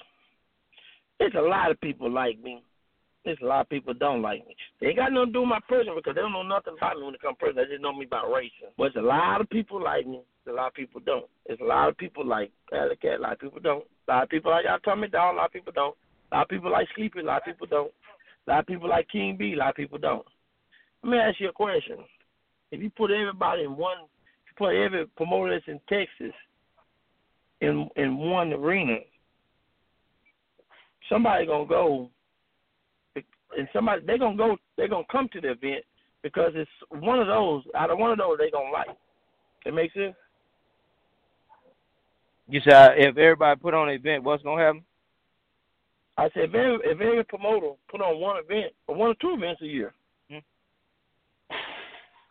It's 1.20 1.34
a 1.34 1.40
lot 1.40 1.70
of 1.70 1.80
people 1.80 2.11
like 2.11 2.38
me. 2.43 2.62
There's 3.24 3.38
a 3.40 3.46
lot 3.46 3.60
of 3.60 3.68
people 3.68 3.94
don't 3.94 4.20
like 4.20 4.46
me. 4.46 4.56
They 4.80 4.88
ain't 4.88 4.96
got 4.96 5.12
nothing 5.12 5.28
to 5.28 5.32
do 5.32 5.40
with 5.40 5.48
my 5.48 5.60
person 5.68 5.94
because 5.94 6.16
they 6.16 6.20
don't 6.20 6.32
know 6.32 6.42
nothing 6.42 6.74
about 6.76 6.96
me 6.96 7.04
when 7.04 7.14
it 7.14 7.22
comes 7.22 7.36
to 7.38 7.44
person. 7.46 7.56
They 7.56 7.70
just 7.70 7.82
know 7.82 7.92
me 7.94 8.04
about 8.04 8.32
racing. 8.32 8.74
But 8.76 8.88
it's 8.88 8.96
a 8.96 9.00
lot 9.00 9.40
of 9.40 9.48
people 9.48 9.82
like 9.82 10.06
me. 10.06 10.22
A 10.48 10.52
lot 10.52 10.68
of 10.68 10.74
people 10.74 11.00
don't. 11.06 11.26
There's 11.46 11.60
a 11.60 11.64
lot 11.64 11.88
of 11.88 11.96
people 11.96 12.26
like 12.26 12.50
Alley. 12.72 12.98
A 13.04 13.20
lot 13.20 13.32
of 13.32 13.38
people 13.38 13.60
don't. 13.60 13.84
A 14.08 14.10
lot 14.10 14.22
of 14.24 14.28
people 14.28 14.50
like 14.50 14.64
y'all 14.64 14.80
Tommy 14.80 15.06
Down. 15.06 15.34
A 15.34 15.36
lot 15.38 15.46
of 15.46 15.52
people 15.52 15.72
don't. 15.72 15.96
A 16.32 16.34
lot 16.34 16.42
of 16.42 16.48
people 16.48 16.72
like 16.72 16.88
Sleepy. 16.96 17.20
A 17.20 17.22
lot 17.22 17.42
of 17.42 17.44
people 17.44 17.66
don't. 17.68 17.92
A 18.48 18.50
lot 18.50 18.60
of 18.60 18.66
people 18.66 18.88
like 18.88 19.08
King 19.08 19.36
B. 19.36 19.52
A 19.52 19.56
lot 19.56 19.70
of 19.70 19.76
people 19.76 19.98
don't. 19.98 20.26
Let 21.04 21.10
me 21.10 21.18
ask 21.18 21.38
you 21.38 21.48
a 21.48 21.52
question. 21.52 21.98
If 22.72 22.80
you 22.80 22.90
put 22.90 23.12
everybody 23.12 23.62
in 23.62 23.76
one, 23.76 23.98
if 24.02 24.50
you 24.50 24.66
put 24.66 24.74
every 24.74 25.06
promoter 25.16 25.52
that's 25.52 25.68
in 25.68 25.78
Texas 25.88 26.34
in 27.60 27.88
in 27.94 28.18
one 28.18 28.52
arena, 28.52 28.96
somebody 31.08 31.46
gonna 31.46 31.66
go, 31.66 32.10
and 33.57 33.68
somebody 33.72 34.03
they're 34.07 34.18
gonna 34.18 34.36
go, 34.36 34.57
they're 34.76 34.88
gonna 34.88 35.05
come 35.11 35.28
to 35.32 35.40
the 35.40 35.53
event 35.53 35.84
because 36.22 36.53
it's 36.55 36.70
one 36.90 37.18
of 37.18 37.26
those. 37.26 37.62
Out 37.74 37.90
of 37.90 37.98
one 37.98 38.12
of 38.12 38.18
those, 38.18 38.38
they 38.38 38.50
gonna 38.50 38.70
like. 38.70 38.88
It 39.64 39.74
makes 39.74 39.94
sense. 39.94 40.14
You 42.48 42.61
said 42.68 42.92
if 42.96 43.16
everybody 43.16 43.61
put 43.61 43.74
on 43.74 43.88
an 43.88 43.94
event, 43.94 44.24
what's 44.24 44.42
gonna 44.42 44.62
happen? 44.62 44.84
I 46.18 46.24
said 46.34 46.44
if 46.44 46.55
every, 46.55 46.78
if 46.84 47.00
every 47.00 47.24
promoter 47.24 47.72
put 47.90 48.00
on 48.00 48.20
one 48.20 48.36
event 48.36 48.72
or 48.86 48.94
one 48.94 49.11
or 49.11 49.14
two 49.14 49.34
events 49.34 49.62
a 49.62 49.66
year. 49.66 49.94
Hmm. 50.30 50.38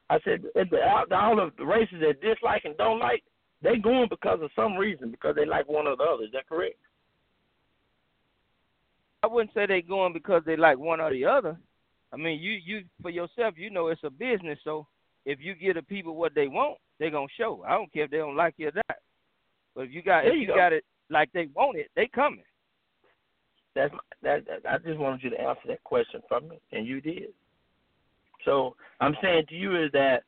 I 0.10 0.20
said 0.24 0.44
if 0.56 0.70
the, 0.70 0.78
all 1.16 1.40
of 1.40 1.54
the 1.58 1.66
races 1.66 1.98
that 2.02 2.22
dislike 2.22 2.66
and 2.66 2.78
don't 2.78 3.00
like, 3.00 3.24
they 3.64 3.78
going 3.78 4.08
because 4.10 4.40
of 4.42 4.50
some 4.56 4.76
reason 4.76 5.12
because 5.12 5.36
they 5.36 5.46
like 5.46 5.68
one 5.68 5.88
or 5.88 5.96
the 5.96 6.04
other. 6.04 6.24
Is 6.24 6.32
that 6.34 6.48
correct? 6.48 6.76
I 9.24 9.28
wouldn't 9.28 9.54
say 9.54 9.66
they 9.66 9.82
going 9.82 10.14
because 10.14 10.42
they 10.46 10.56
like 10.58 10.78
one 10.78 11.00
or 11.00 11.12
the 11.12 11.26
other. 11.26 11.58
I 12.14 12.18
mean, 12.18 12.40
you 12.40 12.52
you 12.52 12.84
for 13.02 13.10
yourself, 13.10 13.56
you 13.58 13.70
know 13.70 13.88
it's 13.88 14.04
a 14.04 14.10
business. 14.10 14.60
So 14.64 14.88
if 15.26 15.40
you 15.40 15.54
give 15.56 15.76
the 15.76 15.84
people 15.84 16.16
what 16.16 16.36
they 16.36 16.48
want, 16.48 16.78
they 17.00 17.10
gonna 17.10 17.28
show. 17.38 17.64
I 17.68 17.72
don't 17.72 17.92
care 17.94 18.06
if 18.06 18.12
they 18.12 18.18
don't 18.18 18.36
like 18.36 18.56
you 18.58 18.70
or 18.70 18.72
not. 18.76 18.98
But 19.76 19.82
if 19.82 19.92
you 19.92 20.02
got 20.02 20.24
There 20.24 20.34
if 20.36 20.42
you 20.42 20.48
go. 20.48 20.56
got 20.56 20.74
it 20.74 20.84
like 21.10 21.32
they 21.34 21.48
want 21.56 21.78
it, 21.78 21.90
they 21.96 22.08
coming. 22.08 22.44
That's 23.76 23.94
that, 24.24 24.46
that. 24.46 24.70
I 24.70 24.78
just 24.80 25.00
wanted 25.00 25.24
you 25.24 25.30
to 25.30 25.40
answer 25.40 25.62
that 25.68 25.84
question 25.84 26.22
for 26.28 26.42
me, 26.42 26.60
and 26.72 26.86
you 26.86 27.00
did. 27.00 27.30
So 28.44 28.76
I'm 29.00 29.16
saying 29.22 29.46
to 29.50 29.56
you 29.56 29.82
is 29.82 29.92
that 29.94 30.24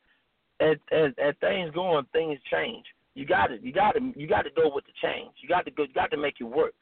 as 0.60 0.76
as, 0.92 1.12
as 1.22 1.34
things 1.40 1.70
go 1.74 1.96
on, 1.96 2.06
things 2.12 2.38
change. 2.50 2.84
You 3.14 3.26
got 3.26 3.48
to 3.48 3.58
you 3.60 3.72
got 3.72 3.92
to 3.92 4.12
you 4.16 4.26
got 4.26 4.42
to 4.42 4.50
go 4.50 4.70
with 4.72 4.84
the 4.86 4.92
change. 5.02 5.32
You 5.42 5.48
got 5.48 5.64
to 5.66 5.70
go. 5.70 5.82
You 5.82 5.92
got 5.92 6.10
to 6.12 6.16
make 6.16 6.36
it 6.40 6.44
work. 6.44 6.74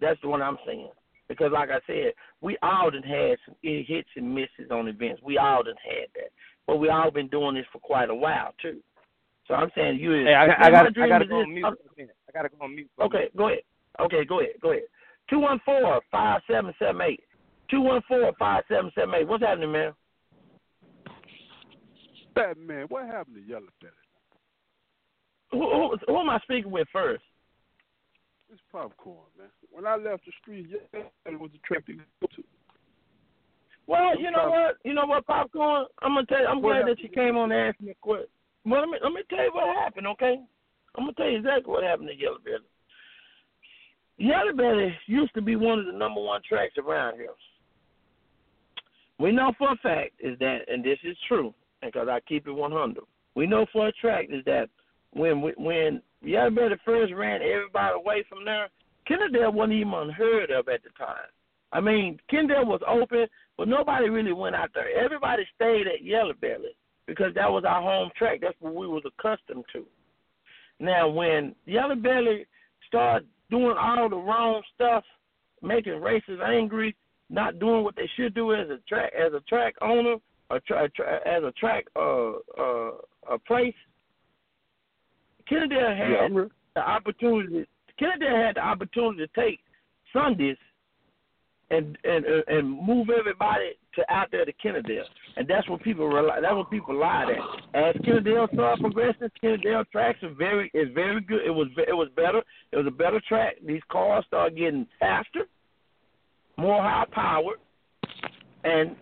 That's 0.00 0.20
the 0.20 0.28
one 0.28 0.42
I'm 0.42 0.58
saying. 0.66 0.90
Because 1.28 1.50
like 1.52 1.70
I 1.70 1.80
said, 1.86 2.12
we 2.40 2.56
all 2.62 2.90
done 2.90 3.02
had 3.02 3.36
some 3.44 3.54
hits 3.62 4.08
and 4.16 4.34
misses 4.34 4.70
on 4.70 4.88
events. 4.88 5.20
We 5.22 5.38
all 5.38 5.62
done 5.62 5.74
had 5.84 6.06
that, 6.14 6.30
but 6.66 6.76
we 6.76 6.88
all 6.88 7.10
been 7.10 7.28
doing 7.28 7.54
this 7.56 7.66
for 7.72 7.80
quite 7.80 8.10
a 8.10 8.14
while 8.14 8.54
too. 8.62 8.78
So 9.48 9.54
I'm 9.54 9.70
saying 9.76 9.98
you 9.98 10.14
is. 10.14 10.26
Hey, 10.26 10.34
I, 10.34 10.44
I 10.44 10.70
my 10.70 10.70
got 10.70 10.98
I 10.98 11.08
got 11.08 11.18
to 11.18 11.24
is 11.24 11.30
go 11.30 11.38
this- 11.38 11.46
on 11.46 11.54
mute 11.54 11.62
for 11.64 11.68
a 11.68 11.96
minute. 11.96 12.16
I 12.28 12.32
got 12.32 12.42
to 12.42 12.48
go 12.56 12.64
on 12.64 12.74
mute. 12.74 12.90
Okay, 13.00 13.18
minute. 13.18 13.36
go 13.36 13.46
ahead. 13.48 13.60
Okay, 14.00 14.24
go 14.24 14.40
ahead. 14.40 14.52
Go 14.60 14.70
ahead. 14.72 14.82
Two 15.28 15.40
one 15.40 15.60
four 15.64 16.00
five 16.10 16.40
seven 16.48 16.72
seven 16.78 17.00
eight. 17.02 17.20
Two 17.70 17.80
one 17.80 18.02
four 18.06 18.32
five 18.38 18.62
seven 18.68 18.90
seven 18.94 19.14
eight. 19.16 19.26
What's 19.26 19.42
happening, 19.42 19.72
man? 19.72 19.92
Batman, 22.34 22.86
what 22.88 23.06
happened 23.06 23.36
to 23.36 23.42
Yellow 23.42 23.66
Belly? 23.80 23.92
Who, 25.52 25.58
who, 25.60 25.96
who 26.06 26.18
am 26.20 26.28
I 26.28 26.38
speaking 26.40 26.70
with 26.70 26.86
first? 26.92 27.22
It's 28.52 28.62
popcorn, 28.70 29.26
man. 29.38 29.48
When 29.70 29.86
I 29.86 29.96
left 29.96 30.24
the 30.24 30.32
street, 30.40 30.68
Yellow 30.70 31.10
Belly 31.24 31.36
was 31.36 31.50
the 31.52 31.58
track 31.66 31.84
to 31.86 31.94
go 31.94 32.02
to. 32.36 32.44
Well, 33.86 34.18
you 34.18 34.30
know 34.30 34.48
what? 34.48 34.76
You 34.84 34.94
know 34.94 35.06
what, 35.06 35.26
popcorn. 35.26 35.86
I'm 36.02 36.14
gonna 36.14 36.26
tell 36.26 36.40
you. 36.40 36.46
I'm 36.46 36.60
glad 36.60 36.86
that 36.86 37.00
you 37.00 37.08
came 37.08 37.36
on 37.36 37.52
and 37.52 37.68
asked 37.68 37.80
me 37.80 37.90
a 37.90 37.94
question. 38.00 38.28
Well, 38.64 38.80
let 38.80 38.88
me 38.88 38.98
let 39.02 39.12
me 39.12 39.22
tell 39.28 39.44
you 39.44 39.52
what 39.52 39.76
happened. 39.76 40.06
Okay, 40.08 40.40
I'm 40.96 41.04
gonna 41.04 41.12
tell 41.14 41.28
you 41.28 41.38
exactly 41.38 41.70
what 41.70 41.84
happened 41.84 42.08
to 42.08 42.16
Yellow 42.16 42.38
Belly. 42.44 42.66
Yellow 44.18 44.52
Belly 44.54 44.94
used 45.06 45.34
to 45.34 45.42
be 45.42 45.56
one 45.56 45.78
of 45.78 45.86
the 45.86 45.92
number 45.92 46.20
one 46.22 46.40
tracks 46.48 46.78
around 46.78 47.16
here. 47.16 47.34
We 49.18 49.32
know 49.32 49.52
for 49.58 49.72
a 49.72 49.76
fact 49.76 50.12
is 50.20 50.38
that, 50.40 50.68
and 50.68 50.84
this 50.84 50.98
is 51.04 51.16
true, 51.28 51.54
because 51.82 52.08
I 52.08 52.20
keep 52.20 52.46
it 52.46 52.52
100. 52.52 53.02
We 53.34 53.46
know 53.46 53.66
for 53.72 53.88
a 53.88 53.92
fact 54.02 54.32
is 54.32 54.44
that 54.44 54.68
when 55.12 55.42
when 55.42 56.02
Belly 56.22 56.76
first 56.84 57.12
ran 57.14 57.40
everybody 57.42 57.94
away 57.94 58.24
from 58.28 58.44
there, 58.44 58.68
Kennedale 59.08 59.52
wasn't 59.52 59.74
even 59.74 59.94
unheard 59.94 60.50
of 60.50 60.68
at 60.68 60.82
the 60.82 60.90
time. 60.98 61.28
I 61.72 61.80
mean, 61.80 62.18
Kennedale 62.32 62.66
was 62.66 62.80
open, 62.86 63.26
but 63.56 63.68
nobody 63.68 64.08
really 64.08 64.32
went 64.32 64.56
out 64.56 64.70
there. 64.74 64.88
Everybody 64.96 65.44
stayed 65.54 65.86
at 65.86 66.04
Yellow 66.04 66.34
Belly 66.40 66.76
because 67.06 67.34
that 67.34 67.50
was 67.50 67.64
our 67.66 67.82
home 67.82 68.10
track. 68.16 68.40
That's 68.40 68.56
what 68.60 68.74
we 68.74 68.86
was 68.86 69.02
accustomed 69.06 69.64
to. 69.72 69.84
Now, 70.78 71.08
when 71.08 71.54
Yellow 71.66 71.94
Belly 71.94 72.46
started 72.86 73.28
doing 73.50 73.76
all 73.78 74.08
the 74.08 74.16
wrong 74.16 74.62
stuff, 74.74 75.04
making 75.62 75.94
racists 75.94 76.42
angry, 76.44 76.94
not 77.30 77.58
doing 77.58 77.82
what 77.82 77.96
they 77.96 78.08
should 78.16 78.34
do 78.34 78.54
as 78.54 78.68
a 78.68 78.78
track 78.88 79.12
as 79.18 79.32
a 79.32 79.40
track 79.48 79.74
owner, 79.80 80.16
a 80.50 80.60
tra- 80.60 80.88
tra- 80.90 81.26
as 81.26 81.42
a 81.42 81.52
track 81.52 81.86
uh 81.96 82.32
uh 82.58 82.90
a 83.30 83.38
place. 83.46 83.74
Kennedale 85.50 85.96
had 85.96 86.32
Yeah, 86.32 86.44
the 86.74 86.80
opportunity. 86.80 87.66
Kennedale 88.00 88.46
had 88.46 88.56
the 88.56 88.60
opportunity 88.60 89.26
to 89.26 89.40
take 89.40 89.60
Sundays 90.12 90.56
and 91.70 91.98
and 92.04 92.24
uh, 92.24 92.42
and 92.48 92.70
move 92.70 93.08
everybody 93.10 93.72
to 93.94 94.12
out 94.12 94.28
there 94.30 94.44
to 94.44 94.52
Kennedale, 94.52 95.04
and 95.36 95.48
that's 95.48 95.68
what 95.68 95.82
people 95.82 96.06
rely. 96.06 96.40
That's 96.40 96.54
what 96.54 96.70
people 96.70 96.94
lied 96.98 97.28
at. 97.30 97.88
As 97.88 97.94
Kennedale 98.02 98.52
started 98.52 98.80
progressing, 98.80 99.28
Kennedale 99.42 99.88
tracks 99.90 100.22
are 100.22 100.34
very 100.34 100.70
is 100.74 100.88
very 100.94 101.20
good. 101.20 101.44
It 101.44 101.50
was 101.50 101.68
it 101.76 101.94
was 101.94 102.08
better. 102.14 102.42
It 102.72 102.76
was 102.76 102.86
a 102.86 102.90
better 102.90 103.20
track. 103.26 103.56
These 103.66 103.82
cars 103.90 104.24
started 104.28 104.56
getting 104.56 104.86
faster, 105.00 105.48
more 106.56 106.80
high 106.82 107.06
powered, 107.10 107.58
and 108.64 108.94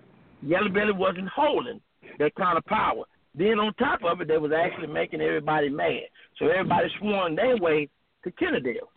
Yellow 0.43 0.71
Belly 0.71 0.93
wasn't 0.93 1.29
holding 1.29 1.81
that 2.19 2.35
kind 2.35 2.57
of 2.57 2.65
power. 2.67 3.05
Then 3.37 3.59
on 3.59 3.75
top 3.75 4.01
of 4.05 4.21
it, 4.21 4.29
they 4.29 4.39
was 4.39 4.53
actually 4.53 4.87
making 4.87 5.21
everybody 5.21 5.69
mad. 5.69 6.09
So 6.39 6.47
everybody 6.47 6.89
swung 7.01 7.35
their 7.35 7.57
way 7.57 7.89
to 8.23 8.31
Kennedale. 8.31 8.89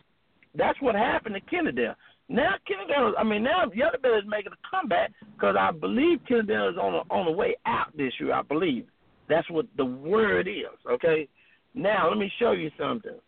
That's 0.54 0.80
what 0.80 0.94
happened 0.94 1.34
to 1.34 1.56
Kennedale. 1.56 1.94
Now 2.28 2.54
Kennedale, 2.68 3.12
I 3.18 3.24
mean 3.24 3.42
now 3.42 3.70
Yellow 3.74 3.98
Belly 4.02 4.18
is 4.18 4.24
making 4.26 4.52
a 4.52 4.68
comeback 4.70 5.12
because 5.34 5.56
I 5.58 5.70
believe 5.72 6.20
Kennedale 6.28 6.72
is 6.72 6.78
on 6.78 6.92
the, 6.92 7.14
on 7.14 7.26
the 7.26 7.32
way 7.32 7.56
out 7.66 7.96
this 7.96 8.12
year. 8.20 8.34
I 8.34 8.42
believe 8.42 8.86
that's 9.28 9.48
what 9.50 9.66
the 9.76 9.84
word 9.84 10.46
is. 10.46 10.78
Okay. 10.90 11.28
Now 11.74 12.08
let 12.08 12.18
me 12.18 12.30
show 12.38 12.52
you 12.52 12.70
something. 12.78 13.18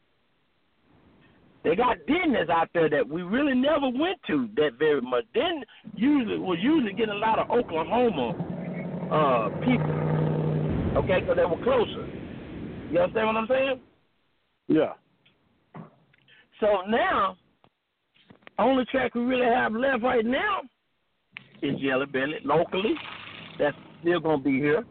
They 1.63 1.77
got 1.77 1.99
Denton 2.07 2.37
out 2.51 2.71
there 2.73 2.89
that 2.89 3.07
we 3.07 3.23
really 3.23 3.55
never 3.55 3.89
went 3.89 4.19
to 4.29 4.49
that 4.57 4.73
very 4.79 5.01
much. 5.03 5.25
Denton 5.35 5.65
usually 5.95 6.39
was 6.39 6.59
usually 6.63 6.93
getting 6.93 7.15
a 7.15 7.19
lot 7.19 7.39
of 7.39 7.51
Oklahoma 7.51 8.31
uh, 9.13 9.49
people. 9.61 10.30
Okay, 10.97 11.21
because 11.21 11.37
they 11.37 11.45
were 11.45 11.63
closer. 11.63 12.07
You 12.91 12.99
understand 12.99 13.27
what 13.27 13.37
I'm 13.37 13.47
saying? 13.49 13.81
yeah. 14.69 14.93
So 16.61 16.83
now, 16.89 17.37
only 18.59 18.85
track 18.87 19.15
we 19.15 19.23
really 19.23 19.47
have 19.47 19.73
left 19.73 20.03
right 20.03 20.25
now 20.25 20.61
is 21.63 21.81
Yellow 21.81 22.07
Belly 22.07 22.39
locally. 22.45 22.95
That's 23.59 23.77
still 24.01 24.21
gonna 24.21 24.43
be 24.43 24.59
here, 24.59 24.85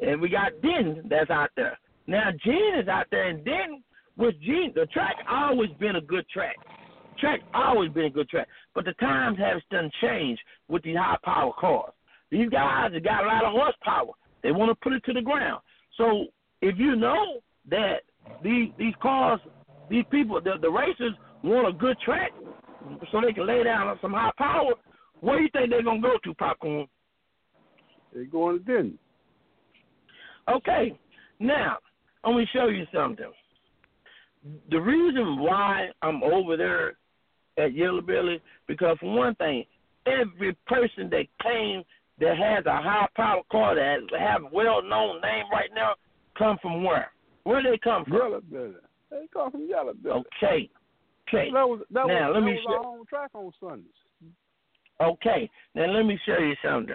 and 0.00 0.20
we 0.20 0.28
got 0.28 0.60
Denton 0.60 1.06
that's 1.08 1.30
out 1.30 1.50
there. 1.56 1.78
Now 2.06 2.30
Gene 2.44 2.74
is 2.80 2.88
out 2.88 3.06
there, 3.10 3.28
and 3.28 3.44
Denton 3.44 3.82
with 4.16 4.34
Gene, 4.40 4.72
the 4.74 4.86
track 4.86 5.16
always 5.30 5.70
been 5.78 5.96
a 5.96 6.00
good 6.00 6.28
track. 6.28 6.56
Track 7.18 7.40
always 7.54 7.90
been 7.92 8.06
a 8.06 8.10
good 8.10 8.28
track, 8.28 8.48
but 8.74 8.84
the 8.84 8.94
times 8.94 9.38
have 9.38 9.60
done 9.70 9.90
changed 10.02 10.42
with 10.68 10.82
these 10.82 10.96
high 10.96 11.16
power 11.24 11.52
cars. 11.58 11.92
These 12.30 12.50
guys 12.50 12.92
have 12.92 13.04
got 13.04 13.24
a 13.24 13.26
lot 13.26 13.44
of 13.44 13.52
horsepower. 13.52 14.12
They 14.42 14.52
want 14.52 14.70
to 14.70 14.74
put 14.82 14.92
it 14.92 15.04
to 15.04 15.12
the 15.12 15.22
ground. 15.22 15.62
So 15.96 16.26
if 16.60 16.78
you 16.78 16.96
know 16.96 17.40
that 17.70 18.02
these 18.42 18.70
these 18.78 18.94
cars, 19.00 19.40
these 19.90 20.04
people, 20.10 20.40
the, 20.40 20.54
the 20.60 20.70
racers 20.70 21.14
want 21.42 21.68
a 21.68 21.72
good 21.72 21.98
track, 22.04 22.32
so 23.10 23.20
they 23.20 23.32
can 23.32 23.46
lay 23.46 23.62
down 23.64 23.98
some 24.00 24.12
high 24.12 24.32
power. 24.38 24.72
Where 25.20 25.38
do 25.38 25.44
you 25.44 25.50
think 25.52 25.70
they're 25.70 25.82
gonna 25.82 26.00
go 26.00 26.16
to, 26.24 26.34
popcorn? 26.34 26.86
They're 28.12 28.24
going 28.24 28.58
to 28.58 28.64
Denton. 28.64 28.98
Okay, 30.48 30.98
now 31.38 31.78
I'm 32.24 32.34
gonna 32.34 32.46
show 32.52 32.66
you 32.66 32.84
something. 32.92 33.30
The 34.70 34.80
reason 34.80 35.38
why 35.38 35.90
I'm 36.02 36.22
over 36.22 36.56
there 36.56 36.96
at 37.58 37.74
Yellow 37.74 38.00
Belly 38.00 38.40
because 38.66 38.96
for 38.98 39.14
one 39.14 39.34
thing, 39.36 39.64
every 40.06 40.56
person 40.66 41.08
that 41.10 41.26
came 41.42 41.84
that 42.20 42.36
has 42.38 42.64
a 42.66 42.76
high 42.82 43.06
power 43.16 43.42
car 43.50 43.74
that 43.74 44.00
have 44.18 44.42
a 44.42 44.48
well 44.52 44.82
known 44.82 45.20
name 45.20 45.44
right 45.52 45.70
now 45.74 45.94
come 46.38 46.58
from 46.62 46.84
where? 46.84 47.10
Where 47.44 47.62
they 47.62 47.78
come 47.82 48.04
from? 48.04 48.14
Yellow 48.14 48.40
Belly. 48.40 48.74
They 49.10 49.26
come 49.32 49.50
from 49.50 49.68
Yellow 49.68 49.94
Belly. 49.94 50.22
Okay. 50.42 50.70
Okay. 51.28 51.50
That 51.52 51.66
was 51.68 51.80
that 51.90 52.06
Now, 52.06 52.28
was, 52.28 52.34
let 52.34 52.40
that 52.40 52.46
me 52.46 52.52
was 52.52 52.60
show- 52.66 52.74
our 52.74 52.98
own 52.98 53.06
track 53.06 53.30
on 53.34 53.52
Sundays. 53.60 53.86
Okay. 55.00 55.50
Now 55.74 55.86
let 55.86 56.04
me 56.04 56.18
show 56.26 56.38
you 56.38 56.54
something. 56.64 56.94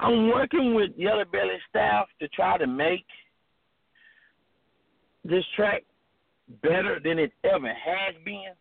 I'm 0.00 0.28
working 0.30 0.74
with 0.74 0.90
Yellow 0.96 1.24
Belly 1.24 1.58
staff 1.70 2.08
to 2.20 2.28
try 2.28 2.58
to 2.58 2.66
make 2.66 3.04
this 5.24 5.44
track 5.54 5.84
better 6.62 7.00
than 7.02 7.18
it 7.18 7.32
ever 7.44 7.68
has 7.68 8.14
been, 8.24 8.52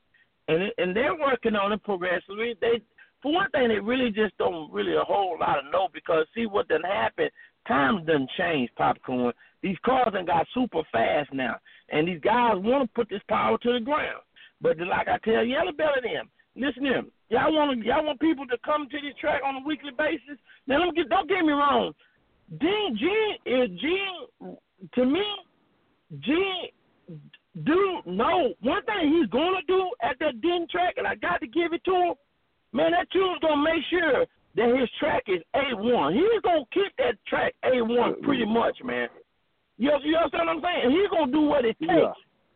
and 0.48 0.72
and 0.78 0.96
they're 0.96 1.16
working 1.18 1.56
on 1.56 1.72
it 1.72 1.84
progressively. 1.84 2.56
They, 2.62 2.82
for 3.22 3.34
one 3.34 3.50
thing, 3.52 3.68
they 3.68 3.80
really 3.80 4.12
just 4.12 4.38
don't 4.38 4.72
really 4.72 4.96
a 4.96 5.04
whole 5.04 5.38
lot 5.40 5.60
of 5.60 5.72
know 5.72 5.88
because 5.94 6.26
see 6.36 6.46
what 6.46 6.68
done 6.68 6.84
happened. 6.84 7.32
Times 7.68 8.06
done 8.08 8.28
changed, 8.38 8.74
popcorn. 8.76 9.34
These 9.62 9.78
cars 9.86 10.14
done 10.14 10.26
got 10.26 10.48
super 10.54 10.82
fast 10.92 11.32
now, 11.32 11.58
and 11.90 12.08
these 12.08 12.22
guys 12.22 12.56
want 12.58 12.84
to 12.84 12.96
put 12.96 13.10
this 13.10 13.22
power 13.30 13.58
to 13.60 13.74
the 13.74 13.80
ground. 13.80 14.22
But 14.62 14.80
like 14.80 15.08
I 15.08 15.18
tell 15.24 15.44
Yellow 15.44 15.72
Belly 15.72 16.02
them, 16.04 16.30
listen 16.56 16.84
to 16.84 16.90
them. 16.90 17.12
Y'all 17.30 17.54
want 17.54 17.84
y'all 17.84 18.06
want 18.06 18.20
people 18.20 18.48
to 18.48 18.58
come 18.66 18.88
to 18.90 18.98
this 18.98 19.16
track 19.20 19.42
on 19.46 19.62
a 19.62 19.66
weekly 19.66 19.92
basis. 19.98 20.40
Now 20.68 20.84
me 20.84 20.92
get 20.96 21.10
don't 21.10 21.30
get 21.30 21.46
me 21.46 21.54
wrong. 21.54 21.94
Gene 22.60 22.98
Gene 22.98 23.38
is 23.46 23.70
Gene 23.80 24.58
to 24.96 25.06
me, 25.06 25.24
Gene 26.20 26.70
do 27.64 28.02
know 28.06 28.54
one 28.62 28.84
thing 28.86 29.14
he's 29.14 29.30
gonna 29.30 29.62
do 29.68 29.92
at 30.02 30.18
that 30.20 30.42
Den 30.42 30.68
track 30.72 30.96
and 30.98 31.06
I 31.08 31.16
got 31.16 31.42
to 31.42 31.48
give 31.48 31.74
it 31.74 31.84
to 31.86 31.92
him. 31.92 32.14
Man, 32.74 32.92
that 32.92 33.10
tune's 33.12 33.40
gonna 33.42 33.62
make 33.62 33.84
sure 33.90 34.26
that 34.56 34.80
his 34.80 34.90
track 35.00 35.24
is 35.28 35.42
A 35.56 35.76
one. 35.76 36.14
He's 36.14 36.42
gonna 36.44 36.66
keep 36.74 36.92
that 36.98 37.16
track 37.28 37.54
A 37.64 37.82
one 37.82 38.22
pretty 38.22 38.46
much, 38.46 38.78
man. 38.84 39.10
You 39.78 39.92
you 40.04 40.16
understand 40.16 40.48
what 40.48 40.58
I'm 40.58 40.62
saying? 40.62 40.92
He's 40.92 41.10
gonna 41.10 41.32
do 41.32 41.42
what 41.42 41.66
it 41.66 41.78
takes 41.80 41.92
Yeah. 41.92 42.14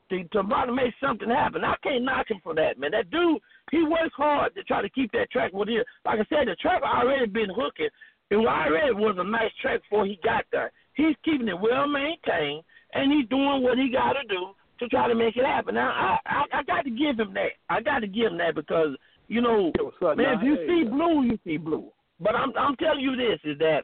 to 0.09 0.23
to 0.23 0.43
try 0.43 0.65
to 0.65 0.71
make 0.71 0.93
something 1.01 1.29
happen. 1.29 1.63
I 1.63 1.75
can't 1.83 2.03
knock 2.03 2.29
him 2.29 2.39
for 2.43 2.53
that, 2.55 2.77
man. 2.77 2.91
That 2.91 3.09
dude, 3.09 3.41
he 3.71 3.83
works 3.83 4.13
hard 4.15 4.53
to 4.55 4.63
try 4.63 4.81
to 4.81 4.89
keep 4.89 5.11
that 5.13 5.31
track 5.31 5.51
what 5.53 5.69
it 5.69 5.73
is. 5.73 5.85
Like 6.05 6.19
I 6.19 6.25
said, 6.29 6.47
the 6.47 6.55
track 6.55 6.81
already 6.83 7.25
been 7.25 7.49
hooking. 7.49 7.89
It 8.29 8.35
already 8.37 8.93
was 8.93 9.17
a 9.17 9.23
nice 9.23 9.51
track 9.61 9.81
before 9.81 10.05
he 10.05 10.19
got 10.23 10.45
there. 10.51 10.71
He's 10.93 11.15
keeping 11.23 11.47
it 11.47 11.59
well 11.59 11.87
maintained, 11.87 12.63
and 12.93 13.11
he's 13.11 13.27
doing 13.29 13.61
what 13.63 13.77
he 13.77 13.89
got 13.89 14.13
to 14.13 14.23
do 14.27 14.53
to 14.79 14.87
try 14.89 15.07
to 15.07 15.15
make 15.15 15.35
it 15.37 15.45
happen. 15.45 15.75
Now, 15.75 15.89
I, 15.89 16.17
I 16.25 16.59
I 16.59 16.63
got 16.63 16.83
to 16.83 16.89
give 16.89 17.19
him 17.19 17.33
that. 17.33 17.51
I 17.69 17.81
got 17.81 17.99
to 17.99 18.07
give 18.07 18.31
him 18.31 18.37
that 18.37 18.55
because 18.55 18.95
you 19.27 19.41
know, 19.41 19.71
up, 19.79 20.17
man, 20.17 20.37
if 20.37 20.43
you 20.43 20.55
Hey, 20.55 20.67
see 20.67 20.87
uh, 20.87 20.91
blue, 20.91 21.23
you 21.23 21.39
see 21.43 21.57
blue. 21.57 21.91
But 22.19 22.35
I'm 22.35 22.53
I'm 22.57 22.75
telling 22.77 23.01
you 23.01 23.15
this 23.15 23.39
is 23.43 23.57
that 23.59 23.81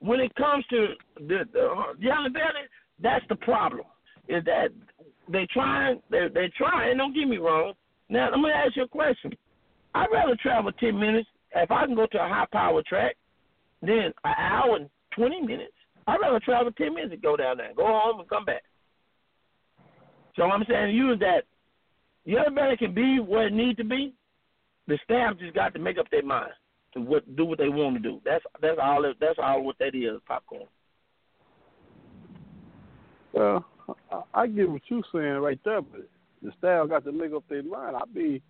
when 0.00 0.20
it 0.20 0.34
comes 0.34 0.64
to 0.70 0.88
the, 1.16 1.44
the 1.52 1.66
uh, 1.66 1.92
yellow 1.98 2.28
belly, 2.28 2.66
that's 3.02 3.24
the 3.28 3.36
problem. 3.36 3.86
Is 4.28 4.44
that 4.44 4.68
they 5.28 5.46
trying 5.52 6.00
they 6.10 6.28
they 6.32 6.50
trying. 6.56 6.96
Don't 6.96 7.14
get 7.14 7.28
me 7.28 7.38
wrong. 7.38 7.74
Now 8.08 8.30
let 8.30 8.40
me 8.40 8.50
ask 8.50 8.76
you 8.76 8.84
a 8.84 8.88
question. 8.88 9.32
I'd 9.94 10.08
rather 10.12 10.36
travel 10.40 10.72
ten 10.72 10.98
minutes 10.98 11.28
if 11.54 11.70
I 11.70 11.86
can 11.86 11.94
go 11.94 12.06
to 12.06 12.18
a 12.18 12.28
high 12.28 12.46
power 12.52 12.82
track 12.86 13.16
than 13.82 14.12
an 14.24 14.34
hour 14.36 14.76
and 14.76 14.90
twenty 15.14 15.40
minutes. 15.40 15.72
I'd 16.06 16.20
rather 16.20 16.40
travel 16.40 16.72
ten 16.72 16.94
minutes 16.94 17.12
and 17.12 17.22
go 17.22 17.36
down 17.36 17.58
there, 17.58 17.74
go 17.74 17.86
home 17.86 18.20
and 18.20 18.28
come 18.28 18.44
back. 18.44 18.62
So 20.36 20.44
I'm 20.44 20.64
saying 20.68 20.88
to 20.88 20.92
you 20.92 21.12
is 21.12 21.18
that 21.20 21.42
the 22.24 22.32
yellow 22.32 22.50
belly 22.50 22.76
can 22.76 22.94
be 22.94 23.18
where 23.18 23.48
it 23.48 23.52
need 23.52 23.76
to 23.78 23.84
be. 23.84 24.14
The 24.88 24.98
staff 25.04 25.38
just 25.38 25.54
got 25.54 25.72
to 25.74 25.78
make 25.80 25.98
up 25.98 26.10
their 26.10 26.22
mind 26.24 26.52
to 26.94 27.00
what 27.00 27.36
do 27.36 27.44
what 27.44 27.58
they 27.58 27.68
want 27.68 27.96
to 27.96 28.00
do. 28.02 28.20
That's 28.24 28.44
that's 28.60 28.78
all. 28.82 29.02
That's 29.20 29.38
all 29.42 29.62
what 29.64 29.78
that 29.78 29.94
is. 29.94 30.20
Popcorn. 30.26 30.66
Well, 33.32 33.64
I, 34.10 34.22
I 34.34 34.46
get 34.46 34.68
what 34.68 34.82
you're 34.88 35.02
saying 35.12 35.34
right 35.42 35.58
there, 35.64 35.82
but 35.82 36.08
the 36.42 36.50
staff 36.58 36.88
got 36.88 37.04
to 37.04 37.12
make 37.12 37.32
up 37.32 37.44
their 37.48 37.62
mind. 37.62 37.96
I 37.96 38.02
be, 38.12 38.42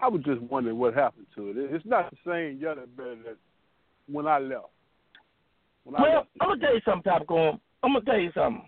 I 0.00 0.08
was 0.08 0.22
just 0.22 0.42
wondering 0.42 0.78
what 0.78 0.94
happened 0.94 1.26
to 1.36 1.50
it. 1.50 1.56
It- 1.56 1.74
It's 1.74 1.86
not 1.86 2.10
the 2.10 2.16
same 2.26 2.60
Yellow 2.60 2.86
Belly 2.96 3.16
that 3.24 3.36
when 4.06 4.26
I 4.26 4.38
left. 4.38 4.66
When 5.84 5.96
I 5.96 6.02
Well, 6.02 6.14
left, 6.16 6.28
I'm 6.40 6.48
gonna 6.48 6.60
tell 6.60 6.74
you 6.74 6.80
something, 6.84 7.10
Popcorn. 7.10 7.60
I'm 7.82 7.92
gonna 7.94 8.04
tell 8.04 8.18
you 8.18 8.32
something. 8.34 8.66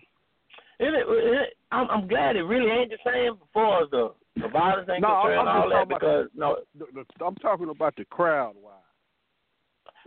It, 0.79 0.93
it, 0.93 1.05
it, 1.07 1.57
I'm, 1.71 1.89
I'm 1.89 2.07
glad 2.07 2.37
it 2.37 2.43
really 2.43 2.71
ain't 2.71 2.89
the 2.89 2.97
same 3.05 3.33
as 3.33 3.47
far 3.53 3.83
as 3.83 3.89
the, 3.91 4.13
the 4.41 4.47
violence 4.47 4.89
ain't 4.91 5.01
No, 5.01 5.21
concerned 5.21 5.49
all 5.49 5.69
that 5.69 5.89
talking 5.89 5.97
about 5.97 6.27
no. 6.35 6.57
the, 6.77 6.85
the, 6.93 7.25
I'm 7.25 7.35
talking 7.35 7.69
about 7.69 7.95
the 7.95 8.05
crowd 8.05 8.55
wise. 8.61 8.73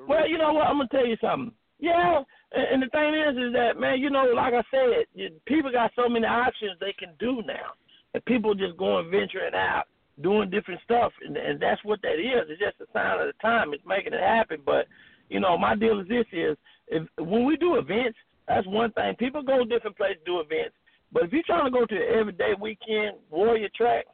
Well, 0.09 0.29
you 0.29 0.39
know 0.39 0.53
what? 0.53 0.67
I'm 0.67 0.79
gonna 0.79 0.89
tell 0.89 1.07
you 1.07 1.17
something. 1.21 1.53
Yeah, 1.79 2.23
and, 2.53 2.65
and 2.73 2.83
the 2.83 2.89
thing 2.89 3.15
is, 3.15 3.37
is 3.49 3.53
that 3.55 3.79
man, 3.79 4.01
you 4.01 4.11
know, 4.11 4.25
like 4.35 4.55
I 4.55 4.63
said, 4.71 5.07
you, 5.15 5.31
people 5.47 5.71
got 5.71 5.91
so 5.97 6.09
many 6.09 6.27
options 6.27 6.79
they 6.81 6.95
can 6.99 7.15
do 7.19 7.43
now, 7.47 7.75
and 8.15 8.25
people 8.25 8.55
just 8.55 8.77
going 8.77 9.11
venturing 9.11 9.55
out, 9.55 9.85
doing 10.23 10.51
different 10.51 10.81
stuff, 10.85 11.13
and, 11.27 11.37
and 11.37 11.61
that's 11.61 11.83
what 11.85 12.01
that 12.03 12.15
is. 12.15 12.49
It's 12.49 12.61
just 12.61 12.81
a 12.81 12.87
sign 12.93 13.21
of 13.21 13.27
the 13.27 13.35
time. 13.43 13.75
It's 13.75 13.85
making 13.87 14.15
it 14.15 14.21
happen. 14.21 14.61
But 14.65 14.87
you 15.29 15.41
know, 15.41 15.59
my 15.59 15.75
deal 15.75 16.01
is 16.01 16.09
this: 16.09 16.27
is 16.33 16.57
if 16.89 17.03
when 17.19 17.45
we 17.45 17.57
do 17.57 17.77
events, 17.77 18.19
that's 18.49 18.67
one 18.67 18.93
thing. 18.93 19.15
People 19.19 19.43
go 19.43 19.65
different 19.65 19.97
places 19.97 20.19
to 20.25 20.25
do 20.25 20.41
events, 20.41 20.75
but 21.13 21.25
if 21.25 21.33
you're 21.33 21.43
trying 21.47 21.65
to 21.65 21.71
go 21.71 21.85
to 21.85 21.95
an 21.95 22.19
everyday 22.19 22.53
weekend 22.59 23.17
warrior 23.31 23.69
track, 23.77 24.07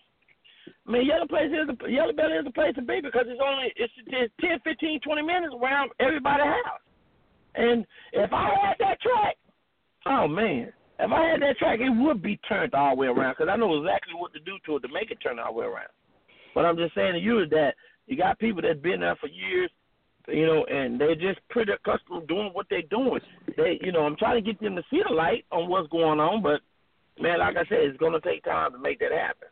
I 0.87 0.91
mean, 0.91 1.07
Yellow 1.07 1.27
Place 1.27 1.51
is 1.51 1.69
the 1.69 1.91
Yellow 1.91 2.13
Belly 2.13 2.35
is 2.35 2.45
the 2.45 2.53
place 2.53 2.75
to 2.75 2.83
be 2.83 3.01
because 3.03 3.27
it's 3.27 3.41
only 3.41 3.73
it's 3.77 3.93
just 3.95 4.33
10, 4.41 4.61
15, 4.65 5.01
20 5.01 5.23
minutes 5.23 5.55
around 5.55 5.91
everybody's 6.01 6.47
house. 6.65 6.85
And 7.55 7.87
if 8.13 8.33
I 8.33 8.51
had 8.63 8.77
that 8.79 9.01
track, 9.01 9.37
oh 10.07 10.29
man, 10.29 10.73
if 10.99 11.11
I 11.13 11.25
had 11.31 11.43
that 11.43 11.59
track, 11.59 11.81
it 11.81 11.91
would 11.91 12.23
be 12.23 12.39
turned 12.49 12.75
all 12.75 12.95
the 12.95 13.01
way 13.01 13.07
around 13.07 13.35
because 13.39 13.49
I 13.51 13.57
know 13.57 13.77
exactly 13.79 14.15
what 14.15 14.33
to 14.35 14.41
do 14.41 14.57
to 14.67 14.77
it 14.77 14.81
to 14.81 14.89
make 14.93 15.11
it 15.11 15.19
turn 15.23 15.39
all 15.39 15.53
the 15.53 15.61
way 15.61 15.67
around. 15.67 15.91
But 16.55 16.65
I'm 16.65 16.77
just 16.77 16.95
saying 16.95 17.15
to 17.15 17.21
you 17.21 17.43
is 17.43 17.51
that 17.51 17.75
you 18.07 18.17
got 18.17 18.39
people 18.39 18.63
that's 18.63 18.81
been 18.81 19.01
there 19.01 19.17
for 19.17 19.29
years, 19.29 19.71
you 20.27 20.47
know, 20.47 20.65
and 20.65 21.01
they're 21.01 21.15
just 21.15 21.41
pretty 21.51 21.73
accustomed 21.73 22.23
to 22.23 22.27
doing 22.27 22.51
what 22.53 22.67
they're 22.69 22.83
doing. 22.83 23.21
They, 23.57 23.79
you 23.83 23.93
know, 23.93 24.03
I'm 24.03 24.17
trying 24.17 24.43
to 24.43 24.47
get 24.47 24.61
them 24.61 24.77
to 24.77 24.83
see 24.91 25.01
the 25.07 25.15
light 25.15 25.45
on 25.53 25.69
what's 25.69 25.89
going 25.89 26.21
on, 26.21 26.43
but 26.43 26.61
man, 27.21 27.39
like 27.39 27.57
I 27.57 27.69
said, 27.69 27.79
it's 27.83 27.99
to 27.99 28.21
take 28.21 28.45
time 28.45 28.73
to 28.73 28.79
make 28.79 28.99
that 29.01 29.13
happen. 29.13 29.49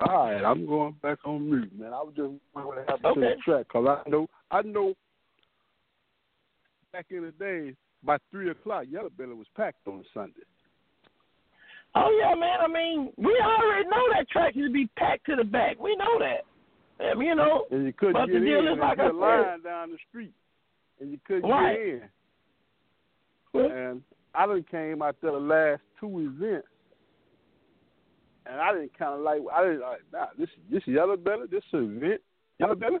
All 0.00 0.26
right, 0.26 0.44
I'm 0.44 0.66
going 0.66 0.94
back 1.02 1.18
on 1.24 1.48
mute, 1.48 1.70
man. 1.78 1.92
I 1.92 2.02
was 2.02 2.14
just 2.16 2.32
wondering 2.54 2.66
what 2.66 2.78
happened 2.88 3.06
Okay. 3.06 3.20
to 3.20 3.26
the 3.36 3.42
track 3.44 3.66
because 3.68 4.02
I 4.06 4.10
know, 4.10 4.26
I 4.50 4.62
know. 4.62 4.94
Back 6.92 7.06
in 7.10 7.22
the 7.22 7.32
day, 7.32 7.74
by 8.04 8.18
three 8.30 8.50
o'clock, 8.50 8.84
Yellow 8.88 9.10
Belly 9.10 9.34
was 9.34 9.46
packed 9.56 9.86
on 9.86 10.04
Sunday. 10.14 10.42
Oh 11.96 12.10
yeah, 12.20 12.34
man. 12.34 12.58
I 12.60 12.68
mean, 12.68 13.12
we 13.16 13.40
already 13.42 13.88
know 13.88 14.02
that 14.16 14.28
track 14.28 14.56
is 14.56 14.66
to 14.66 14.72
be 14.72 14.88
packed 14.96 15.26
to 15.26 15.36
the 15.36 15.44
back. 15.44 15.78
We 15.78 15.96
know 15.96 16.18
that. 16.18 16.44
I 17.04 17.14
mean, 17.14 17.28
you 17.28 17.34
know, 17.34 17.64
and 17.70 17.84
you 17.84 17.92
couldn't 17.92 18.14
But 18.14 18.26
get 18.26 18.32
the 18.32 18.38
in. 18.38 18.44
deal 18.44 18.60
is 18.66 18.72
and 18.72 18.80
like 18.80 18.98
I 18.98 19.08
a 19.08 19.12
line 19.12 19.62
down 19.62 19.90
the 19.90 19.98
street, 20.08 20.32
and 21.00 21.10
you 21.10 21.18
couldn't 21.26 21.48
Right. 21.48 21.76
get 21.76 21.86
in. 21.86 22.02
Well, 23.52 23.70
And 23.70 24.02
I 24.34 24.46
done 24.46 24.64
came 24.70 25.02
out 25.02 25.16
there 25.20 25.32
the 25.32 25.38
last 25.38 25.82
two 26.00 26.20
events, 26.20 26.68
and 28.46 28.60
I 28.60 28.72
didn't 28.72 28.98
kind 28.98 29.14
of 29.14 29.20
like. 29.20 29.40
I 29.52 29.62
didn't 29.62 29.80
like. 29.80 30.00
Nah, 30.12 30.26
this 30.38 30.48
this 30.70 30.82
Yellow 30.86 31.16
Belly, 31.16 31.46
this 31.50 31.64
event, 31.72 32.20
Yellow 32.58 32.74
Belly. 32.74 32.98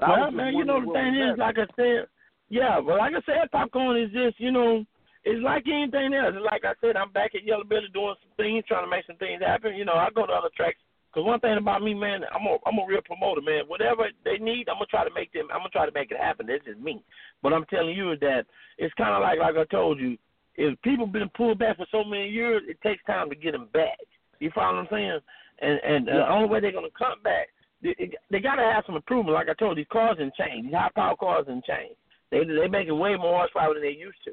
Well 0.00 0.30
man, 0.30 0.54
you 0.54 0.64
know 0.64 0.80
the 0.80 0.92
thing 0.92 1.16
is, 1.16 1.38
like 1.38 1.56
I 1.58 1.66
said, 1.74 2.06
yeah, 2.48 2.80
but 2.80 2.98
like 2.98 3.12
I 3.14 3.22
said, 3.26 3.50
popcorn 3.50 4.00
is 4.00 4.10
just, 4.12 4.38
you 4.38 4.52
know, 4.52 4.84
it's 5.24 5.42
like 5.42 5.64
anything 5.66 6.14
else. 6.14 6.34
Like 6.40 6.64
I 6.64 6.72
said, 6.80 6.96
I'm 6.96 7.12
back 7.12 7.34
at 7.34 7.44
Yellow 7.44 7.64
Belly 7.64 7.90
doing 7.92 8.14
some 8.22 8.32
things, 8.36 8.64
trying 8.68 8.84
to 8.86 8.90
make 8.90 9.06
some 9.06 9.16
things 9.16 9.42
happen. 9.44 9.74
You 9.74 9.84
know, 9.84 9.94
I 9.94 10.08
go 10.14 10.26
to 10.26 10.32
other 10.32 10.50
tracks. 10.56 10.78
Cause 11.12 11.24
one 11.24 11.40
thing 11.40 11.56
about 11.56 11.82
me, 11.82 11.94
man, 11.94 12.20
I'm 12.32 12.46
a 12.46 12.56
I'm 12.66 12.78
a 12.78 12.86
real 12.86 13.00
promoter, 13.00 13.40
man. 13.40 13.64
Whatever 13.66 14.06
they 14.24 14.36
need, 14.36 14.68
I'm 14.68 14.76
gonna 14.76 14.92
try 14.92 15.08
to 15.08 15.14
make 15.14 15.32
them. 15.32 15.48
I'm 15.50 15.60
gonna 15.60 15.70
try 15.70 15.86
to 15.86 15.92
make 15.92 16.10
it 16.10 16.20
happen. 16.20 16.46
That's 16.46 16.64
just 16.64 16.78
me. 16.78 17.02
But 17.42 17.54
I'm 17.54 17.64
telling 17.64 17.96
you 17.96 18.14
that 18.20 18.44
it's 18.76 18.94
kind 18.94 19.16
of 19.16 19.22
like 19.22 19.38
like 19.40 19.56
I 19.56 19.64
told 19.72 19.98
you. 19.98 20.18
If 20.58 20.80
people 20.82 21.06
been 21.06 21.30
pulled 21.36 21.60
back 21.60 21.76
for 21.76 21.86
so 21.92 22.02
many 22.02 22.28
years, 22.28 22.62
it 22.66 22.80
takes 22.82 23.02
time 23.04 23.30
to 23.30 23.36
get 23.36 23.52
them 23.52 23.68
back. 23.72 23.96
You 24.40 24.50
follow 24.52 24.74
what 24.74 24.80
I'm 24.80 24.88
saying? 24.90 25.20
And 25.60 25.80
and 25.84 26.06
the 26.08 26.14
Yeah. 26.14 26.32
only 26.32 26.48
way 26.48 26.58
they're 26.60 26.72
gonna 26.72 26.90
come 26.98 27.22
back, 27.22 27.48
they, 27.80 27.94
they 28.28 28.40
got 28.40 28.56
to 28.56 28.62
have 28.62 28.84
some 28.84 28.96
improvement. 28.96 29.34
Like 29.34 29.48
I 29.48 29.54
told 29.54 29.78
you, 29.78 29.84
these 29.84 29.92
cars 29.92 30.18
didn't 30.18 30.34
change. 30.34 30.66
These 30.66 30.74
high 30.74 30.90
power 30.96 31.16
cars 31.16 31.46
didn't 31.46 31.64
change. 31.64 31.96
They 32.30 32.42
they 32.44 32.66
making 32.66 32.98
way 32.98 33.14
more 33.16 33.38
horsepower 33.38 33.72
than 33.74 33.84
they 33.84 33.90
used 33.90 34.18
to. 34.24 34.32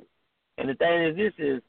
And 0.57 0.67
the 0.67 0.73
thing 0.73 1.03
is, 1.03 1.15
this 1.15 1.33
is 1.37 1.61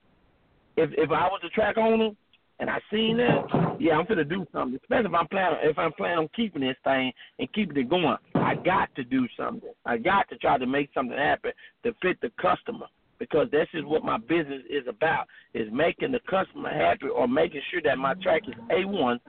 if 0.79 0.91
if 0.97 1.11
I 1.11 1.29
was 1.29 1.43
a 1.45 1.51
track 1.51 1.77
owner 1.77 2.11
and 2.59 2.71
I 2.71 2.81
seen 2.91 3.19
that, 3.19 3.77
yeah, 3.79 3.99
I'm 3.99 4.07
gonna 4.07 4.25
do 4.25 4.47
something. 4.53 4.81
Especially 4.83 5.11
if 5.11 5.15
I'm 5.15 5.29
planning 5.29 5.59
if 5.65 5.79
I'm 5.79 5.93
planning 5.93 6.19
on 6.19 6.29
keeping 6.35 6.63
this 6.63 6.79
thing 6.83 7.13
and 7.39 7.53
keeping 7.53 7.77
it 7.77 7.91
going. 7.91 8.17
I 8.37 8.55
got 8.55 8.89
to 8.95 9.05
do 9.05 9.29
something. 9.37 9.73
I 9.85 9.99
got 9.99 10.31
to 10.31 10.39
try 10.39 10.57
to 10.57 10.67
make 10.67 10.89
something 10.95 11.19
happen 11.19 11.53
to 11.85 11.93
fit 12.01 12.19
the 12.23 12.31
customer 12.41 12.87
because 13.19 13.49
this 13.51 13.69
is 13.75 13.85
what 13.85 14.05
my 14.05 14.19
business 14.19 14.63
is 14.69 14.87
about: 14.89 15.27
is 15.55 15.69
making 15.73 16.13
the 16.13 16.21
customer 16.29 16.71
happy 16.71 17.07
or 17.09 17.27
making 17.29 17.61
sure 17.71 17.81
that 17.85 17.99
my 17.99 18.15
track 18.15 18.43
is 18.49 18.55
a 18.71 18.85
one, 18.87 19.21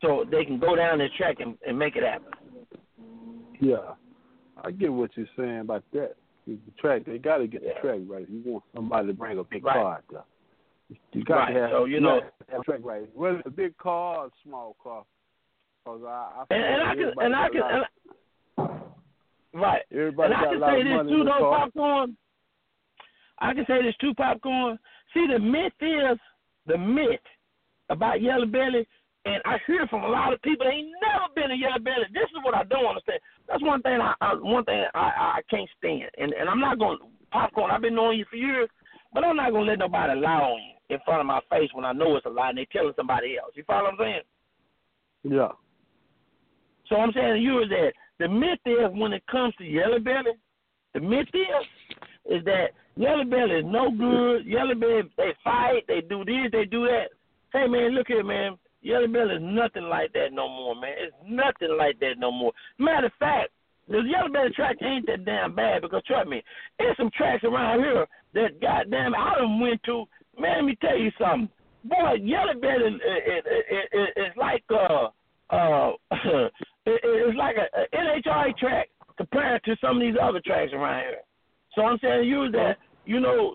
so 0.00 0.24
they 0.30 0.44
can 0.44 0.58
go 0.58 0.74
down 0.76 0.98
the 0.98 1.08
track 1.16 1.36
and, 1.40 1.56
and 1.66 1.78
make 1.78 1.96
it 1.96 2.02
happen. 2.02 2.32
Yeah, 3.60 3.94
I 4.64 4.70
get 4.70 4.92
what 4.92 5.10
you're 5.16 5.26
saying 5.36 5.60
about 5.60 5.84
that. 5.92 6.14
The 6.46 6.58
track, 6.80 7.04
they 7.06 7.18
got 7.18 7.38
to 7.38 7.46
get 7.46 7.62
Yeah. 7.62 7.74
the 7.74 7.80
track 7.80 8.00
right. 8.08 8.28
You 8.28 8.42
want 8.44 8.64
somebody 8.74 9.06
to 9.06 9.12
bring 9.12 9.38
a 9.38 9.44
big 9.44 9.64
Right. 9.64 9.74
car 9.74 9.94
out 9.94 10.04
there. 10.10 10.24
You 11.12 11.24
got 11.24 11.36
Right, 11.36 11.54
to 11.54 11.60
have, 11.60 11.70
so, 11.70 11.84
you 11.84 12.00
know- 12.00 12.20
have 12.50 12.64
track 12.64 12.80
right. 12.82 13.08
Whether 13.14 13.38
it's 13.38 13.46
a 13.46 13.50
big 13.50 13.76
car 13.78 14.24
or 14.24 14.26
a 14.26 14.30
small 14.42 14.76
car. 14.82 15.04
Cause 15.86 16.00
I, 16.04 16.08
I 16.08 16.44
And, 16.54 16.64
and 16.64 16.82
I 16.82 16.94
can 16.94 17.12
and 17.20 17.36
I 17.36 17.48
can 17.48 17.62
and 17.62 17.84
I, 18.58 19.58
right. 19.58 19.82
everybody 19.92 20.32
and 20.32 20.34
I 20.34 20.44
got 20.44 20.48
a 20.48 20.50
can 20.52 20.60
lot 20.60 20.70
say 20.74 20.80
of 20.80 20.84
this 20.86 20.94
money 20.94 21.10
too, 21.12 21.24
though, 21.24 21.50
popcorn. 21.50 22.16
I 23.42 23.52
can 23.54 23.66
say 23.66 23.82
this 23.82 23.96
too, 24.00 24.14
popcorn. 24.14 24.78
See, 25.12 25.26
the 25.30 25.38
myth 25.38 25.72
is 25.80 26.18
the 26.66 26.78
myth 26.78 27.20
about 27.90 28.22
Yellow 28.22 28.46
Belly, 28.46 28.86
and 29.24 29.42
I 29.44 29.58
hear 29.66 29.86
from 29.88 30.04
a 30.04 30.08
lot 30.08 30.32
of 30.32 30.40
people 30.42 30.64
that 30.64 30.72
ain't 30.72 30.94
never 31.02 31.26
been 31.34 31.50
to 31.50 31.56
Yellow 31.56 31.80
Belly. 31.80 32.06
This 32.14 32.30
is 32.30 32.38
what 32.44 32.54
I 32.54 32.62
don't 32.64 32.86
understand. 32.86 33.18
That's 33.48 33.62
one 33.62 33.82
thing 33.82 34.00
I, 34.00 34.14
I 34.20 34.34
one 34.34 34.64
thing 34.64 34.84
I, 34.94 35.38
I 35.38 35.40
can't 35.50 35.68
stand, 35.76 36.08
and 36.16 36.32
and 36.32 36.48
I'm 36.48 36.60
not 36.60 36.78
going 36.78 36.98
to 36.98 37.04
popcorn. 37.32 37.72
I've 37.72 37.82
been 37.82 37.96
knowing 37.96 38.18
you 38.18 38.24
for 38.30 38.36
years, 38.36 38.68
but 39.12 39.24
I'm 39.24 39.36
not 39.36 39.52
gonna 39.52 39.66
let 39.66 39.80
nobody 39.80 40.20
lie 40.20 40.30
on 40.30 40.60
you 40.62 40.94
in 40.94 41.00
front 41.04 41.20
of 41.20 41.26
my 41.26 41.40
face 41.50 41.70
when 41.72 41.84
I 41.84 41.92
know 41.92 42.16
it's 42.16 42.26
a 42.26 42.30
lie 42.30 42.50
and 42.50 42.58
they 42.58 42.66
telling 42.70 42.92
somebody 42.94 43.36
else. 43.42 43.52
You 43.54 43.64
follow 43.66 43.84
what 43.84 43.92
I'm 43.94 43.98
saying? 43.98 44.22
Yeah. 45.24 45.48
So 46.88 46.96
I'm 46.96 47.12
saying 47.12 47.34
to 47.34 47.40
you 47.40 47.62
is 47.62 47.68
that 47.70 47.92
the 48.18 48.28
myth 48.28 48.60
is 48.66 48.90
when 48.92 49.12
it 49.12 49.26
comes 49.26 49.54
to 49.56 49.64
Yellow 49.64 49.98
Belly, 49.98 50.32
the 50.94 51.00
myth 51.00 51.28
is 51.34 52.38
is 52.38 52.44
that 52.44 52.70
Yellow 52.96 53.24
Belly 53.24 53.56
is 53.56 53.64
no 53.66 53.90
good. 53.90 54.46
Yellow 54.46 54.74
Belly 54.74 55.02
they 55.16 55.32
fight, 55.42 55.84
they 55.88 56.00
do 56.02 56.24
this, 56.24 56.50
they 56.52 56.64
do 56.64 56.84
that. 56.84 57.08
Hey 57.52 57.66
man, 57.66 57.94
look 57.94 58.08
here, 58.08 58.24
man. 58.24 58.58
Yellow 58.82 59.06
Belly 59.06 59.36
is 59.36 59.42
nothing 59.42 59.84
like 59.84 60.12
that 60.12 60.32
no 60.32 60.48
more, 60.48 60.74
man. 60.74 60.94
It's 60.98 61.16
nothing 61.26 61.76
like 61.78 61.98
that 62.00 62.18
no 62.18 62.30
more. 62.30 62.52
Matter 62.78 63.06
of 63.06 63.12
fact, 63.18 63.50
the 63.88 63.98
Yellow 63.98 64.32
Belly 64.32 64.50
track 64.54 64.76
ain't 64.82 65.06
that 65.06 65.24
damn 65.24 65.54
bad 65.54 65.82
because 65.82 66.02
trust 66.06 66.28
me, 66.28 66.42
there's 66.78 66.96
some 66.96 67.10
tracks 67.16 67.44
around 67.44 67.80
here 67.80 68.06
that 68.34 68.60
goddamn 68.60 69.14
I 69.14 69.36
done 69.38 69.60
went 69.60 69.82
to. 69.84 70.04
Man, 70.38 70.56
let 70.56 70.64
me 70.64 70.76
tell 70.80 70.98
you 70.98 71.10
something. 71.18 71.48
Boy, 71.84 72.14
Yellow 72.20 72.54
Belly 72.60 72.94
is, 72.94 72.94
is, 72.94 73.44
is, 73.92 74.08
is 74.16 74.36
like 74.36 74.64
uh 74.70 75.08
uh 75.50 75.92
it, 76.86 77.00
it's 77.04 77.38
like 77.38 77.56
a, 77.56 77.68
a 77.80 77.86
NHRA 77.96 78.56
track 78.58 78.88
compared 79.16 79.62
to 79.64 79.76
some 79.80 79.96
of 79.96 80.02
these 80.02 80.14
other 80.20 80.40
tracks 80.44 80.72
around 80.72 81.00
here. 81.00 81.18
So 81.74 81.82
I'm 81.82 81.98
saying 82.02 82.22
to 82.22 82.26
you 82.26 82.50
that 82.52 82.76
you 83.04 83.20
know, 83.20 83.54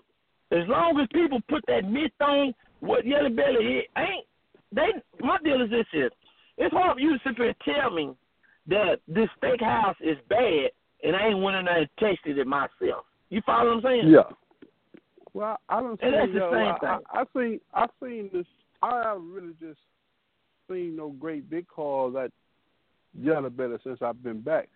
as 0.50 0.66
long 0.68 0.98
as 1.00 1.08
people 1.12 1.40
put 1.48 1.62
that 1.68 1.88
myth 1.88 2.12
on 2.20 2.54
what 2.80 3.06
Yellow 3.06 3.30
Belly 3.30 3.78
is, 3.78 3.84
ain't 3.96 4.26
they? 4.72 4.88
My 5.20 5.38
deal 5.42 5.62
is 5.62 5.70
this: 5.70 5.86
is 5.92 6.10
it's 6.56 6.74
hard 6.74 6.94
for 6.94 7.00
you 7.00 7.12
to 7.12 7.18
sit 7.24 7.36
here 7.36 7.46
and 7.48 7.56
tell 7.64 7.90
me 7.90 8.12
that 8.66 9.00
this 9.06 9.28
steakhouse 9.42 9.94
is 10.00 10.16
bad, 10.28 10.70
and 11.02 11.16
I 11.16 11.28
ain't 11.28 11.42
went 11.42 11.56
in 11.56 11.64
there 11.64 11.78
and 11.78 11.88
tasted 11.98 12.38
it 12.38 12.46
myself. 12.46 13.04
You 13.30 13.42
follow 13.44 13.76
what 13.76 13.76
I'm 13.76 13.82
saying? 13.82 14.08
Yeah. 14.08 14.22
Well, 15.34 15.58
I 15.68 15.80
don't 15.80 16.00
see. 16.00 16.06
And 16.06 16.14
that's 16.14 16.32
the 16.32 16.38
yo, 16.38 16.50
same 16.50 16.74
I, 16.74 16.78
thing. 16.78 17.06
I, 17.12 17.20
I 17.20 17.24
seen. 17.34 17.60
I 17.74 17.86
seen 18.02 18.30
this. 18.32 18.46
I 18.82 19.02
haven't 19.04 19.32
really 19.32 19.54
just 19.60 19.78
seen 20.70 20.96
no 20.96 21.10
great 21.10 21.48
big 21.50 21.66
cars 21.68 22.14
at 22.22 22.30
Yellow 23.20 23.50
Belly 23.50 23.76
since 23.84 23.98
I've 24.02 24.22
been 24.22 24.40
back. 24.40 24.68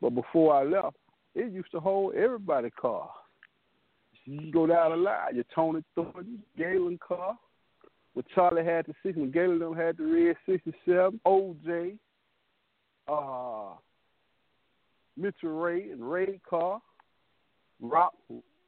But 0.00 0.10
before 0.10 0.54
I 0.54 0.64
left, 0.64 0.96
it 1.34 1.52
used 1.52 1.70
to 1.72 1.80
hold 1.80 2.14
everybody 2.14 2.70
car. 2.70 3.10
You 4.24 4.50
go 4.52 4.66
down 4.66 4.90
the 4.92 4.96
line, 4.96 5.34
your 5.34 5.44
Tony 5.54 5.82
Thornton, 5.94 6.42
Galen 6.56 6.98
car. 7.06 7.36
When 8.14 8.24
Charlie 8.34 8.64
had 8.64 8.86
the 8.86 8.94
six, 9.02 9.16
when 9.18 9.30
Galen 9.30 9.58
them 9.58 9.74
had 9.74 9.96
the 9.96 10.04
red 10.04 10.36
sixty 10.46 10.72
seven, 10.86 11.20
OJ, 11.26 11.98
uh 13.08 13.76
Mitchell 15.16 15.50
Ray 15.50 15.90
and 15.90 16.10
Ray 16.10 16.40
car, 16.48 16.80
Rock 17.80 18.14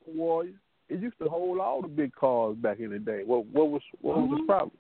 Warrior. 0.07 0.53
It 0.89 1.01
used 1.01 1.19
to 1.19 1.29
hold 1.29 1.59
all 1.59 1.83
the 1.83 1.89
big 1.89 2.15
cars 2.15 2.57
back 2.57 2.79
in 2.81 2.91
the 2.91 2.99
day. 2.99 3.23
What 3.25 3.47
what 3.47 3.71
was 3.71 3.83
what 4.01 4.17
was 4.19 4.31
the 4.31 4.37
Mhm. 4.43 4.47
problem? 4.47 4.79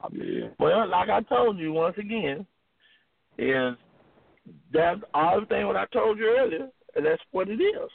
I 0.00 0.08
mean, 0.08 0.50
Well, 0.58 0.86
like 0.88 1.08
I 1.08 1.20
told 1.22 1.58
you 1.58 1.72
once 1.72 1.96
again, 1.96 2.46
is 3.38 3.76
that's 4.72 5.00
all 5.14 5.40
the 5.40 5.46
thing 5.46 5.66
what 5.66 5.76
I 5.76 5.86
told 5.92 6.18
you 6.18 6.26
earlier, 6.38 6.68
and 6.96 7.06
that's 7.06 7.22
what 7.30 7.48
it 7.48 7.60
is. 7.60 7.90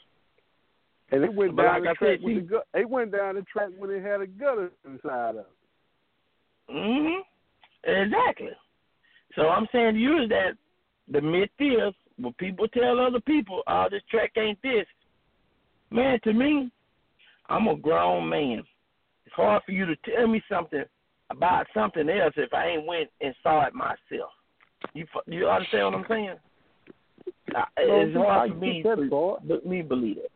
and 1.11 1.23
it 1.23 1.33
went 1.33 1.55
But 1.55 1.63
down 1.63 1.83
like 1.83 1.99
the 1.99 2.05
track 2.05 2.19
said, 2.19 2.23
with 2.23 2.33
see- 2.35 2.39
the 2.41 2.45
gut. 2.47 2.67
It 2.73 2.89
went 2.89 3.11
down 3.11 3.35
the 3.35 3.41
track 3.43 3.69
when 3.77 3.89
it 3.91 4.01
had 4.03 4.21
a 4.21 4.27
gutter 4.27 4.71
inside 4.85 5.35
of 5.35 5.45
it. 5.45 5.47
hmm 6.69 7.21
Exactly. 7.83 8.51
So 9.35 9.49
I'm 9.49 9.67
saying 9.71 9.93
to 9.93 9.99
you 9.99 10.23
is 10.23 10.29
that 10.29 10.57
the 11.07 11.21
myth 11.21 11.49
is 11.59 11.93
when 12.17 12.33
people 12.33 12.67
tell 12.69 12.99
other 12.99 13.21
people, 13.21 13.63
"Oh, 13.67 13.87
this 13.89 14.03
track 14.09 14.31
ain't 14.37 14.61
this." 14.61 14.85
Man, 15.91 16.19
to 16.21 16.33
me, 16.33 16.69
I'm 17.47 17.67
a 17.67 17.75
grown 17.77 18.27
man. 18.27 18.63
It's 19.25 19.35
hard 19.35 19.63
for 19.63 19.71
you 19.71 19.85
to 19.85 19.95
tell 19.97 20.27
me 20.27 20.41
something 20.49 20.83
about 21.29 21.67
something 21.73 22.09
else 22.09 22.33
if 22.35 22.53
I 22.53 22.67
ain't 22.67 22.85
went 22.85 23.09
and 23.21 23.33
saw 23.43 23.65
it 23.65 23.73
myself. 23.73 24.31
You 24.93 25.05
you 25.27 25.47
understand 25.47 25.85
what 25.85 25.93
I'm 25.95 26.05
saying? 26.07 26.35
Uh, 27.55 27.63
It's 27.77 28.13
No, 28.13 28.27
I 28.27 28.33
hard 28.33 28.49
for 28.49 28.55
get 28.55 28.61
me 28.61 28.81
that 28.83 28.95
to 28.95 29.37
but 29.47 29.65
me 29.65 29.81
believe 29.81 30.17
it. 30.17 30.31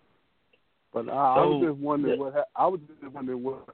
But 0.93 1.09
I, 1.09 1.11
I 1.13 1.45
was 1.45 1.67
just 1.67 1.79
wondering 1.79 2.17
the- 2.17 2.23
what 2.23 2.33
ha- 2.33 2.51
I 2.55 2.67
was 2.67 2.79
just 2.87 3.13
wondering 3.13 3.43
what 3.43 3.65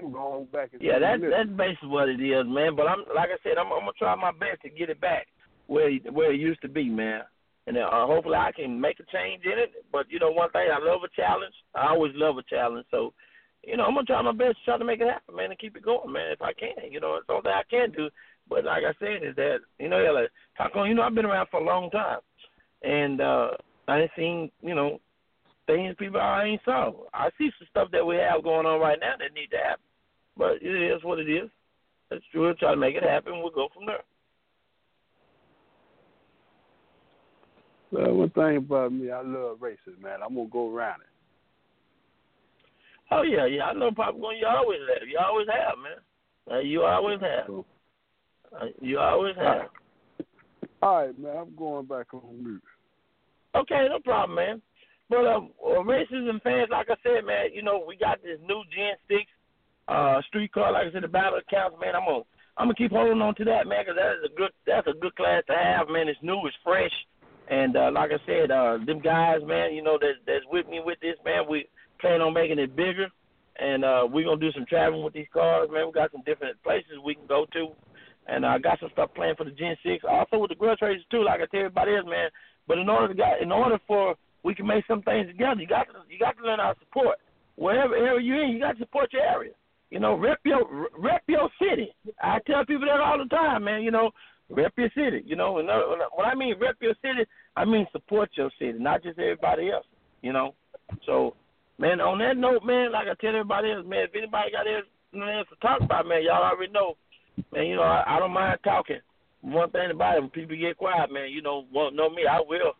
I'm 0.00 0.12
going 0.12 0.46
back. 0.46 0.70
And 0.72 0.82
Yeah, 0.82 0.98
that's 0.98 1.22
that's 1.22 1.50
basically 1.50 1.88
what 1.88 2.08
it 2.08 2.20
is, 2.20 2.44
man. 2.46 2.74
But 2.74 2.88
I'm 2.88 3.04
like 3.14 3.30
I 3.30 3.38
said, 3.42 3.58
I'm, 3.58 3.72
I'm 3.72 3.80
gonna 3.80 3.92
try 3.98 4.14
my 4.14 4.32
best 4.32 4.62
to 4.62 4.70
get 4.70 4.90
it 4.90 5.00
back 5.00 5.26
where 5.66 5.90
where 6.10 6.32
it 6.32 6.40
used 6.40 6.62
to 6.62 6.68
be, 6.68 6.88
man. 6.88 7.22
And 7.66 7.78
uh, 7.78 8.06
hopefully 8.06 8.36
I 8.36 8.52
can 8.52 8.78
make 8.78 9.00
a 9.00 9.04
change 9.10 9.44
in 9.44 9.58
it. 9.58 9.72
But 9.90 10.06
you 10.10 10.18
know, 10.18 10.30
one 10.30 10.50
thing 10.50 10.68
I 10.72 10.78
love 10.84 11.00
a 11.04 11.08
challenge. 11.20 11.54
I 11.74 11.88
always 11.88 12.12
love 12.14 12.36
a 12.36 12.42
challenge. 12.42 12.86
So, 12.90 13.14
you 13.62 13.76
know, 13.76 13.84
I'm 13.84 13.94
gonna 13.94 14.04
try 14.06 14.20
my 14.20 14.32
best 14.32 14.58
to 14.58 14.64
try 14.64 14.78
to 14.78 14.84
make 14.84 15.00
it 15.00 15.08
happen, 15.08 15.36
man, 15.36 15.50
and 15.50 15.58
keep 15.58 15.76
it 15.76 15.84
going, 15.84 16.12
man, 16.12 16.32
if 16.32 16.42
I 16.42 16.52
can. 16.52 16.90
You 16.90 17.00
know, 17.00 17.14
it's 17.16 17.26
all 17.28 17.40
that 17.42 17.54
I 17.54 17.62
can 17.70 17.90
do. 17.92 18.10
But 18.48 18.64
like 18.64 18.82
I 18.84 18.92
said, 18.98 19.26
is 19.26 19.36
that 19.36 19.58
you 19.78 19.88
know, 19.88 20.00
yeah, 20.00 20.10
like, 20.10 20.30
talk 20.56 20.76
on. 20.76 20.88
You 20.88 20.94
know, 20.94 21.02
I've 21.02 21.14
been 21.14 21.24
around 21.24 21.48
for 21.50 21.60
a 21.60 21.64
long 21.64 21.90
time, 21.90 22.20
and 22.82 23.20
uh 23.20 23.50
I 23.88 24.00
ain't 24.00 24.10
seen 24.16 24.50
you 24.60 24.74
know 24.74 25.00
things 25.66 25.94
people 25.98 26.20
I 26.20 26.44
ain't 26.44 26.60
saw. 26.64 26.92
I 27.12 27.30
see 27.38 27.50
some 27.58 27.68
stuff 27.70 27.88
that 27.92 28.04
we 28.04 28.16
have 28.16 28.42
going 28.44 28.66
on 28.66 28.80
right 28.80 28.98
now 29.00 29.14
that 29.18 29.34
need 29.34 29.50
to 29.52 29.56
happen. 29.56 29.84
But 30.36 30.62
it 30.62 30.92
is 30.92 31.02
what 31.04 31.18
it 31.18 31.30
is. 31.30 31.48
That's 32.10 32.22
true. 32.30 32.42
We'll 32.42 32.54
try 32.54 32.72
to 32.72 32.76
make 32.76 32.96
it 32.96 33.02
happen. 33.02 33.40
We'll 33.40 33.50
go 33.50 33.68
from 33.74 33.86
there. 33.86 34.02
uh, 37.96 38.12
one 38.12 38.30
thing 38.30 38.56
about 38.56 38.92
me. 38.92 39.10
I 39.10 39.22
love 39.22 39.58
racing, 39.60 40.00
man. 40.02 40.18
I'm 40.24 40.34
gonna 40.34 40.48
go 40.48 40.74
around 40.74 41.00
it. 41.00 41.06
Oh 43.10 43.22
yeah, 43.22 43.46
yeah. 43.46 43.64
I 43.64 43.72
know 43.74 43.90
Papa 43.92 44.18
Gun. 44.18 44.36
You 44.36 44.46
always 44.46 44.80
have. 44.92 45.08
You 45.08 45.18
always 45.18 45.46
have, 45.46 45.78
man. 45.78 45.98
Uh, 46.50 46.60
you 46.60 46.82
always 46.82 47.20
have. 47.20 47.48
Uh, 47.48 47.62
you 48.80 48.98
always 48.98 49.36
have. 49.36 49.68
all 50.82 51.06
right, 51.06 51.18
man. 51.18 51.36
I'm 51.36 51.56
going 51.56 51.86
back 51.86 52.12
on 52.14 52.42
mute. 52.42 52.62
Okay, 53.54 53.86
no 53.88 54.00
problem, 54.00 54.36
man. 54.36 54.62
But 55.10 55.26
um, 55.26 55.50
uh, 55.62 55.82
racism 55.82 56.42
fans, 56.42 56.68
like 56.70 56.88
I 56.90 56.96
said, 57.02 57.24
man, 57.24 57.52
you 57.52 57.62
know 57.62 57.84
we 57.86 57.96
got 57.96 58.22
this 58.22 58.38
new 58.46 58.62
Gen 58.74 58.96
Six 59.08 59.30
uh 59.88 60.20
streetcar. 60.28 60.72
Like 60.72 60.88
I 60.88 60.92
said, 60.92 61.02
the 61.02 61.08
battle 61.08 61.38
of 61.38 61.46
counts, 61.46 61.76
man. 61.80 61.94
I'm 61.94 62.06
gonna 62.06 62.24
I'm 62.56 62.66
gonna 62.66 62.74
keep 62.74 62.92
holding 62.92 63.20
on 63.20 63.34
to 63.36 63.44
that, 63.44 63.66
man, 63.66 63.84
because 63.84 63.98
that 63.98 64.16
is 64.18 64.30
a 64.30 64.34
good 64.34 64.50
that's 64.66 64.86
a 64.86 64.98
good 64.98 65.14
class 65.16 65.42
to 65.48 65.54
have, 65.54 65.88
man. 65.88 66.08
It's 66.08 66.18
new, 66.22 66.40
it's 66.46 66.56
fresh, 66.64 66.92
and 67.50 67.76
uh, 67.76 67.90
like 67.92 68.10
I 68.10 68.20
said, 68.26 68.50
uh, 68.50 68.78
them 68.84 69.00
guys, 69.00 69.40
man, 69.44 69.74
you 69.74 69.82
know 69.82 69.98
that 69.98 70.24
that's 70.26 70.44
with 70.50 70.66
me 70.68 70.80
with 70.82 70.98
this, 71.00 71.16
man. 71.24 71.44
We 71.48 71.66
plan 72.00 72.22
on 72.22 72.32
making 72.32 72.58
it 72.58 72.74
bigger, 72.74 73.08
and 73.58 73.84
uh, 73.84 74.06
we're 74.08 74.24
gonna 74.24 74.40
do 74.40 74.52
some 74.52 74.66
traveling 74.66 75.04
with 75.04 75.14
these 75.14 75.30
cars, 75.32 75.68
man. 75.70 75.86
We 75.86 75.92
got 75.92 76.12
some 76.12 76.22
different 76.24 76.62
places 76.62 76.96
we 77.04 77.14
can 77.14 77.26
go 77.26 77.46
to, 77.52 77.68
and 78.26 78.44
I 78.46 78.56
uh, 78.56 78.58
got 78.58 78.80
some 78.80 78.90
stuff 78.92 79.10
planned 79.14 79.36
for 79.36 79.44
the 79.44 79.50
Gen 79.50 79.76
Six, 79.82 80.04
also 80.08 80.38
with 80.38 80.50
the 80.50 80.54
grudge 80.54 80.78
races 80.80 81.04
too, 81.10 81.24
like 81.24 81.40
I 81.40 81.46
tell 81.46 81.60
everybody 81.60 81.96
else, 81.96 82.06
man. 82.08 82.30
But 82.66 82.78
in 82.78 82.88
order 82.88 83.08
to 83.08 83.14
get, 83.14 83.42
in 83.42 83.52
order 83.52 83.78
for 83.86 84.14
we 84.42 84.54
can 84.54 84.66
make 84.66 84.84
some 84.86 85.02
things 85.02 85.26
together, 85.26 85.60
you 85.60 85.66
got 85.66 85.84
to 85.84 85.92
you 86.08 86.18
got 86.18 86.36
to 86.36 86.44
learn 86.44 86.58
how 86.58 86.72
to 86.72 86.78
support 86.80 87.18
wherever 87.56 87.94
area 87.94 88.20
you're 88.20 88.44
in. 88.44 88.50
You 88.50 88.60
got 88.60 88.72
to 88.72 88.78
support 88.78 89.12
your 89.12 89.22
area. 89.22 89.52
You 89.90 90.00
know, 90.00 90.14
rep 90.14 90.40
your 90.44 90.88
rep 90.98 91.22
your 91.28 91.48
city. 91.58 91.94
I 92.20 92.38
tell 92.46 92.64
people 92.64 92.86
that 92.86 93.00
all 93.00 93.18
the 93.18 93.28
time, 93.28 93.64
man. 93.64 93.82
You 93.82 93.90
know, 93.90 94.10
rep 94.50 94.72
your 94.76 94.90
city. 94.94 95.22
You 95.24 95.36
know, 95.36 95.58
and 95.58 95.68
when 95.68 96.26
I 96.26 96.34
mean 96.34 96.54
rep 96.60 96.76
your 96.80 96.94
city, 97.02 97.28
I 97.56 97.64
mean 97.64 97.86
support 97.92 98.30
your 98.34 98.50
city, 98.58 98.78
not 98.78 99.02
just 99.02 99.18
everybody 99.18 99.70
else. 99.70 99.86
You 100.22 100.32
know, 100.32 100.54
so 101.06 101.36
man. 101.78 102.00
On 102.00 102.18
that 102.18 102.36
note, 102.36 102.64
man, 102.64 102.92
like 102.92 103.08
I 103.08 103.14
tell 103.20 103.30
everybody 103.30 103.72
else, 103.72 103.86
man, 103.86 104.04
if 104.04 104.14
anybody 104.16 104.50
got 104.52 104.66
anything 104.66 105.36
else 105.36 105.48
to 105.50 105.56
talk 105.60 105.80
about, 105.80 106.06
man, 106.06 106.22
y'all 106.24 106.42
already 106.42 106.72
know, 106.72 106.96
man. 107.52 107.66
You 107.66 107.76
know, 107.76 107.82
I, 107.82 108.16
I 108.16 108.18
don't 108.18 108.32
mind 108.32 108.58
talking. 108.64 109.00
One 109.42 109.70
thing 109.70 109.90
about 109.90 110.16
it, 110.16 110.20
when 110.20 110.30
people 110.30 110.56
get 110.56 110.78
quiet, 110.78 111.12
man, 111.12 111.30
you 111.30 111.42
know, 111.42 111.66
won't 111.72 111.94
know 111.94 112.08
me, 112.08 112.22
I 112.30 112.40
will. 112.40 112.72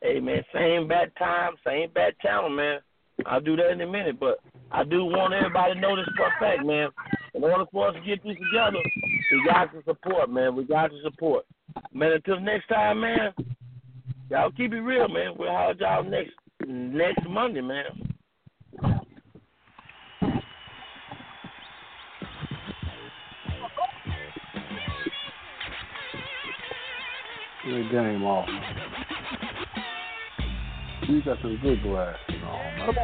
Hey, 0.00 0.20
man, 0.20 0.42
same 0.54 0.86
bad 0.86 1.10
time, 1.18 1.54
same 1.64 1.90
bad 1.92 2.14
channel, 2.22 2.50
man. 2.50 2.78
I'll 3.24 3.40
do 3.40 3.56
that 3.56 3.70
in 3.70 3.80
a 3.80 3.86
minute, 3.86 4.20
but 4.20 4.38
I 4.70 4.84
do 4.84 5.04
want 5.04 5.34
everybody 5.34 5.74
to 5.74 5.80
know 5.80 5.96
this 5.96 6.06
for 6.16 6.26
a 6.26 6.30
fact, 6.38 6.64
man. 6.64 6.90
In 7.34 7.42
order 7.42 7.64
for 7.72 7.88
us 7.88 7.94
to 7.94 8.00
get 8.00 8.22
this 8.22 8.36
together, 8.36 8.78
we 9.32 9.44
got 9.46 9.72
to 9.72 9.82
support, 9.84 10.30
man. 10.30 10.54
We 10.54 10.64
got 10.64 10.90
to 10.90 11.02
support. 11.02 11.44
Man, 11.92 12.12
until 12.12 12.40
next 12.40 12.68
time, 12.68 13.00
man, 13.00 13.32
y'all 14.30 14.50
keep 14.50 14.72
it 14.72 14.80
real, 14.80 15.08
man. 15.08 15.32
We'll 15.38 15.50
hold 15.50 15.80
y'all 15.80 16.04
next 16.04 16.32
next 16.66 17.26
Monday, 17.28 17.60
man. 17.60 17.84
The 27.66 27.82
game 27.90 28.22
off. 28.22 28.48
You 31.08 31.20
got 31.24 31.36
some 31.42 31.58
good 31.60 31.82
glasses 31.82 32.20
on, 32.44 32.78
man. 32.78 32.94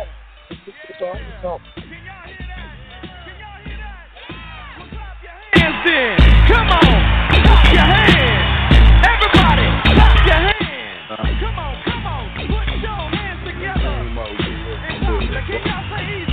hands 5.50 5.82
in. 5.84 6.14
Come 6.46 6.70
on, 6.70 6.94
clap 7.42 7.74
your 7.74 7.82
hands. 7.82 9.02
Everybody, 9.02 9.66
clap 9.98 10.26
your 10.30 10.38
hands. 10.38 11.10
Uh, 11.10 11.16
come 11.42 11.58
on, 11.58 11.74
come 11.82 12.06
on, 12.06 12.30
put 12.46 12.66
your 12.78 13.02
hands 13.18 13.42
together. 13.42 13.82
Game 13.82 14.14
off, 14.14 14.30
And 14.30 15.02
popular, 15.02 15.42
can 15.42 15.58
y'all 15.66 15.90
say 15.90 16.22
easy? 16.22 16.31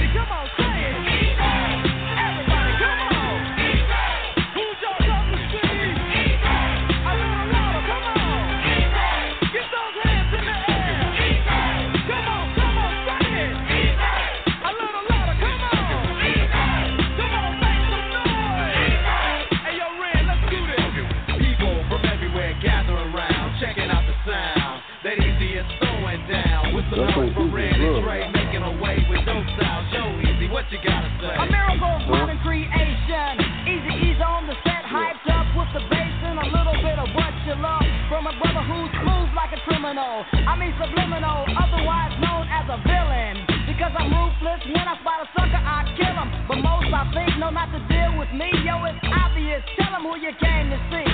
That's 26.99 27.15
love 27.15 27.15
like 27.15 27.31
for 27.31 27.47
Easy 27.47 28.03
Red 28.03 28.27
and 28.27 28.35
making 28.35 28.59
a 28.59 28.76
way 28.76 28.99
with 29.07 29.23
no 29.23 29.39
style. 29.55 29.88
Show 29.95 30.19
easy, 30.19 30.51
what 30.51 30.67
you 30.67 30.84
gotta 30.84 31.07
say? 31.23 31.31
A 31.31 31.47
miracle 31.47 31.95
of 31.95 32.03
modern 32.11 32.35
creation. 32.43 33.39
Easy 33.63 34.11
ease 34.11 34.19
on 34.19 34.51
the 34.51 34.55
set, 34.67 34.84
hyped 34.84 35.23
up 35.31 35.47
with 35.55 35.71
the 35.71 35.80
bass 35.88 36.11
and 36.27 36.43
a 36.43 36.47
little 36.51 36.76
bit 36.84 36.99
of 36.99 37.07
what 37.15 37.31
you 37.47 37.55
love. 37.55 37.88
From 38.11 38.27
a 38.27 38.35
brother 38.35 38.67
who's 38.67 38.91
smooth 38.99 39.31
like 39.31 39.55
a 39.55 39.63
criminal. 39.63 40.27
I 40.43 40.59
mean 40.59 40.76
subliminal, 40.76 41.47
otherwise 41.55 42.19
known 42.19 42.51
as 42.51 42.67
a 42.67 42.84
villain. 42.84 43.47
Because 43.63 43.95
I'm 43.95 44.11
ruthless, 44.11 44.59
when 44.67 44.84
I 44.84 44.99
spot 44.99 45.23
a 45.23 45.27
sucker, 45.31 45.55
I 45.55 45.88
kill 45.95 46.15
him. 46.19 46.27
But 46.51 46.59
most 46.59 46.91
I 46.91 47.07
think 47.15 47.31
know 47.39 47.47
not 47.47 47.71
to 47.71 47.80
deal 47.88 48.11
with 48.19 48.35
me. 48.35 48.51
Yo, 48.67 48.76
it's 48.91 48.99
obvious. 49.07 49.63
Tell 49.80 49.88
Tell 49.88 49.95
'em 49.95 50.03
who 50.03 50.19
you 50.19 50.35
came 50.35 50.67
to 50.67 50.80
see. 50.91 51.07